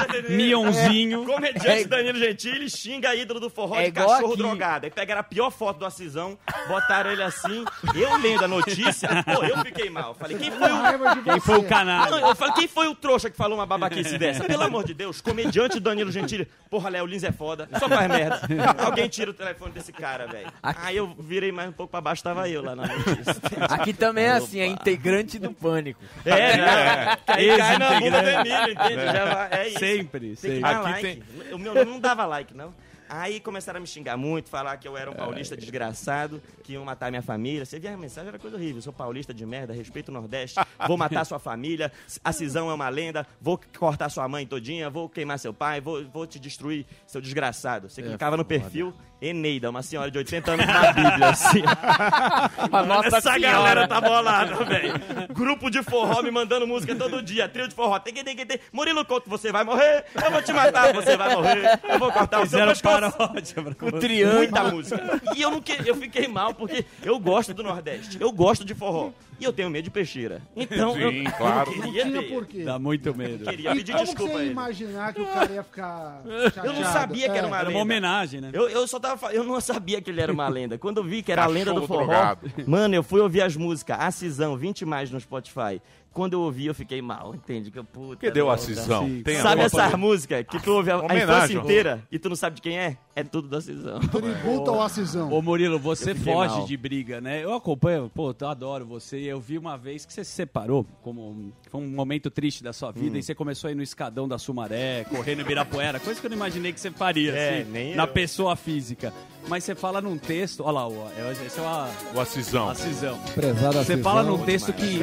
era 0.00 0.22
nem 0.22 0.30
eu. 0.30 0.36
Mionzinho. 0.36 1.22
É, 1.22 1.26
Comediante 1.34 1.68
É. 1.68 1.82
do 1.84 1.88
Danilo 1.88 2.18
Gentili 2.18 2.68
xinga 2.68 3.14
ídolo 3.14 3.38
do 3.38 3.48
forró 3.48 3.76
É 3.76 3.84
de 3.86 3.92
cachorro 3.92 4.28
aqui. 4.32 4.36
drogado. 4.38 4.86
Aí 4.86 4.90
pegaram 4.90 5.20
a 5.20 5.24
pior 5.24 5.50
foto 5.50 5.78
do 5.78 5.86
Acisão, 5.86 6.36
botaram 6.66 7.10
ele 7.10 7.22
assim. 7.22 7.64
Eu 7.94 8.16
lendo 8.18 8.44
a 8.44 8.48
notícia, 8.48 9.08
pô, 9.24 9.44
eu 9.44 9.58
fiquei 9.64 9.90
mal. 9.90 10.14
Falei, 10.14 10.36
quem 10.38 10.50
foi 10.50 10.70
o. 10.70 11.22
Quem 11.24 11.40
foi 11.40 11.58
o 11.58 11.64
canalha? 11.64 12.10
Não, 12.10 12.28
eu 12.28 12.34
falei, 12.34 12.54
quem 12.54 12.68
foi 12.68 12.88
o 12.88 12.94
trouxa 12.94 13.30
que 13.30 13.36
falou 13.36 13.58
uma 13.58 13.66
babaquice 13.66 14.18
dessa? 14.18 14.44
Pelo 14.44 14.62
amor 14.62 14.84
de 14.84 14.94
Deus, 14.94 15.20
comediante 15.20 15.74
do 15.74 15.80
Danilo 15.80 16.10
Gentili. 16.10 16.48
Porra, 16.70 16.88
Léo 16.90 17.06
Lins 17.06 17.24
é 17.24 17.32
foda, 17.32 17.68
só 17.78 17.88
faz 17.88 18.08
merda. 18.08 18.40
Alguém 18.84 19.08
tira 19.08 19.30
o 19.30 19.34
telefone 19.34 19.72
desse 19.72 19.92
cara, 19.92 20.26
velho. 20.26 20.50
Aí 20.62 20.96
eu 20.96 21.14
virei 21.18 21.52
mais 21.52 21.68
um 21.68 21.72
pouco 21.72 21.90
pra 21.90 22.00
baixo, 22.00 22.22
tava 22.22 22.48
eu 22.48 22.62
lá 22.62 22.74
na 22.76 22.86
notícia. 22.86 23.36
Aqui 23.70 23.92
também 23.92 24.24
é 24.24 24.30
assim, 24.32 24.60
é 24.60 24.66
integrante 24.66 25.38
do 25.38 25.52
pânico. 25.52 26.00
É, 26.24 26.56
né? 26.56 27.16
Aí 27.26 27.56
cai 27.56 27.78
na 27.78 28.00
bunda 28.00 28.22
do. 28.22 28.28
Emílio, 28.28 28.72
entende? 28.72 29.00
É. 29.00 29.12
Já 29.12 29.24
vai, 29.34 29.48
é 29.52 29.68
isso. 29.68 29.78
Sempre, 29.78 30.20
Tem 30.20 30.34
que 30.34 30.40
sempre. 30.40 30.60
dar 30.60 30.80
Aqui 30.80 30.90
like. 30.90 31.22
O 31.52 31.58
meu 31.58 31.74
nome 31.74 31.90
não 31.90 32.00
dava 32.00 32.26
like, 32.26 32.54
não. 32.54 32.72
Aí 33.08 33.40
começaram 33.40 33.78
a 33.78 33.80
me 33.80 33.86
xingar 33.86 34.16
muito, 34.16 34.48
falar 34.50 34.76
que 34.76 34.86
eu 34.86 34.96
era 34.96 35.10
um 35.10 35.14
paulista 35.14 35.56
desgraçado, 35.56 36.42
que 36.62 36.74
iam 36.74 36.84
matar 36.84 37.10
minha 37.10 37.22
família. 37.22 37.64
Você 37.64 37.78
via 37.78 37.94
a 37.94 37.96
mensagem, 37.96 38.28
era 38.28 38.38
coisa 38.38 38.56
horrível. 38.56 38.82
Sou 38.82 38.92
paulista 38.92 39.32
de 39.32 39.46
merda, 39.46 39.72
respeito 39.72 40.08
o 40.08 40.12
Nordeste, 40.12 40.60
vou 40.86 40.96
matar 40.96 41.24
sua 41.24 41.38
família, 41.38 41.90
a 42.22 42.32
cisão 42.32 42.70
é 42.70 42.74
uma 42.74 42.88
lenda, 42.88 43.26
vou 43.40 43.58
cortar 43.78 44.08
sua 44.08 44.28
mãe 44.28 44.46
todinha, 44.46 44.90
vou 44.90 45.08
queimar 45.08 45.38
seu 45.38 45.54
pai, 45.54 45.80
vou, 45.80 46.04
vou 46.08 46.26
te 46.26 46.38
destruir, 46.38 46.86
seu 47.06 47.20
desgraçado. 47.20 47.88
Você 47.88 48.00
É 48.00 48.04
clicava 48.04 48.36
no 48.36 48.44
perfil, 48.44 48.92
Eneida, 49.20 49.68
uma 49.70 49.82
senhora 49.82 50.10
de 50.10 50.18
80 50.18 50.52
anos 50.52 50.66
na 50.66 50.92
Bíblia, 50.92 51.28
assim. 51.30 51.62
A 52.72 52.82
Nossa 52.84 53.08
Essa 53.08 53.20
Senhora. 53.20 53.40
galera 53.40 53.88
tá 53.88 54.00
bolada, 54.00 54.64
velho. 54.64 54.94
Grupo 55.32 55.70
de 55.70 55.82
forró 55.82 56.22
me 56.22 56.30
mandando 56.30 56.66
música 56.66 56.94
todo 56.94 57.20
dia, 57.22 57.48
trio 57.48 57.66
de 57.66 57.74
forró. 57.74 57.98
Tem 57.98 58.14
que, 58.14 58.22
tem 58.22 58.36
que, 58.36 58.46
tem. 58.46 58.60
Murilo 58.72 59.04
Couto, 59.04 59.28
você 59.28 59.50
vai 59.50 59.64
morrer, 59.64 60.04
eu 60.24 60.30
vou 60.30 60.40
te 60.42 60.52
matar, 60.52 60.92
você 60.94 61.16
vai 61.16 61.34
morrer, 61.34 61.80
eu 61.88 61.98
vou 61.98 62.12
cortar 62.12 62.38
o 62.38 62.46
seu 62.46 62.60
Fizeram 62.60 62.72
pescoço. 62.72 63.12
paródia 63.16 63.54
pra 63.62 63.74
Com 63.74 63.90
você. 63.90 63.98
triângulo. 64.06 64.38
Muita 64.38 64.64
música. 64.64 65.20
E 65.34 65.42
eu, 65.42 65.50
não 65.50 65.60
que, 65.60 65.76
eu 65.84 65.96
fiquei 65.96 66.28
mal, 66.28 66.54
porque 66.54 66.84
eu 67.02 67.18
gosto 67.18 67.52
do 67.52 67.62
Nordeste, 67.64 68.18
eu 68.20 68.30
gosto 68.30 68.64
de 68.64 68.74
forró. 68.74 69.10
E 69.40 69.44
eu 69.44 69.52
tenho 69.52 69.70
medo 69.70 69.84
de 69.84 69.90
peixeira. 69.90 70.42
Então, 70.56 70.94
Sim, 70.94 71.24
eu, 71.24 71.32
claro. 71.36 71.70
eu 71.72 71.82
queria 71.82 72.04
ter. 72.10 72.22
por 72.28 72.44
quê? 72.44 72.64
Dá 72.64 72.76
muito 72.76 73.14
medo. 73.14 73.44
Queria 73.44 73.70
E 73.70 73.74
pedir 73.76 73.92
como 73.92 74.04
desculpa 74.04 74.32
você 74.32 74.44
ia 74.46 74.50
imaginar 74.50 75.14
que 75.14 75.20
o 75.22 75.26
cara 75.26 75.52
ia 75.52 75.62
ficar 75.62 76.20
Eu 76.24 76.32
não 76.32 76.50
chateado? 76.50 76.92
sabia 76.92 77.30
que 77.30 77.38
era 77.38 77.46
uma 77.46 77.56
É. 77.56 77.60
lenda. 77.60 77.70
uma 77.70 77.80
homenagem, 77.82 78.40
né? 78.40 78.50
Eu, 78.52 78.68
eu 78.68 78.88
só 78.88 78.98
tava 78.98 79.07
fa- 79.16 79.32
eu 79.32 79.44
não 79.44 79.60
sabia 79.60 80.00
que 80.02 80.10
ele 80.10 80.20
era 80.20 80.32
uma 80.32 80.46
lenda. 80.48 80.76
Quando 80.78 80.98
eu 80.98 81.04
vi 81.04 81.22
que 81.22 81.32
era 81.32 81.44
a 81.44 81.46
lenda 81.46 81.72
do 81.72 81.86
forró, 81.86 82.04
drogado. 82.06 82.50
mano, 82.66 82.94
eu 82.94 83.02
fui 83.02 83.20
ouvir 83.20 83.42
as 83.42 83.56
músicas, 83.56 83.96
a 83.98 84.10
Cisão, 84.10 84.56
20 84.56 84.84
mais 84.84 85.10
no 85.10 85.20
Spotify. 85.20 85.80
Quando 86.10 86.32
eu 86.32 86.40
ouvi, 86.40 86.66
eu 86.66 86.74
fiquei 86.74 87.00
mal, 87.00 87.32
entende? 87.34 87.70
Que 87.70 87.80
puta, 87.82 88.16
Que 88.16 88.30
deu 88.30 88.46
a 88.50 88.56
merda. 88.56 88.66
Cisão? 88.66 89.06
Sim. 89.06 89.22
Tem 89.22 89.36
Sabe 89.40 89.60
essas 89.60 89.80
coisa? 89.82 89.96
músicas 89.96 90.44
que 90.50 90.58
tu 90.60 90.72
ouve 90.72 90.90
a, 90.90 90.96
a 91.08 91.16
infância 91.16 91.54
inteira 91.54 92.02
e 92.10 92.18
tu 92.18 92.28
não 92.28 92.34
sabe 92.34 92.56
de 92.56 92.62
quem 92.62 92.76
é? 92.76 92.96
É 93.14 93.22
tudo 93.22 93.46
da 93.46 93.60
Cisão. 93.60 94.00
Tributo 94.00 94.70
ao 94.70 94.82
Acisão. 94.82 95.30
Ô 95.32 95.40
Murilo, 95.40 95.78
você 95.78 96.14
foge 96.16 96.56
mal. 96.56 96.66
de 96.66 96.76
briga, 96.76 97.20
né? 97.20 97.44
Eu 97.44 97.54
acompanho, 97.54 98.10
pô, 98.12 98.34
eu 98.40 98.48
adoro 98.48 98.84
você. 98.86 99.18
Eu 99.18 99.38
vi 99.38 99.58
uma 99.58 99.76
vez 99.76 100.04
que 100.06 100.12
você 100.12 100.24
se 100.24 100.32
separou, 100.32 100.84
como 101.02 101.52
foi 101.70 101.80
um 101.80 101.88
momento 101.88 102.30
triste 102.30 102.62
da 102.62 102.72
sua 102.72 102.90
vida, 102.92 103.16
Hum. 103.16 103.18
e 103.20 103.22
você 103.22 103.34
começou 103.34 103.68
a 103.68 103.70
ir 103.72 103.74
no 103.74 103.82
escadão 103.82 104.26
da 104.28 104.38
Sumaré, 104.38 105.04
correndo 105.04 105.38
em 105.40 105.42
Ibirapuera, 105.42 106.00
coisa 106.00 106.20
que 106.20 106.26
eu 106.26 106.30
não 106.30 106.36
imaginei 106.36 106.72
que 106.72 106.80
você 106.80 106.90
faria, 106.90 107.32
É, 107.32 107.60
assim, 107.60 107.70
nem 107.70 107.94
na 107.94 108.04
eu. 108.04 108.08
pessoa 108.08 108.56
física. 108.56 109.12
Mas 109.48 109.64
você 109.64 109.74
fala 109.74 110.00
num 110.02 110.18
texto, 110.18 110.62
olha 110.62 110.72
lá, 110.72 111.10
é- 111.16 111.32
esse 111.46 111.58
é 111.58 111.62
o 111.62 112.16
O 112.16 112.20
Acisão. 112.20 112.68
Acisão. 112.68 113.18
Prezado 113.34 113.78
Você 113.78 113.96
fala 113.96 114.22
num 114.22 114.44
texto 114.44 114.72
que 114.74 114.98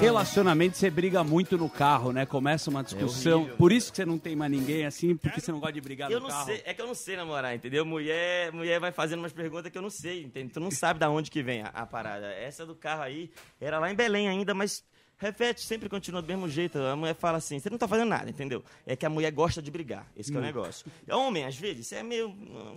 relacionamento 0.00 0.76
você 0.76 0.88
briga 0.90 1.22
muito 1.22 1.58
no 1.58 1.68
carro, 1.68 2.12
né? 2.12 2.24
Começa 2.24 2.70
uma 2.70 2.82
discussão. 2.82 3.40
horrível. 3.40 3.56
Por 3.56 3.72
isso 3.72 3.90
que 3.90 3.96
você 3.96 4.06
não 4.06 4.18
tem 4.18 4.34
mais 4.36 4.50
ninguém 4.50 4.86
assim, 4.86 5.16
porque 5.16 5.40
você 5.40 5.52
não 5.52 5.58
gosta 5.60 5.74
de 5.74 5.80
brigar 5.80 6.10
Eu 6.10 6.20
no 6.20 6.24
não 6.24 6.30
carro. 6.30 6.46
sei, 6.46 6.62
é 6.64 6.72
que 6.74 6.80
eu 6.80 6.86
não 6.86 6.94
sei 6.94 7.16
namorar, 7.16 7.54
entendeu? 7.54 7.84
Mulher, 7.84 8.52
mulher 8.52 8.80
vai 8.80 8.92
fazendo 8.92 9.18
umas 9.18 9.32
perguntas 9.32 9.70
que 9.70 9.76
eu 9.76 9.82
não 9.82 9.90
sei, 9.90 10.22
entende? 10.22 10.52
Tu 10.52 10.60
não 10.60 10.70
sabe 10.70 10.98
da 11.00 11.10
onde 11.10 11.30
que 11.30 11.42
vem 11.42 11.62
a, 11.62 11.66
a 11.68 11.86
parada. 11.86 12.26
Essa 12.32 12.64
do 12.64 12.74
carro 12.74 13.02
aí 13.02 13.30
era 13.60 13.78
lá 13.78 13.90
em 13.90 13.94
Belém 13.94 14.28
ainda, 14.28 14.54
mas 14.54 14.82
repete, 15.18 15.60
sempre 15.62 15.88
continua 15.88 16.20
do 16.22 16.28
mesmo 16.28 16.48
jeito. 16.48 16.78
A 16.78 16.94
mulher 16.96 17.14
fala 17.14 17.38
assim, 17.38 17.58
você 17.58 17.70
não 17.70 17.78
tá 17.78 17.88
fazendo 17.88 18.08
nada, 18.08 18.28
entendeu? 18.28 18.62
É 18.86 18.94
que 18.96 19.06
a 19.06 19.10
mulher 19.10 19.30
gosta 19.32 19.60
de 19.62 19.70
brigar, 19.70 20.06
esse 20.16 20.32
é 20.32 20.36
o 20.36 20.38
Hum. 20.38 20.42
negócio. 20.42 20.86
Homem, 21.10 21.44
às 21.44 21.56
vezes, 21.56 21.90
é 21.92 22.02
meio, 22.02 22.34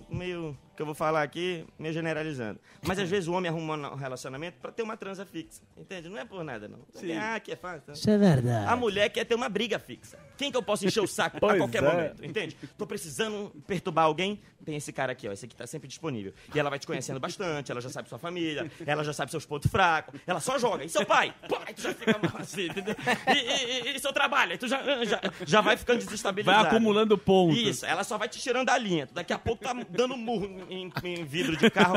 meio, 0.09 0.57
que 0.80 0.81
eu 0.81 0.85
vou 0.85 0.95
falar 0.95 1.23
aqui, 1.23 1.65
meio 1.77 1.93
generalizando. 1.93 2.57
Mas 2.88 2.97
às 2.97 3.10
vezes 3.10 3.27
o 3.27 3.34
homem 3.34 3.49
arruma 3.51 3.76
um 3.91 3.95
relacionamento 3.95 4.60
pra 4.61 4.72
ter 4.72 4.81
uma 4.81 4.95
transa 4.95 5.26
fixa, 5.26 5.61
entende? 5.77 6.07
Não 6.07 6.18
é 6.18 6.23
por 6.23 6.41
nada, 6.41 6.69
não. 6.69 6.80
Sim. 6.93 7.11
Ah, 7.18 7.38
que 7.38 7.51
é 7.51 7.56
fácil. 7.57 7.91
Isso 7.91 8.10
é 8.10 8.18
verdade. 8.18 8.72
A 8.72 8.77
mulher 8.77 9.10
quer 9.10 9.26
ter 9.26 9.35
uma 9.35 9.49
briga 9.49 9.77
fixa. 9.77 10.18
Quem 10.38 10.49
que 10.49 10.56
eu 10.56 10.64
posso 10.64 10.85
encher 10.88 11.01
o 11.01 11.07
saco 11.07 11.35
a 11.35 11.39
qualquer 11.57 11.84
é. 11.84 11.85
momento, 11.85 12.26
entende? 12.26 12.56
Tô 12.77 12.88
precisando 12.88 13.51
perturbar 13.68 14.06
alguém, 14.06 14.39
tem 14.64 14.77
esse 14.77 14.93
cara 14.93 15.11
aqui, 15.11 15.27
ó, 15.27 15.34
esse 15.34 15.43
aqui 15.43 15.53
tá 15.53 15.68
sempre 15.68 15.89
disponível. 15.89 16.34
E 16.56 16.57
ela 16.57 16.69
vai 16.69 16.80
te 16.80 16.88
conhecendo 16.88 17.19
bastante, 17.19 17.73
ela 17.73 17.81
já 17.81 17.89
sabe 17.89 18.07
sua 18.07 18.18
família, 18.18 18.72
ela 18.85 19.03
já 19.03 19.11
sabe 19.11 19.31
seus 19.31 19.45
pontos 19.45 19.69
fracos, 19.69 20.18
ela 20.26 20.39
só 20.39 20.57
joga. 20.57 20.85
E 20.85 20.88
seu 20.89 21.06
pai? 21.06 21.34
Pá, 21.49 21.61
aí 21.65 21.73
tu 21.73 21.81
já 21.81 21.93
fica 21.93 22.18
mal 22.23 22.38
assim, 22.39 22.68
entendeu? 22.68 22.95
E, 23.27 23.31
e- 23.34 23.91
e- 23.91 23.95
e 23.97 23.99
seu 23.99 24.14
trabalho? 24.14 24.53
Aí 24.53 24.57
tu 24.57 24.65
já, 24.69 24.81
já, 25.03 25.19
já 25.45 25.60
vai 25.60 25.76
ficando 25.76 25.99
desestabilizado. 25.99 26.57
Vai 26.64 26.68
acumulando 26.72 27.18
pontos. 27.18 27.57
Isso, 27.57 27.85
ela 27.85 28.06
só 28.06 28.18
vai 28.18 28.30
te 28.30 28.39
tirando 28.39 28.68
da 28.68 28.77
linha. 28.77 29.10
Daqui 29.11 29.34
a 29.34 29.39
pouco 29.39 29.61
tá 29.61 29.73
dando 29.89 30.15
murro 30.15 30.47
em, 30.69 30.91
em 31.03 31.25
vidro 31.25 31.57
de 31.57 31.69
carro 31.69 31.95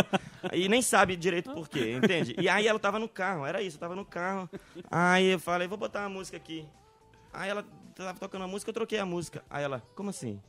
e 0.53 0.69
nem 0.69 0.83
sabe 0.83 1.17
direito 1.17 1.53
por 1.53 1.69
quê, 1.69 1.93
entende? 1.93 2.35
E 2.39 2.49
aí 2.49 2.67
ela 2.67 2.79
tava 2.79 2.99
no 2.99 3.09
carro, 3.09 3.47
era 3.47 3.63
isso, 3.63 3.77
eu 3.77 3.81
tava 3.81 3.95
no 3.95 4.05
carro. 4.05 4.49
Aí 4.91 5.27
eu 5.27 5.39
falei, 5.39 5.69
vou 5.69 5.79
botar 5.79 6.01
uma 6.01 6.09
música 6.09 6.37
aqui. 6.37 6.67
Aí 7.33 7.51
ela 7.51 7.65
tava 7.95 8.19
tocando 8.19 8.45
a 8.45 8.49
música, 8.49 8.71
eu 8.71 8.75
troquei 8.75 8.99
a 8.99 9.07
música. 9.07 9.45
Aí 9.49 9.63
ela, 9.63 9.83
como 9.95 10.11
assim? 10.11 10.41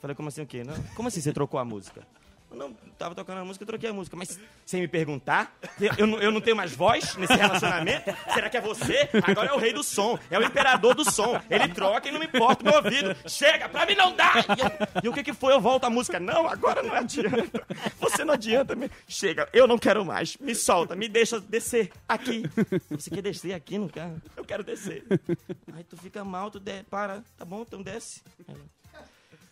Falei, 0.00 0.14
como 0.14 0.28
assim 0.28 0.42
o 0.42 0.46
quê? 0.46 0.62
Não, 0.64 0.74
como 0.94 1.08
assim 1.08 1.20
você 1.20 1.32
trocou 1.32 1.58
a 1.58 1.64
música? 1.64 2.06
Não, 2.54 2.72
tava 2.98 3.14
tocando 3.14 3.38
a 3.38 3.44
música, 3.44 3.62
eu 3.62 3.66
troquei 3.66 3.90
a 3.90 3.92
música. 3.92 4.16
Mas 4.16 4.38
sem 4.64 4.80
me 4.80 4.88
perguntar, 4.88 5.56
eu, 5.98 6.06
não, 6.06 6.18
eu 6.18 6.30
não 6.30 6.40
tenho 6.40 6.56
mais 6.56 6.74
voz 6.74 7.16
nesse 7.16 7.34
relacionamento? 7.34 8.14
Será 8.32 8.48
que 8.48 8.56
é 8.56 8.60
você? 8.60 9.08
Agora 9.22 9.48
é 9.48 9.52
o 9.52 9.58
rei 9.58 9.72
do 9.72 9.82
som, 9.82 10.18
é 10.30 10.38
o 10.38 10.42
imperador 10.42 10.94
do 10.94 11.10
som. 11.10 11.40
Ele 11.50 11.68
troca 11.68 12.08
e 12.08 12.12
não 12.12 12.20
me 12.20 12.26
importa 12.26 12.62
o 12.62 12.66
meu 12.66 12.76
ouvido. 12.76 13.16
Chega, 13.26 13.68
pra 13.68 13.86
mim 13.86 13.94
não 13.94 14.14
dá! 14.14 14.32
E, 15.02 15.06
e 15.06 15.08
o 15.08 15.12
que 15.12 15.22
que 15.22 15.32
foi? 15.32 15.52
Eu 15.52 15.60
volto 15.60 15.84
a 15.84 15.90
música. 15.90 16.20
Não, 16.20 16.46
agora 16.46 16.82
não 16.82 16.94
adianta. 16.94 17.66
Você 18.00 18.24
não 18.24 18.34
adianta. 18.34 18.74
Me... 18.74 18.90
Chega, 19.08 19.48
eu 19.52 19.66
não 19.66 19.78
quero 19.78 20.04
mais. 20.04 20.36
Me 20.38 20.54
solta, 20.54 20.94
me 20.94 21.08
deixa 21.08 21.40
descer 21.40 21.90
aqui. 22.08 22.44
Você 22.90 23.10
quer 23.10 23.22
descer 23.22 23.54
aqui 23.54 23.78
no 23.78 23.88
carro? 23.88 24.20
Eu 24.36 24.44
quero 24.44 24.62
descer. 24.62 25.04
Aí 25.72 25.84
tu 25.84 25.96
fica 25.96 26.24
mal, 26.24 26.50
tu 26.50 26.60
de... 26.60 26.82
para. 26.84 27.22
Tá 27.36 27.44
bom, 27.44 27.62
então 27.62 27.82
desce. 27.82 28.22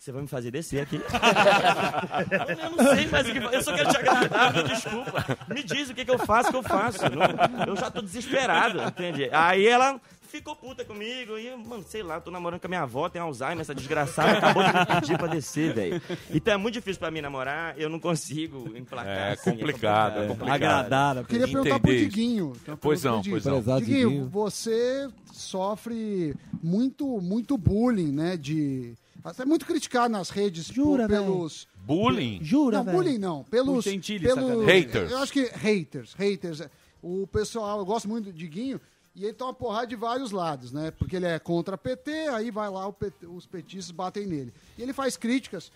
Você 0.00 0.12
vai 0.12 0.22
me 0.22 0.28
fazer 0.28 0.50
descer 0.50 0.80
aqui? 0.80 0.96
eu 0.96 2.70
não 2.70 2.94
sei 2.96 3.06
mais 3.08 3.28
o 3.28 3.32
que 3.32 3.40
fa- 3.42 3.50
Eu 3.52 3.62
só 3.62 3.74
quero 3.74 3.90
te 3.90 3.96
agradar, 3.98 4.54
me 4.54 4.62
desculpa. 4.62 5.38
Me 5.54 5.62
diz 5.62 5.90
o 5.90 5.94
que, 5.94 6.06
que 6.06 6.10
eu 6.10 6.18
faço, 6.18 6.50
que 6.50 6.56
eu 6.56 6.62
faço. 6.62 7.00
Não- 7.10 7.64
eu 7.66 7.76
já 7.76 7.90
tô 7.90 8.00
desesperado, 8.00 8.82
entende? 8.82 9.28
Aí 9.30 9.66
ela 9.66 10.00
ficou 10.22 10.56
puta 10.56 10.86
comigo. 10.86 11.36
E, 11.36 11.48
eu, 11.48 11.58
mano, 11.58 11.84
sei 11.86 12.02
lá, 12.02 12.18
tô 12.18 12.30
namorando 12.30 12.58
com 12.60 12.66
a 12.66 12.70
minha 12.70 12.80
avó, 12.80 13.10
tem 13.10 13.20
Alzheimer, 13.20 13.60
essa 13.60 13.74
desgraçada. 13.74 14.38
Acabou 14.38 14.62
de 14.62 14.72
me 14.72 14.86
pedir 14.86 15.18
pra 15.18 15.26
descer, 15.26 15.74
velho. 15.74 16.00
Então 16.30 16.54
é 16.54 16.56
muito 16.56 16.74
difícil 16.74 16.98
pra 16.98 17.10
mim 17.10 17.20
namorar, 17.20 17.78
eu 17.78 17.90
não 17.90 18.00
consigo 18.00 18.74
emplacar. 18.74 19.14
É 19.14 19.32
assim, 19.32 19.50
complicado, 19.50 20.22
é 20.22 20.26
complicado. 20.28 20.54
Agradar 20.54 21.16
Eu 21.18 21.24
queria 21.26 21.46
perguntar 21.46 21.78
pro 21.78 21.90
Diguinho. 21.94 22.52
Pois 22.80 23.04
não, 23.04 23.20
pois 23.22 23.44
não. 23.44 23.60
Diguinho, 23.60 24.08
Diguinho. 24.08 24.28
você 24.30 25.10
sofre 25.30 26.34
muito, 26.62 27.20
muito 27.20 27.58
bullying, 27.58 28.12
né? 28.12 28.38
De. 28.38 28.94
Até 29.24 29.44
muito 29.44 29.66
criticado 29.66 30.10
nas 30.12 30.30
redes 30.30 30.66
Jura, 30.66 31.08
por- 31.08 31.14
pelos. 31.16 31.68
Bullying? 31.76 32.38
Jura, 32.42 32.78
não, 32.78 32.84
velho? 32.84 32.96
bullying 32.96 33.18
não. 33.18 33.44
Pelos. 33.44 33.84
Gentilho, 33.84 34.34
pelos. 34.34 34.66
Haters. 34.66 35.10
Eu 35.10 35.18
acho 35.18 35.32
que 35.32 35.44
haters, 35.46 36.14
haters. 36.14 36.62
O 37.02 37.26
pessoal, 37.26 37.78
eu 37.78 37.84
gosto 37.84 38.08
muito 38.08 38.26
do 38.26 38.32
Diguinho. 38.32 38.80
E 39.14 39.24
ele 39.24 39.32
toma 39.32 39.52
porrada 39.52 39.88
de 39.88 39.96
vários 39.96 40.30
lados, 40.30 40.70
né? 40.70 40.92
Porque 40.92 41.16
ele 41.16 41.26
é 41.26 41.38
contra 41.38 41.76
PT, 41.76 42.10
aí 42.28 42.50
vai 42.50 42.70
lá, 42.70 42.86
o 42.86 42.92
PT 42.92 43.26
os 43.26 43.44
petistas 43.44 43.90
batem 43.90 44.24
nele. 44.24 44.52
E 44.78 44.82
ele 44.82 44.92
faz 44.92 45.16
críticas, 45.16 45.72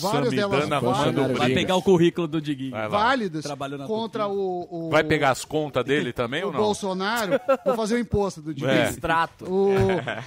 várias 0.00 0.30
delas 0.32 0.68
válidas, 0.68 1.36
Vai 1.38 1.52
pegar 1.52 1.76
o 1.76 1.82
currículo 1.82 2.26
do 2.26 2.40
Diguinho. 2.40 2.70
Válidas 2.88 3.44
contra 3.86 4.26
o, 4.26 4.68
o- 4.70 4.90
Vai 4.90 5.04
pegar 5.04 5.30
as 5.30 5.44
contas 5.44 5.84
dele 5.84 6.12
também 6.12 6.42
o 6.42 6.46
ou 6.46 6.52
não? 6.52 6.60
Bolsonaro. 6.60 7.32
Vou 7.64 7.74
fazer 7.74 7.96
o 7.96 7.98
imposto 7.98 8.40
do 8.40 8.54
Diguinho. 8.54 8.72
É. 8.72 8.88
Extrato. 8.88 9.44
O, 9.44 9.74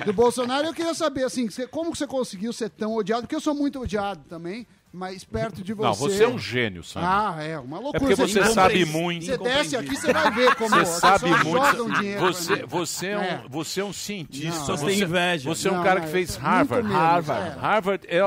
do 0.06 0.14
Bolsonaro, 0.14 0.68
eu 0.68 0.74
queria 0.74 0.94
saber, 0.94 1.24
assim, 1.24 1.48
como 1.72 1.92
que 1.92 1.98
você 1.98 2.08
conseguiu 2.08 2.52
ser 2.54 2.70
tão 2.70 2.96
odiado? 2.96 3.24
Porque 3.24 3.36
eu 3.36 3.42
sou 3.42 3.56
muito 3.56 3.80
odiado 3.82 4.22
também, 4.30 4.68
mas 4.92 5.24
perto 5.24 5.64
de 5.64 5.74
você... 5.74 5.86
Não, 5.88 5.94
você 5.94 6.24
é 6.24 6.28
um 6.28 6.40
gênio, 6.40 6.84
Sam. 6.84 7.02
Ah, 7.04 7.38
é, 7.42 7.60
uma 7.60 7.78
loucura. 7.80 7.98
É 7.98 8.00
porque 8.00 8.16
você 8.16 8.44
sabe 8.46 8.86
muito. 8.86 9.26
Você 9.26 9.38
desce 9.38 9.76
aqui, 9.78 9.96
você 9.96 10.12
vai 10.14 10.32
ver 10.32 10.56
como 10.56 10.70
Você 10.76 11.00
sabe 11.00 11.30
muito. 11.30 11.52
jogam 11.52 11.90
dinheiro 12.00 12.22
Você, 12.22 12.66
você, 12.66 13.08
é 13.08 13.18
um, 13.18 13.22
É. 13.22 13.44
você 13.50 13.82
é 13.82 13.86
um 13.86 13.94
cientista. 13.94 14.60
Não, 14.60 14.78
você, 14.78 14.86
tem 14.86 15.00
inveja. 15.02 15.50
Você 15.50 15.68
é 15.68 15.72
um 15.72 15.76
Não, 15.76 15.84
cara 15.84 16.00
não, 16.00 16.06
que 16.08 16.12
fez 16.12 16.36
Harvard. 16.36 16.88
menos, 16.88 17.02
Harvard. 17.02 17.48
é. 17.48 17.60
Harvard 17.60 18.08
é, 18.08 18.22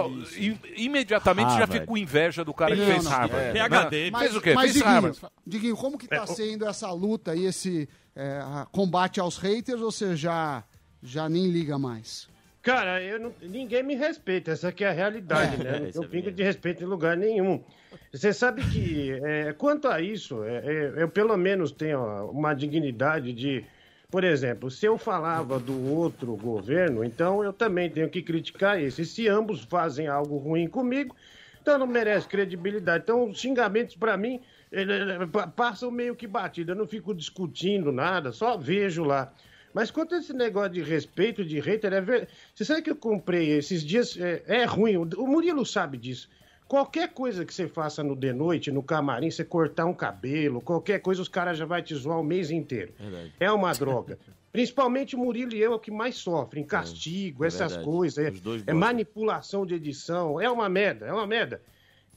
imediatamente 0.76 1.48
já 1.48 1.50
Harvard. 1.50 1.72
fica 1.72 1.86
com 1.86 1.96
inveja 1.96 2.44
do 2.44 2.54
cara 2.54 2.74
que 2.74 2.80
Não, 2.80 2.86
fez 2.86 3.04
não. 3.04 3.10
Harvard. 3.10 3.58
É. 3.58 3.68
PhD. 3.68 4.18
Fez 4.18 4.36
o 4.36 4.40
quê? 4.40 4.54
Mas, 4.54 4.62
fez 4.62 4.74
Diguinho, 4.74 4.92
Harvard. 4.92 5.18
Diguinho, 5.46 5.76
como 5.76 5.98
que 5.98 6.06
tá 6.08 6.26
sendo 6.26 6.66
essa 6.66 6.90
luta 6.92 7.34
e 7.34 7.46
esse 7.46 7.88
é, 8.14 8.40
combate 8.70 9.18
aos 9.20 9.36
haters, 9.38 9.80
ou 9.80 9.90
você 9.90 10.14
já, 10.16 10.62
já 11.02 11.28
nem 11.28 11.48
liga 11.48 11.78
mais? 11.78 12.28
Cara, 12.62 13.02
eu 13.02 13.18
não- 13.18 13.32
ninguém 13.40 13.82
me 13.82 13.94
respeita, 13.94 14.50
essa 14.50 14.68
aqui 14.68 14.84
é 14.84 14.88
a 14.88 14.92
realidade, 14.92 15.54
É, 15.54 15.64
né? 15.64 15.78
Não 15.80 15.86
isso 15.88 16.00
tenho 16.00 16.04
é 16.04 16.12
pingo 16.12 16.30
de 16.30 16.42
respeito 16.42 16.82
em 16.82 16.86
lugar 16.86 17.16
nenhum. 17.16 17.62
Você 18.12 18.32
sabe 18.34 18.62
que, 18.70 19.12
é, 19.24 19.52
quanto 19.54 19.88
a 19.88 20.00
isso, 20.00 20.44
é, 20.44 20.58
é, 20.66 20.92
eu 21.02 21.08
pelo 21.08 21.36
menos 21.36 21.72
tenho 21.72 22.00
uma 22.30 22.52
dignidade 22.52 23.32
de. 23.32 23.64
Por 24.10 24.24
exemplo, 24.24 24.70
se 24.70 24.84
eu 24.84 24.98
falava 24.98 25.58
do 25.58 25.88
outro 25.88 26.34
governo, 26.34 27.04
então 27.04 27.42
eu 27.44 27.52
também 27.52 27.88
tenho 27.88 28.08
que 28.10 28.20
criticar 28.20 28.80
esse. 28.80 29.02
E 29.02 29.06
se 29.06 29.28
ambos 29.28 29.62
fazem 29.64 30.08
algo 30.08 30.36
ruim 30.36 30.68
comigo, 30.68 31.14
então 31.62 31.78
não 31.78 31.86
merece 31.86 32.26
credibilidade. 32.26 33.04
Então, 33.04 33.30
os 33.30 33.38
xingamentos, 33.40 33.94
pra 33.94 34.16
mim, 34.16 34.40
passam 35.54 35.90
meio 35.90 36.14
que 36.16 36.26
batido. 36.26 36.72
Eu 36.72 36.76
não 36.76 36.86
fico 36.86 37.14
discutindo 37.14 37.92
nada, 37.92 38.32
só 38.32 38.56
vejo 38.56 39.04
lá. 39.04 39.32
Mas 39.72 39.90
quanto 39.90 40.14
a 40.14 40.18
esse 40.18 40.32
negócio 40.32 40.70
de 40.70 40.82
respeito, 40.82 41.44
de 41.44 41.60
hater, 41.60 41.92
é 41.92 42.00
ver... 42.00 42.28
Você 42.54 42.64
sabe 42.64 42.82
que 42.82 42.90
eu 42.90 42.96
comprei 42.96 43.50
esses 43.50 43.84
dias? 43.84 44.16
É, 44.18 44.42
é 44.46 44.64
ruim, 44.64 44.96
o 44.96 45.26
Murilo 45.26 45.64
sabe 45.64 45.96
disso. 45.96 46.28
Qualquer 46.66 47.08
coisa 47.12 47.44
que 47.44 47.52
você 47.52 47.66
faça 47.66 48.02
no 48.02 48.14
de 48.14 48.32
noite, 48.32 48.70
no 48.70 48.82
camarim, 48.82 49.30
você 49.30 49.44
cortar 49.44 49.86
um 49.86 49.94
cabelo, 49.94 50.60
qualquer 50.60 51.00
coisa, 51.00 51.20
os 51.20 51.28
caras 51.28 51.58
já 51.58 51.64
vai 51.64 51.82
te 51.82 51.94
zoar 51.94 52.20
o 52.20 52.22
mês 52.22 52.50
inteiro. 52.50 52.92
É 53.40 53.50
uma 53.50 53.72
droga. 53.72 54.18
Principalmente 54.52 55.14
o 55.14 55.18
Murilo 55.18 55.54
e 55.54 55.60
eu 55.60 55.72
é 55.72 55.74
o 55.74 55.78
que 55.78 55.90
mais 55.90 56.16
sofrem. 56.16 56.64
Castigo, 56.64 57.44
é 57.44 57.48
essas 57.48 57.72
verdade. 57.72 57.84
coisas. 57.84 58.18
É, 58.66 58.70
é 58.70 58.72
manipulação 58.72 59.64
de 59.64 59.74
edição. 59.74 60.40
É 60.40 60.50
uma 60.50 60.68
merda, 60.68 61.06
é 61.06 61.12
uma 61.12 61.26
merda. 61.26 61.60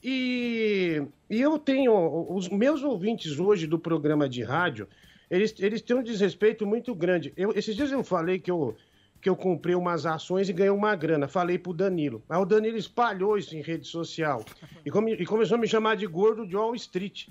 E, 0.04 1.02
e 1.30 1.42
eu 1.42 1.58
tenho. 1.58 1.94
Os 2.30 2.50
meus 2.50 2.84
ouvintes 2.84 3.40
hoje 3.40 3.68
do 3.68 3.80
programa 3.80 4.28
de 4.28 4.44
rádio, 4.44 4.88
eles, 5.30 5.54
eles 5.60 5.82
têm 5.82 5.96
um 5.98 6.04
desrespeito 6.04 6.66
muito 6.66 6.94
grande. 6.96 7.34
Eu, 7.36 7.52
esses 7.56 7.76
dias 7.76 7.92
eu 7.92 8.04
falei 8.04 8.40
que 8.40 8.52
eu, 8.52 8.76
que 9.22 9.30
eu 9.30 9.36
comprei 9.36 9.74
umas 9.76 10.06
ações 10.06 10.50
e 10.50 10.54
ganhei 10.54 10.70
uma 10.72 10.96
grana. 10.96 11.28
Falei 11.28 11.58
pro 11.58 11.74
Danilo. 11.74 12.22
Aí 12.30 12.38
o 12.38 12.46
Danilo 12.46 12.78
espalhou 12.78 13.38
isso 13.38 13.56
em 13.56 13.62
rede 13.62 13.88
social. 13.88 14.44
E, 14.86 14.92
come- 14.92 15.14
e 15.14 15.26
começou 15.26 15.56
a 15.56 15.60
me 15.60 15.68
chamar 15.68 15.96
de 15.96 16.06
gordo 16.08 16.46
de 16.46 16.56
Wall 16.56 16.76
Street. 16.76 17.28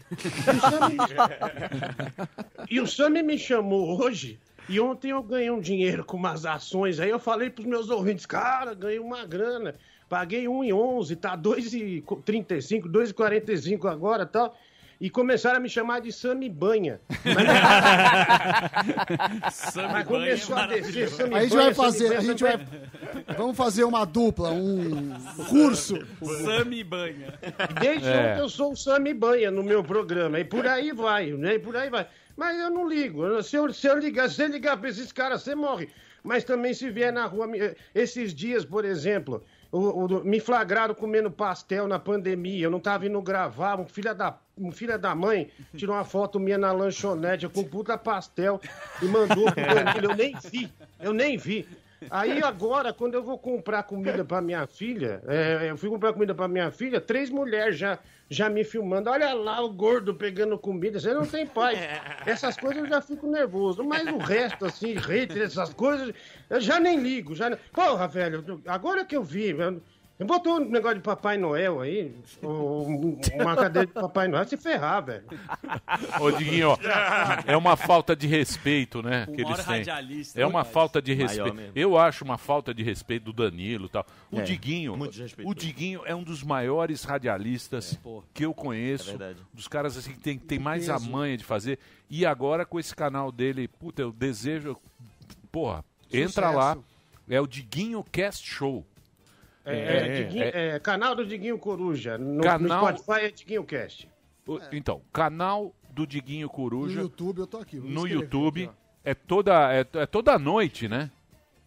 E 2.71 2.81
o 2.81 2.87
Sammy 2.87 3.23
me 3.23 3.39
chamou 3.39 4.01
hoje. 4.03 4.39
E 4.69 4.79
ontem 4.81 5.11
eu 5.11 5.23
ganhei 5.23 5.51
um 5.51 5.61
dinheiro 5.61 6.05
com 6.05 6.17
umas 6.17 6.47
ações. 6.47 7.01
Aí 7.01 7.11
eu 7.11 7.19
falei 7.19 7.51
pros 7.51 7.67
meus 7.67 7.91
ouvintes, 7.91 8.25
cara, 8.27 8.75
ganhei 8.75 8.99
uma 8.99 9.27
grana. 9.27 9.75
Paguei 10.09 10.45
1,11, 10.45 11.17
tá 11.17 11.37
2,35, 11.37 12.83
2,45 12.83 13.91
agora 13.91 14.25
tal. 14.27 14.57
E 15.05 15.11
começaram 15.11 15.57
a 15.57 15.61
me 15.61 15.69
chamar 15.69 16.01
de 16.01 16.13
Sammy 16.13 16.49
Banha. 16.49 17.01
Mas, 19.19 19.75
Mas 19.75 20.07
começou 20.07 20.57
a 20.57 20.67
descer 20.69 21.09
Sammy 21.09 21.35
Aí 21.35 21.41
a 21.41 21.43
gente 21.43 21.51
Banha, 21.57 21.65
vai 21.65 21.75
fazer, 21.75 22.09
Banha, 22.09 22.19
a 22.19 22.23
gente 22.23 22.43
vai... 22.45 22.57
Banha. 22.57 22.69
Vamos 23.37 23.57
fazer 23.57 23.83
uma 23.85 24.05
dupla, 24.05 24.51
um 24.53 25.13
curso. 25.49 25.99
Sami 26.45 26.85
Banha. 26.85 27.35
Desde 27.81 28.07
É. 28.09 28.33
ontem 28.33 28.41
eu 28.43 28.49
sou 28.49 28.73
o 28.73 28.77
Sami 28.77 29.13
Banha 29.13 29.51
no 29.51 29.65
meu 29.65 29.83
programa. 29.83 30.39
E 30.39 30.45
por 30.45 30.67
aí 30.67 30.93
vai, 30.93 31.33
né? 31.33 31.55
E 31.55 31.59
por 31.59 31.77
aí 31.77 31.91
vai. 31.91 32.07
Mas 32.37 32.57
eu 32.61 32.71
não 32.71 32.89
ligo. 32.89 33.43
Se 33.43 33.57
eu, 33.57 33.73
se 33.73 33.87
eu 33.89 33.99
ligar, 33.99 34.29
se 34.31 34.37
você 34.37 34.47
ligar 34.47 34.77
pra 34.77 34.89
esses 34.89 35.11
caras, 35.11 35.43
você 35.43 35.55
morre. 35.55 35.89
Mas 36.23 36.45
também 36.45 36.73
se 36.75 36.89
vier 36.91 37.13
na 37.13 37.27
rua. 37.27 37.47
me- 37.49 37.75
Esses 37.95 38.33
dias, 38.33 38.65
por 38.65 38.85
exemplo, 38.85 39.43
o- 39.73 40.05
o- 40.05 40.25
me 40.25 40.39
flagraram 40.39 40.95
comendo 40.95 41.31
pastel 41.31 41.89
na 41.89 41.99
pandemia. 41.99 42.65
Eu 42.67 42.71
não 42.71 42.79
tava 42.79 43.07
indo 43.07 43.21
gravar. 43.23 43.81
Um 43.81 43.87
filho 43.87 44.15
da, 44.15 44.37
um 44.57 44.71
filho 44.71 44.99
da 44.99 45.15
mãe 45.15 45.51
tirou 45.77 45.97
uma 45.97 46.05
foto 46.05 46.39
minha 46.39 46.59
na 46.59 46.71
lanchonete 46.71 47.49
com 47.49 47.65
puta 47.65 47.97
pastel 47.97 48.61
e 49.01 49.07
mandou 49.07 49.51
pro 49.51 49.55
Danilo. 49.65 50.13
Eu 50.13 50.17
nem 50.17 50.35
vi. 50.51 50.73
Eu 51.01 51.13
nem 51.13 51.37
vi. 51.39 51.67
Aí 52.11 52.43
agora, 52.43 52.93
quando 52.93 53.15
eu 53.15 53.23
vou 53.23 53.39
comprar 53.39 53.83
comida 53.83 54.25
pra 54.25 54.41
minha 54.41 54.67
filha, 54.67 55.23
é, 55.27 55.71
eu 55.71 55.77
fui 55.77 55.89
comprar 55.89 56.13
comida 56.13 56.35
pra 56.35 56.49
minha 56.49 56.71
filha, 56.71 57.01
três 57.01 57.31
mulheres 57.31 57.77
já, 57.79 57.99
já 58.29 58.49
me 58.49 58.65
filmando. 58.65 59.11
Olha 59.11 59.33
lá 59.35 59.61
o 59.63 59.71
gordo 59.73 60.15
pegando 60.15 60.59
comida, 60.59 60.99
você 61.01 61.13
não 61.15 61.27
tem 61.27 61.47
paz. 61.47 61.79
Essas 62.27 62.57
coisas 62.57 62.83
eu 62.83 62.89
já 62.89 63.01
fico 63.01 63.27
nervoso. 63.27 63.83
Mas 63.85 64.07
o 64.09 64.19
resto, 64.19 64.65
assim, 64.65 64.95
hater, 64.95 65.43
essas 65.43 65.73
coisas, 65.75 66.13
eu 66.49 66.61
já 66.61 66.79
nem 66.79 66.99
ligo. 66.99 67.35
Já... 67.35 67.57
Porra, 67.75 68.07
velho, 68.09 68.63
agora 68.67 69.05
que 69.05 69.17
eu 69.17 69.23
vi, 69.23 69.51
eu- 69.51 69.83
botou 70.27 70.57
um 70.61 70.69
negócio 70.69 70.97
de 70.99 71.03
Papai 71.03 71.37
Noel 71.39 71.81
aí, 71.81 72.15
um- 72.43 73.19
uma 73.41 73.57
cadeira 73.57 73.87
de 73.87 73.93
Papai 73.93 74.29
Noel, 74.29 74.47
se 74.47 74.57
ferrar, 74.57 75.05
velho. 75.05 75.25
Ô, 76.21 76.31
Diguinho, 76.31 76.71
ó, 76.71 76.79
é 77.47 77.57
uma 77.57 77.77
falta 77.77 78.15
de 78.15 78.27
respeito, 78.27 79.03
né? 79.03 79.27
O 79.29 79.33
Que 79.33 79.43
eles 79.43 79.65
têm. 79.65 79.83
É 80.37 80.45
do 80.45 80.49
uma 80.51 80.65
falta 80.65 81.01
de 81.01 81.15
respeito. 81.15 81.57
Eu 81.75 81.97
acho 81.97 82.25
uma 82.25 82.37
falta 82.39 82.75
de 82.75 82.83
respeito 82.83 83.25
do 83.25 83.33
Danilo 83.33 83.87
e 83.87 83.89
tal. 83.89 84.07
O 84.31 84.39
É, 84.41 84.43
Diguinho, 84.43 84.95
o 85.45 85.55
Diguinho 85.55 86.03
é 86.05 86.15
um 86.15 86.23
dos 86.23 86.43
maiores 86.43 87.05
radialistas 87.05 87.99
que 88.35 88.45
eu 88.45 88.53
conheço. 88.55 89.11
É 89.11 89.17
verdade. 89.17 89.39
Dos 89.53 89.69
caras 89.69 89.97
assim 89.97 90.13
que 90.13 90.21
tem, 90.21 90.39
tem 90.39 90.59
mais 90.59 90.89
a 90.89 90.99
manha 90.99 91.37
de 91.37 91.45
fazer. 91.45 91.79
E 92.11 92.27
agora 92.27 92.67
com 92.67 92.79
esse 92.79 92.95
canal 92.95 93.33
dele, 93.33 93.67
puta, 93.69 94.03
eu 94.03 94.13
desejo. 94.13 94.77
Porra, 95.51 95.85
entra 96.13 96.49
Sucesso. 96.49 96.57
lá. 96.57 96.77
É 97.29 97.41
o 97.41 97.47
Diguinho 97.47 98.05
Cast 98.13 98.47
Show. 98.47 98.85
É, 99.65 99.97
é, 99.97 100.23
Diguinho- 100.23 100.45
é, 100.45 100.79
canal 100.81 101.15
do 101.15 101.25
Diguinho 101.25 101.57
Coruja. 101.59 102.19
No, 102.19 102.43
Canal- 102.43 102.83
no 102.93 102.99
Spotify 102.99 103.27
é 103.27 103.31
Diguinho 103.31 103.65
Cast. 103.65 104.09
Então, 104.73 105.01
canal 105.13 105.73
do 105.91 106.07
Diguinho 106.07 106.49
Coruja. 106.49 106.97
No 106.97 107.03
YouTube 107.03 107.39
eu 107.39 107.47
tô 107.47 107.59
aqui. 107.59 107.77
No 107.77 108.07
YouTube. 108.09 108.65
aqui, 108.65 108.73
é, 109.05 109.15
toda, 109.15 109.73
é, 109.73 109.87
é 109.95 110.07
toda 110.07 110.39
noite, 110.39 110.89
né? 110.89 111.11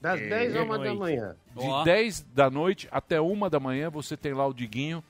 Das 0.02 0.20
10 0.20 0.56
a 0.56 0.64
1 0.64 0.68
da 0.84 0.94
manhã. 0.94 1.36
De 1.56 1.84
10 1.86 2.22
da 2.34 2.50
noite 2.50 2.88
até 2.92 3.20
1 3.22 3.50
da 3.50 3.60
manhã 3.60 3.90
você 3.90 4.16
tem 4.18 4.34
lá 4.34 4.46
o 4.46 4.54
Diguinho. 4.54 5.04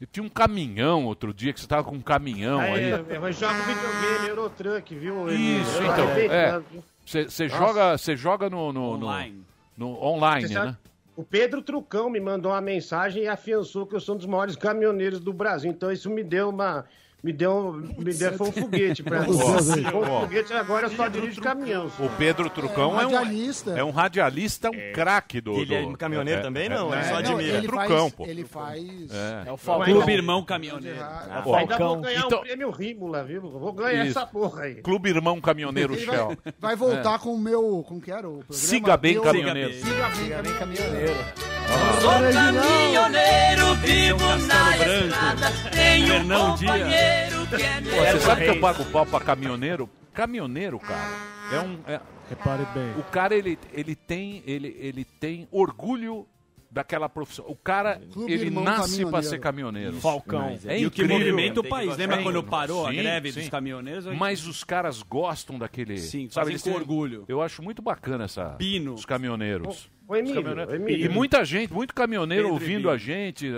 E 0.00 0.06
tinha 0.06 0.22
um 0.24 0.28
caminhão 0.28 1.06
outro 1.06 1.34
dia, 1.34 1.52
que 1.52 1.60
você 1.60 1.66
tava 1.66 1.82
com 1.82 1.96
um 1.96 2.00
caminhão 2.00 2.60
aí. 2.60 2.84
Aí, 2.84 2.90
eu 2.90 3.32
jogo 3.32 3.54
videogame, 3.54 4.28
Eurotruck, 4.28 4.94
viu? 4.94 5.28
Isso, 5.28 5.76
Eu 5.78 5.92
então. 5.92 6.08
É. 6.10 6.62
Você 7.04 7.22
Nossa. 7.24 7.48
joga, 7.48 7.98
você 7.98 8.16
joga 8.16 8.48
no, 8.50 8.72
no, 8.72 8.96
no- 8.96 9.06
Online. 9.06 9.42
no 9.76 10.00
online, 10.00 10.46
Você 10.46 10.54
sabe- 10.54 10.66
né? 10.68 10.76
O 11.18 11.24
Pedro 11.24 11.60
Trucão 11.60 12.08
me 12.08 12.20
mandou 12.20 12.52
uma 12.52 12.60
mensagem 12.60 13.24
e 13.24 13.26
afiançou 13.26 13.84
que 13.84 13.96
eu 13.96 13.98
sou 13.98 14.14
um 14.14 14.18
dos 14.18 14.26
maiores 14.28 14.54
caminhoneiros 14.54 15.18
do 15.18 15.32
Brasil. 15.32 15.68
Então 15.68 15.90
isso 15.90 16.08
me 16.08 16.22
deu 16.22 16.48
uma. 16.48 16.84
Me 17.20 17.32
deu, 17.32 17.72
me 17.98 18.14
deu 18.14 18.32
foi 18.34 18.48
um 18.48 18.52
foguete 18.52 19.02
pra 19.02 19.22
mim. 19.22 19.30
Um 19.30 20.20
foguete, 20.20 20.52
agora 20.52 20.86
eu 20.86 20.90
só 20.90 21.08
dirijo 21.08 21.40
caminhão. 21.40 21.90
O 21.98 22.08
Pedro 22.16 22.48
Trucão 22.48 22.92
é, 23.00 23.04
um 23.04 23.10
radialista. 23.14 23.70
é 23.72 23.82
um 23.82 23.90
radialista, 23.90 24.70
um 24.70 24.92
craque 24.94 25.40
do. 25.40 25.54
Ele 25.54 25.74
é 25.74 25.82
do- 25.82 25.96
caminhoneiro 25.98 26.42
também, 26.42 26.68
não? 26.68 26.94
Ele 26.94 27.02
só 27.04 27.10
Não, 27.10 27.18
admira. 27.18 27.56
ele 27.58 27.66
Trucão, 27.66 27.88
faz, 27.88 28.12
pô. 28.12 28.24
Ele 28.26 28.44
faz. 28.44 28.84
É. 29.10 29.48
É 29.48 29.52
o 29.52 29.56
Falcão. 29.56 29.92
Clube 29.94 30.12
Irmão 30.12 30.44
Caminhoneiro. 30.44 31.00
Ah, 31.02 31.42
Ó, 31.44 31.56
ainda 31.56 31.76
vou 31.76 31.86
Falcão. 31.88 32.00
ganhar 32.02 32.24
Então- 32.24 32.38
um 32.38 32.42
prêmio 32.42 32.70
Rímula, 32.70 33.24
viu? 33.24 33.40
Vou 33.42 33.72
ganhar 33.72 34.06
Isso. 34.06 34.16
essa 34.16 34.26
porra 34.26 34.62
aí. 34.62 34.74
Clube 34.76 35.08
Irmão 35.10 35.40
Caminhoneiro 35.40 35.94
Ele 35.94 36.04
Shell. 36.04 36.28
vai, 36.28 36.36
vai 36.60 36.76
voltar 36.76 37.18
com 37.18 37.34
o 37.34 37.38
meu. 37.38 37.84
Como 37.88 38.00
que 38.00 38.12
era 38.12 38.28
o 38.28 38.38
programa? 38.44 38.52
Siga 38.54 38.96
bem, 38.96 39.20
caminhoneiro. 39.20 39.74
Siga 39.74 40.42
bem, 40.42 40.54
caminhoneiro. 40.54 41.57
Sou 42.00 42.10
caminhoneiro, 42.32 43.74
vivo 43.76 44.18
Castelo 44.18 44.46
na 44.46 44.76
Branco. 44.76 45.04
estrada. 45.06 45.52
Tenho 45.70 46.04
um 46.04 46.08
Fernão 46.08 46.54
Dias. 46.54 46.72
companheiro 46.72 47.46
que 47.46 47.54
é 47.62 47.80
Pô, 47.80 47.90
você 47.96 48.12
meu 48.12 48.20
sabe 48.20 48.44
que 48.44 48.50
eu 48.50 48.60
pago 48.60 48.84
pau 48.86 49.06
pra 49.06 49.20
caminhoneiro? 49.20 49.90
Caminhoneiro, 50.14 50.78
cara, 50.78 51.10
é 51.52 51.60
um. 51.60 51.78
é- 51.86 52.00
Repare 52.28 52.66
bem. 52.74 52.92
o 52.98 53.02
cara, 53.04 53.34
ele, 53.34 53.58
ele, 53.72 53.94
tem, 53.96 54.42
ele, 54.46 54.76
ele 54.78 55.02
tem 55.04 55.48
orgulho 55.50 56.26
daquela 56.70 57.08
profissão. 57.08 57.44
O 57.48 57.56
cara, 57.56 58.00
Clube 58.12 58.32
ele 58.32 58.44
Irmão 58.46 58.62
nasce 58.64 58.96
Caminhoneiro. 59.02 59.22
ser 59.28 59.38
caminhoneiro. 59.40 59.92
Falcão. 60.00 60.58
É 60.66 60.78
E 60.78 60.86
o 60.86 60.90
que 60.90 61.02
movimenta 61.04 61.60
o 61.60 61.64
país. 61.68 61.96
Lembra 61.96 62.18
Sim. 62.18 62.22
quando 62.22 62.42
parou 62.42 62.86
a 62.86 62.90
Sim, 62.90 62.96
greve 62.98 63.32
sim. 63.32 63.40
dos 63.40 63.48
caminhoneiros? 63.48 64.04
Mas 64.06 64.46
os 64.46 64.62
caras 64.64 65.02
gostam 65.02 65.58
daquele. 65.58 65.96
Sim, 65.98 66.28
sabe, 66.30 66.50
eles 66.50 66.62
com 66.62 66.70
têm- 66.70 66.78
orgulho. 66.78 67.24
Eu 67.28 67.40
acho 67.40 67.62
muito 67.62 67.80
bacana 67.80 68.24
essa. 68.24 68.50
Pino. 68.58 68.94
Os 68.94 69.06
caminhoneiros. 69.06 69.90
Ô, 70.06 70.16
Emílio, 70.16 70.38
Os 70.38 70.42
caminhoneiros. 70.44 70.74
Emílio. 70.74 71.04
E 71.06 71.08
muita 71.08 71.44
gente, 71.44 71.72
muito 71.72 71.94
caminhoneiro 71.94 72.44
Pedro 72.44 72.54
ouvindo 72.54 72.72
Emílio. 72.88 72.90
a 72.90 72.96
gente 72.96 73.52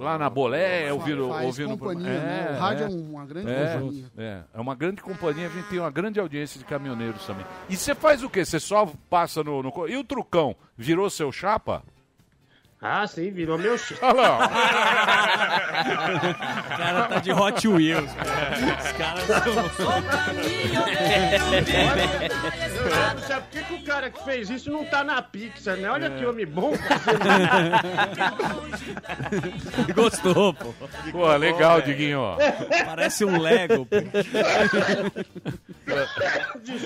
lá 0.00 0.18
na 0.18 0.28
Bolé, 0.28 0.92
ouvindo. 0.92 1.28
faz 1.28 1.46
ouvindo 1.46 1.78
companhia, 1.78 2.08
né? 2.20 2.54
O 2.56 2.58
rádio 2.60 2.84
é 2.84 2.88
uma 2.88 3.24
grande 3.26 3.50
é, 3.50 3.74
companhia. 3.78 4.04
É, 4.18 4.42
é 4.54 4.60
uma 4.60 4.74
grande 4.74 5.02
companhia, 5.02 5.46
a 5.46 5.50
gente 5.50 5.68
tem 5.68 5.78
uma 5.78 5.90
grande 5.90 6.18
audiência 6.18 6.58
de 6.58 6.64
caminhoneiros 6.64 7.24
também. 7.24 7.44
E 7.68 7.76
você 7.76 7.94
faz 7.94 8.22
o 8.24 8.30
quê? 8.30 8.44
Você 8.44 8.58
só 8.58 8.90
passa 9.08 9.44
no, 9.44 9.62
no 9.62 9.72
E 9.88 9.96
o 9.96 10.02
trucão? 10.02 10.56
Virou 10.76 11.08
seu 11.10 11.30
chapa? 11.30 11.84
Ah, 12.84 13.06
sim, 13.06 13.30
virou 13.30 13.56
meu 13.56 13.78
chão. 13.78 13.96
Olha 14.02 14.22
lá. 14.22 14.50
O 16.74 16.76
cara 16.76 17.02
tá 17.04 17.18
de 17.20 17.32
Hot 17.32 17.68
Wheels. 17.68 18.10
cara. 18.12 18.56
Os 18.82 18.92
caras 18.92 19.30
Olha, 21.78 22.71
do 23.14 23.20
céu, 23.26 23.40
por 23.42 23.50
que, 23.50 23.62
que 23.64 23.74
o 23.74 23.84
cara 23.84 24.10
que 24.10 24.24
fez 24.24 24.50
isso 24.50 24.70
não 24.70 24.84
tá 24.84 25.02
na 25.04 25.20
Pixar, 25.22 25.76
né? 25.76 25.90
Olha 25.90 26.10
que 26.10 26.24
homem 26.24 26.46
bom. 26.46 26.72
Gostou, 29.94 30.54
pô. 30.54 30.72
Pô, 31.10 31.36
legal, 31.36 31.80
Diguinho. 31.82 32.20
ó. 32.20 32.36
Parece 32.84 33.24
um 33.24 33.38
Lego. 33.40 33.86
pô. 33.86 33.96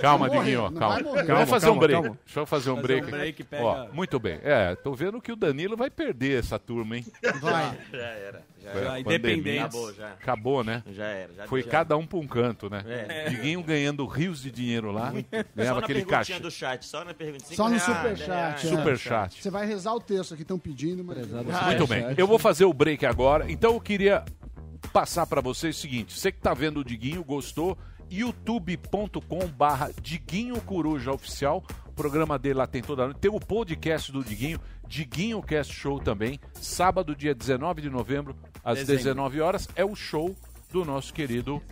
Calma, 0.00 0.28
Diguinho, 0.30 0.62
ó, 0.62 0.70
não 0.70 0.78
calma. 0.78 1.00
Vamos 1.26 1.50
fazer 1.50 1.66
calma, 1.66 1.76
um 1.76 1.78
break. 1.86 2.02
calma. 2.02 2.18
Deixa 2.24 2.40
eu 2.40 2.46
fazer 2.46 2.70
um 2.70 2.76
Fazer 2.76 2.86
break. 2.86 3.06
um 3.06 3.10
break, 3.10 3.44
pega- 3.44 3.64
Ó, 3.64 3.86
muito 3.92 4.18
bem. 4.18 4.38
É, 4.42 4.74
tô 4.74 4.94
vendo 4.94 5.20
que 5.20 5.32
o 5.32 5.36
Danilo 5.36 5.76
vai 5.76 5.90
perder 5.90 6.38
essa 6.40 6.58
turma, 6.58 6.96
hein? 6.96 7.06
Vai. 7.40 7.76
Já 7.92 7.98
era. 8.06 8.42
Já 8.74 8.98
a 8.98 9.04
pandemia. 9.04 9.60
Acabou, 9.64 9.94
já. 9.94 10.08
Acabou, 10.12 10.64
né? 10.64 10.82
Já 10.92 11.04
era. 11.06 11.32
Já 11.34 11.46
Foi 11.46 11.62
já. 11.62 11.70
cada 11.70 11.96
um 11.96 12.06
pra 12.06 12.18
um 12.18 12.26
canto, 12.26 12.68
né? 12.70 12.84
É. 12.86 13.28
Diguinho 13.30 13.62
ganhando 13.62 14.04
rios 14.06 14.42
de 14.42 14.50
dinheiro 14.50 14.90
lá. 14.92 15.12
Só 15.12 15.44
Ganhava 15.54 15.80
na 15.80 15.84
aquele 15.84 16.04
caixa. 16.04 16.40
do 16.40 16.50
chat, 16.50 16.84
só 16.84 17.04
na 17.04 17.14
pergunta. 17.14 17.44
Só 17.54 17.68
no 17.68 17.78
superchat. 17.78 18.26
dez 18.28 18.64
é. 18.64 18.76
Superchat. 18.76 19.42
Você 19.42 19.50
vai 19.50 19.66
rezar 19.66 19.94
o 19.94 20.00
texto 20.00 20.34
aqui, 20.34 20.42
estão 20.42 20.58
pedindo, 20.58 21.04
mas. 21.04 21.18
Ah, 21.54 21.66
Muito 21.66 21.86
bem. 21.86 22.04
Eu 22.16 22.26
vou 22.26 22.38
fazer 22.38 22.64
o 22.64 22.72
break 22.72 23.04
agora. 23.06 23.50
Então 23.50 23.74
eu 23.74 23.80
queria 23.80 24.24
passar 24.92 25.26
pra 25.26 25.40
vocês 25.40 25.76
o 25.76 25.80
seguinte: 25.80 26.18
você 26.18 26.30
que 26.32 26.40
tá 26.40 26.54
vendo 26.54 26.80
o 26.80 26.84
Diguinho, 26.84 27.22
gostou? 27.24 27.76
youtube.com 28.08 29.46
barra 29.48 29.90
Diguinho 30.00 30.60
Coruja 30.60 31.12
Oficial. 31.12 31.64
O 31.86 31.92
programa 31.92 32.38
dele 32.38 32.54
lá 32.54 32.66
tem 32.66 32.82
toda 32.82 33.04
noite. 33.04 33.18
Tem 33.20 33.30
o 33.30 33.40
podcast 33.40 34.12
do 34.12 34.22
Diguinho, 34.22 34.60
Diguinho 34.88 35.42
Cast 35.42 35.72
Show 35.74 35.98
também. 36.00 36.38
Sábado, 36.54 37.14
dia 37.14 37.34
19 37.34 37.82
de 37.82 37.90
novembro, 37.90 38.36
às 38.64 38.78
Dezembro. 38.78 38.96
19 39.02 39.40
horas. 39.40 39.68
É 39.76 39.84
o 39.84 39.94
show 39.94 40.34
do 40.72 40.84
nosso 40.84 41.12
querido 41.12 41.62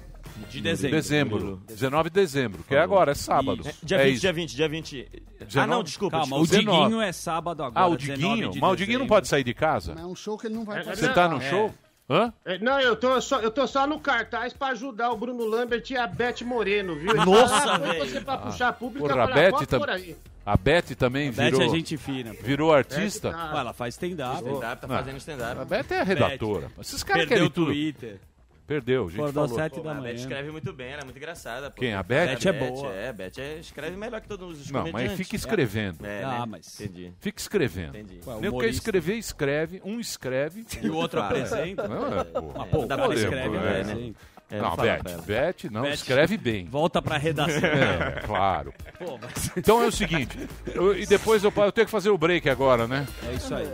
De 0.51 0.61
dezembro. 0.61 0.97
dezembro. 0.97 1.63
19 1.69 2.11
de 2.11 2.15
dezembro, 2.15 2.65
que 2.67 2.75
é 2.75 2.81
agora, 2.81 3.13
é 3.13 3.15
sábado. 3.15 3.63
Isso. 3.69 3.79
Dia 3.87 3.99
é 3.99 4.05
20, 4.05 4.13
isso. 4.15 4.21
dia 4.23 4.33
20, 4.33 4.57
dia 4.57 4.69
20. 4.69 5.09
Ah, 5.41 5.45
19? 5.45 5.71
não, 5.71 5.83
desculpa. 5.83 6.19
Calma, 6.19 6.41
desculpa. 6.41 6.71
o 6.71 6.83
Diguinho 6.83 7.01
é 7.01 7.13
sábado 7.13 7.63
agora. 7.63 7.85
Ah, 7.87 7.89
o 7.89 7.97
19 7.97 8.23
Diguinho? 8.29 8.51
de 8.51 8.61
Mas 8.61 8.73
o 8.73 8.77
Diguinho 8.77 8.99
não 9.01 9.07
pode 9.07 9.29
sair 9.29 9.45
de 9.45 9.55
casa? 9.55 9.95
É 9.99 10.05
um 10.07 10.15
show 10.17 10.37
que 10.39 10.47
ele 10.47 10.55
não 10.55 10.65
vai 10.65 10.83
Você 10.83 11.09
tá 11.09 11.29
no 11.29 11.37
É. 11.41 11.51
show? 11.51 11.75
Hã? 12.09 12.33
É, 12.45 12.59
Não, 12.59 12.79
eu 12.81 12.95
tô, 12.97 13.19
só, 13.19 13.41
eu 13.41 13.51
tô 13.51 13.67
só 13.67 13.87
no 13.87 13.99
cartaz 13.99 14.53
pra 14.53 14.69
ajudar 14.69 15.11
o 15.11 15.17
Bruno 15.17 15.43
Lambert 15.47 15.89
e 15.91 15.97
a 15.97 16.07
Beth 16.07 16.43
Moreno, 16.45 16.95
viu? 16.97 17.15
Nossa, 17.15 17.73
"Ah, 17.73 17.79
velho. 17.79 18.05
você 18.07 18.21
pra 18.21 18.35
Ah. 18.35 18.39
puxar 18.39 18.73
público, 18.75 19.09
Porra, 19.09 19.25
a 19.25 19.27
Beth, 19.29 19.51
pode 19.53 19.67
tam- 19.67 19.81
por 19.81 19.89
aí. 19.89 20.15
A 20.47 20.57
Beth 20.57 20.95
também 20.99 21.29
A 21.29 21.33
Beth 21.33 21.45
virou. 21.51 21.63
é 21.63 21.69
gente 21.69 21.97
fina, 21.97 22.35
pô. 22.35 22.43
Virou 22.43 22.73
artista. 22.75 23.31
Beth 23.31 23.37
tá- 23.39 23.61
ela 23.61 23.73
faz 23.73 23.95
stand-up. 23.95 24.37
Stand-up, 24.37 24.81
tá 24.83 24.87
Não. 24.87 24.97
fazendo 24.97 25.17
stand-up. 25.19 25.61
A 25.61 25.65
Beth 25.65 25.87
é 25.91 26.01
a 26.01 26.05
redatora. 26.05 26.71
Esses 26.81 27.03
caras 27.03 27.23
Perdeu 27.23 27.29
querem 27.37 27.47
o 27.47 27.51
tudo. 27.51 27.67
Twitter. 27.67 28.21
Perdeu, 28.67 29.11
gente. 29.11 29.21
Acordou 29.21 29.45
falou. 29.47 29.63
sete 29.63 29.75
Pô, 29.75 29.81
da 29.83 29.91
a 29.91 29.95
Beth 29.95 30.01
manhã. 30.05 30.15
escreve 30.15 30.51
muito 30.51 30.73
bem, 30.73 30.91
ela 30.93 31.03
é 31.03 31.05
muito 31.05 31.19
engraçada. 31.19 31.71
pô. 31.71 31.81
Quem, 31.81 31.93
a 31.93 32.03
Beth? 32.03 32.29
Beth 32.29 32.47
é 32.49 32.53
boa. 32.53 32.93
É, 32.95 33.09
a 33.11 33.13
Beth 33.13 33.33
é- 33.39 33.59
escreve 33.59 33.95
melhor 33.95 34.23
que 34.23 34.27
todos 34.29 34.59
os 34.59 34.71
Não, 34.71 34.91
mas 34.91 35.13
fica 35.13 35.37
escrevendo. 35.37 36.07
É, 36.07 36.25
Ah, 36.25 36.39
né? 36.41 36.45
mas- 36.49 36.81
Entendi. 36.81 37.13
Fica 37.21 37.39
escrevendo. 37.43 37.99
Entendi. 37.99 38.21
Nem 38.41 38.59
quer 38.59 38.69
escrever, 38.71 39.17
escreve. 39.17 39.83
Um 39.85 40.01
escreve. 40.01 40.65
E 40.83 40.89
o 40.89 40.97
outro 40.97 41.21
apresenta. 41.21 41.87
Não, 41.87 42.21
é, 42.21 42.25
pô. 42.25 42.41
Mas, 42.57 42.69
pô, 42.71 42.87
pra 42.87 43.15
escreve, 43.15 43.55
exemplo, 43.57 43.61
né? 43.61 44.13
É. 44.51 44.61
Não, 44.61 44.77
Beth. 44.77 45.03
Beth, 45.27 45.71
não, 45.71 45.83
Beth. 45.83 45.95
escreve 45.95 46.37
bem. 46.37 46.67
Volta 46.67 47.01
pra 47.03 47.17
redação. 47.17 47.61
É, 47.69 48.21
claro. 48.25 48.73
Pô, 48.99 49.19
mas... 49.21 49.51
Então 49.57 49.83
é 49.83 49.87
o 49.87 49.93
seguinte, 49.93 50.39
eu- 50.75 50.97
e 50.97 51.07
depois 51.07 51.43
eu, 51.43 51.53
eu 51.57 51.73
tenho 51.73 51.87
que 51.87 51.91
fazer 51.91 52.11
o 52.11 52.19
break 52.19 52.49
agora, 52.49 52.87
né? 52.87 53.07
É 53.29 53.33
isso 53.35 53.55
aí. 53.55 53.69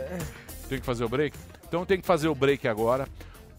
Tem 0.69 0.79
que 0.79 0.85
fazer 0.85 1.03
o 1.03 1.09
break? 1.09 1.37
Então 1.67 1.85
tem 1.85 1.99
que 1.99 2.05
fazer 2.07 2.27
o 2.27 2.35
break 2.35 2.67
agora. 2.67 3.07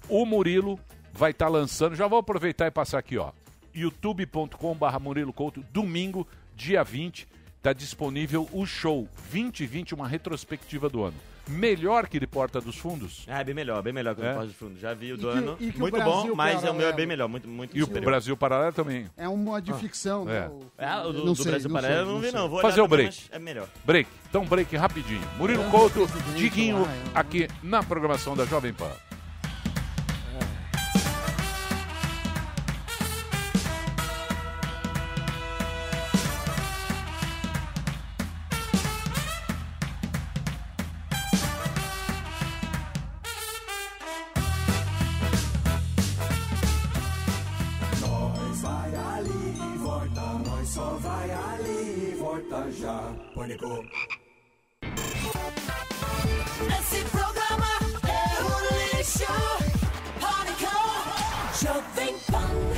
O 0.08 0.24
Murilo 0.26 0.78
vai 1.12 1.30
estar 1.30 1.48
lançando, 1.48 1.94
já 1.94 2.06
vou 2.06 2.18
aproveitar 2.18 2.66
e 2.66 2.70
passar 2.70 2.98
aqui, 2.98 3.18
ó. 3.18 3.30
youtube.com.br 3.74 4.98
Murilo 5.00 5.32
Couto, 5.32 5.64
domingo, 5.72 6.26
dia 6.56 6.82
20, 6.82 7.26
está 7.58 7.72
disponível 7.72 8.48
o 8.52 8.66
show 8.66 9.08
2020, 9.30 9.94
uma 9.94 10.08
retrospectiva 10.08 10.88
do 10.88 11.04
ano. 11.04 11.16
Melhor 11.48 12.06
que 12.06 12.20
de 12.20 12.26
Porta 12.26 12.60
dos 12.60 12.78
Fundos. 12.78 13.24
Ah, 13.28 13.40
é 13.40 13.44
bem 13.44 13.54
melhor, 13.54 13.82
bem 13.82 13.92
melhor 13.92 14.14
que 14.14 14.20
o 14.20 14.24
É? 14.24 14.32
Porta 14.32 14.48
de 14.48 14.54
Fundo. 14.54 14.78
Já 14.78 14.94
vi 14.94 15.12
o 15.12 15.16
do 15.16 15.28
E 15.28 15.32
que- 15.32 15.38
ano. 15.38 15.56
e 15.60 15.70
que 15.72 15.76
o 15.76 15.80
muito 15.80 15.94
Brasil 15.96 16.12
bom, 16.12 16.34
mas 16.34 16.54
é 16.54 16.56
o 16.58 16.60
meu 16.60 16.68
é 16.70 16.72
Paralelo? 16.72 16.96
bem 16.96 17.06
melhor, 17.06 17.28
muito, 17.28 17.48
muito 17.48 17.76
E 17.76 17.82
o 17.82 17.86
superior. 17.86 18.10
Brasil 18.10 18.36
Paralelo 18.36 18.72
também. 18.72 19.10
É 19.16 19.28
uma 19.28 19.60
de 19.60 19.72
ficção, 19.74 20.28
É. 20.28 20.40
né? 20.42 20.48
O- 20.48 20.62
Ah, 20.78 21.02
o 21.06 21.12
do, 21.12 21.18
Não 21.18 21.32
do 21.32 21.42
sei, 21.42 21.50
Brasil 21.50 21.68
não 21.68 21.74
Paralelo 21.74 22.00
sei, 22.00 22.02
eu 22.02 22.06
não 22.06 22.20
não 22.20 22.20
vi, 22.30 22.32
não. 22.36 22.48
Vou 22.48 22.60
Fazer 22.60 22.80
o 22.80 22.88
break. 22.88 23.24
É 23.30 23.38
melhor. 23.38 23.68
Break. 23.84 24.08
Então 24.28 24.44
break 24.46 24.74
rapidinho. 24.76 25.20
Murilo 25.36 25.64
Couto, 25.70 26.06
Diguinho, 26.36 26.86
aqui 27.14 27.48
na 27.62 27.82
programação 27.82 28.36
da 28.36 28.44
Jovem 28.46 28.72
Pan. 28.72 28.90
Já. 53.48 54.12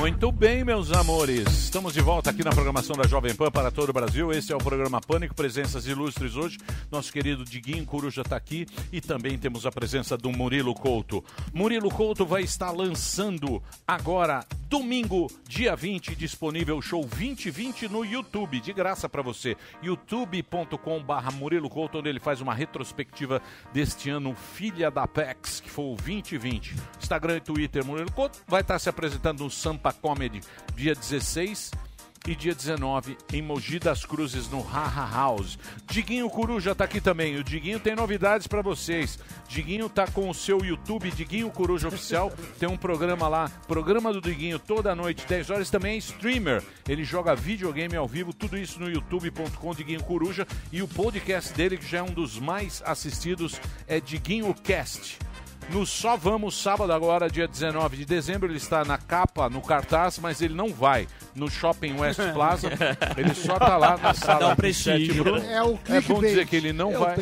Muito 0.05 0.31
bem, 0.31 0.63
meus 0.63 0.93
amores. 0.93 1.49
Estamos 1.49 1.95
de 1.95 2.03
volta 2.03 2.29
aqui 2.29 2.45
na 2.45 2.51
programação 2.51 2.95
da 2.95 3.09
Jovem 3.09 3.35
Pan 3.35 3.51
para 3.51 3.71
todo 3.71 3.89
o 3.89 3.93
Brasil. 3.95 4.31
Esse 4.31 4.53
é 4.53 4.55
o 4.55 4.59
programa 4.59 5.01
Pânico, 5.01 5.35
presenças 5.35 5.87
ilustres 5.87 6.37
hoje. 6.37 6.59
Nosso 6.93 7.11
querido 7.11 7.43
Diguinho 7.43 7.87
Coruja 7.87 8.21
está 8.21 8.37
aqui 8.37 8.67
e 8.93 9.01
também 9.01 9.39
temos 9.39 9.65
a 9.65 9.73
presença 9.73 10.15
do 10.15 10.31
Murilo 10.31 10.75
Couto. 10.75 11.25
Murilo 11.55 11.89
Couto 11.89 12.27
vai 12.27 12.43
estar 12.43 12.71
lançando 12.71 13.63
agora, 13.89 14.45
domingo, 14.69 15.27
dia 15.49 15.75
20, 15.75 16.15
disponível 16.15 16.77
o 16.77 16.83
show 16.83 17.01
2020 17.01 17.89
no 17.89 18.05
YouTube, 18.05 18.61
de 18.61 18.75
graça 18.75 19.09
para 19.09 19.23
você. 19.23 19.57
youtube.com/barra 19.83 21.31
Murilo 21.31 21.71
Couto, 21.71 22.01
onde 22.01 22.11
ele 22.11 22.21
faz 22.21 22.43
uma 22.43 22.53
retrospectiva 22.53 23.41
deste 23.73 24.11
ano, 24.11 24.35
Filha 24.35 24.91
da 24.91 25.09
Pex, 25.09 25.61
que 25.61 25.71
foi 25.71 25.87
o 25.87 25.97
2020. 25.97 26.77
Instagram 27.01 27.39
e 27.39 27.41
Twitter, 27.41 27.87
Murilo 27.87 28.13
Couto 28.13 28.41
vai 28.47 28.61
estar 28.61 28.79
se 28.79 28.91
apresentando 28.91 29.43
no 29.43 29.51
Sampa 29.51 29.94
Comedy, 30.01 30.41
dia 30.77 30.95
16 30.95 31.71
e 32.27 32.35
dia 32.35 32.55
19 32.55 33.19
em 33.33 33.43
Mogi 33.43 33.79
das 33.79 34.05
Cruzes 34.05 34.49
no 34.49 34.63
Haha 34.63 35.07
House. 35.15 35.59
Diguinho 35.91 36.29
Coruja 36.31 36.75
tá 36.75 36.85
aqui 36.85 37.01
também. 37.01 37.37
O 37.37 37.45
Diguinho 37.45 37.79
tem 37.79 37.95
novidades 37.95 38.47
para 38.47 38.63
vocês. 38.63 39.19
Diguinho 39.47 39.89
tá 39.89 40.07
com 40.07 40.31
o 40.31 40.35
seu 40.35 40.65
YouTube 40.65 41.11
Diguinho 41.11 41.51
Coruja 41.51 41.89
Oficial. 41.89 42.33
Tem 42.59 42.69
um 42.69 42.77
programa 42.77 43.29
lá, 43.29 43.51
programa 43.69 44.13
do 44.13 44.21
Diguinho 44.21 44.59
toda 44.59 44.95
noite, 44.95 45.27
10 45.27 45.51
horas 45.51 45.71
também 45.71 45.97
é 45.97 45.99
streamer. 45.99 46.63
Ele 46.89 47.05
joga 47.05 47.35
videogame 47.35 47.97
ao 47.97 48.09
vivo, 48.09 48.33
tudo 48.33 48.57
isso 48.57 48.81
no 48.81 48.91
youtube.com 48.91 49.75
Diguinho 49.75 50.03
Coruja 50.03 50.47
e 50.73 50.83
o 50.83 50.89
podcast 50.89 51.53
dele 51.53 51.77
que 51.77 51.87
já 51.87 51.99
é 51.99 52.03
um 52.03 52.13
dos 52.13 52.39
mais 52.39 52.83
assistidos 52.87 53.61
é 53.87 54.01
Diguinho 54.01 54.55
Cast. 54.55 55.19
No 55.71 55.85
Só 55.87 56.17
Vamos, 56.17 56.61
sábado 56.61 56.93
agora, 56.93 57.29
dia 57.29 57.49
19 57.49 57.97
de 57.97 58.05
dezembro, 58.05 58.49
ele 58.49 58.59
está 58.59 58.85
na 58.85 58.97
capa, 58.97 59.49
no 59.49 59.61
cartaz, 59.61 60.19
mas 60.19 60.41
ele 60.41 60.55
não 60.55 60.73
vai 60.73 61.09
no 61.35 61.51
Shopping 61.51 61.99
West 61.99 62.21
Plaza. 62.33 62.69
Ele 63.17 63.35
só 63.35 63.55
está 63.55 63.77
lá 63.77 63.97
na 63.97 64.15
sala 64.15 64.53
um 64.53 64.57
prestígio. 64.57 65.37
É 65.37 65.63
o 65.65 65.79
É 65.89 66.01
bom 66.01 66.21
dizer 66.21 66.47
que 66.47 66.55
ele 66.57 66.73
não 66.73 66.93
Eu 66.93 67.01
vai. 67.01 67.17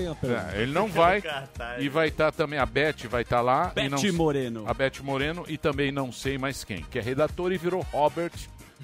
É, 0.55 0.63
ele 0.63 0.73
não 0.73 0.89
vai. 0.89 1.23
E 1.79 1.89
vai 1.89 2.09
estar 2.09 2.31
também 2.33 2.59
a 2.59 2.67
Beth, 2.67 3.07
vai 3.09 3.23
estar 3.23 3.41
lá. 3.41 3.73
e 3.77 3.89
Beth 3.89 4.03
não- 4.03 4.13
Moreno. 4.13 4.65
A 4.67 4.75
Beth 4.75 5.01
Moreno 5.03 5.45
e 5.49 5.57
também 5.57 5.91
não 5.91 6.13
sei 6.13 6.37
mais 6.37 6.63
quem, 6.65 6.83
que 6.91 6.99
é 6.99 7.03
redatora 7.03 7.55
e 7.55 7.59
virou 7.59 7.87
Robert. 7.93 8.33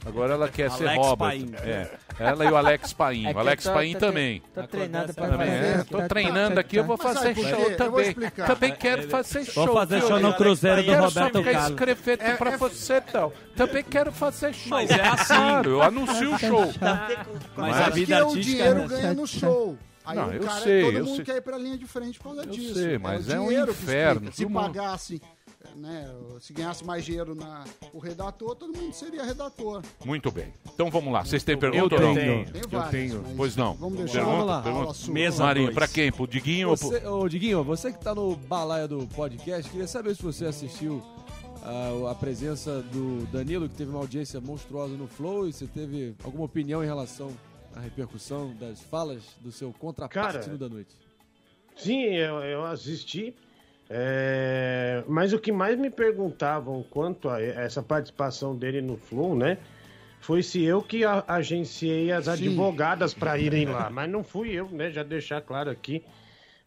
Agora 0.06 0.34
ela 0.34 0.48
quer 0.48 0.70
ser 0.70 0.88
Alex 0.88 1.06
Robert. 1.06 1.28
Paim. 1.28 1.52
É. 1.62 1.90
Ela 2.18 2.44
e 2.44 2.50
o 2.50 2.56
Alex 2.56 2.92
Paim. 2.92 3.26
É 3.26 3.32
o 3.32 3.38
Alex 3.38 3.64
tô- 3.64 3.72
Paim 3.72 3.92
tô- 3.92 3.98
também. 3.98 4.42
Tô 4.54 4.62
treinado 4.66 5.14
pra 5.14 5.28
Também, 5.28 5.48
fazer. 5.48 5.64
é, 5.80 5.84
tô 5.84 5.98
Tá- 5.98 6.08
treinando 6.08 6.54
tá- 6.54 6.60
aqui, 6.60 6.76
eu 6.76 6.84
vou 6.84 6.96
tá- 6.98 7.12
fazer 7.14 7.34
quê? 7.34 7.42
show 7.42 7.76
também. 7.76 8.14
Também 8.46 8.72
quero 8.74 9.08
fazer 9.08 9.44
show. 9.44 9.66
Vou 9.66 9.74
fazer 9.76 10.00
show 10.02 10.18
no 10.20 10.34
Cruzeiro 10.34 10.82
do 10.82 10.90
Quero 10.90 11.04
Roberto 11.04 11.42
Carlos. 11.44 11.70
escrevendo 11.70 12.22
É- 12.22 12.36
pra 12.36 12.50
é- 12.52 12.56
você, 12.56 13.02
então. 13.08 13.32
Também 13.56 13.84
quero 13.84 14.12
fazer 14.12 14.54
show. 14.54 14.70
Mas 14.70 14.90
é 14.90 15.00
assim. 15.00 15.26
Claro, 15.34 15.70
eu 15.70 15.82
anuncio 15.82 16.34
o 16.34 16.38
show. 16.38 16.72
Mas 17.56 17.76
é 17.76 17.84
a 17.84 17.88
vida 17.90 18.14
o 18.26 18.28
artística 18.30 18.44
dinheiro 18.56 18.80
é- 18.82 18.86
ganha 18.88 19.14
no 19.14 19.26
show. 19.26 19.76
Aí 20.06 20.16
Não, 20.16 20.28
o 20.28 20.32
eu 20.32 20.40
cara, 20.40 20.60
sei, 20.62 20.84
todo 20.84 20.96
eu 20.96 21.04
mundo 21.04 21.16
sei. 21.16 21.24
quer 21.26 21.36
ir 21.36 21.40
pra 21.42 21.58
linha 21.58 21.76
de 21.76 21.84
frente 21.86 22.18
por 22.18 22.34
causa 22.34 22.40
Eu 22.40 22.46
disso. 22.50 22.74
sei, 22.76 22.96
mas 22.96 23.28
é 23.28 23.38
o 23.38 23.42
um 23.42 23.52
inferno. 23.52 24.32
Se 24.32 24.46
pagasse, 24.46 25.20
né, 25.76 26.08
se 26.40 26.52
ganhasse 26.52 26.84
mais 26.84 27.04
dinheiro 27.04 27.34
na 27.34 27.64
o 27.92 27.98
redator, 27.98 28.54
todo 28.54 28.76
mundo 28.76 28.92
seria 28.92 29.24
redator. 29.24 29.82
Muito 30.04 30.30
bem. 30.30 30.52
Então 30.74 30.90
vamos 30.90 31.12
lá. 31.12 31.24
Vocês 31.24 31.42
têm 31.44 31.56
pergunta 31.56 31.94
ou 31.94 32.00
não? 32.00 32.14
Tem 32.14 32.44
várias, 32.68 33.14
mas 33.14 33.36
Pois 33.36 33.56
não. 33.56 33.74
Vamos 33.74 33.98
deixar 33.98 34.24
Pergunta, 34.24 34.36
Vamos 34.36 34.46
lá. 34.46 34.62
pergunta. 34.62 35.12
Mesa 35.12 35.44
Marinho, 35.44 35.66
dois. 35.66 35.74
pra 35.74 35.88
quem? 35.88 36.12
Pro 36.12 36.26
Diguinho 36.26 36.70
ou 36.70 36.76
pro... 36.76 36.88
Você, 36.88 37.06
ô, 37.06 37.28
Diguinho, 37.28 37.64
você 37.64 37.92
que 37.92 37.98
tá 38.00 38.14
no 38.14 38.36
balaia 38.36 38.88
do 38.88 39.06
podcast, 39.08 39.70
queria 39.70 39.86
saber 39.86 40.14
se 40.14 40.22
você 40.22 40.46
assistiu 40.46 41.02
ah, 41.62 42.10
a 42.10 42.14
presença 42.14 42.82
do 42.82 43.26
Danilo, 43.26 43.68
que 43.68 43.74
teve 43.74 43.90
uma 43.90 44.00
audiência 44.00 44.40
monstruosa 44.40 44.94
no 44.94 45.06
Flow, 45.06 45.48
e 45.48 45.52
você 45.52 45.66
teve 45.66 46.14
alguma 46.24 46.44
opinião 46.44 46.82
em 46.82 46.86
relação 46.86 47.30
à 47.74 47.80
repercussão 47.80 48.54
das 48.58 48.80
falas 48.80 49.22
do 49.40 49.52
seu 49.52 49.72
contraparte 49.72 50.38
Cara, 50.38 50.50
no 50.50 50.58
da 50.58 50.68
noite? 50.68 50.94
Sim, 51.76 52.02
eu, 52.14 52.40
eu 52.40 52.64
assisti. 52.64 53.34
É, 53.90 55.02
Mas 55.06 55.32
o 55.32 55.38
que 55.38 55.50
mais 55.50 55.78
me 55.78 55.90
perguntavam 55.90 56.84
quanto 56.90 57.28
a 57.28 57.40
essa 57.40 57.82
participação 57.82 58.54
dele 58.54 58.80
no 58.80 58.96
Flow, 58.96 59.34
né? 59.34 59.58
Foi 60.20 60.42
se 60.42 60.62
eu 60.62 60.82
que 60.82 61.04
agenciei 61.04 62.12
as 62.12 62.28
advogadas 62.28 63.14
para 63.14 63.38
irem 63.38 63.66
lá. 63.66 63.88
Mas 63.90 64.10
não 64.10 64.22
fui 64.22 64.50
eu, 64.50 64.68
né? 64.68 64.90
Já 64.90 65.02
deixar 65.02 65.40
claro 65.40 65.70
aqui. 65.70 66.02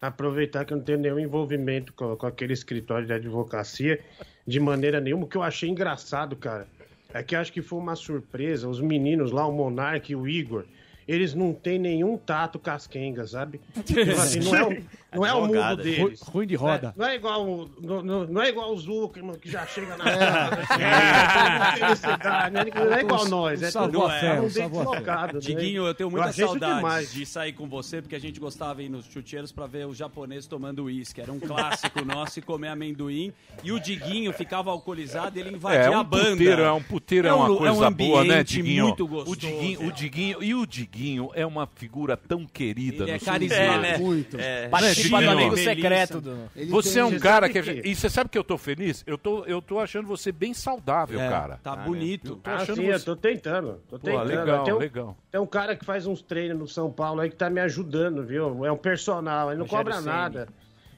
Aproveitar 0.00 0.64
que 0.64 0.72
eu 0.72 0.78
não 0.78 0.84
tenho 0.84 0.98
nenhum 0.98 1.18
envolvimento 1.18 1.92
com, 1.92 2.16
com 2.16 2.26
aquele 2.26 2.52
escritório 2.54 3.06
de 3.06 3.12
advocacia 3.12 4.00
de 4.46 4.58
maneira 4.58 5.00
nenhuma. 5.00 5.24
O 5.24 5.28
que 5.28 5.36
eu 5.36 5.42
achei 5.42 5.68
engraçado, 5.68 6.34
cara, 6.34 6.66
é 7.14 7.22
que 7.22 7.36
acho 7.36 7.52
que 7.52 7.62
foi 7.62 7.78
uma 7.78 7.94
surpresa. 7.94 8.68
Os 8.68 8.80
meninos 8.80 9.30
lá, 9.30 9.46
o 9.46 9.52
Monark 9.52 10.10
e 10.10 10.16
o 10.16 10.26
Igor, 10.26 10.64
eles 11.06 11.34
não 11.34 11.52
têm 11.52 11.78
nenhum 11.78 12.16
tato 12.16 12.58
casquenga, 12.58 13.26
sabe? 13.26 13.60
Tipo 13.84 14.10
assim, 14.12 14.40
não 14.40 14.54
é 14.56 14.64
o, 14.64 14.76
não 15.14 15.26
é 15.26 15.34
o 15.34 15.46
mundo 15.46 15.76
deles. 15.76 16.20
Ru- 16.22 16.30
ruim 16.32 16.46
de 16.46 16.54
roda. 16.54 16.94
Não 16.96 17.06
é 17.06 17.14
igual, 17.16 17.46
o- 17.46 17.70
no- 17.80 18.26
não 18.26 18.42
é 18.42 18.48
igual 18.48 18.72
o 18.72 18.78
Zuckerman 18.78 19.36
que 19.38 19.50
já 19.50 19.66
chega 19.66 19.96
na 19.96 20.04
felicidade, 21.76 22.54
né? 22.54 22.64
Não 22.74 22.92
é 22.94 23.00
igual 23.00 23.26
nós, 23.28 23.62
é 23.62 23.70
tudo 23.70 24.08
fé, 24.08 24.40
um 24.40 24.46
deslocado, 24.48 25.34
né? 25.34 25.40
Diguinho, 25.40 25.86
eu 25.86 25.94
tenho 25.94 26.10
muita 26.10 26.32
saudade 26.32 26.76
demais. 26.76 27.12
de 27.12 27.26
sair 27.26 27.52
com 27.52 27.68
você, 27.68 28.00
porque 28.00 28.16
a 28.16 28.20
gente 28.20 28.38
gostava 28.40 28.80
de 28.80 28.86
ir 28.86 28.88
nos 28.88 29.06
chuteiros 29.06 29.52
pra 29.52 29.66
ver 29.66 29.86
os 29.86 29.96
japoneses 29.96 30.46
tomando 30.46 30.84
uísque. 30.84 31.20
Era 31.20 31.32
um 31.32 31.40
clássico 31.40 32.04
nosso 32.04 32.38
e 32.38 32.42
comer 32.42 32.68
amendoim. 32.68 33.32
E 33.62 33.72
o 33.72 33.78
Diguinho 33.80 34.32
ficava 34.32 34.70
alcoolizado, 34.70 35.38
ele 35.38 35.50
invadia 35.54 35.80
É, 35.80 35.86
é 35.86 35.90
um 35.90 36.00
a 36.00 36.04
banda. 36.04 36.30
puteiro, 36.30 36.62
é 36.62 36.72
um 36.72 36.82
puteiro, 36.82 37.26
é, 37.28 37.30
É 37.30 37.34
um 37.34 37.36
uma 37.38 37.46
lu- 37.48 37.54
é 37.54 37.58
coisa 37.70 37.88
um 37.88 37.92
boa, 37.92 38.24
né, 38.24 38.42
Diguinho? 38.44 38.84
muito 38.86 39.04
O 39.04 39.08
gostoso. 39.08 39.36
Diguinho, 39.36 39.86
o 39.86 39.92
Diguinho, 39.92 40.42
e 40.42 40.54
o 40.54 40.66
Diguinho 40.66 40.92
é 41.34 41.46
uma 41.46 41.66
figura 41.66 42.16
tão 42.16 42.46
querida 42.46 43.04
Ele 43.04 43.10
é 43.12 43.14
no 43.14 43.20
carismático. 43.20 43.72
É, 43.74 43.78
né? 43.80 43.98
Muito. 43.98 44.38
É. 44.40 44.68
Participa 44.68 45.16
do 45.16 45.20
Diguinho? 45.22 45.30
amigo 45.30 45.50
Melissa. 45.56 45.70
secreto 45.74 46.20
do... 46.20 46.50
Ele 46.56 46.70
Você 46.70 46.98
é 47.00 47.04
um 47.04 47.18
cara 47.18 47.48
que... 47.48 47.62
que- 47.62 47.82
E 47.88 47.94
você 47.94 48.08
sabe 48.10 48.30
que 48.30 48.38
eu 48.38 48.44
tô 48.44 48.56
feliz? 48.58 49.02
Eu 49.06 49.16
tô, 49.18 49.44
eu 49.44 49.60
tô 49.62 49.78
achando 49.78 50.06
você 50.06 50.30
bem 50.32 50.52
saudável, 50.54 51.20
É, 51.20 51.28
cara. 51.28 51.60
Tá 51.62 51.76
bonito. 51.76 52.36
Tô 52.36 52.50
Ah, 52.50 52.56
achando 52.56 52.76
sim, 52.76 52.84
eu 52.86 52.98
você... 52.98 53.04
tô 53.04 53.16
tentando. 53.16 53.80
Tô 53.88 53.98
Pô, 53.98 54.06
tentando. 54.06 54.24
legal, 54.28 54.64
tem, 54.64 54.74
um, 54.74 54.78
legal. 54.78 55.16
tem 55.30 55.40
um 55.40 55.46
cara 55.46 55.76
que 55.76 55.84
faz 55.84 56.06
uns 56.06 56.22
treinos 56.22 56.58
no 56.58 56.68
São 56.68 56.90
Paulo 56.90 57.20
aí 57.20 57.30
que 57.30 57.36
tá 57.36 57.48
me 57.50 57.60
ajudando, 57.60 58.24
viu? 58.24 58.64
É 58.64 58.70
um 58.72 58.76
personal, 58.76 59.50
ele 59.50 59.58
não 59.58 59.66
Rogério 59.66 59.92
cobra 59.92 60.00
nada. 60.00 60.48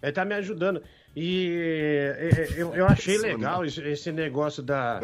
Ele 0.03 0.13
tá 0.13 0.25
me 0.25 0.35
ajudando. 0.35 0.83
E 1.17 2.53
eu, 2.57 2.75
eu 2.75 2.87
achei 2.87 3.17
legal 3.19 3.65
esse, 3.65 3.81
esse 3.83 4.13
negócio 4.13 4.63
da, 4.63 5.01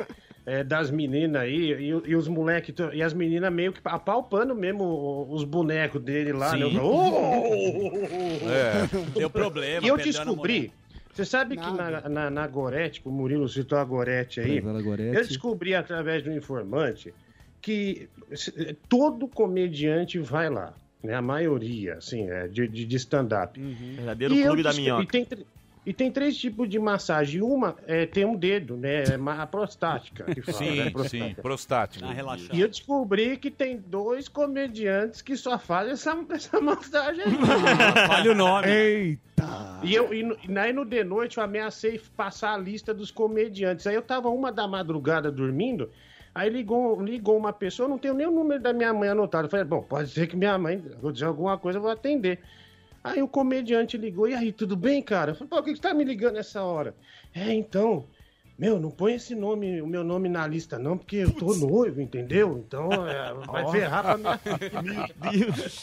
eh, 0.47 0.65
das 0.65 0.91
meninas 0.91 1.43
aí, 1.43 1.73
e, 1.73 1.89
e 1.89 2.17
os 2.17 2.29
moleques, 2.29 2.75
e 2.93 3.03
as 3.03 3.13
meninas 3.13 3.53
meio 3.53 3.73
que 3.73 3.81
apalpando 3.85 4.55
mesmo 4.55 5.27
os 5.31 5.45
bonecos 5.45 6.03
dele 6.03 6.33
lá. 6.33 6.57
Né? 6.57 6.67
Sim. 6.69 6.77
Eu, 6.77 6.85
"Oh!" 6.85 8.41
É. 8.51 9.19
Deu 9.19 9.31
problema. 9.31 9.87
E 9.87 9.89
eu 9.89 9.97
descobri. 9.97 10.73
Você 11.13 11.25
sabe 11.25 11.57
que 11.57 11.71
na, 11.71 12.09
na, 12.09 12.31
na 12.31 12.47
Gorete, 12.47 13.03
o 13.05 13.11
Murilo 13.11 13.49
citou 13.49 13.79
a 13.79 13.85
Gorete 13.85 14.41
aí. 14.41 14.61
Gorete. 14.61 15.17
Eu 15.17 15.27
descobri 15.27 15.75
através 15.75 16.23
do 16.23 16.33
informante 16.33 17.13
que 17.61 18.09
todo 18.89 19.29
comediante 19.29 20.19
vai 20.19 20.49
lá. 20.49 20.73
Né? 21.03 21.15
A 21.15 21.23
maioria, 21.23 21.95
assim, 21.95 22.29
é, 22.31 22.47
de, 22.47 22.69
de, 22.69 22.85
de 22.85 22.97
stand-up. 22.97 23.61
Verdadeiro 23.61 24.35
E 24.35 24.41
eu 24.41 24.47
clube 24.47 24.63
da 24.63 24.73
minhoca. 24.73 25.03
E 25.03 25.07
tem, 25.07 25.27
e 25.85 25.93
tem 25.95 26.11
três 26.11 26.37
tipos 26.37 26.69
de 26.69 26.79
massagem. 26.79 27.41
Uma 27.43 27.75
é, 27.87 28.05
tem 28.07 28.25
um 28.25 28.37
dedo, 28.37 28.77
né? 28.77 29.05
É 29.05 29.15
a 29.41 29.47
prostática. 29.47 30.25
Que 30.35 30.43
fala, 30.43 30.59
Sim, 30.59 30.77
né? 30.77 30.91
Prostática. 30.91 31.27
sim, 31.29 31.35
prostático. 31.43 32.05
Ah, 32.05 32.13
relaxado. 32.13 32.55
E 32.55 32.61
eu 32.61 32.69
descobri 32.69 33.37
que 33.39 33.51
tem 33.51 33.79
dois 33.79 34.29
comediantes 34.29 35.23
que 35.23 35.37
só 35.37 35.59
fazem 35.59 35.93
essa, 35.95 36.17
essa 36.31 36.61
massagem 36.61 37.25
aí. 37.25 37.31
Fale 38.07 38.29
o 38.29 38.35
nome. 38.35 38.69
Eita! 38.69 39.81
E 39.83 39.95
eu, 39.95 40.13
e, 40.13 40.23
no- 40.23 40.37
e 40.47 40.59
aí 40.59 40.73
no 40.73 40.85
de 40.85 41.03
noite 41.03 41.39
eu 41.39 41.45
ameacei 41.45 41.99
passar 42.15 42.53
a 42.55 42.59
lista 42.59 42.93
dos 42.93 43.11
comediantes. 43.11 43.87
Aí 43.87 43.95
eu 43.95 44.03
tava 44.03 44.29
uma 44.29 44.53
da 44.53 44.69
madrugada 44.69 45.33
dormindo, 45.33 45.91
aí 46.35 46.51
ligou, 46.51 47.01
ligou 47.03 47.39
uma 47.39 47.53
pessoa, 47.55 47.89
não 47.89 47.97
tenho 47.97 48.13
nem 48.13 48.27
o 48.27 48.31
número 48.31 48.61
da 48.63 48.73
minha 48.75 48.93
mãe 48.93 49.09
anotado. 49.09 49.47
Eu 49.47 49.51
falei, 49.51 49.65
bom, 49.65 49.81
pode 49.83 50.11
ser 50.11 50.27
que 50.27 50.37
minha 50.37 50.59
mãe, 50.59 50.85
vou 51.01 51.11
dizer 51.11 51.25
alguma 51.25 51.57
coisa, 51.57 51.79
eu 51.79 51.83
vou 51.83 51.91
atender. 51.91 52.39
Aí 53.03 53.23
o 53.23 53.29
comediante 53.29 53.97
ligou, 53.97 54.29
e 54.29 54.35
aí, 54.35 54.53
tudo 54.53 54.77
bem, 54.77 55.03
cara? 55.03 55.31
Eu 55.33 55.35
falei, 55.35 55.49
pô, 55.49 55.63
que 55.63 55.71
que 55.71 55.77
você 55.77 55.83
tá 55.83 55.95
me 55.95 56.05
ligando 56.05 56.35
nessa 56.35 56.63
hora? 56.63 56.95
É, 57.35 57.53
então, 57.55 58.11
meu, 58.61 58.79
não 58.79 58.91
põe 58.91 59.15
esse 59.15 59.35
nome, 59.35 59.81
o 59.81 59.87
meu 59.87 60.05
nome 60.05 60.29
na 60.29 60.47
lista 60.47 60.79
não, 60.79 60.99
porque 60.99 61.17
eu 61.17 61.31
tô 61.31 61.55
noivo, 61.55 61.99
entendeu? 61.99 62.59
Então, 62.59 62.91
é, 63.09 63.33
vai 63.47 63.67
ferrar 63.71 64.03
pra 64.03 64.19
minha... 64.19 64.39
Meu 64.83 65.07
Deus! 65.33 65.83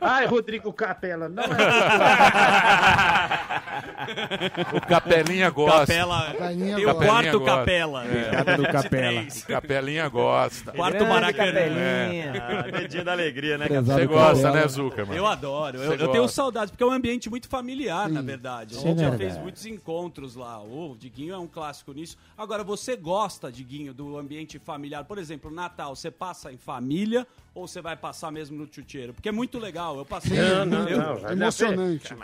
Ai, 0.00 0.26
Rodrigo 0.26 0.72
Capela, 0.72 1.28
não 1.28 1.44
é... 1.44 1.46
O 4.74 4.80
Capelinha 4.80 5.50
gosta. 5.50 5.86
Capela- 5.86 6.32
Capelinha 6.32 6.76
tem 6.76 6.86
o 6.86 6.94
quarto 6.94 7.40
gosta. 7.40 7.56
Capela. 7.56 8.04
É. 8.06 8.56
Do 8.56 8.62
Capela. 8.64 9.22
O 9.22 9.46
Capelinha 9.46 10.08
gosta. 10.08 10.72
Quarto 10.72 11.04
Maracanã. 11.06 11.52
Capelinha. 11.52 12.32
Ah, 12.42 12.78
medinho 12.80 13.04
da 13.04 13.12
alegria, 13.12 13.58
né, 13.58 13.66
Você 13.68 14.06
gosta, 14.06 14.50
né, 14.50 14.66
Zuca, 14.66 15.04
mano? 15.04 15.16
Eu 15.16 15.26
adoro. 15.26 15.78
Eu, 15.78 15.92
eu 15.92 15.98
tenho 16.08 16.22
gosta. 16.22 16.34
saudades, 16.34 16.70
porque 16.70 16.82
é 16.82 16.86
um 16.86 16.92
ambiente 16.92 17.28
muito 17.30 17.48
familiar, 17.48 18.08
na 18.08 18.22
verdade. 18.22 18.76
A 18.76 18.78
Sim, 18.78 18.88
gente 18.88 19.00
já 19.00 19.10
verdade. 19.10 19.30
fez 19.32 19.42
muitos 19.42 19.66
encontros 19.66 20.34
lá. 20.34 20.60
O 20.60 20.96
Diguinho 20.98 21.34
é 21.34 21.38
um 21.38 21.46
clássico 21.46 21.67
nisso. 21.94 22.16
Agora, 22.36 22.64
você 22.64 22.96
gosta, 22.96 23.50
Diguinho, 23.50 23.94
do 23.94 24.18
ambiente 24.18 24.58
familiar? 24.58 25.04
Por 25.04 25.18
exemplo, 25.18 25.50
Natal, 25.50 25.94
você 25.94 26.10
passa 26.10 26.52
em 26.52 26.56
família 26.56 27.26
ou 27.54 27.66
você 27.66 27.80
vai 27.80 27.96
passar 27.96 28.30
mesmo 28.30 28.56
no 28.56 28.72
chuteiro? 28.72 29.12
Porque 29.14 29.28
é 29.28 29.32
muito 29.32 29.58
legal. 29.58 29.96
Eu 29.98 30.04
passei. 30.04 30.36
Não, 30.36 30.64
não, 30.64 30.88
eu- 30.88 30.98
não. 30.98 31.30
Emocionante. 31.30 32.14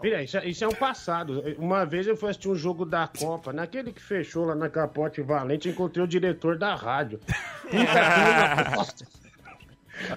Filha, 0.00 0.22
isso, 0.22 0.36
é- 0.38 0.48
isso 0.48 0.64
é 0.64 0.68
um 0.68 0.74
passado. 0.74 1.42
Uma 1.58 1.84
vez 1.84 2.06
eu 2.06 2.16
fui 2.16 2.30
assistir 2.30 2.48
um 2.48 2.54
jogo 2.54 2.84
da 2.84 3.06
Copa, 3.08 3.52
naquele 3.52 3.92
que 3.92 4.02
fechou 4.02 4.44
lá 4.44 4.54
na 4.54 4.68
Capote 4.68 5.22
Valente, 5.22 5.68
encontrei 5.68 6.04
o 6.04 6.08
diretor 6.08 6.56
da 6.58 6.74
rádio. 6.74 7.20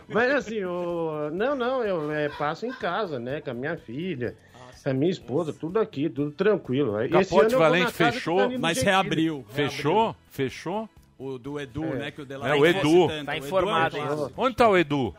Mas 0.08 0.32
assim, 0.32 0.64
o... 0.64 1.30
não, 1.32 1.56
não, 1.56 1.84
eu 1.84 2.12
é, 2.12 2.30
passo 2.30 2.66
em 2.66 2.74
casa, 2.74 3.20
né, 3.20 3.42
com 3.42 3.52
a 3.52 3.54
minha 3.54 3.78
filha, 3.78 4.36
com 4.54 4.67
a 4.92 4.94
minha 4.94 5.12
esposa, 5.12 5.54
tudo 5.54 5.80
aqui, 5.80 6.10
tudo 6.10 6.32
tranquilo. 6.32 6.96
Ano 6.96 7.10
Capote 7.10 7.56
Valente 7.56 7.86
do 7.88 7.92
fechou, 7.92 8.38
Danilo 8.40 8.62
Mas 8.62 8.82
reabriu. 8.82 9.46
Fechou? 9.50 10.16
Fechou? 10.30 10.90
O 11.20 11.38
do 11.40 11.60
Edu, 11.60 11.84
É. 11.84 11.96
né? 11.96 12.12
Que 12.12 12.22
o 12.22 12.26
Dela 12.26 12.48
É, 12.48 12.54
o 12.56 12.66
Edu. 12.66 13.08
Tá 13.26 13.36
informado. 13.38 13.98
Onde 14.38 14.56
tá 14.56 14.70
o 14.70 14.78
Edu? 14.78 15.16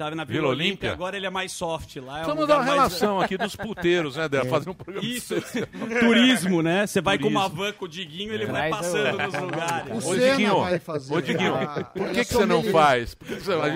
Tava 0.00 0.16
na 0.16 0.24
Vila 0.24 0.40
Vila 0.40 0.48
Olímpia? 0.52 0.92
Agora 0.92 1.14
ele 1.14 1.26
é 1.26 1.30
mais 1.30 1.52
soft 1.52 1.96
lá. 1.96 2.20
É 2.20 2.22
um 2.22 2.24
Precisamos 2.24 2.48
dar 2.48 2.54
uma 2.54 2.64
mais- 2.64 2.74
relação 2.74 3.20
aqui 3.20 3.36
dos 3.36 3.54
puteiros, 3.54 4.16
né, 4.16 4.30
Dela? 4.30 4.46
Fazer 4.46 4.70
um 4.70 4.72
programa 4.74 5.06
Isso, 5.06 5.34
turismo, 6.00 6.62
né? 6.62 6.86
Você 6.86 7.02
vai 7.02 7.18
com 7.18 7.28
uma 7.28 7.46
van 7.50 7.70
com 7.74 7.84
o 7.84 7.88
Diguinho, 7.88 8.32
ele 8.32 8.46
vai 8.46 8.70
Traz 8.70 8.76
passando 8.86 9.14
o- 9.14 9.22
nos 9.26 9.34
lugares. 9.34 10.06
Ô, 10.06 10.14
Diguinho, 10.14 10.56
ô, 10.56 11.20
Diguinho, 11.20 11.52
por 11.94 12.08
que, 12.12 12.24
que 12.24 12.32
você 12.32 12.46
não 12.46 12.62
faz? 12.64 13.14
Por 13.14 13.28
que 13.28 13.34
você 13.34 13.54
vai... 13.56 13.70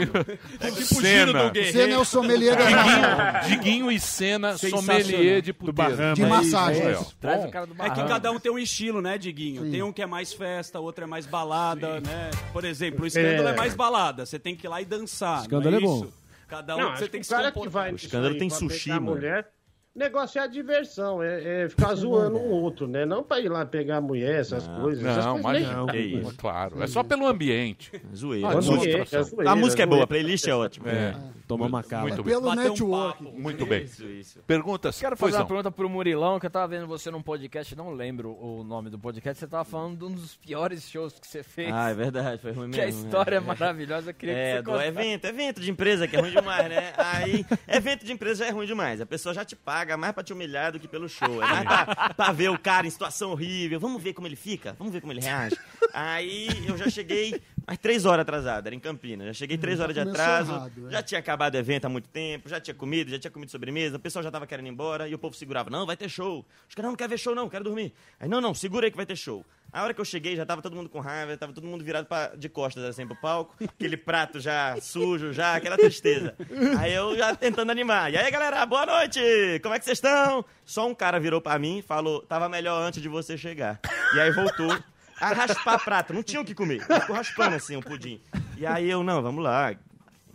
É 0.61 0.71
tipo 0.71 0.99
o 0.99 1.03
giro 1.03 1.33
do 1.35 1.51
Guerreiro. 1.51 1.79
Senna 1.79 1.93
é 1.95 1.99
o 1.99 2.05
sommelier 2.07 2.57
da 2.57 2.65
Diguinho, 2.65 3.49
Diguinho 3.59 3.93
e 3.93 4.01
Senna, 4.01 4.57
sommelier 4.57 5.43
de 5.43 5.53
puteiro. 5.53 6.15
De 6.15 6.25
massagem. 6.25 6.95
Ó. 6.95 7.05
Traz 7.21 7.45
o 7.45 7.51
cara 7.51 7.67
do 7.67 7.75
É 7.83 7.91
que 7.91 8.03
cada 8.03 8.33
um 8.33 8.41
tem 8.41 8.51
um 8.51 8.59
estilo, 8.59 9.03
né, 9.03 9.19
Diguinho? 9.19 9.71
Tem 9.71 9.83
um 9.83 9.93
que 9.93 10.01
é 10.01 10.07
mais 10.07 10.33
festa, 10.33 10.81
outro 10.81 11.05
é 11.05 11.07
mais 11.07 11.27
balada, 11.27 12.01
né? 12.01 12.31
Por 12.51 12.65
exemplo, 12.65 13.05
o 13.05 13.07
escândalo 13.07 13.49
é. 13.49 13.53
É. 13.53 13.57
mais 13.57 13.75
balada. 13.75 14.25
Você 14.25 14.39
tem 14.39 14.57
que 14.57 14.67
ir 14.67 14.71
lá 14.71 14.81
e 14.81 14.87
dançar. 14.87 15.43
Escândalo 15.43 15.77
é 15.77 15.81
bom. 15.81 16.07
Isso? 16.45 16.49
Cada 16.49 16.77
um 16.77 16.79
Não, 16.81 16.97
você 16.97 17.09
tem 17.09 17.21
que 17.21 17.27
se 17.27 17.33
cara 17.35 17.49
que 17.49 17.55
comportar. 17.55 17.83
vai 17.83 17.93
O 17.93 17.97
escândalo 17.97 18.37
tem 18.39 18.51
sushi, 18.51 18.91
a 18.91 19.01
mano. 19.01 19.17
mulher, 19.17 19.49
o 19.95 19.99
negócio 19.99 20.41
é 20.41 20.43
a 20.43 20.47
diversão, 20.49 21.23
é, 21.23 21.63
é 21.65 21.69
ficar 21.69 21.95
zoando 21.95 22.37
um 22.39 22.51
outro, 22.51 22.89
né? 22.89 23.07
Não 23.07 23.23
pra 23.23 23.39
ir 23.41 23.49
lá 23.49 23.65
pegar 23.65 23.99
a 23.99 24.01
mulher, 24.01 24.41
essas 24.41 24.67
coisas. 24.67 25.05
essas 25.05 25.25
Não, 25.25 25.41
coisas 25.41 25.63
mas 25.67 25.77
não, 25.77 26.33
claro. 26.37 26.83
É 26.83 26.87
só 26.89 27.03
pelo 27.05 27.27
ambiente. 27.27 27.93
Zoeira. 28.15 28.49
Ah, 28.49 28.55
É 28.55 28.61
zoeira, 28.61 28.85
descontração. 28.85 29.21
é 29.21 29.23
zoeira, 29.23 29.51
A 29.53 29.57
música 29.57 29.83
é 29.83 29.87
boa, 29.87 30.03
a 30.05 30.07
playlist 30.07 30.47
é 30.49 30.55
ótima. 30.55 30.91
É. 30.91 31.15
Toma 31.47 31.67
uma 31.67 31.83
cala. 31.83 32.03
Muito 32.09 32.23
bem. 32.23 32.33
Pelo 32.35 32.47
Bater 32.47 32.61
um 32.61 32.71
network. 32.71 33.19
papo. 33.25 33.39
Muito 33.39 33.67
bem. 33.67 33.85
Isso, 33.85 34.05
isso. 34.07 34.39
Perguntas? 34.47 34.99
Quero 34.99 35.17
Pois 35.17 35.31
fazer 35.31 35.37
uma 35.37 35.41
não. 35.41 35.47
pergunta 35.49 35.71
pro 35.71 35.89
Murilão, 35.91 36.41
que 36.41 36.47
eu 36.47 36.51
tava 36.51 36.69
vendo 36.69 36.87
você 36.87 37.11
num 37.11 37.23
podcast, 37.23 37.77
não 37.77 37.93
lembro 37.93 38.33
o 38.41 38.65
nome 38.65 38.89
do 38.91 38.99
podcast, 38.99 39.39
você 39.41 39.47
tava 39.47 39.65
falando 39.65 39.99
de 39.99 40.05
um 40.05 40.13
dos 40.13 40.37
piores 40.37 40.89
shows 40.89 41.19
que 41.19 41.27
você 41.27 41.43
fez. 41.43 41.71
Ah, 41.73 41.91
é 41.91 41.95
verdade, 41.95 42.41
foi 42.41 42.53
ruim 42.53 42.71
Que 42.71 42.81
a 42.81 42.87
mesmo. 42.87 43.05
história 43.05 43.35
é 43.35 43.39
é. 43.39 43.41
maravilhosa, 43.41 44.11
eu 44.11 44.15
queria 44.15 44.35
que 44.35 44.41
É, 44.41 44.57
você 44.57 44.63
do 44.63 44.71
contasse. 44.71 44.89
evento, 44.89 45.25
evento 45.27 45.61
de 45.61 45.71
empresa 45.71 46.09
que 46.09 46.17
é 46.17 46.21
ruim 46.21 46.31
demais, 46.31 46.69
né? 46.69 46.93
Aí, 46.97 47.45
evento 47.69 48.05
de 48.07 48.13
empresa 48.13 48.45
já 48.45 48.51
é 48.51 48.53
ruim 48.53 48.67
demais. 48.67 49.01
A 49.01 49.07
pessoa 49.07 49.35
já 49.35 49.45
te 49.45 49.55
paga 49.55 49.97
mais 49.97 50.13
pra 50.15 50.23
te 50.25 50.33
humilhar 50.33 50.73
do 50.73 50.81
que 50.81 50.89
pelo 50.89 51.09
show. 51.09 51.43
É 51.43 51.47
mais 51.47 51.65
pra, 51.65 52.15
pra 52.15 52.33
ver 52.33 52.49
o 52.51 52.59
cara 52.59 52.87
em 52.87 52.91
situação 52.91 53.33
horrível. 53.33 53.79
Vamos 53.79 54.03
ver 54.03 54.15
como 54.15 54.27
ele 54.27 54.37
fica, 54.37 54.75
vamos 54.79 54.93
ver 54.93 55.01
como 55.01 55.13
ele 55.13 55.21
reage. 55.21 55.57
Aí 55.93 56.49
eu 56.67 56.77
já 56.79 56.89
cheguei 56.89 57.41
mais 57.67 57.79
três 57.79 58.05
horas 58.05 58.23
atrasado, 58.23 58.67
era 58.67 58.75
em 58.75 58.79
Campinas. 58.81 59.27
Já 59.29 59.33
cheguei 59.33 59.57
três 59.59 59.79
Já 59.79 59.85
horas 59.85 59.95
de 59.95 60.01
atraso, 60.01 60.53
errado, 60.53 60.89
é. 60.89 60.91
já 60.91 61.03
tinha 61.03 61.19
acabado 61.19 61.55
o 61.55 61.59
evento 61.59 61.85
há 61.85 61.89
muito 61.89 62.09
tempo, 62.09 62.49
já 62.49 62.61
tinha 62.61 62.75
comido, 62.75 63.11
já 63.11 63.19
tinha 63.19 63.31
comido 63.31 63.51
sobremesa, 63.51 63.97
o 63.97 64.01
pessoal 64.01 64.23
já 64.23 64.31
tava 64.31 64.47
querendo 64.47 64.67
ir 64.67 64.71
embora 64.71 65.09
e 65.09 65.15
o 65.15 65.19
povo 65.19 65.35
segurava. 65.35 65.71
Não, 65.71 65.87
vai 65.87 65.97
ter 65.97 66.09
show. 66.09 66.45
Os 66.69 66.75
caras 66.75 66.91
não 66.91 66.97
querem 66.97 67.11
ver 67.11 67.19
show, 67.19 67.35
não, 67.35 67.49
quero 67.49 67.65
dormir. 67.65 67.93
Aí, 68.21 68.29
não, 68.29 68.41
não, 68.41 68.55
segura 68.55 68.87
aí 68.87 68.91
que 68.91 68.97
vai 68.97 69.07
ter 69.07 69.17
show. 69.17 69.45
A 69.73 69.83
hora 69.83 69.93
que 69.93 70.01
eu 70.01 70.05
cheguei, 70.05 70.37
já 70.37 70.47
tava 70.47 70.63
todo 70.63 70.77
mundo 70.77 70.89
com 70.89 71.01
raiva, 71.01 71.37
tava 71.37 71.53
todo 71.53 71.67
mundo 71.67 71.83
virado 71.83 72.07
pra- 72.07 72.29
de 72.37 72.49
costas 72.49 72.85
assim 72.85 73.05
pro 73.09 73.17
palco, 73.17 73.57
aquele 73.65 73.97
prato 73.97 74.39
já 74.39 74.77
sujo, 74.81 75.33
já, 75.33 75.57
aquela 75.57 75.77
tristeza. 75.77 76.37
Aí 76.79 76.93
eu 76.95 77.17
já 77.17 77.35
tentando 77.35 77.73
animar. 77.73 78.13
E 78.13 78.17
aí, 78.17 78.31
galera, 78.31 78.65
boa 78.67 78.87
noite! 78.87 79.19
Como 79.63 79.75
é 79.75 79.79
que 79.81 79.85
vocês 79.85 79.99
estão? 79.99 80.45
Só 80.65 80.87
um 80.87 80.95
cara 80.95 81.19
virou 81.19 81.41
pra 81.41 81.59
mim 81.59 81.79
e 81.79 81.83
falou: 81.83 82.23
tava 82.23 82.49
melhor 82.49 82.81
antes 82.83 83.03
de 83.03 83.09
você 83.09 83.37
chegar. 83.37 83.81
E 84.15 84.21
aí 84.21 84.31
voltou 84.31 84.79
a 85.21 85.33
raspar 85.33 85.79
prato, 85.85 86.13
não 86.13 86.23
tinha 86.23 86.41
o 86.41 86.45
que 86.45 86.55
comer. 86.55 86.81
Ficou 86.81 87.17
raspando 87.17 87.57
assim 87.57 87.77
o 87.77 87.83
pudim. 87.83 88.21
E 88.57 88.67
aí 88.67 88.91
eu, 88.91 89.03
não, 89.03 89.23
vamos 89.23 89.43
lá. 89.43 89.75
Que 89.75 89.81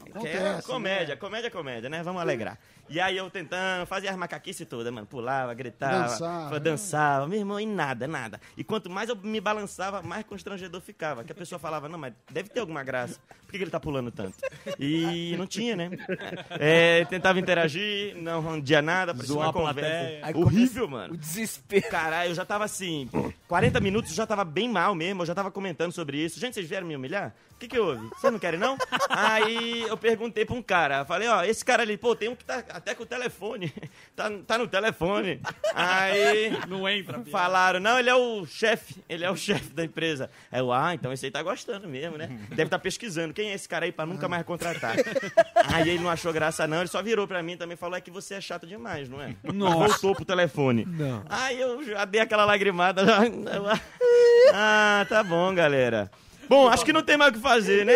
é 0.05 0.09
Acontece, 0.09 0.67
comédia, 0.67 1.17
comédia, 1.17 1.51
comédia, 1.51 1.89
né? 1.89 2.01
Vamos 2.01 2.21
alegrar. 2.21 2.57
E 2.89 2.99
aí 2.99 3.17
eu 3.17 3.29
tentando, 3.29 3.85
fazia 3.85 4.09
as 4.09 4.17
macaquices 4.17 4.67
todas, 4.67 4.91
mano. 4.91 5.05
Pulava, 5.05 5.53
gritava, 5.53 6.03
Dançava, 6.09 6.49
fa- 6.49 6.59
dançava. 6.59 7.27
Meu 7.27 7.39
irmão, 7.39 7.59
e 7.59 7.65
nada, 7.65 8.07
nada. 8.07 8.41
E 8.57 8.63
quanto 8.63 8.89
mais 8.89 9.09
eu 9.09 9.15
me 9.15 9.39
balançava, 9.39 10.01
mais 10.01 10.25
constrangedor 10.25 10.81
ficava. 10.81 11.23
Que 11.23 11.31
a 11.31 11.35
pessoa 11.35 11.59
falava, 11.59 11.87
não, 11.87 11.99
mas 11.99 12.13
deve 12.31 12.49
ter 12.49 12.59
alguma 12.59 12.83
graça. 12.83 13.19
Por 13.45 13.51
que, 13.51 13.57
que 13.57 13.63
ele 13.63 13.71
tá 13.71 13.79
pulando 13.79 14.11
tanto? 14.11 14.35
E 14.79 15.35
não 15.37 15.47
tinha, 15.47 15.75
né? 15.75 15.89
É, 16.51 17.05
tentava 17.05 17.39
interagir, 17.39 18.15
não 18.17 18.41
rendia 18.41 18.81
nada, 18.81 19.13
parecia 19.13 19.33
Zoar 19.33 19.47
uma 19.47 19.53
conversa. 19.53 20.37
Horrível, 20.37 20.87
mano. 20.87 21.13
O 21.13 21.17
desespero. 21.17 21.89
Caralho, 21.89 22.31
eu 22.31 22.35
já 22.35 22.45
tava 22.45 22.65
assim, 22.65 23.09
40 23.47 23.79
minutos, 23.79 24.11
eu 24.11 24.17
já 24.17 24.27
tava 24.27 24.43
bem 24.45 24.69
mal 24.69 24.93
mesmo, 24.93 25.21
eu 25.21 25.25
já 25.25 25.33
tava 25.35 25.49
comentando 25.51 25.91
sobre 25.91 26.17
isso. 26.23 26.39
Gente, 26.39 26.53
vocês 26.55 26.67
vieram 26.67 26.85
me 26.87 26.95
humilhar? 26.95 27.33
O 27.55 27.59
que 27.59 27.67
que 27.67 27.79
houve? 27.79 28.07
Vocês 28.09 28.31
não 28.31 28.39
querem, 28.39 28.59
não? 28.59 28.77
Aí 29.09 29.81
eu 29.81 29.97
perguntei 29.97 30.45
pra 30.45 30.55
um 30.55 30.61
cara, 30.61 31.03
falei, 31.03 31.27
ó, 31.27 31.43
esse 31.43 31.65
cara 31.65 31.83
ali, 31.83 31.97
pô, 31.97 32.15
tem 32.15 32.29
um 32.29 32.35
que 32.35 32.45
tá 32.45 32.61
até 32.79 32.95
com 32.95 33.03
o 33.03 33.05
telefone, 33.05 33.71
tá, 34.15 34.31
tá 34.45 34.57
no 34.57 34.67
telefone. 34.67 35.39
Aí 35.75 36.51
Não 36.67 36.87
entra, 36.89 37.23
falaram, 37.25 37.79
não, 37.79 37.99
ele 37.99 38.09
é 38.09 38.15
o 38.15 38.45
chefe, 38.45 39.03
ele 39.07 39.23
é 39.23 39.29
o 39.29 39.35
chefe 39.35 39.69
da 39.73 39.83
empresa. 39.83 40.29
Aí 40.51 40.59
eu, 40.59 40.71
ah, 40.71 40.93
então 40.93 41.13
esse 41.13 41.25
aí 41.25 41.31
tá 41.31 41.43
gostando 41.43 41.87
mesmo, 41.87 42.17
né? 42.17 42.27
Deve 42.49 42.63
estar 42.63 42.79
pesquisando, 42.79 43.33
quem 43.33 43.51
é 43.51 43.53
esse 43.53 43.67
cara 43.67 43.85
aí 43.85 43.91
pra 43.91 44.05
nunca 44.05 44.27
mais 44.27 44.43
contratar? 44.43 44.95
Aí 45.71 45.89
ele 45.89 45.99
não 46.03 46.09
achou 46.09 46.33
graça 46.33 46.67
não, 46.67 46.79
ele 46.79 46.87
só 46.87 47.01
virou 47.03 47.27
pra 47.27 47.43
mim 47.43 47.53
e 47.53 47.57
também 47.57 47.77
falou, 47.77 47.97
é 47.97 48.01
que 48.01 48.09
você 48.09 48.35
é 48.35 48.41
chato 48.41 48.65
demais, 48.65 49.07
não 49.09 49.21
é? 49.21 49.35
Nossa. 49.43 49.77
Voltou 49.77 50.15
pro 50.15 50.25
telefone. 50.25 50.85
Não. 50.85 51.23
Aí 51.29 51.59
eu 51.59 51.83
já 51.83 52.05
dei 52.05 52.21
aquela 52.21 52.45
lagrimada. 52.45 53.05
Já... 53.05 53.19
Ah, 54.53 55.05
tá 55.07 55.23
bom, 55.23 55.53
galera. 55.53 56.09
Bom, 56.49 56.67
acho 56.67 56.83
que 56.83 56.91
não 56.91 57.03
tem 57.03 57.15
mais 57.15 57.29
o 57.29 57.33
que 57.35 57.39
fazer, 57.39 57.85
né? 57.85 57.93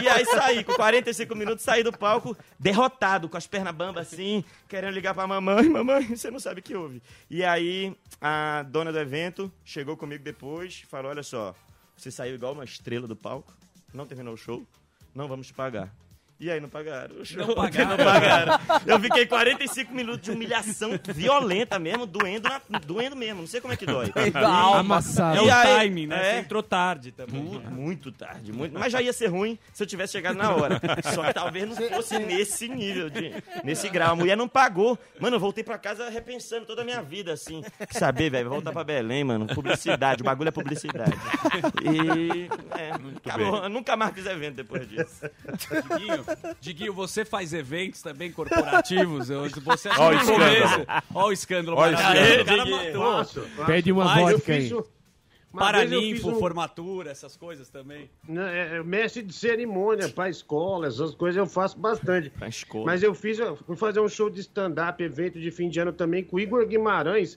E 0.00 0.08
aí 0.08 0.24
saí, 0.24 0.62
com 0.62 0.74
45 0.74 1.34
minutos, 1.34 1.64
saí 1.64 1.82
do 1.82 1.92
palco, 1.92 2.36
derrotado, 2.56 3.28
com 3.28 3.36
as 3.36 3.48
pernas 3.48 3.74
bambas 3.74 4.06
assim, 4.06 4.44
querendo 4.68 4.94
ligar 4.94 5.12
pra 5.12 5.26
mamãe. 5.26 5.68
Mamãe, 5.68 6.16
você 6.16 6.30
não 6.30 6.38
sabe 6.38 6.60
o 6.60 6.62
que 6.62 6.76
houve. 6.76 7.02
E 7.28 7.44
aí, 7.44 7.92
a 8.20 8.62
dona 8.62 8.92
do 8.92 8.98
evento 8.98 9.52
chegou 9.64 9.96
comigo 9.96 10.22
depois, 10.22 10.84
falou, 10.88 11.10
olha 11.10 11.24
só, 11.24 11.52
você 11.96 12.12
saiu 12.12 12.36
igual 12.36 12.52
uma 12.52 12.64
estrela 12.64 13.08
do 13.08 13.16
palco, 13.16 13.52
não 13.92 14.06
terminou 14.06 14.34
o 14.34 14.36
show, 14.36 14.64
não 15.12 15.26
vamos 15.26 15.48
te 15.48 15.52
pagar. 15.52 15.92
E 16.40 16.50
aí 16.50 16.58
não 16.58 16.70
pagaram. 16.70 17.16
O 17.20 17.24
show, 17.24 17.44
Não 17.46 17.54
pagaram? 17.54 17.90
não 17.90 17.96
pagaram. 17.98 18.58
Eu 18.86 18.98
fiquei 18.98 19.26
45 19.26 19.92
minutos 19.92 20.22
de 20.22 20.30
humilhação 20.30 20.92
violenta 21.14 21.78
mesmo, 21.78 22.06
doendo, 22.06 22.48
na- 22.48 22.78
doendo 22.78 23.14
mesmo. 23.14 23.40
Não 23.42 23.46
sei 23.46 23.60
como 23.60 23.74
é 23.74 23.76
que 23.76 23.84
dói. 23.84 24.10
Amassado. 24.78 25.38
É 25.38 25.42
o 25.42 25.52
aí- 25.52 25.76
timing, 25.80 26.06
né? 26.06 26.16
é. 26.16 26.32
Você 26.34 26.38
entrou 26.40 26.62
tarde 26.62 27.12
também. 27.12 27.42
Muito, 27.42 27.70
muito 27.70 28.12
tarde, 28.12 28.52
muito. 28.52 28.78
Mas 28.78 28.90
já 28.92 29.02
ia 29.02 29.12
ser 29.12 29.26
ruim 29.26 29.58
se 29.72 29.82
eu 29.82 29.86
tivesse 29.86 30.12
chegado 30.12 30.36
na 30.36 30.54
hora. 30.54 30.80
Só 31.14 31.24
que 31.24 31.34
talvez 31.34 31.68
não 31.68 31.76
fosse 31.76 32.18
nesse 32.18 32.68
nível, 32.68 33.10
de, 33.10 33.34
nesse 33.62 33.88
grau. 33.90 34.12
A 34.12 34.16
mulher 34.16 34.36
não 34.36 34.48
pagou. 34.48 34.98
Mano, 35.20 35.36
eu 35.36 35.40
voltei 35.40 35.62
pra 35.62 35.76
casa 35.76 36.08
repensando 36.08 36.64
toda 36.64 36.82
a 36.82 36.84
minha 36.84 37.02
vida, 37.02 37.32
assim. 37.34 37.62
Que 37.86 37.98
saber, 37.98 38.30
velho, 38.30 38.48
voltar 38.48 38.72
pra 38.72 38.82
Belém, 38.82 39.24
mano. 39.24 39.46
Publicidade, 39.46 40.22
o 40.22 40.24
bagulho 40.24 40.48
é 40.48 40.52
publicidade. 40.52 41.12
E. 41.82 42.48
É, 42.78 42.90
acabou. 43.28 43.68
Nunca 43.68 43.96
mais 43.96 44.14
fiz 44.14 44.24
evento 44.26 44.56
depois 44.56 44.88
disso. 44.88 45.28
Diguinho, 45.88 46.24
Diguinho, 46.60 46.92
você 46.92 47.24
faz 47.24 47.52
eventos 47.52 48.02
também 48.02 48.30
corporativos? 48.32 49.30
Eu- 49.30 49.48
Você 49.48 49.88
acha 49.88 50.02
o 50.02 50.10
que 50.18 50.24
no 50.26 50.32
começo- 50.32 50.62
escândalo. 50.64 50.86
Ó 51.14 51.26
o 51.28 51.32
escândalo. 51.32 51.76
Ó 51.76 51.82
o 51.82 51.90
escândalo. 51.92 52.42
O 52.42 52.44
cara 52.44 52.66
matou. 52.66 53.02
Faço, 53.12 53.40
faço. 53.56 53.66
Pede 53.66 53.92
uma 53.92 54.04
Mas 54.04 54.32
vodka 54.32 54.52
aí. 54.52 54.70
Paraninfo, 55.52 56.30
um- 56.30 56.38
formatura, 56.38 57.10
essas 57.10 57.36
coisas 57.36 57.68
também. 57.68 58.08
né, 58.28 58.76
é, 58.76 58.82
mestre 58.84 59.20
de 59.20 59.32
cerimônia 59.32 60.08
pra 60.08 60.28
escola, 60.30 60.86
essas 60.86 61.12
coisas 61.12 61.36
eu 61.36 61.46
faço 61.46 61.76
bastante. 61.76 62.30
Pra 62.30 62.46
escola. 62.46 62.86
Mas 62.86 63.02
eu 63.02 63.12
fiz, 63.14 63.38
eu 63.40 63.56
fui 63.56 63.76
fazer 63.76 63.98
um 63.98 64.08
show 64.08 64.30
de 64.30 64.40
stand-up, 64.40 65.02
evento 65.02 65.40
de 65.40 65.50
fim 65.50 65.68
de 65.68 65.80
ano 65.80 65.92
também 65.92 66.22
com 66.22 66.36
o 66.36 66.40
Igor 66.40 66.64
Guimarães, 66.66 67.36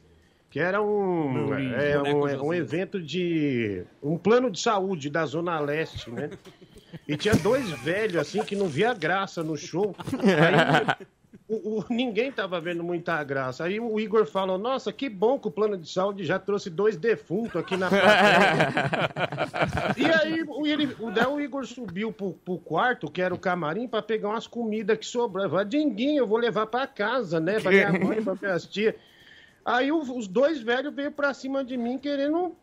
que 0.51 0.59
era 0.59 0.79
um, 0.79 1.55
é, 1.55 1.99
um, 1.99 2.21
José. 2.27 2.37
um 2.39 2.53
evento 2.53 3.01
de. 3.01 3.83
um 4.03 4.15
plano 4.15 4.51
de 4.51 4.59
saúde 4.59 5.09
da 5.09 5.25
Zona 5.25 5.59
Leste, 5.59 6.11
né? 6.11 6.29
E 7.07 7.15
tinha 7.17 7.35
dois 7.35 7.69
velhos 7.81 8.17
assim 8.17 8.43
que 8.43 8.55
não 8.55 8.67
via 8.67 8.93
graça 8.93 9.43
no 9.43 9.57
show. 9.57 9.95
Aí, 10.13 11.05
o- 11.49 11.79
o- 11.79 11.85
ninguém 11.89 12.31
tava 12.31 12.59
vendo 12.61 12.83
muita 12.83 13.21
graça. 13.23 13.63
Aí 13.65 13.79
o 13.79 13.99
Igor 13.99 14.25
falou: 14.25 14.57
Nossa, 14.57 14.93
que 14.93 15.09
bom 15.09 15.37
que 15.39 15.47
o 15.47 15.51
plano 15.51 15.77
de 15.77 15.89
saúde 15.91 16.23
já 16.25 16.39
trouxe 16.39 16.69
dois 16.69 16.95
defuntos 16.95 17.55
aqui 17.57 17.75
na 17.75 17.89
plateia. 17.89 18.73
e 19.97 20.05
aí 20.05 20.43
o, 20.47 20.65
ele, 20.65 20.95
o, 20.99 21.11
daí 21.11 21.25
o 21.27 21.39
Igor 21.41 21.65
subiu 21.65 22.11
pro, 22.13 22.33
pro 22.33 22.57
quarto, 22.57 23.09
que 23.09 23.21
era 23.21 23.33
o 23.33 23.39
camarim, 23.39 23.87
pra 23.87 24.01
pegar 24.01 24.29
umas 24.29 24.47
comidas 24.47 24.97
que 24.97 25.05
sobraram. 25.05 25.49
Falei, 25.49 25.65
Dinguinho, 25.65 26.19
eu 26.23 26.27
vou 26.27 26.37
levar 26.37 26.67
pra 26.67 26.87
casa, 26.87 27.39
né? 27.39 27.59
Pra 27.59 27.71
minha 27.71 27.91
mãe, 27.91 28.23
pra 28.23 28.35
minhas 28.41 28.65
tias. 28.65 28.95
Aí 29.65 29.91
os 29.91 30.27
dois 30.27 30.61
velhos 30.61 30.93
veio 30.93 31.11
pra 31.11 31.33
cima 31.33 31.63
de 31.63 31.77
mim 31.77 31.97
querendo 31.97 32.53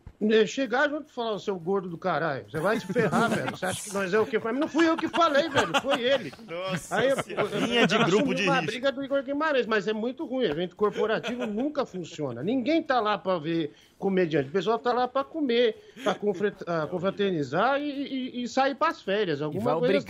chegar 0.47 0.89
junto 0.89 1.09
e 1.09 1.11
falar, 1.11 1.31
"Ô, 1.31 1.39
seu 1.39 1.55
gordo 1.57 1.89
do 1.89 1.97
caralho, 1.97 2.45
você 2.49 2.59
vai 2.59 2.79
se 2.79 2.85
ferrar, 2.85 3.27
velho. 3.29 3.51
Você 3.51 3.65
acha 3.65 3.83
que 3.83 3.93
nós 3.93 4.13
é 4.13 4.19
o 4.19 4.25
quê? 4.25 4.37
Não 4.53 4.67
fui 4.67 4.87
eu 4.87 4.95
que 4.95 5.07
falei, 5.07 5.49
velho, 5.49 5.81
foi 5.81 6.01
ele. 6.01 6.31
Nossa 6.49 6.95
Aí 6.97 7.09
eu- 7.09 7.59
Linha 7.67 7.87
de 7.87 7.95
eu 7.95 8.05
grupo 8.05 8.33
de 8.35 8.43
uma 8.43 8.55
risco. 8.55 8.65
briga 8.67 8.91
do 8.91 9.03
Igor 9.03 9.23
Guimarães, 9.23 9.65
mas 9.65 9.87
é 9.87 9.93
muito 9.93 10.25
ruim. 10.25 10.45
Evento 10.45 10.75
corporativo 10.75 11.45
nunca 11.45 11.85
funciona. 11.85 12.43
Ninguém 12.43 12.83
tá 12.83 12.99
lá 12.99 13.17
pra 13.17 13.37
ver 13.39 13.73
comediante. 13.97 14.49
O 14.49 14.51
pessoal 14.51 14.77
tá 14.79 14.93
lá 14.93 15.07
pra 15.07 15.23
comer, 15.23 15.75
pra 16.03 16.13
confre- 16.15 16.53
ah, 16.67 16.87
confraternizar 16.87 17.79
e, 17.81 17.89
e- 17.89 18.43
e 18.43 18.47
sair 18.47 18.75
pras 18.75 19.01
férias. 19.01 19.41
Alguma 19.41 19.63
coisa 19.79 19.93
assim. 19.97 20.05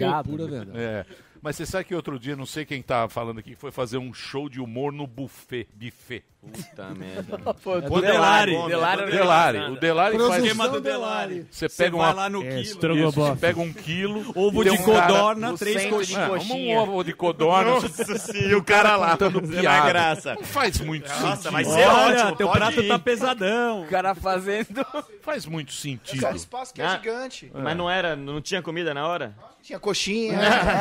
É. 0.78 1.06
Mas 1.42 1.56
você 1.56 1.66
sabe 1.66 1.86
que 1.86 1.96
outro 1.96 2.20
dia, 2.20 2.36
não 2.36 2.46
sei 2.46 2.66
quem 2.66 2.82
tá 2.84 3.10
falando 3.10 3.40
aqui, 3.40 3.56
foi 3.56 3.72
fazer 3.72 3.98
um 3.98 4.14
show 4.14 4.48
de 4.48 4.60
humor 4.62 4.92
no 4.92 5.08
buffet, 5.08 5.68
buffet. 5.74 6.24
Puta 6.42 6.90
merda. 6.98 7.38
Pô, 7.64 7.78
É 7.78 7.82
do 7.82 8.02
Delari. 8.02 8.52
Delari. 8.52 8.68
Delari 8.68 9.12
Delari. 9.12 9.58
organizando. 9.58 9.78
O 9.78 9.80
Delari 9.80 10.18
faz... 10.18 10.44
Esquema 10.44 10.70
do 10.70 10.82
Delari. 10.82 11.48
Você 11.52 11.70
pega 11.70 11.98
vai 11.98 12.00
uma... 12.08 12.14
lá 12.14 12.30
no 12.30 12.44
Isso, 12.44 12.80
quilo. 12.80 12.98
Isso, 12.98 13.12
você 13.12 13.36
pega 13.36 13.60
um 13.62 13.72
quilo... 13.72 14.32
Ovo 14.36 14.64
de 14.64 14.72
um 14.72 14.78
cara- 14.78 15.08
codorna, 15.08 15.52
o 15.54 15.58
três 15.58 15.86
coxinhas. 15.86 16.26
Um 16.26 16.30
Coxinha. 16.30 16.80
ovo 16.82 17.04
de 17.04 17.14
codorna. 17.14 17.72
Nossa 17.72 18.18
senhora, 18.18 18.50
e 18.52 18.56
o 18.56 18.64
cara 18.64 18.96
lá, 18.96 19.12
contando 19.12 19.40
fazendo 19.42 19.60
piada. 19.62 19.84
a 19.84 19.88
graça. 19.88 20.34
Não 20.36 20.44
faz 20.44 20.80
muito 20.82 21.08
Nossa, 21.10 21.36
sentido. 21.36 21.52
vai 21.52 21.64
ser 21.66 21.88
Olha, 21.88 22.16
ótimo. 22.24 22.36
teu 22.38 22.50
prato 22.50 22.82
ir. 22.82 22.88
tá 22.88 22.98
pesadão. 23.00 23.84
O 23.84 23.88
cara 23.88 24.16
fazendo. 24.16 24.86
Faz 25.22 25.46
muito 25.46 25.72
sentido. 25.74 26.22
Só 26.22 26.32
espaço 26.32 26.74
que 26.74 26.82
é 26.82 26.86
Ah, 26.86 26.98
gigante. 26.98 27.52
Mas 27.54 27.78
não 27.78 27.88
era, 27.90 28.16
não 28.16 28.42
tinha 28.42 28.62
comida 28.64 28.94
na 28.96 29.08
hora? 29.08 29.36
Tinha 29.62 29.80
coxinha. 29.80 30.40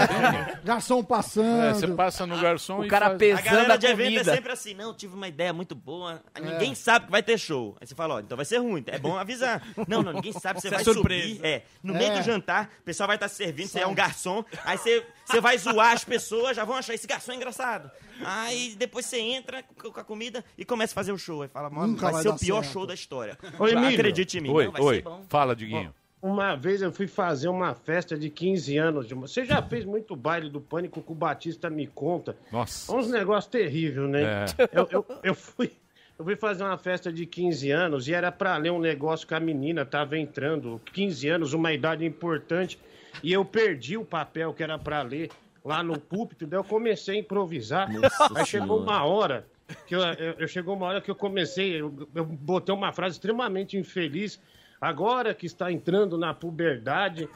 Garçom 0.65 1.03
passando. 1.05 1.62
É, 1.65 1.74
você 1.74 1.87
passa 1.89 2.27
no 2.27 2.39
garçom 2.41 2.78
O 2.78 2.85
e 2.85 2.89
cara 2.89 3.07
faz- 3.09 3.19
pesando 3.19 3.39
a 3.41 3.51
galera 3.53 3.77
de 3.77 3.87
evento 3.87 4.20
é 4.20 4.24
sempre 4.24 4.53
assim, 4.53 4.73
não, 4.74 4.95
tive 4.95 5.15
uma 5.15 5.28
ideia 5.28 5.49
muito 5.52 5.74
boa, 5.74 6.22
É. 6.35 6.40
ninguém 6.40 6.74
sabe 6.74 7.06
que 7.06 7.10
vai 7.10 7.22
ter 7.22 7.39
show. 7.39 7.77
Aí 7.81 7.86
você 7.86 7.94
fala, 7.94 8.14
ó, 8.16 8.20
então 8.20 8.36
vai 8.36 8.44
ser 8.44 8.59
ruim, 8.59 8.82
é 8.86 8.98
bom 8.98 9.16
avisar. 9.16 9.62
Não, 9.89 10.02
não, 10.02 10.12
ninguém 10.12 10.32
sabe, 10.32 10.60
você 10.60 10.68
Isso 10.68 10.74
é 10.74 10.78
vai 10.78 10.85
surpresa. 10.85 11.28
subir, 11.35 11.44
é, 11.47 11.62
no 11.82 11.94
É. 11.94 11.98
meio 11.98 12.14
do 12.14 12.22
jantar, 12.22 12.70
o 12.81 12.82
pessoal 12.85 13.06
vai 13.06 13.16
estar 13.16 13.28
servindo, 13.28 13.68
você 13.68 13.81
é 13.81 13.86
um 13.86 13.94
garçom, 13.94 14.44
aí 14.64 14.77
você, 14.78 15.05
você 15.24 15.40
vai 15.40 15.56
zoar 15.59 15.93
as 15.93 16.05
pessoas, 16.05 16.56
já 16.56 16.64
vão 16.64 16.77
achar 16.77 16.94
esse 16.94 17.06
garçom 17.06 17.32
é 17.32 17.36
engraçado. 17.36 17.90
Aí 18.24 18.74
depois 18.77 19.06
você 19.06 19.18
entra 19.18 19.62
com 19.62 19.98
a 19.98 20.05
comida 20.05 20.44
e 20.59 20.64
começa 20.64 20.93
a 20.93 20.94
fazer 20.97 21.12
o 21.12 21.18
show. 21.18 21.43
Aí 21.43 21.48
fala, 21.48 21.70
mano, 21.70 21.97
vai, 21.97 22.12
vai 22.12 22.22
ser 22.22 22.28
o 22.28 22.36
pior 22.39 22.60
certo. 22.62 22.72
show 22.72 22.86
da 22.86 22.94
história. 22.94 23.39
Ô, 23.59 23.66
Emílio. 23.66 23.94
Acredite 23.98 24.39
em 24.39 24.43
mim. 24.43 24.51
Oi, 24.51 24.64
Não, 24.66 24.72
vai 24.72 24.82
oi. 24.82 24.97
ser 24.97 25.02
bom. 25.02 25.24
Fala, 25.28 25.56
Diguinho. 25.56 25.94
Uma 26.22 26.55
vez 26.55 26.82
eu 26.82 26.92
fui 26.92 27.06
fazer 27.06 27.48
uma 27.48 27.74
festa 27.74 28.16
de 28.18 28.28
15 28.28 28.76
anos. 28.76 29.06
De 29.09 29.14
uma... 29.14 29.26
Você 29.26 29.44
já 29.44 29.62
fez 29.62 29.84
muito 29.86 30.14
baile 30.14 30.51
do 30.51 30.60
Pânico 30.60 31.01
que 31.01 31.12
o 31.12 31.14
Batista 31.14 31.70
me 31.70 31.86
conta. 31.86 32.36
Nossa. 32.52 32.94
Uns 32.94 33.09
negócios 33.10 33.51
terríveis, 33.51 34.09
né? 34.10 34.22
É. 34.59 34.68
Eu, 34.78 34.88
eu, 34.90 35.06
eu 35.22 35.34
fui, 35.34 35.72
eu 36.18 36.24
fui 36.24 36.36
fazer 36.36 36.62
uma 36.62 36.76
festa 36.76 37.10
de 37.10 37.24
15 37.24 37.70
anos 37.70 38.06
e 38.06 38.12
era 38.12 38.30
pra 38.30 38.56
ler 38.59 38.70
um 38.70 38.78
negócio 38.78 39.26
que 39.26 39.34
a 39.34 39.40
menina 39.40 39.86
tava 39.86 40.18
entrando. 40.18 40.78
15 40.92 41.28
anos, 41.28 41.52
uma 41.55 41.72
idade 41.72 42.05
importante. 42.05 42.78
E 43.22 43.32
eu 43.32 43.44
perdi 43.44 43.97
o 43.97 44.05
papel 44.05 44.52
que 44.52 44.62
era 44.62 44.78
pra 44.78 45.01
ler 45.01 45.30
lá 45.64 45.82
no 45.82 45.98
púlpito. 45.98 46.47
Daí 46.47 46.59
eu 46.59 46.64
comecei 46.64 47.16
a 47.16 47.18
improvisar. 47.18 47.90
Nossa 47.90 48.38
Aí 48.38 48.44
chegou 48.44 48.78
uma 48.82 49.05
hora 49.05 49.47
que 49.86 49.94
eu, 49.94 50.01
eu- 50.01 50.34
eu- 50.38 50.48
chegou 50.48 50.76
uma 50.76 50.84
hora 50.86 51.01
que 51.01 51.10
eu 51.10 51.14
comecei, 51.14 51.80
eu, 51.80 52.09
eu 52.14 52.24
botei 52.26 52.74
uma 52.74 52.92
frase 52.92 53.14
extremamente 53.14 53.78
infeliz. 53.78 54.38
Agora 54.81 55.35
que 55.35 55.47
está 55.47 55.70
entrando 55.70 56.16
na 56.16 56.32
puberdade, 56.32 57.28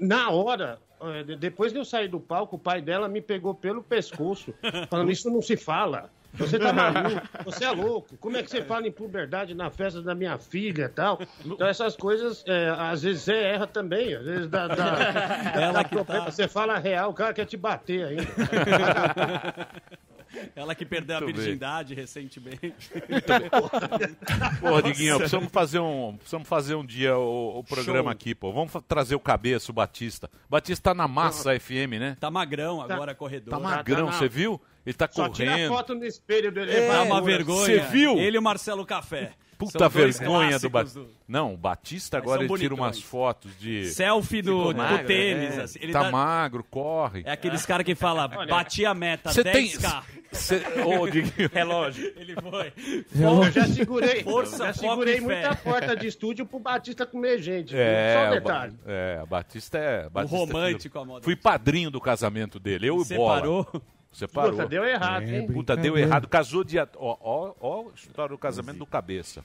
na 0.00 0.30
hora, 0.30 0.78
de- 1.24 1.36
depois 1.36 1.72
de 1.72 1.78
eu 1.78 1.84
sair 1.84 2.08
do 2.08 2.18
palco, 2.18 2.56
o 2.56 2.58
pai 2.58 2.80
dela 2.82 3.08
me 3.08 3.20
pegou 3.20 3.54
pelo 3.54 3.82
pescoço, 3.82 4.52
falando: 4.88 5.10
Isso 5.10 5.30
não 5.30 5.40
se 5.42 5.56
fala. 5.56 6.10
Você 6.34 6.58
tá 6.58 6.70
maluco, 6.70 7.26
você 7.46 7.64
é 7.64 7.70
louco. 7.70 8.14
Como 8.18 8.36
é 8.36 8.42
que 8.42 8.50
você 8.50 8.62
fala 8.62 8.86
em 8.86 8.92
puberdade 8.92 9.54
na 9.54 9.70
festa 9.70 10.02
da 10.02 10.14
minha 10.14 10.36
filha 10.36 10.84
e 10.84 10.88
tal? 10.88 11.18
Então, 11.42 11.66
essas 11.66 11.96
coisas, 11.96 12.44
eh, 12.46 12.74
às 12.78 13.02
vezes 13.04 13.22
você 13.22 13.32
erra 13.34 13.66
também. 13.66 14.14
Às 14.14 14.24
vezes 14.24 14.46
dá. 14.48 14.66
dá- 14.68 15.52
Ela 15.54 15.72
dá 15.72 15.84
que 15.84 15.94
problema. 15.94 16.24
tá. 16.26 16.30
Você 16.30 16.46
fala 16.46 16.76
real, 16.78 17.08
o 17.10 17.14
cara 17.14 17.32
quer 17.32 17.46
te 17.46 17.56
bater 17.56 18.04
ainda. 18.04 18.26
Ela 20.54 20.74
que 20.74 20.84
perdeu 20.84 21.16
a 21.16 21.20
Muito 21.20 21.34
bem. 21.34 21.44
virgindade 21.44 21.94
recentemente. 21.94 22.90
Pô, 24.60 24.80
Diguinho, 24.82 25.16
precisamos 25.18 25.50
fazer 25.50 25.78
um, 25.78 26.16
precisamos 26.16 26.48
fazer 26.48 26.74
um 26.74 26.84
dia 26.84 27.16
o, 27.16 27.58
o 27.58 27.64
programa 27.64 28.02
Show. 28.02 28.10
aqui, 28.10 28.34
pô. 28.34 28.52
Vamos 28.52 28.72
trazer 28.86 29.14
o 29.14 29.20
cabeça, 29.20 29.70
o 29.70 29.74
Batista. 29.74 30.30
Batista 30.48 30.90
tá 30.90 30.94
na 30.94 31.08
massa 31.08 31.58
FM, 31.58 31.98
né? 31.98 32.16
Tá 32.20 32.30
magrão 32.30 32.80
agora, 32.80 33.14
corredor. 33.14 33.50
Tá 33.50 33.60
magrão, 33.60 34.10
você 34.12 34.28
viu? 34.28 34.60
Ele 34.86 34.94
tá 34.94 35.08
Só 35.10 35.28
tira 35.28 35.50
correndo. 35.50 35.68
foto 35.68 35.94
no 35.96 36.04
espelho 36.04 36.52
do 36.52 36.64
Dá 36.64 36.72
elevador. 36.72 37.06
uma 37.06 37.20
vergonha. 37.20 37.58
Você 37.66 37.78
viu? 37.90 38.16
Ele 38.18 38.36
e 38.36 38.38
o 38.38 38.42
Marcelo 38.42 38.86
Café. 38.86 39.32
Puta 39.58 39.88
vergonha 39.88 40.58
do 40.58 40.68
Batista. 40.68 41.00
Não, 41.26 41.54
o 41.54 41.56
Batista 41.56 42.18
agora 42.18 42.44
ele 42.44 42.58
tira 42.58 42.74
umas 42.74 43.00
fotos 43.00 43.58
de. 43.58 43.86
Selfie 43.86 44.42
do, 44.42 44.70
do 44.74 44.76
magro, 44.76 45.06
tênis. 45.06 45.56
é. 45.58 45.62
assim. 45.62 45.78
Ele 45.80 45.92
tá 45.94 46.02
dá- 46.02 46.10
magro, 46.10 46.62
corre. 46.62 47.22
É 47.24 47.32
aqueles 47.32 47.64
caras 47.64 47.86
que 47.86 47.94
falam, 47.94 48.28
bati 48.46 48.84
a 48.84 48.92
meta, 48.92 49.32
Você 49.32 49.42
tem. 49.42 49.66
10k. 49.68 50.02
Cê... 50.30 50.56
Ô, 50.84 51.08
Diguinho. 51.08 51.48
Relógio. 51.54 52.12
Ele 52.16 52.34
foi. 52.34 52.70
Eu 53.18 53.50
já 53.50 53.66
segurei, 53.66 54.22
Força, 54.22 54.58
já 54.66 54.72
segurei 54.74 55.14
fé. 55.14 55.20
muita 55.22 55.54
porta 55.56 55.96
de 55.96 56.06
estúdio 56.06 56.44
pro 56.44 56.58
Batista 56.58 57.06
comer 57.06 57.38
gente. 57.40 57.74
É, 57.74 58.12
Só 58.14 58.20
um 58.20 58.26
o 58.26 58.28
Ba- 58.28 58.34
detalhe. 58.34 58.74
é, 58.86 59.24
Batista 59.26 59.78
é. 59.78 60.08
Batista 60.10 60.36
é 60.36 60.38
romântico, 60.38 60.92
filho- 60.92 61.02
a 61.02 61.04
moda. 61.06 61.24
Fui 61.24 61.34
padrinho 61.34 61.90
do 61.90 62.00
casamento 62.00 62.60
dele, 62.60 62.90
eu 62.90 62.96
e 62.96 63.00
o 63.00 63.04
Separou? 63.04 63.64
Bola. 63.64 63.82
Separou. 64.16 64.52
Puta, 64.52 64.66
deu 64.66 64.84
errado, 64.84 65.24
hein? 65.24 65.46
Puta, 65.46 65.76
deu 65.76 65.96
errado. 65.98 66.26
Casou 66.26 66.64
dia. 66.64 66.88
Ó, 66.96 67.16
ó, 67.20 67.54
ó, 67.60 67.88
a 67.90 67.94
história 67.94 68.34
do 68.34 68.38
casamento 68.38 68.78
do 68.78 68.86
cabeça. 68.86 69.44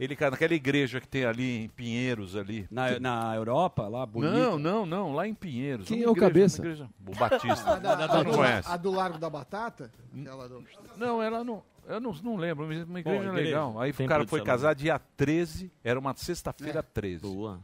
Ele 0.00 0.16
ca- 0.16 0.30
naquela 0.30 0.52
igreja 0.52 1.00
que 1.00 1.06
tem 1.08 1.24
ali 1.24 1.64
em 1.64 1.68
Pinheiros 1.68 2.34
ali. 2.36 2.66
Na, 2.70 2.98
na 2.98 3.34
Europa, 3.36 3.86
lá, 3.88 4.04
bonito. 4.04 4.32
Não, 4.32 4.58
não, 4.58 4.84
não, 4.84 5.14
lá 5.14 5.28
em 5.28 5.34
Pinheiros. 5.34 5.86
Quem 5.86 6.02
é 6.02 6.08
o 6.08 6.10
igreja, 6.10 6.26
cabeça? 6.28 6.60
igreja- 6.62 6.88
O 7.06 7.14
Batista. 7.14 7.70
A, 7.72 7.76
da- 7.78 7.92
a 8.04 8.06
não 8.16 8.24
do, 8.24 8.36
conhece? 8.36 8.68
a 8.68 8.76
do 8.76 8.90
Largo 8.90 9.18
da 9.18 9.30
Batata? 9.30 9.90
Aquela 10.18 10.48
do- 10.48 10.64
Não, 10.96 11.22
ela 11.22 11.42
não. 11.44 11.62
Eu 11.88 12.00
não, 12.00 12.12
não 12.22 12.36
lembro, 12.36 12.66
mas 12.66 12.82
uma 12.86 13.00
igreja 13.00 13.24
igreja. 13.24 13.42
legal. 13.44 13.80
Aí 13.80 13.90
o 13.92 14.06
cara 14.08 14.24
de 14.24 14.30
foi 14.30 14.42
casar 14.42 14.74
dia 14.74 15.00
13, 15.16 15.70
era 15.82 15.98
uma 15.98 16.14
sexta-feira 16.14 16.82
13. 16.82 17.22
Boa. 17.22 17.58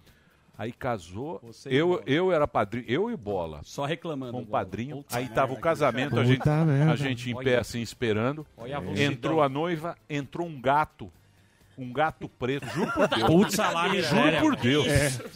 Aí 0.59 0.73
casou, 0.73 1.39
Você 1.45 1.69
eu, 1.71 2.03
eu 2.05 2.33
era 2.33 2.47
padrinho, 2.49 2.85
eu 2.89 3.09
e 3.11 3.17
Bola. 3.17 3.61
Só 3.63 3.85
reclamando. 3.85 4.33
Com 4.33 4.41
um 4.41 4.45
padrinho. 4.45 4.97
Puta 4.97 5.17
Aí 5.17 5.23
merda, 5.25 5.35
tava 5.37 5.53
o 5.53 5.57
casamento, 5.61 6.19
a 6.19 6.25
gente, 6.25 6.49
merda. 6.49 6.93
a 6.93 6.97
gente 6.97 7.31
em 7.31 7.35
pé 7.37 7.51
Olha. 7.53 7.61
assim 7.61 7.81
esperando. 7.81 8.45
Olha 8.57 8.79
a. 8.79 9.01
Entrou 9.01 9.41
a 9.41 9.49
noiva, 9.49 9.97
entrou 10.11 10.47
um 10.49 10.61
gato. 10.61 11.11
Um 11.81 11.93
gato 11.93 12.29
preto, 12.29 12.67
juro 12.75 12.91
por 12.91 13.07
Deus. 13.07 13.23
Putz, 13.23 13.55
salame, 13.55 14.03
juro 14.03 14.23
sério. 14.23 14.41
por 14.41 14.57
Deus. 14.57 14.87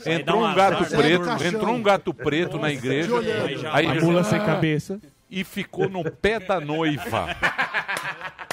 Dá 0.05 0.13
Entrou 0.13 0.45
um 0.45 0.55
gato 0.57 0.83
azar. 0.83 1.01
preto, 1.01 1.45
entrou 1.45 1.75
um 1.77 1.83
gato 1.85 2.13
preto 2.13 2.59
na 2.59 2.73
igreja. 2.73 3.15
olhando. 3.15 3.69
Aí 3.73 3.87
ele- 3.87 4.01
Mula 4.01 4.25
sem 4.25 4.41
cabeça. 4.41 5.01
e 5.31 5.45
ficou 5.45 5.89
no 5.89 6.03
pé 6.11 6.41
da 6.41 6.59
noiva. 6.61 7.29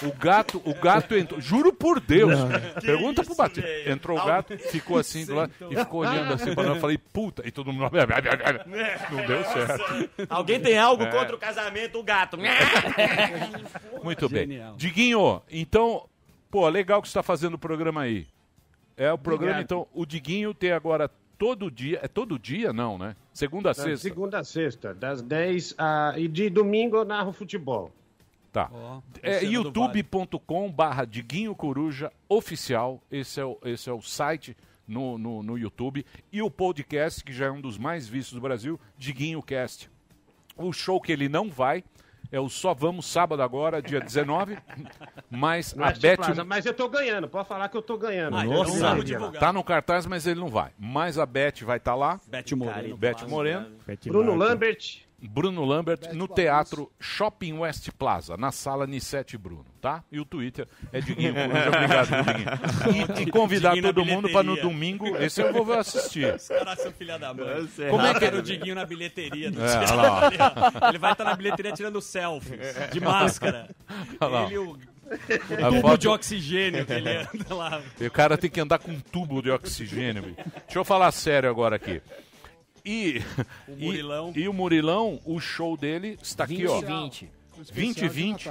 O 0.01 0.13
gato, 0.13 0.61
o 0.65 0.73
gato 0.73 1.15
entrou, 1.15 1.41
juro 1.41 1.73
por 1.73 1.99
Deus. 1.99 2.33
Pergunta 2.81 3.23
pro 3.23 3.35
Batista. 3.35 3.67
Entrou 3.89 4.17
o 4.17 4.25
gato, 4.25 4.57
ficou 4.57 4.97
assim 4.97 5.25
do 5.25 5.35
lado 5.35 5.51
e 5.69 5.75
ficou 5.75 6.01
olhando 6.01 6.33
assim 6.33 6.53
pra 6.53 6.63
nós. 6.63 6.75
Eu 6.75 6.81
falei, 6.81 6.97
puta, 6.97 7.45
e 7.45 7.51
todo 7.51 7.71
mundo. 7.73 7.89
Não 9.11 9.25
deu 9.27 9.43
certo. 9.43 10.09
Alguém 10.29 10.59
tem 10.59 10.77
algo 10.77 11.03
É. 11.03 11.11
contra 11.11 11.35
o 11.35 11.39
casamento, 11.39 11.99
o 11.99 12.03
gato. 12.03 12.37
Muito 14.03 14.29
bem. 14.29 14.47
Genial. 14.47 14.75
Diguinho, 14.77 15.41
então, 15.49 16.07
pô, 16.49 16.67
legal 16.69 17.01
que 17.01 17.07
você 17.09 17.13
tá 17.15 17.23
fazendo 17.23 17.55
o 17.55 17.59
programa 17.59 18.01
aí. 18.01 18.27
É 18.95 19.11
o 19.11 19.17
programa, 19.17 19.53
Obrigado. 19.59 19.65
então, 19.65 19.87
o 19.93 20.05
Diguinho 20.05 20.53
tem 20.53 20.71
agora 20.71 21.09
todo 21.37 21.71
dia. 21.71 21.99
É 22.01 22.07
todo 22.07 22.37
dia, 22.37 22.73
não, 22.73 22.97
né? 22.97 23.15
Segunda 23.33 23.71
a 23.71 23.73
sexta. 23.73 23.97
segunda 23.97 24.39
a 24.39 24.43
sexta, 24.43 24.93
das 24.93 25.21
10 25.21 25.75
a... 25.77 26.13
e 26.17 26.27
de 26.27 26.49
domingo 26.49 26.97
eu 26.97 27.05
narro 27.05 27.31
futebol. 27.31 27.91
Tá. 28.51 28.69
Ó, 28.71 29.01
É 29.21 29.35
Vale. 29.35 29.45
youtube.com 29.53 30.71
barra 30.71 31.05
Diguinho 31.05 31.55
Coruja 31.55 32.11
Oficial. 32.27 33.01
Esse 33.11 33.39
é 33.39 33.45
o, 33.45 33.57
esse 33.63 33.89
é 33.89 33.93
o 33.93 34.01
site 34.01 34.55
no, 34.87 35.17
no, 35.17 35.43
no 35.43 35.57
YouTube. 35.57 36.05
E 36.31 36.41
o 36.41 36.49
podcast, 36.49 37.23
que 37.23 37.31
já 37.31 37.45
é 37.47 37.51
um 37.51 37.61
dos 37.61 37.77
mais 37.77 38.07
vistos 38.07 38.33
do 38.33 38.41
Brasil, 38.41 38.79
Diguinho 38.97 39.41
Cast. 39.43 39.89
O 40.57 40.73
show 40.73 40.99
que 40.99 41.11
ele 41.11 41.29
não 41.29 41.49
vai 41.49 41.83
é 42.31 42.39
o 42.39 42.49
Só 42.49 42.73
Vamos 42.73 43.05
sábado 43.05 43.41
agora, 43.41 43.81
dia 43.81 43.99
19. 43.99 44.57
Mas 45.29 45.73
No 45.73 45.83
a 45.83 45.91
Beth 45.91 46.17
Plaza, 46.17 46.43
mas 46.43 46.65
eu 46.65 46.73
tô 46.73 46.89
ganhando, 46.89 47.27
pode 47.27 47.47
falar 47.47 47.69
que 47.69 47.77
eu 47.77 47.81
tô 47.83 47.97
ganhando. 47.97 48.35
Ah, 48.35 48.43
Nossa, 48.43 48.95
tá 49.39 49.53
no 49.53 49.63
cartaz, 49.63 50.07
mas 50.07 50.25
ele 50.25 50.39
não 50.39 50.47
vai. 50.49 50.71
Mas 50.77 51.19
a 51.19 51.25
Beth 51.25 51.61
vai 51.63 51.77
estar 51.77 51.93
lá. 51.93 52.19
Bete 52.27 52.55
Moreno. 52.55 52.97
Beth 52.97 53.27
Moreno. 53.27 53.67
Bruno 54.07 54.33
Lambert, 54.35 55.01
Bruno 55.21 55.65
Lambert 55.65 56.13
no 56.13 56.27
Teatro 56.27 56.91
Shopping 56.99 57.53
West 57.53 57.89
Plaza, 57.97 58.37
na 58.37 58.51
sala 58.51 58.87
Nissete 58.87 59.37
Bruno, 59.37 59.65
tá? 59.81 60.03
E 60.11 60.19
o 60.19 60.25
Twitter 60.25 60.67
é 60.93 61.01
Diguinho 61.01 61.33
Coruja, 61.33 61.67
obrigado, 61.67 62.09
Diguinho. 62.25 63.19
E, 63.19 63.21
e 63.23 63.25
convidar 63.31 63.73
Diguinho 63.75 63.93
todo 63.93 64.05
mundo 64.05 64.29
para 64.29 64.43
no 64.43 64.55
domingo, 64.57 65.17
esse 65.17 65.41
eu 65.41 65.51
vou 65.63 65.77
assistir. 65.77 66.33
Os 66.35 66.47
caras 66.47 66.79
são 66.81 66.91
filha 66.93 67.17
da 67.19 67.33
mãe. 67.33 67.67
Como 67.89 68.05
é 68.05 68.13
que 68.17 68.25
era 68.25 68.37
o 68.37 68.41
Diguinho 68.41 68.75
na 68.75 68.85
bilheteria 68.85 69.51
do 69.51 69.61
É, 69.61 69.91
lá. 69.93 70.29
Ele 70.89 70.97
vai 70.97 71.11
estar 71.11 71.23
na 71.25 71.35
bilheteria 71.35 71.71
tirando 71.73 72.01
selfies, 72.01 72.59
de 72.91 72.99
máscara. 73.01 73.69
Olha 74.21 74.29
lá. 74.31 74.43
Ele 74.45 74.53
e 74.53 74.57
o, 74.57 74.71
o 74.71 74.77
tubo 75.71 75.81
foto- 75.81 75.97
de 75.97 76.07
oxigênio 76.07 76.85
que 76.85 76.93
ele 76.93 77.09
anda 77.09 77.55
lá. 77.55 77.81
E 77.99 78.05
o 78.05 78.11
cara 78.11 78.37
tem 78.37 78.49
que 78.49 78.59
andar 78.61 78.77
com 78.79 78.91
um 78.91 78.99
tubo 78.99 79.41
de 79.41 79.49
oxigênio. 79.49 80.21
bicho. 80.21 80.35
Deixa 80.65 80.79
eu 80.79 80.85
falar 80.85 81.11
sério 81.11 81.49
agora 81.49 81.75
aqui. 81.77 81.99
E 82.89 83.21
O 83.67 83.73
e- 83.77 83.85
Murilão. 83.85 84.33
E, 84.35 84.47
o 84.47 84.53
Murilão, 84.53 85.21
o 85.23 85.39
show 85.39 85.77
dele 85.77 86.17
está 86.23 86.45
aqui, 86.45 86.65
ó. 86.65 86.81
20. 86.81 87.29
20 87.71 88.01
e 88.01 88.09
20. 88.09 88.49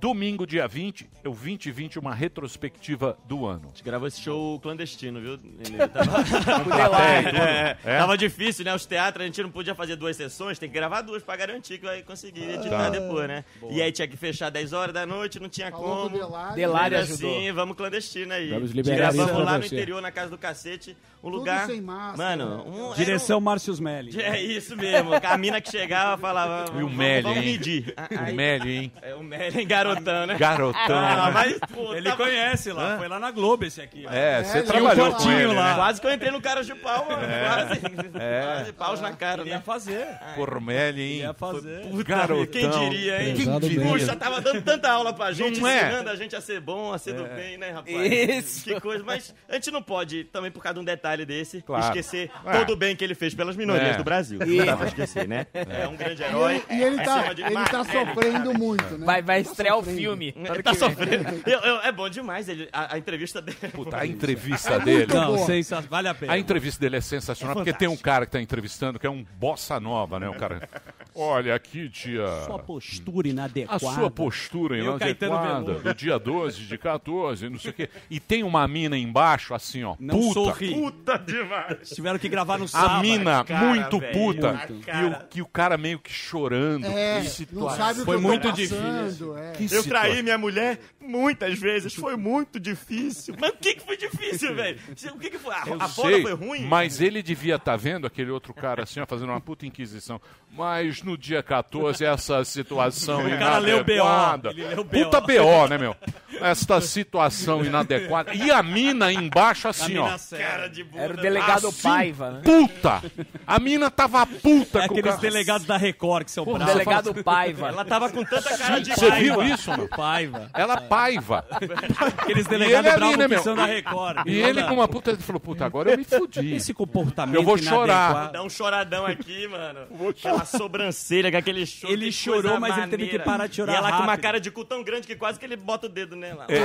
Domingo, 0.00 0.46
dia 0.46 0.68
20, 0.68 1.10
é 1.22 1.28
o 1.28 1.32
2020, 1.32 1.98
uma 1.98 2.14
retrospectiva 2.14 3.16
do 3.26 3.46
ano. 3.46 3.64
A 3.66 3.68
gente 3.68 3.84
gravou 3.84 4.08
esse 4.08 4.20
show 4.20 4.58
clandestino, 4.60 5.20
viu? 5.20 5.32
Ele 5.34 5.78
tava... 5.88 6.98
É, 7.02 7.76
É? 7.84 7.98
Tava 7.98 8.16
difícil, 8.16 8.64
né? 8.64 8.74
Os 8.74 8.86
teatros, 8.86 9.22
a 9.22 9.26
gente 9.26 9.42
não 9.42 9.50
podia 9.50 9.74
fazer 9.74 9.96
duas 9.96 10.16
sessões, 10.16 10.58
tem 10.58 10.68
que 10.68 10.74
gravar 10.74 11.02
duas 11.02 11.22
pra 11.22 11.36
garantir 11.36 11.78
que 11.78 11.84
vai 11.86 12.02
conseguir 12.02 12.42
editar 12.50 12.70
Tá. 12.70 12.90
depois, 12.90 13.28
né? 13.28 13.44
Boa. 13.60 13.72
E 13.72 13.82
aí 13.82 13.92
tinha 13.92 14.06
que 14.08 14.16
fechar 14.16 14.50
10 14.50 14.72
horas 14.72 14.94
da 14.94 15.04
noite, 15.06 15.38
não 15.40 15.48
tinha 15.48 15.70
Falou 15.70 16.04
como. 16.04 16.16
Delário. 16.18 16.54
Delário 16.56 16.98
Mesmo 16.98 17.14
ajudou. 17.14 17.36
assim, 17.38 17.52
vamos 17.52 17.76
clandestino 17.76 18.32
aí. 18.32 18.50
Vamos 18.50 18.70
liberar 18.70 19.12
Gravamos 19.12 19.44
lá 19.44 19.58
no 19.58 19.64
interior, 19.66 20.00
na 20.00 20.10
casa 20.10 20.30
do 20.30 20.38
cacete, 20.38 20.96
um 21.22 21.30
Tudo 21.30 21.38
lugar... 21.38 21.66
sem 21.66 21.80
máscara. 21.80 22.36
Mano, 22.36 22.90
um, 22.90 22.94
Direção 22.94 23.40
Márcio 23.40 23.72
Smelly. 23.72 24.20
É 24.20 24.40
isso 24.40 24.76
mesmo. 24.76 25.10
A 25.14 25.36
mina 25.36 25.60
que 25.60 25.70
chegava 25.70 26.16
falava. 26.20 26.72
E 26.78 26.82
o 26.82 26.88
Meli, 26.88 27.22
Vamos 27.22 27.38
hein? 27.38 27.44
medir. 27.44 27.94
O 28.10 28.34
Meli, 28.34 28.76
hein? 28.76 28.92
É 29.02 29.14
o 29.14 29.22
Meli, 29.22 29.64
garotão, 29.64 30.26
né? 30.26 30.36
Garotão. 30.38 31.09
Mas, 31.32 31.58
pô, 31.74 31.94
Ele 31.94 32.10
tava- 32.10 32.16
conhece 32.24 32.72
lá, 32.72 32.94
Hã? 32.94 32.98
foi 32.98 33.08
lá 33.08 33.18
na 33.18 33.30
Globo 33.30 33.64
esse 33.64 33.80
aqui. 33.80 34.04
ó. 34.08 34.12
É, 34.12 34.42
você 34.42 34.62
trabalhou 34.62 35.08
um 35.08 35.12
com 35.12 35.30
ele, 35.32 35.46
lá. 35.54 35.68
né? 35.70 35.74
Quase 35.76 36.00
que 36.00 36.06
eu 36.06 36.12
entrei 36.12 36.30
no 36.30 36.40
cara 36.40 36.62
de 36.64 36.74
pau, 36.74 37.06
mano. 37.08 37.22
É. 37.24 37.44
Quase. 37.44 37.80
É. 38.18 38.42
Quase 38.44 38.72
paus 38.72 39.00
na 39.00 39.12
cara, 39.12 39.42
Ele 39.42 39.50
ia 39.50 39.56
né? 39.56 39.62
fazer. 39.64 40.06
Porra, 40.34 40.60
Meli, 40.60 41.02
hein? 41.02 41.18
Ia 41.20 41.34
fazer. 41.34 41.80
Puta, 41.88 42.04
Garotão. 42.04 42.46
Quem 42.46 42.70
diria, 42.70 43.22
hein? 43.22 43.34
Quem 43.34 43.58
bem. 43.78 43.88
Puxa, 43.88 44.16
tava 44.16 44.40
dando 44.40 44.62
tanta 44.62 44.90
aula 44.90 45.12
pra 45.12 45.32
gente, 45.32 45.60
Não 45.60 45.68
é? 45.68 45.76
ensinando 45.86 46.10
a 46.10 46.16
gente 46.16 46.36
a 46.36 46.40
ser 46.40 46.60
bom, 46.60 46.92
a 46.92 46.98
ser 46.98 47.14
do 47.14 47.24
bem, 47.24 47.56
né, 47.58 47.70
rapaz? 47.70 47.96
Isso. 47.96 48.64
Que 48.64 48.80
coisa. 48.80 49.02
Mas 49.04 49.34
a 49.48 49.54
gente 49.54 49.70
não 49.70 49.82
pode, 49.82 50.24
também 50.24 50.50
por 50.50 50.62
causa 50.62 50.74
de 50.74 50.80
um 50.80 50.84
detalhe 50.84 51.24
desse, 51.24 51.62
Claro. 51.62 51.84
esquecer 51.86 52.30
É. 52.46 52.58
todo 52.58 52.72
o 52.72 52.76
bem 52.76 52.94
que 52.96 53.02
ele 53.04 53.14
fez 53.14 53.34
pelas 53.34 53.56
minorias 53.56 53.94
É. 53.94 53.96
do 53.96 54.04
Brasil. 54.04 54.38
Não 54.38 54.66
dá 54.66 54.76
pra 54.76 54.86
esquecer, 54.86 55.26
né? 55.28 55.46
É 55.54 55.86
um 55.88 55.96
grande 55.96 56.22
E 56.22 56.24
herói. 56.26 56.62
ele, 56.68 56.80
e 56.80 56.82
ele 56.84 57.02
tá, 57.02 57.24
ele 57.30 57.64
tá 57.70 57.84
sofrendo 57.84 58.52
muito, 58.58 58.98
né? 58.98 59.06
Vai, 59.06 59.22
vai 59.22 59.42
Tá 59.42 59.50
estrear 59.50 59.78
o 59.78 59.82
filme. 59.82 60.34
Ele 60.36 60.62
tá 60.62 60.74
sofrendo. 60.74 60.99
Eu- 61.46 61.60
eu- 61.60 61.80
é 61.82 61.92
bom 61.92 62.08
demais 62.08 62.48
ele, 62.48 62.68
a, 62.72 62.94
a 62.94 62.98
entrevista 62.98 63.40
dele. 63.40 63.58
Puta, 63.72 63.96
a 63.98 64.06
entrevista 64.06 64.74
É 64.74 64.80
dele. 64.80 64.98
muito 65.12 65.14
Não, 65.14 65.38
sensa... 65.46 65.80
vale 65.82 66.08
a 66.08 66.14
pena. 66.14 66.32
A 66.32 66.38
entrevista 66.38 66.80
dele 66.80 66.96
é 66.96 67.00
sensacional, 67.00 67.54
porque 67.56 67.72
tem 67.72 67.88
um 67.88 67.96
cara 67.96 68.26
que 68.26 68.32
tá 68.32 68.40
entrevistando 68.40 68.98
que 68.98 69.06
é 69.06 69.10
um 69.10 69.24
bossa 69.38 69.78
nova, 69.80 70.18
né? 70.20 70.28
Um 70.28 70.34
cara. 70.34 70.68
Olha 71.14 71.54
aqui, 71.54 71.88
tia. 71.88 72.26
Sua 72.46 72.58
postura 72.58 73.28
A 73.28 73.30
inadequada. 73.30 73.78
sua 73.78 74.10
postura 74.10 74.76
E 74.78 74.82
o 74.82 74.96
inadequada 74.96 75.74
do 75.74 75.94
dia 75.94 76.18
12 76.18 76.62
de 76.62 76.78
14, 76.78 77.48
não 77.48 77.58
sei 77.58 77.70
o 77.70 77.74
quê. 77.74 77.88
E 78.08 78.20
tem 78.20 78.42
uma 78.42 78.66
mina 78.68 78.96
embaixo, 78.96 79.52
assim, 79.54 79.82
ó. 79.82 79.96
Não 79.98 80.18
puta. 80.18 80.34
sorri. 80.34 80.74
Puta 80.74 81.18
demais. 81.18 81.90
Tiveram 81.94 82.18
que 82.18 82.28
gravar 82.28 82.58
no 82.58 82.68
sábado. 82.68 82.98
A 82.98 83.02
mina 83.02 83.44
cara, 83.44 83.66
muito 83.66 83.98
velho, 83.98 84.12
puta. 84.12 84.50
a 84.50 84.66
E 84.70 84.72
o, 84.72 84.80
cara. 85.10 85.26
que 85.30 85.42
o 85.42 85.46
cara 85.46 85.76
meio 85.76 85.98
que 85.98 86.12
chorando. 86.12 86.86
É, 86.86 87.18
que 87.20 87.24
não 87.24 87.30
situação. 87.30 87.76
sabe 87.76 88.00
o 88.00 88.04
Foi 88.04 88.16
muito 88.18 88.48
passando, 88.48 89.36
é. 89.38 89.52
Eu 89.70 89.84
traí 89.84 90.22
minha 90.22 90.38
mulher 90.38 90.78
muitas 91.00 91.58
vezes, 91.58 91.94
foi 91.94 92.16
muito 92.16 92.58
difícil. 92.58 93.34
Mas 93.38 93.50
o 93.50 93.56
que, 93.56 93.74
que 93.74 93.80
foi 93.84 93.96
difícil, 93.96 94.54
velho? 94.54 94.78
O 95.14 95.18
que, 95.18 95.30
que 95.30 95.38
foi? 95.38 95.54
A, 95.54 95.62
a 95.80 95.88
foda 95.88 96.12
sei, 96.12 96.22
foi 96.22 96.32
ruim? 96.34 96.64
mas 96.66 97.00
ele 97.00 97.22
devia 97.22 97.56
estar 97.56 97.76
vendo 97.76 98.06
aquele 98.06 98.30
outro 98.30 98.52
cara 98.54 98.82
assim, 98.82 99.00
ó, 99.00 99.06
fazendo 99.06 99.30
uma 99.30 99.40
puta 99.40 99.66
inquisição. 99.66 100.20
Mas 100.52 101.02
no 101.02 101.16
dia 101.16 101.42
14, 101.42 102.04
essa 102.04 102.44
situação 102.44 103.24
O 103.26 103.38
cara 103.38 103.58
leu 103.58 103.84
BO, 103.84 103.92
inadequada. 103.92 104.50
ele 104.50 104.66
leu 104.66 104.84
BO. 104.84 104.90
Puta 104.90 105.20
BO, 105.20 105.66
né, 105.68 105.78
meu? 105.78 105.96
Esta 106.40 106.80
situação 106.80 107.64
inadequada. 107.64 108.34
E 108.34 108.50
a 108.50 108.62
mina 108.62 109.12
embaixo 109.12 109.68
assim, 109.68 109.98
ó. 109.98 110.04
mina 110.06 110.18
séria. 110.18 110.46
Cara 110.46 110.68
de 110.68 110.82
bunda. 110.84 111.02
Era 111.04 111.14
o 111.14 111.16
delegado 111.16 111.68
Assim, 111.68 111.82
Paiva, 111.82 112.30
né? 112.30 112.40
Puta! 112.42 113.02
A 113.46 113.58
mina 113.58 113.90
tava 113.90 114.24
puta 114.26 114.80
É 114.80 114.88
com 114.88 114.94
o 114.94 114.98
aqueles 114.98 115.18
delegados 115.18 115.66
da 115.66 115.76
Record 115.76 116.24
que 116.24 116.30
são 116.30 116.44
O 116.44 116.54
bravos. 116.54 116.66
delegado 116.66 117.14
Paiva. 117.22 117.68
Ela 117.68 117.84
tava 117.84 118.08
com 118.10 118.24
tanta 118.24 118.56
cara 118.56 118.80
de 118.80 118.90
Você 118.94 119.10
viu 119.12 119.42
isso, 119.42 119.70
meu? 119.76 119.88
Paiva. 119.88 120.50
Ela 120.54 120.79
paiva. 120.88 121.44
Aqueles 122.18 122.46
E 122.46 122.48
delegados 122.48 122.92
bravos 122.94 123.16
né, 123.16 123.24
que 123.24 123.34
meu? 123.34 123.42
são 123.42 123.54
da 123.54 123.64
Record. 123.66 124.26
E 124.26 124.38
ele 124.40 124.62
com 124.64 124.74
uma 124.74 124.88
puta, 124.88 125.10
ele 125.10 125.22
falou, 125.22 125.40
puta, 125.40 125.64
agora 125.64 125.90
eu 125.90 125.98
me 125.98 126.04
fudi. 126.04 126.54
Esse 126.54 126.72
comportamento 126.74 127.34
Eu 127.34 127.42
vou 127.42 127.56
chorar. 127.58 128.30
Dá 128.32 128.42
um 128.42 128.50
choradão 128.50 129.06
aqui, 129.06 129.46
mano. 129.48 129.80
Aquela 130.08 130.44
sobrancelha, 130.44 131.30
com 131.30 131.36
aquele 131.36 131.66
choro. 131.66 131.92
Ele 131.92 132.10
chorou, 132.12 132.58
mas 132.60 132.76
ele 132.76 132.86
teve 132.88 133.02
maneira. 133.04 133.18
que 133.18 133.24
parar 133.24 133.46
de 133.46 133.56
chorar 133.56 133.72
E 133.72 133.76
ela 133.76 133.90
com 133.92 133.96
uma 133.98 134.06
rápido. 134.06 134.22
cara 134.22 134.40
de 134.40 134.50
cu 134.50 134.64
tão 134.64 134.82
grande 134.82 135.06
que 135.06 135.16
quase 135.16 135.38
que 135.38 135.44
ele 135.44 135.56
bota 135.56 135.86
o 135.86 135.88
dedo 135.88 136.16
nela. 136.16 136.46
É. 136.48 136.60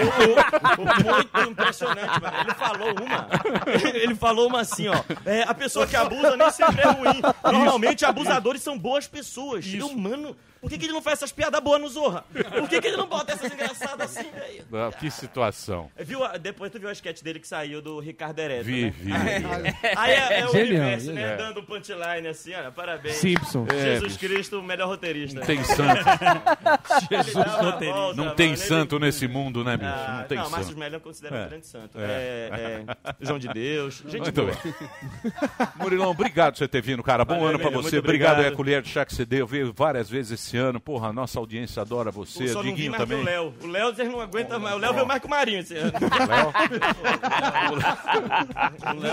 Muito 0.76 1.50
impressionante, 1.52 2.22
mano. 2.22 2.38
Ele 2.42 2.54
falou 2.54 2.94
uma. 3.02 3.28
Ele 3.96 4.16
falou 4.16 4.48
uma 4.48 4.60
assim, 4.62 4.88
ó. 4.88 4.96
É, 5.26 5.44
a 5.44 5.54
pessoa 5.54 5.86
que 5.88 5.96
abusa 5.96 6.36
nem 6.36 6.52
sempre 6.52 6.82
é 6.82 6.88
ruim. 6.88 7.22
Normalmente, 7.44 8.06
abusadores 8.06 8.62
são 8.62 8.78
boas 8.78 9.08
pessoas. 9.08 9.66
Eu, 9.74 9.94
mano, 9.96 10.36
por 10.61 10.69
que, 10.69 10.77
que 10.77 10.86
ele 10.86 10.94
não 10.94 11.02
faz 11.02 11.19
essas 11.19 11.32
piadas 11.32 11.60
boas 11.61 11.80
no 11.82 11.88
Zorra? 11.88 12.23
Por 12.32 12.68
que, 12.69 12.82
que 12.82 12.88
ele 12.88 12.98
não 12.98 13.07
bota 13.07 13.34
essas 13.34 13.52
engraçadas 13.52 14.18
assim, 14.18 14.30
velho? 14.32 14.65
Ah, 14.73 14.91
Que 14.91 15.10
situação. 15.11 15.90
Viu, 15.99 16.23
a- 16.23 16.38
depois 16.38 16.72
tu 16.72 16.80
viu 16.80 16.90
a 16.90 16.91
sketch 16.91 17.22
dele 17.22 17.40
que 17.40 17.48
saiu 17.48 17.82
do 17.82 17.99
Ricardo 17.99 18.40
Ereto, 18.40 18.64
Vi, 18.65 18.86
né? 18.86 18.94
vi. 18.98 19.14
Aí 19.95 20.11
é, 20.14 20.40
é 20.40 20.45
o 20.48 20.52
Genial, 20.52 20.82
universo, 20.82 21.11
né? 21.11 21.22
genial. 21.22 21.38
Dando 21.38 21.64
punchline 21.64 22.27
assim, 22.27 22.53
olha, 22.53 22.72
parabéns. 22.72 23.15
Simpson. 23.15 23.65
É, 23.69 23.80
Jesus 23.95 24.18
bicho. 24.18 24.19
Cristo, 24.34 24.60
o 24.60 24.64
melhor 24.64 24.88
roteirista. 24.88 25.40
Não 25.40 25.45
tem 25.48 25.64
santo. 25.64 26.03
Jesus 27.11 27.36
roteirista. 27.36 28.14
Não 28.15 28.36
tem 28.36 28.56
santo 28.56 28.99
nesse 28.99 29.27
mundo, 29.27 29.64
né, 29.64 29.77
bicho? 29.77 29.90
Ah, 29.90 30.18
Não 30.22 30.27
tem 30.27 30.38
não, 30.38 30.45
santo. 30.45 30.53
Márcio 30.56 30.72
Smelly 30.72 30.94
eu 30.95 30.99
considero 31.02 31.36
É. 31.36 31.45
um 31.45 31.49
grande 31.49 31.68
santo. 31.68 31.99
É. 31.99 32.02
É, 32.06 32.84
é 32.88 33.15
João 33.22 33.40
de 33.40 33.48
Deus, 33.49 34.03
gente 34.07 34.22
Muito 34.22 34.41
boa. 34.41 34.52
bem. 34.64 34.73
Murilão, 35.77 36.10
obrigado 36.10 36.53
por 36.53 36.60
você 36.60 36.68
ter 36.68 36.82
vindo, 36.82 37.03
cara. 37.03 37.23
Bom 37.26 37.36
Valeu, 37.36 37.49
ano 37.49 37.60
pra 37.60 37.68
Emílio, 37.68 37.84
você. 37.84 37.95
muito 37.98 38.06
Obrigado, 38.06 38.32
obrigado. 38.34 38.52
é 38.52 38.53
a 38.53 38.56
colher 38.56 38.82
de 38.82 38.90
chá 38.90 39.06
que 39.06 39.14
você 39.14 39.26
deu. 39.26 39.45
Veio 39.48 39.73
várias 39.73 40.10
vezes 40.10 40.32
esse 40.40 40.55
ano. 40.57 40.80
Porra, 40.80 41.10
a 41.10 41.14
nossa 41.14 41.40
audiência 41.40 41.82
adora 41.82 42.11
você. 42.11 42.48
Só 42.48 42.56
não 42.56 42.64
vi 42.64 42.69
Diguinho 42.72 42.91
mais 42.91 43.03
também. 43.03 43.19
do 43.19 43.26
Léo. 43.26 43.53
O 43.64 43.68
Léo 43.68 43.95
vocês 43.95 44.10
não 44.11 44.22
aguentam 44.22 44.60
mais. 44.60 44.76
O 44.76 44.80
Léo 44.80 44.94
veio 44.94 45.06
mais 45.06 45.19
que 45.22 45.27
o 45.27 45.30
Marinho 45.30 45.60
esse 45.60 45.76
ano. 45.76 45.91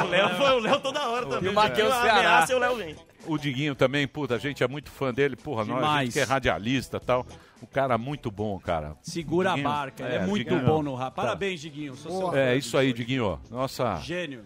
O 0.02 0.08
Léo 0.08 0.28
foi 0.36 0.50
o 0.50 0.58
Léo 0.58 0.80
toda 0.80 1.08
hora 1.08 1.26
também. 1.26 1.50
o 1.50 1.54
Matheus 1.54 1.92
Ceará. 1.94 2.18
ameaça 2.18 2.52
e 2.52 2.54
o 2.54 2.58
Léo 2.58 2.76
vem. 2.76 2.96
O 3.26 3.38
Diguinho 3.38 3.74
também, 3.74 4.06
puta, 4.08 4.34
a 4.34 4.38
gente 4.38 4.62
é 4.64 4.68
muito 4.68 4.90
fã 4.90 5.12
dele. 5.14 5.36
Porra, 5.36 5.64
nós, 5.64 5.76
a 5.76 5.80
Demais. 5.80 6.04
gente 6.06 6.12
que 6.14 6.20
é 6.20 6.24
radialista 6.24 6.96
e 6.96 7.00
tal. 7.00 7.26
O 7.60 7.66
cara 7.66 7.94
é 7.94 7.96
muito 7.98 8.30
bom, 8.30 8.58
cara. 8.58 8.96
Segura 9.02 9.50
Diguinho, 9.50 9.68
a 9.68 9.70
barca. 9.72 10.04
Ele 10.04 10.14
é, 10.14 10.16
é, 10.16 10.26
muito 10.26 10.48
Diguinho. 10.48 10.66
bom 10.66 10.82
no 10.82 10.94
rap. 10.96 11.14
Parabéns, 11.14 11.60
Diguinho. 11.60 11.94
Sou 11.94 12.30
seu. 12.32 12.36
É, 12.36 12.56
isso 12.56 12.76
aí, 12.76 12.92
Diguinho. 12.92 13.40
Nossa, 13.50 13.96
Gênio. 14.00 14.42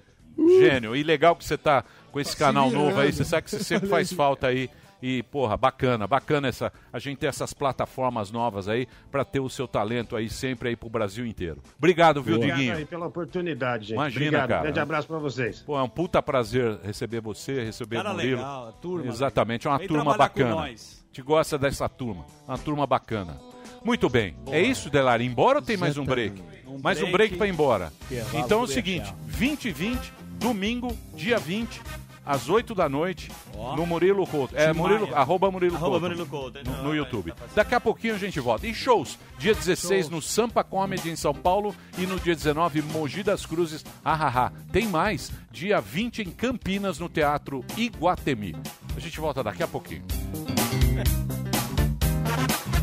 gênio. 0.60 0.94
E 0.94 1.02
legal 1.02 1.34
que 1.34 1.44
você 1.44 1.56
tá 1.56 1.82
com 2.12 2.20
esse 2.20 2.32
se 2.32 2.36
canal 2.36 2.70
novo 2.70 3.00
aí. 3.00 3.10
Você 3.12 3.24
sabe 3.24 3.44
que 3.44 3.50
você 3.50 3.64
sempre 3.64 3.88
faz 3.88 4.12
falta 4.14 4.46
aí. 4.48 4.68
E, 5.02 5.22
porra, 5.24 5.56
bacana, 5.56 6.06
bacana 6.06 6.48
essa, 6.48 6.72
a 6.92 6.98
gente 6.98 7.18
ter 7.18 7.26
essas 7.26 7.52
plataformas 7.52 8.30
novas 8.30 8.66
aí 8.68 8.86
pra 9.10 9.24
ter 9.24 9.40
o 9.40 9.48
seu 9.48 9.68
talento 9.68 10.16
aí 10.16 10.28
sempre 10.30 10.70
aí 10.70 10.76
pro 10.76 10.88
Brasil 10.88 11.26
inteiro. 11.26 11.62
Obrigado, 11.76 12.22
viu, 12.22 12.36
Obrigado 12.36 12.56
Diguinho? 12.58 12.76
aí 12.78 12.84
pela 12.86 13.06
oportunidade, 13.06 13.84
gente. 13.88 13.94
Imagina, 13.96 14.26
Obrigado. 14.26 14.48
cara. 14.48 14.62
Grande 14.62 14.80
abraço 14.80 15.06
pra 15.08 15.18
vocês. 15.18 15.60
Pô, 15.60 15.78
é 15.78 15.82
um 15.82 15.88
puta 15.88 16.22
prazer 16.22 16.78
receber 16.82 17.20
você, 17.20 17.62
receber 17.64 17.96
Cara 17.96 18.10
o 18.10 18.14
Murilo. 18.14 18.36
legal, 18.38 18.68
a 18.68 18.72
turma. 18.72 19.06
Exatamente, 19.10 19.66
é 19.66 19.70
uma 19.70 19.78
Vem 19.78 19.88
turma 19.88 20.04
trabalhar 20.04 20.28
com 20.30 20.38
bacana. 20.40 20.54
nós. 20.54 21.04
Te 21.12 21.22
gosta 21.22 21.56
dessa 21.58 21.88
turma, 21.88 22.26
uma 22.46 22.58
turma 22.58 22.86
bacana. 22.86 23.38
Muito 23.84 24.08
bem, 24.08 24.34
é 24.50 24.60
isso, 24.60 24.90
Delari? 24.90 25.24
Embora 25.24 25.58
ou 25.58 25.64
tem 25.64 25.76
mais 25.76 25.96
um 25.96 26.04
break? 26.04 26.42
Um 26.66 26.78
mais 26.82 27.00
um 27.02 27.10
break. 27.12 27.36
pra 27.36 27.46
ir 27.46 27.50
embora. 27.50 27.92
Intervalo 28.10 28.44
Então 28.44 28.60
é 28.60 28.62
o 28.64 28.66
seguinte, 28.66 29.14
20 29.26 29.66
e 29.66 29.72
20, 29.72 30.12
domingo, 30.38 30.94
dia 31.14 31.38
20, 31.38 31.80
às 32.26 32.48
8 32.48 32.74
da 32.74 32.88
noite, 32.88 33.30
Ó. 33.56 33.76
no 33.76 33.86
Murilo 33.86 34.26
Couto. 34.26 34.56
É, 34.56 34.72
Murilo, 34.72 35.14
arroba 35.14 35.50
Murilo 35.50 35.76
Arroba 35.76 36.00
Couto. 36.00 36.08
Murilo 36.08 36.26
Couto, 36.26 36.58
No, 36.64 36.72
não, 36.76 36.84
no 36.84 36.92
é, 36.92 36.96
YouTube. 36.96 37.30
tá. 37.32 37.44
Daqui 37.54 37.74
a 37.74 37.80
pouquinho 37.80 38.16
a 38.16 38.18
gente 38.18 38.40
volta. 38.40 38.66
E 38.66 38.74
shows, 38.74 39.16
dia 39.38 39.54
16 39.54 40.10
no 40.10 40.20
Sampa 40.20 40.64
Comedy 40.64 41.08
em 41.08 41.16
São 41.16 41.32
Paulo 41.32 41.74
e 41.96 42.06
no 42.06 42.18
dia 42.18 42.34
19 42.34 42.82
Mogi 42.82 43.22
das 43.22 43.46
Cruzes, 43.46 43.84
ahaha. 44.04 44.52
Tem 44.72 44.88
mais, 44.88 45.30
dia 45.52 45.80
20 45.80 46.22
em 46.22 46.30
Campinas 46.30 46.98
no 46.98 47.08
Teatro 47.08 47.64
Iguatemi. 47.76 48.56
A 48.96 49.00
gente 49.00 49.20
volta 49.20 49.44
daqui 49.44 49.62
a 49.62 49.68
pouquinho. 49.68 50.02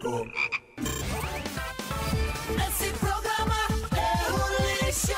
Pânico. 0.00 0.26
Esse 2.66 2.90
programa 2.98 3.56
é 3.94 4.32
um 4.32 4.86
lixo. 4.86 5.12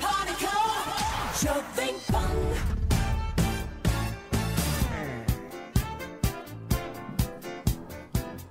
Pânico, 0.00 0.52
Jovem 1.42 1.94
Pan. 2.10 2.30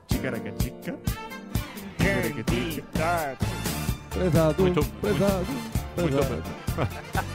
Ticaracatica. 0.08 0.96
Prezado, 4.10 4.62
Muito- 4.62 4.86
prezado, 5.02 5.46
Muito 5.98 6.18
prezado. 6.18 6.44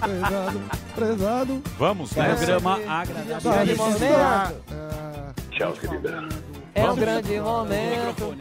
Prezado, 0.00 0.60
prezado. 0.94 1.62
Vamos, 1.78 2.12
né? 2.12 2.34
Programa 2.34 2.78
agradável. 2.86 4.62
Tchau, 5.50 5.72
querida. 5.72 6.28
É 6.78 6.90
um 6.90 6.96
grande 6.96 7.40
momento. 7.40 8.36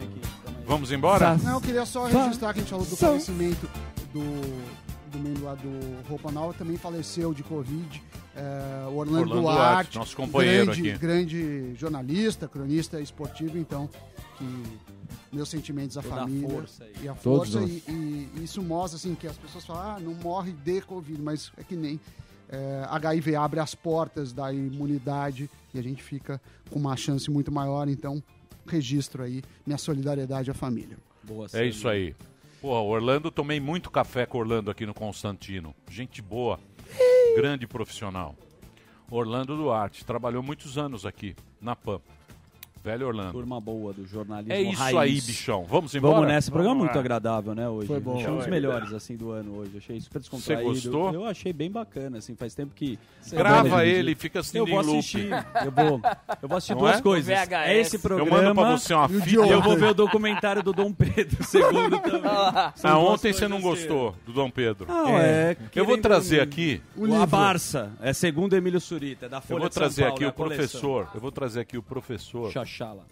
Vamos 0.66 0.92
embora? 0.92 1.36
Não, 1.38 1.54
eu 1.54 1.60
queria 1.60 1.84
só 1.86 2.06
registrar 2.06 2.52
que 2.52 2.60
a 2.60 2.62
gente 2.62 2.70
falou 2.70 2.84
do 2.86 2.96
falecimento 2.96 3.68
do, 4.12 5.10
do 5.10 5.18
membro 5.18 5.44
lá 5.44 5.54
do 5.54 6.08
Roupa 6.08 6.30
Nova, 6.30 6.52
também 6.54 6.76
faleceu 6.76 7.32
de 7.34 7.42
Covid. 7.42 8.02
É, 8.36 8.86
o 8.86 8.96
Orlando, 8.96 9.20
Orlando 9.22 9.40
Duarte, 9.42 9.60
Duarte, 9.66 9.98
nosso 9.98 10.16
companheiro 10.16 10.66
grande, 10.66 10.90
aqui. 10.90 10.98
grande 10.98 11.74
jornalista, 11.74 12.46
cronista 12.46 13.00
esportivo, 13.00 13.58
então, 13.58 13.88
que 14.36 14.78
meus 15.32 15.48
sentimentos 15.48 15.98
à 15.98 16.02
Toda 16.02 16.14
a 16.14 16.18
família 16.20 16.48
força 16.48 16.84
aí. 16.84 16.92
e 17.02 17.08
a 17.08 17.14
Todos 17.14 17.52
força 17.52 17.68
e, 17.68 18.30
e 18.36 18.44
isso 18.44 18.62
mostra 18.62 18.96
assim 18.96 19.14
que 19.14 19.26
as 19.26 19.36
pessoas 19.36 19.66
falam, 19.66 19.82
ah, 19.82 19.98
não 20.00 20.14
morre 20.14 20.52
de 20.52 20.80
Covid, 20.82 21.20
mas 21.20 21.50
é 21.56 21.64
que 21.64 21.74
nem 21.74 21.98
é, 22.48 22.86
HIV 22.88 23.34
abre 23.34 23.60
as 23.60 23.74
portas 23.74 24.32
da 24.32 24.52
imunidade 24.52 25.50
e 25.78 25.80
a 25.80 25.82
gente 25.82 26.02
fica 26.02 26.40
com 26.70 26.78
uma 26.78 26.96
chance 26.96 27.30
muito 27.30 27.50
maior, 27.50 27.88
então 27.88 28.22
registro 28.66 29.22
aí 29.22 29.42
minha 29.66 29.78
solidariedade 29.78 30.50
à 30.50 30.54
família. 30.54 30.96
Boa, 31.22 31.46
É 31.52 31.64
isso 31.64 31.88
aí. 31.88 32.14
Pô, 32.60 32.70
Orlando, 32.70 33.30
tomei 33.30 33.60
muito 33.60 33.90
café 33.90 34.26
com 34.26 34.38
Orlando 34.38 34.70
aqui 34.70 34.84
no 34.84 34.92
Constantino. 34.92 35.74
Gente 35.88 36.20
boa, 36.20 36.58
grande 37.36 37.66
profissional. 37.66 38.34
Orlando 39.10 39.56
Duarte, 39.56 40.04
trabalhou 40.04 40.42
muitos 40.42 40.76
anos 40.76 41.06
aqui, 41.06 41.34
na 41.60 41.74
PAN. 41.76 42.00
Velho 42.82 43.06
Orlando. 43.08 43.32
Turma 43.32 43.60
boa 43.60 43.92
do 43.92 44.06
jornalismo 44.06 44.52
É 44.52 44.60
isso 44.62 44.80
raiz. 44.80 44.96
aí, 44.96 45.20
bichão. 45.20 45.64
Vamos 45.68 45.94
embora? 45.94 46.14
Vamos 46.14 46.28
nessa. 46.28 46.50
Programa 46.50 46.74
Vamos 46.76 46.84
muito 46.86 46.98
agradável, 46.98 47.54
né, 47.54 47.68
hoje. 47.68 47.86
Foi 47.86 48.00
bom. 48.00 48.16
Achei 48.16 48.28
um 48.28 48.34
dos 48.36 48.44
Foi. 48.44 48.50
melhores, 48.50 48.92
assim, 48.92 49.16
do 49.16 49.30
ano 49.30 49.56
hoje. 49.58 49.76
Achei 49.78 50.00
super 50.00 50.18
descontraído. 50.20 50.64
gostou? 50.64 51.12
Eu 51.12 51.24
achei 51.24 51.52
bem 51.52 51.70
bacana, 51.70 52.18
assim. 52.18 52.34
Faz 52.34 52.54
tempo 52.54 52.72
que... 52.74 52.98
Grava 53.30 53.84
ele, 53.84 54.14
fica 54.14 54.40
assistindo 54.40 54.60
Eu 54.62 54.66
vou 54.66 54.80
assistir. 54.80 55.28
Eu 55.64 55.70
vou, 55.72 56.00
eu 56.42 56.48
vou 56.48 56.56
assistir 56.58 56.72
Não 56.74 56.80
duas 56.80 56.98
é? 56.98 57.02
coisas. 57.02 57.28
O 57.38 57.46
VHS. 57.46 57.52
É 57.68 57.78
esse 57.80 57.96
Eu 57.96 58.00
programa... 58.00 58.30
mando 58.30 58.54
pra 58.54 58.70
você 58.78 58.94
uma 58.94 59.08
e 59.10 59.16
o 59.16 59.20
fita. 59.22 59.40
ontem. 59.42 59.52
Eu 59.52 59.62
vou 59.62 59.76
ver 59.76 59.86
o 59.86 59.94
documentário 59.94 60.62
do 60.62 60.72
Dom 60.72 60.92
Pedro 60.92 61.36
II 61.54 62.00
também. 62.00 62.22
Ah, 62.24 62.98
ontem 62.98 63.32
você 63.32 63.46
não 63.48 63.58
assim. 63.58 63.66
gostou 63.66 64.14
do 64.26 64.32
Dom 64.32 64.50
Pedro. 64.50 64.86
Não, 64.86 65.18
é. 65.18 65.56
Eu 65.74 65.84
vou 65.84 65.98
trazer 65.98 66.40
um- 66.40 66.42
aqui. 66.44 66.80
a 67.20 67.26
Barça. 67.26 67.92
É 68.00 68.12
segundo 68.12 68.54
Emílio 68.56 68.80
Surita, 68.80 69.26
é 69.26 69.28
da 69.28 69.40
Folha 69.40 69.56
Eu 69.56 69.60
vou 69.60 69.68
trazer 69.70 70.02
Paulo, 70.02 70.14
aqui 70.16 70.24
é 70.24 70.28
o 70.28 70.32
coleção. 70.32 70.58
professor. 70.80 71.08
Eu 71.14 71.20
vou 71.20 71.32
trazer 71.32 71.60
aqui 71.60 71.76
o 71.78 71.82
professor. 71.82 72.50
Xaxala. 72.68 73.02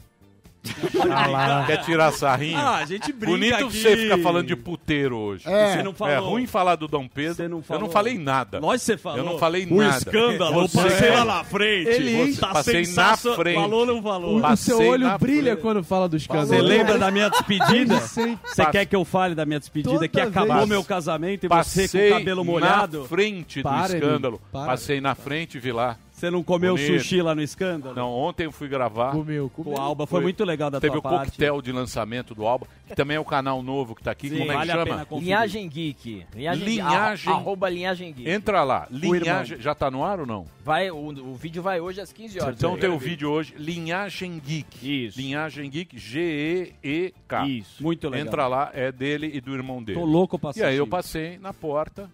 Quer 1.67 1.77
tirar 1.85 2.11
sarrinho? 2.13 2.59
Ah, 2.59 2.79
a 2.79 2.85
gente 2.87 3.13
brinca 3.13 3.31
Bonito 3.31 3.55
aqui. 3.55 3.65
você 3.83 3.97
ficar 3.97 4.19
falando 4.19 4.47
de 4.49 4.57
puteiro 4.57 5.17
hoje. 5.17 5.45
É. 5.49 5.77
Você 5.77 5.83
não 5.85 5.95
falou. 5.95 6.13
É 6.13 6.19
ruim 6.19 6.45
falar 6.47 6.75
do 6.75 6.89
Dom 6.89 7.07
Pedro. 7.07 7.45
Eu 7.45 7.49
não 7.49 7.63
falou. 7.63 7.89
falei 7.89 8.19
nada. 8.19 8.59
Que 8.61 8.67
você 8.67 8.97
falou. 8.97 9.19
Eu 9.19 9.25
não 9.25 9.39
falei 9.39 9.65
O 9.65 9.77
nada. 9.77 9.99
escândalo, 9.99 10.63
eu 10.63 10.69
passei 10.69 11.11
lá 11.11 11.25
na 11.25 11.45
frente. 11.45 11.89
Ele 11.89 12.33
Você- 12.33 12.41
tá 12.41 12.49
passei 12.49 12.87
na 12.95 13.17
frente. 13.17 13.55
Falou 13.55 13.81
ou 13.81 13.87
não 13.87 14.03
falou? 14.03 14.39
O 14.39 14.41
Passei 14.41 14.75
seu 14.75 14.85
olho 14.89 15.19
brilha 15.19 15.53
frente. 15.53 15.63
quando 15.63 15.85
fala 15.85 16.09
do 16.09 16.17
escândalo. 16.17 16.49
Você 16.49 16.61
lembra 16.61 16.99
da 16.99 17.11
minha 17.13 17.29
despedida? 17.29 18.01
Você 18.01 18.67
quer 18.73 18.87
que 18.87 18.97
eu 18.97 19.05
fale 19.05 19.37
da 19.37 19.47
minha 19.47 19.61
despedida? 19.61 19.95
Toda 19.95 20.09
que 20.09 20.21
acabou 20.21 20.57
vez. 20.57 20.69
meu 20.69 20.83
casamento 20.83 21.47
e 21.47 21.49
Passei 21.49 21.87
você 21.87 22.09
com 22.11 22.15
o 22.17 22.19
cabelo 22.19 22.45
molhado? 22.45 23.03
na 23.03 23.07
frente 23.09 23.61
do 23.61 23.63
Para, 23.63 23.95
escândalo. 23.95 24.41
para. 24.51 24.67
Passei 24.67 25.01
na 25.01 25.15
frente 25.15 25.59
e 25.59 25.61
vi 25.61 25.71
lá. 25.71 25.97
Você 26.17 26.31
não 26.31 26.43
comeu 26.43 26.77
Bonito. 26.77 26.99
sushi 26.99 27.21
lá 27.21 27.35
no 27.35 27.43
escândalo? 27.43 27.95
Não, 27.95 28.11
ontem 28.11 28.45
eu 28.47 28.51
fui 28.53 28.69
gravar. 28.69 29.13
Comeu, 29.13 29.51
comeu. 29.51 29.75
O 29.75 29.79
Alba 29.79 30.07
foi 30.07 30.23
muito 30.23 30.43
legal 30.47 30.71
da 30.71 30.81
Teve 30.81 30.93
tua 30.93 31.01
o 31.01 31.03
parte. 31.03 31.33
coquetel 31.33 31.61
de 31.61 31.71
lançamento 31.73 32.35
do 32.35 32.47
Alba, 32.47 32.67
que 32.89 32.95
também 32.95 33.19
é 33.19 33.21
o 33.21 33.25
canal 33.25 33.63
novo 33.63 33.95
que 33.95 34.03
tá 34.03 34.13
aqui. 34.13 34.31
Sim, 34.31 34.39
Como 34.39 34.51
é 34.51 34.55
que 34.55 34.59
vale 34.67 34.73
a 34.73 34.75
chama? 34.87 35.07
Linhagem 35.21 35.69
Geek. 35.69 36.25
Linhagem, 36.35 36.65
Linhagem- 36.65 37.31
arro- 37.31 37.41
arroba 37.43 37.69
Linhagem 37.69 38.13
Geek. 38.15 38.31
Entra 38.31 38.65
lá. 38.65 38.89
O. 38.91 38.97
Linhagem. 38.97 39.61
Já 39.61 39.75
tá 39.75 39.91
no 39.91 40.03
ar 40.03 40.21
ou 40.21 40.27
não? 40.27 40.47
Vai, 40.65 40.91
o, 40.91 40.97
o 40.97 41.35
vídeo 41.35 41.63
vai 41.63 41.81
hoje 41.83 42.01
às 42.01 42.11
15 42.15 42.41
horas. 42.41 42.57
Então 42.57 42.79
tem 42.79 42.89
o 42.89 42.99
vídeo 42.99 43.31
hoje, 43.31 43.55
Linhagem 43.59 44.41
Geek. 44.43 45.07
Isso. 45.09 45.21
Linhagem 45.21 45.69
Geek, 45.69 45.99
G-E-E-K. 45.99 47.47
Isso. 47.47 47.83
Muito 47.83 48.09
legal. 48.09 48.27
Entra 48.27 48.47
lá, 48.47 48.71
é 48.73 48.91
dele 48.91 49.31
e 49.35 49.41
do 49.41 49.53
irmão 49.55 49.83
dele. 49.83 49.99
Tô 50.01 50.07
louco 50.07 50.39
pra 50.39 50.53
E 50.57 50.63
aí 50.63 50.77
eu 50.79 50.87
passei 50.87 51.39
na 51.39 51.53
porta 51.53 52.11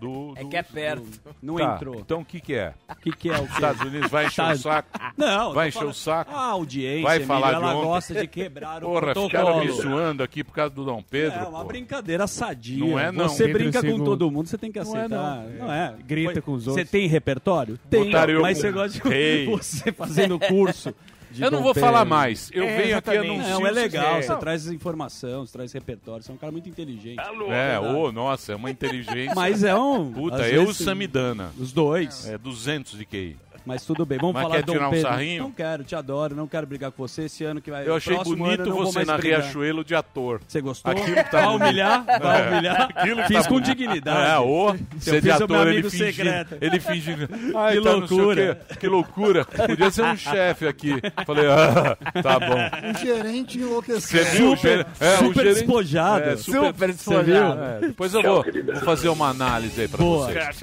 do... 0.00 0.32
É 0.36 0.42
do- 0.42 0.48
que 0.48 0.56
é 0.56 0.62
perto. 0.62 1.02
do- 1.02 1.18
Não 1.42 1.56
Tá, 1.56 1.74
entrou. 1.76 1.96
Então 1.96 2.20
o 2.20 2.24
que 2.24 2.40
que 2.40 2.54
é? 2.54 2.72
O 2.88 2.94
que, 2.96 3.10
que 3.12 3.30
é 3.30 3.38
o 3.38 3.46
quê? 3.46 3.52
Estados 3.52 3.80
Unidos 3.82 4.10
vai 4.10 4.26
encher 4.26 4.42
o 4.44 4.56
saco? 4.56 4.88
Não, 5.16 5.52
Vai 5.52 5.68
encher 5.68 5.78
falando- 5.78 5.92
o 5.92 5.94
saco? 5.96 6.34
A 6.34 6.44
audiência, 6.50 7.02
Vai 7.02 7.20
falar 7.20 7.48
de 7.50 7.54
ela 7.56 7.74
ontem. 7.74 7.86
gosta 7.86 8.14
de 8.14 8.26
quebrar 8.26 8.82
o 8.84 8.86
Porra, 8.86 9.00
protocolo. 9.00 9.28
ficaram 9.30 9.60
me 9.64 9.70
zoando 9.72 10.22
aqui 10.22 10.44
por 10.44 10.52
causa 10.54 10.74
do 10.74 10.84
Dom 10.84 11.02
Pedro. 11.02 11.38
É 11.38 11.42
uma 11.48 11.60
pô. 11.62 11.64
brincadeira 11.66 12.26
sadia. 12.26 12.84
Não 12.84 12.98
é, 12.98 13.10
não. 13.12 13.28
Você 13.28 13.44
Entre 13.44 13.52
brinca 13.54 13.78
o 13.78 13.82
com 13.82 13.88
segundo. 13.88 14.04
todo 14.04 14.30
mundo, 14.30 14.46
você 14.48 14.58
tem 14.58 14.70
que 14.72 14.78
Não 14.80 14.96
é, 14.96 14.98
aceitar. 14.98 15.36
não. 15.36 15.66
Não 15.66 15.72
é? 15.72 15.94
Grita 16.06 16.32
Foi- 16.34 16.42
com 16.42 16.52
os 16.52 16.64
Você 16.64 16.70
outros. 16.70 16.90
tem 16.90 17.06
repertório? 17.08 17.78
Tem. 17.90 18.04
Botaram 18.04 18.40
Mas 18.42 18.58
você 18.58 18.70
gosta 18.72 18.98
de 19.10 19.46
você 19.50 19.92
fazendo 19.92 20.38
curso. 20.38 20.94
de 21.38 21.44
Eu 21.44 21.50
não 21.50 21.62
vou 21.62 21.72
falar 21.74 22.04
mais. 22.04 22.50
Eu 22.52 22.66
venho 22.66 22.96
aqui 22.98 23.16
anuncio 23.16 23.50
Não, 23.60 23.66
é 23.66 23.70
legal. 23.70 24.22
Você 24.22 24.36
traz 24.36 24.66
informação, 24.66 25.46
você 25.46 25.52
traz 25.52 25.72
repertório. 25.72 26.22
Você 26.22 26.30
é 26.30 26.34
um 26.34 26.38
cara 26.38 26.50
muito 26.52 26.68
inteligente. 26.68 27.18
É, 27.50 27.78
ô, 27.78 28.10
nossa, 28.12 28.52
é 28.52 28.56
uma 28.56 28.70
inteligência. 28.70 29.34
Mas 29.34 29.62
é 29.62 29.74
um- 29.74 30.12
Puta, 30.12 30.48
eu 30.48 30.64
e 30.64 30.66
o 30.66 30.74
Samidana. 30.74 31.52
Os 31.58 31.72
dois. 31.72 32.26
É 32.26 32.36
200 32.36 32.98
de 32.98 33.04
QI. 33.04 33.36
Mas 33.66 33.84
tudo 33.84 34.06
bem, 34.06 34.18
vamos 34.18 34.34
Mas 34.34 34.42
falar 34.42 34.54
quer 34.56 34.62
do 34.64 34.72
tirar 34.72 34.88
um 34.88 34.90
Pedro. 34.90 35.08
sarrinho? 35.10 35.42
Não 35.42 35.50
quero, 35.52 35.84
te 35.84 35.94
adoro, 35.94 36.34
não 36.34 36.46
quero 36.46 36.66
brigar 36.66 36.90
com 36.90 37.06
você 37.06 37.24
esse 37.24 37.44
ano 37.44 37.60
que 37.60 37.70
vai. 37.70 37.86
Eu 37.86 37.94
achei 37.96 38.14
próximo 38.14 38.36
bonito 38.36 38.60
ano 38.60 38.62
eu 38.62 38.66
não 38.74 38.76
vou 38.76 38.86
você 38.92 38.98
mais 38.98 39.08
na 39.08 39.16
brigar. 39.18 39.40
Riachuelo 39.42 39.84
de 39.84 39.94
ator. 39.94 40.40
Você 40.48 40.60
gostou? 40.60 40.90
Aquilo 40.92 41.16
que 41.16 41.24
tá 41.24 41.30
vai 41.38 41.46
bonito. 41.46 41.62
humilhar? 41.64 42.04
Vai 42.20 42.40
É. 42.42 42.48
humilhar? 42.50 42.82
Aquilo 42.94 43.16
que 43.22 43.28
Fiz 43.28 43.36
tá 43.42 43.48
com 43.48 43.54
bonito. 43.60 43.66
dignidade. 43.66 44.30
É, 44.30 44.38
ô, 44.38 44.74
você 44.98 45.20
de 45.20 45.20
fiz 45.30 45.30
o 45.40 45.44
ator, 45.44 45.48
meu 45.50 45.60
ele 45.62 45.70
amigo 45.70 45.90
fingindo. 45.90 46.12
secreto. 46.14 46.56
Ele 46.60 46.80
fingindo. 46.80 47.28
Ai, 47.56 47.76
Que 47.76 47.82
tá, 47.82 47.90
não 47.96 48.06
sei 48.06 48.16
o 48.16 48.20
loucura. 48.20 48.54
quê. 48.68 48.74
Que 48.76 48.86
loucura. 48.88 49.44
Podia 49.44 49.90
ser 49.90 50.02
um 50.04 50.16
chefe 50.16 50.66
aqui. 50.66 50.94
Falei, 51.26 51.44
ah, 51.48 51.96
tá 52.22 52.38
bom. 52.40 52.88
Um 52.88 52.94
gerente 52.98 53.58
enlouquecido. 53.58 54.00
Você 54.00 54.24
viu? 54.36 54.52
o 54.52 54.56
ger- 54.56 54.86
é, 55.00 55.14
o 55.14 55.16
super 55.18 55.34
gerente- 55.34 55.54
despojado. 55.58 56.24
É, 56.24 56.36
super, 56.36 56.66
Super 56.68 56.88
despojado. 56.92 57.60
É, 57.62 57.80
depois 57.88 58.14
eu 58.14 58.22
vou, 58.22 58.42
vou 58.44 58.76
fazer 58.82 59.08
uma 59.08 59.28
análise 59.28 59.80
aí 59.80 59.88
pra 59.88 59.98
Boa. 59.98 60.26
vocês. 60.26 60.58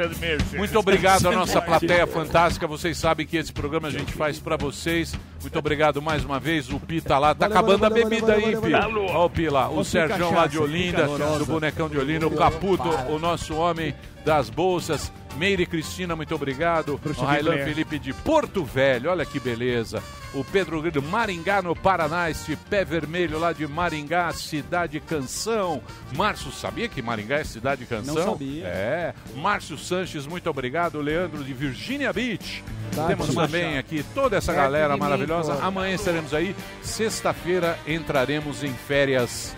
Muito 0.54 0.78
obrigado 0.80 1.28
à 1.28 1.32
nossa 1.32 1.62
plateia 1.62 2.08
fantástica. 2.08 2.68
Vocês 2.86 3.00
sabem 3.00 3.26
que 3.26 3.36
esse 3.36 3.52
programa 3.52 3.88
a 3.88 3.92
gente 3.92 4.14
faz 4.14 4.38
pra 4.38 4.56
vocês. 4.58 5.18
Muito 5.42 5.58
obrigado 5.58 6.00
mais 6.04 6.24
uma 6.24 6.40
vez. 6.40 6.70
O 6.70 6.80
Pi 6.80 7.02
tá 7.02 7.18
lá. 7.18 7.34
Tá 7.34 7.48
Valeu, 7.48 7.58
acabando 7.58 7.80
valeu, 7.80 8.06
a 8.06 8.10
bebida 8.10 8.28
valeu, 8.34 8.46
aí, 8.46 8.54
valeu, 8.54 8.62
Pi. 8.62 8.72
valeu. 8.72 9.04
Olha 9.06 9.18
o 9.18 9.30
Pi 9.32 9.50
lá. 9.50 9.70
O 9.70 9.84
Sérgio 9.84 10.32
lá 10.32 10.46
de 10.46 10.60
Olinda, 10.60 11.08
do 11.40 11.48
bonecão 11.48 11.90
de 11.90 11.98
Olinda. 11.98 12.28
O 12.28 12.36
Caputo, 12.36 12.88
o 13.10 13.18
nosso 13.18 13.56
homem 13.56 13.96
das 14.24 14.52
bolsas. 14.52 15.12
Meire 15.38 15.66
Cristina, 15.66 16.16
muito 16.16 16.34
obrigado. 16.34 17.00
O 17.04 17.22
Railan. 17.24 17.58
Felipe 17.66 18.00
de 18.00 18.14
Porto 18.14 18.64
Velho, 18.64 19.10
olha 19.10 19.26
que 19.26 19.40
beleza. 19.40 20.02
O 20.34 20.44
Pedro 20.44 20.82
Grilo, 20.82 21.02
Maringá, 21.02 21.62
no 21.62 21.74
Paraná, 21.76 22.30
este 22.30 22.56
pé 22.56 22.84
vermelho 22.84 23.40
lá 23.40 23.54
de 23.54 23.66
Maringá, 23.66 24.32
cidade 24.34 25.00
canção. 25.00 25.82
Márcio, 26.14 26.52
sabia 26.52 26.90
que 26.90 27.02
Maringá 27.02 27.38
é 27.38 27.44
cidade 27.44 27.86
canção? 27.86 28.16
Não 28.16 28.32
sabia. 28.34 28.66
É. 28.68 29.14
Márcio 29.36 29.78
Sanches, 29.78 30.28
muito 30.28 30.50
obrigado. 30.50 31.00
Leandro 31.00 31.44
de 31.44 31.54
Virginia 31.54 32.12
Beach. 32.12 32.64
Tá, 32.94 33.08
Temos 33.08 33.34
também 33.34 33.78
aqui 33.78 34.04
toda 34.14 34.36
essa 34.38 34.52
Perto 34.52 34.64
galera 34.64 34.94
mim, 34.94 35.00
maravilhosa. 35.00 35.56
pô. 35.56 35.62
Amanhã 35.66 35.96
estaremos 35.96 36.34
aí. 36.34 36.56
Sexta-feira 36.82 37.78
entraremos 37.88 38.64
em 38.64 38.74
férias. 38.74 39.56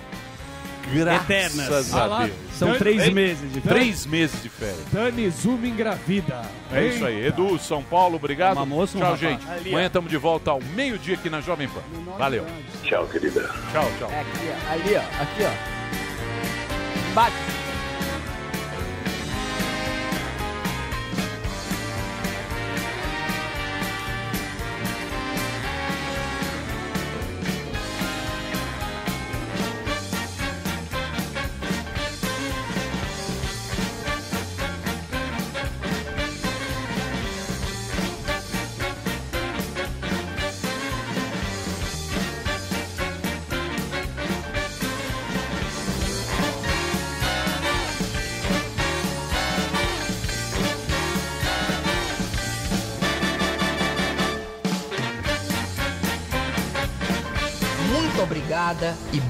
Graças 0.94 1.30
Eternas. 1.30 1.94
a 1.94 2.20
Deus. 2.26 2.32
são 2.58 2.74
três 2.78 3.10
meses 3.10 3.54
de 3.54 3.62
férias. 3.62 3.64
Três 3.82 4.06
meses 4.06 4.42
de 4.42 4.50
férias. 4.50 4.80
Dani 4.92 5.30
Zuma 5.30 5.68
engravida. 5.68 6.42
É 6.72 6.86
isso 6.86 7.06
aí. 7.06 7.26
Edu, 7.26 7.58
São 7.60 7.84
Paulo, 7.84 8.16
obrigado. 8.16 8.58
Uma 8.58 8.66
moça, 8.66 8.98
um 8.98 9.02
tchau, 9.02 9.12
rapaz. 9.14 9.32
gente. 9.32 9.50
Ali, 9.50 9.70
ó. 9.70 9.74
Amanhã 9.74 9.88
estamos 9.88 10.10
de 10.10 10.18
volta 10.18 10.52
ao 10.52 10.62
meio-dia 10.76 11.16
aqui 11.16 11.30
na 11.30 11.42
Jovem 11.42 11.68
Pan. 11.68 11.82
Valeu. 12.18 12.46
Tchau, 12.84 13.06
querida. 13.08 13.50
Tchau, 13.72 13.90
tchau. 14.00 14.10
É 14.12 14.22
aqui, 14.22 14.50
ó. 14.50 14.72
Ali, 14.72 14.96
ó. 14.96 15.22
Aqui, 15.22 15.44
ó. 15.44 17.14
Bate. 17.14 17.57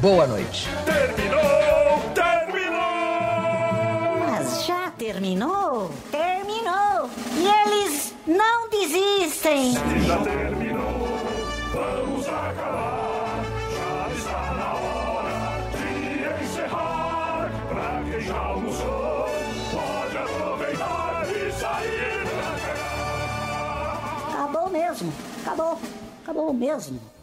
Boa 0.07 0.25
noite. 0.25 0.69
Terminou, 0.85 1.99
terminou! 2.15 2.79
Mas 4.19 4.63
já 4.65 4.89
terminou? 4.91 5.91
Terminou! 6.09 7.09
E 7.35 7.45
eles 7.45 8.15
não 8.25 8.69
desistem! 8.69 9.73
Se 9.73 9.99
já 10.07 10.17
terminou, 10.19 11.09
vamos 11.73 12.25
acabar. 12.25 13.43
Já 13.75 14.07
está 14.15 14.53
na 14.53 14.75
hora 14.75 15.59
de 15.75 16.43
encerrar. 16.45 17.51
Pra 17.67 18.01
quem 18.09 18.21
já 18.21 18.37
almoçou, 18.37 19.27
pode 19.73 20.17
aproveitar 20.17 21.27
e 21.35 21.51
sair 21.51 22.23
pra 22.29 22.51
cá. 22.65 22.75
Acabou 24.45 24.69
mesmo! 24.69 25.11
Acabou! 25.45 25.77
Acabou 26.23 26.53
mesmo! 26.53 27.16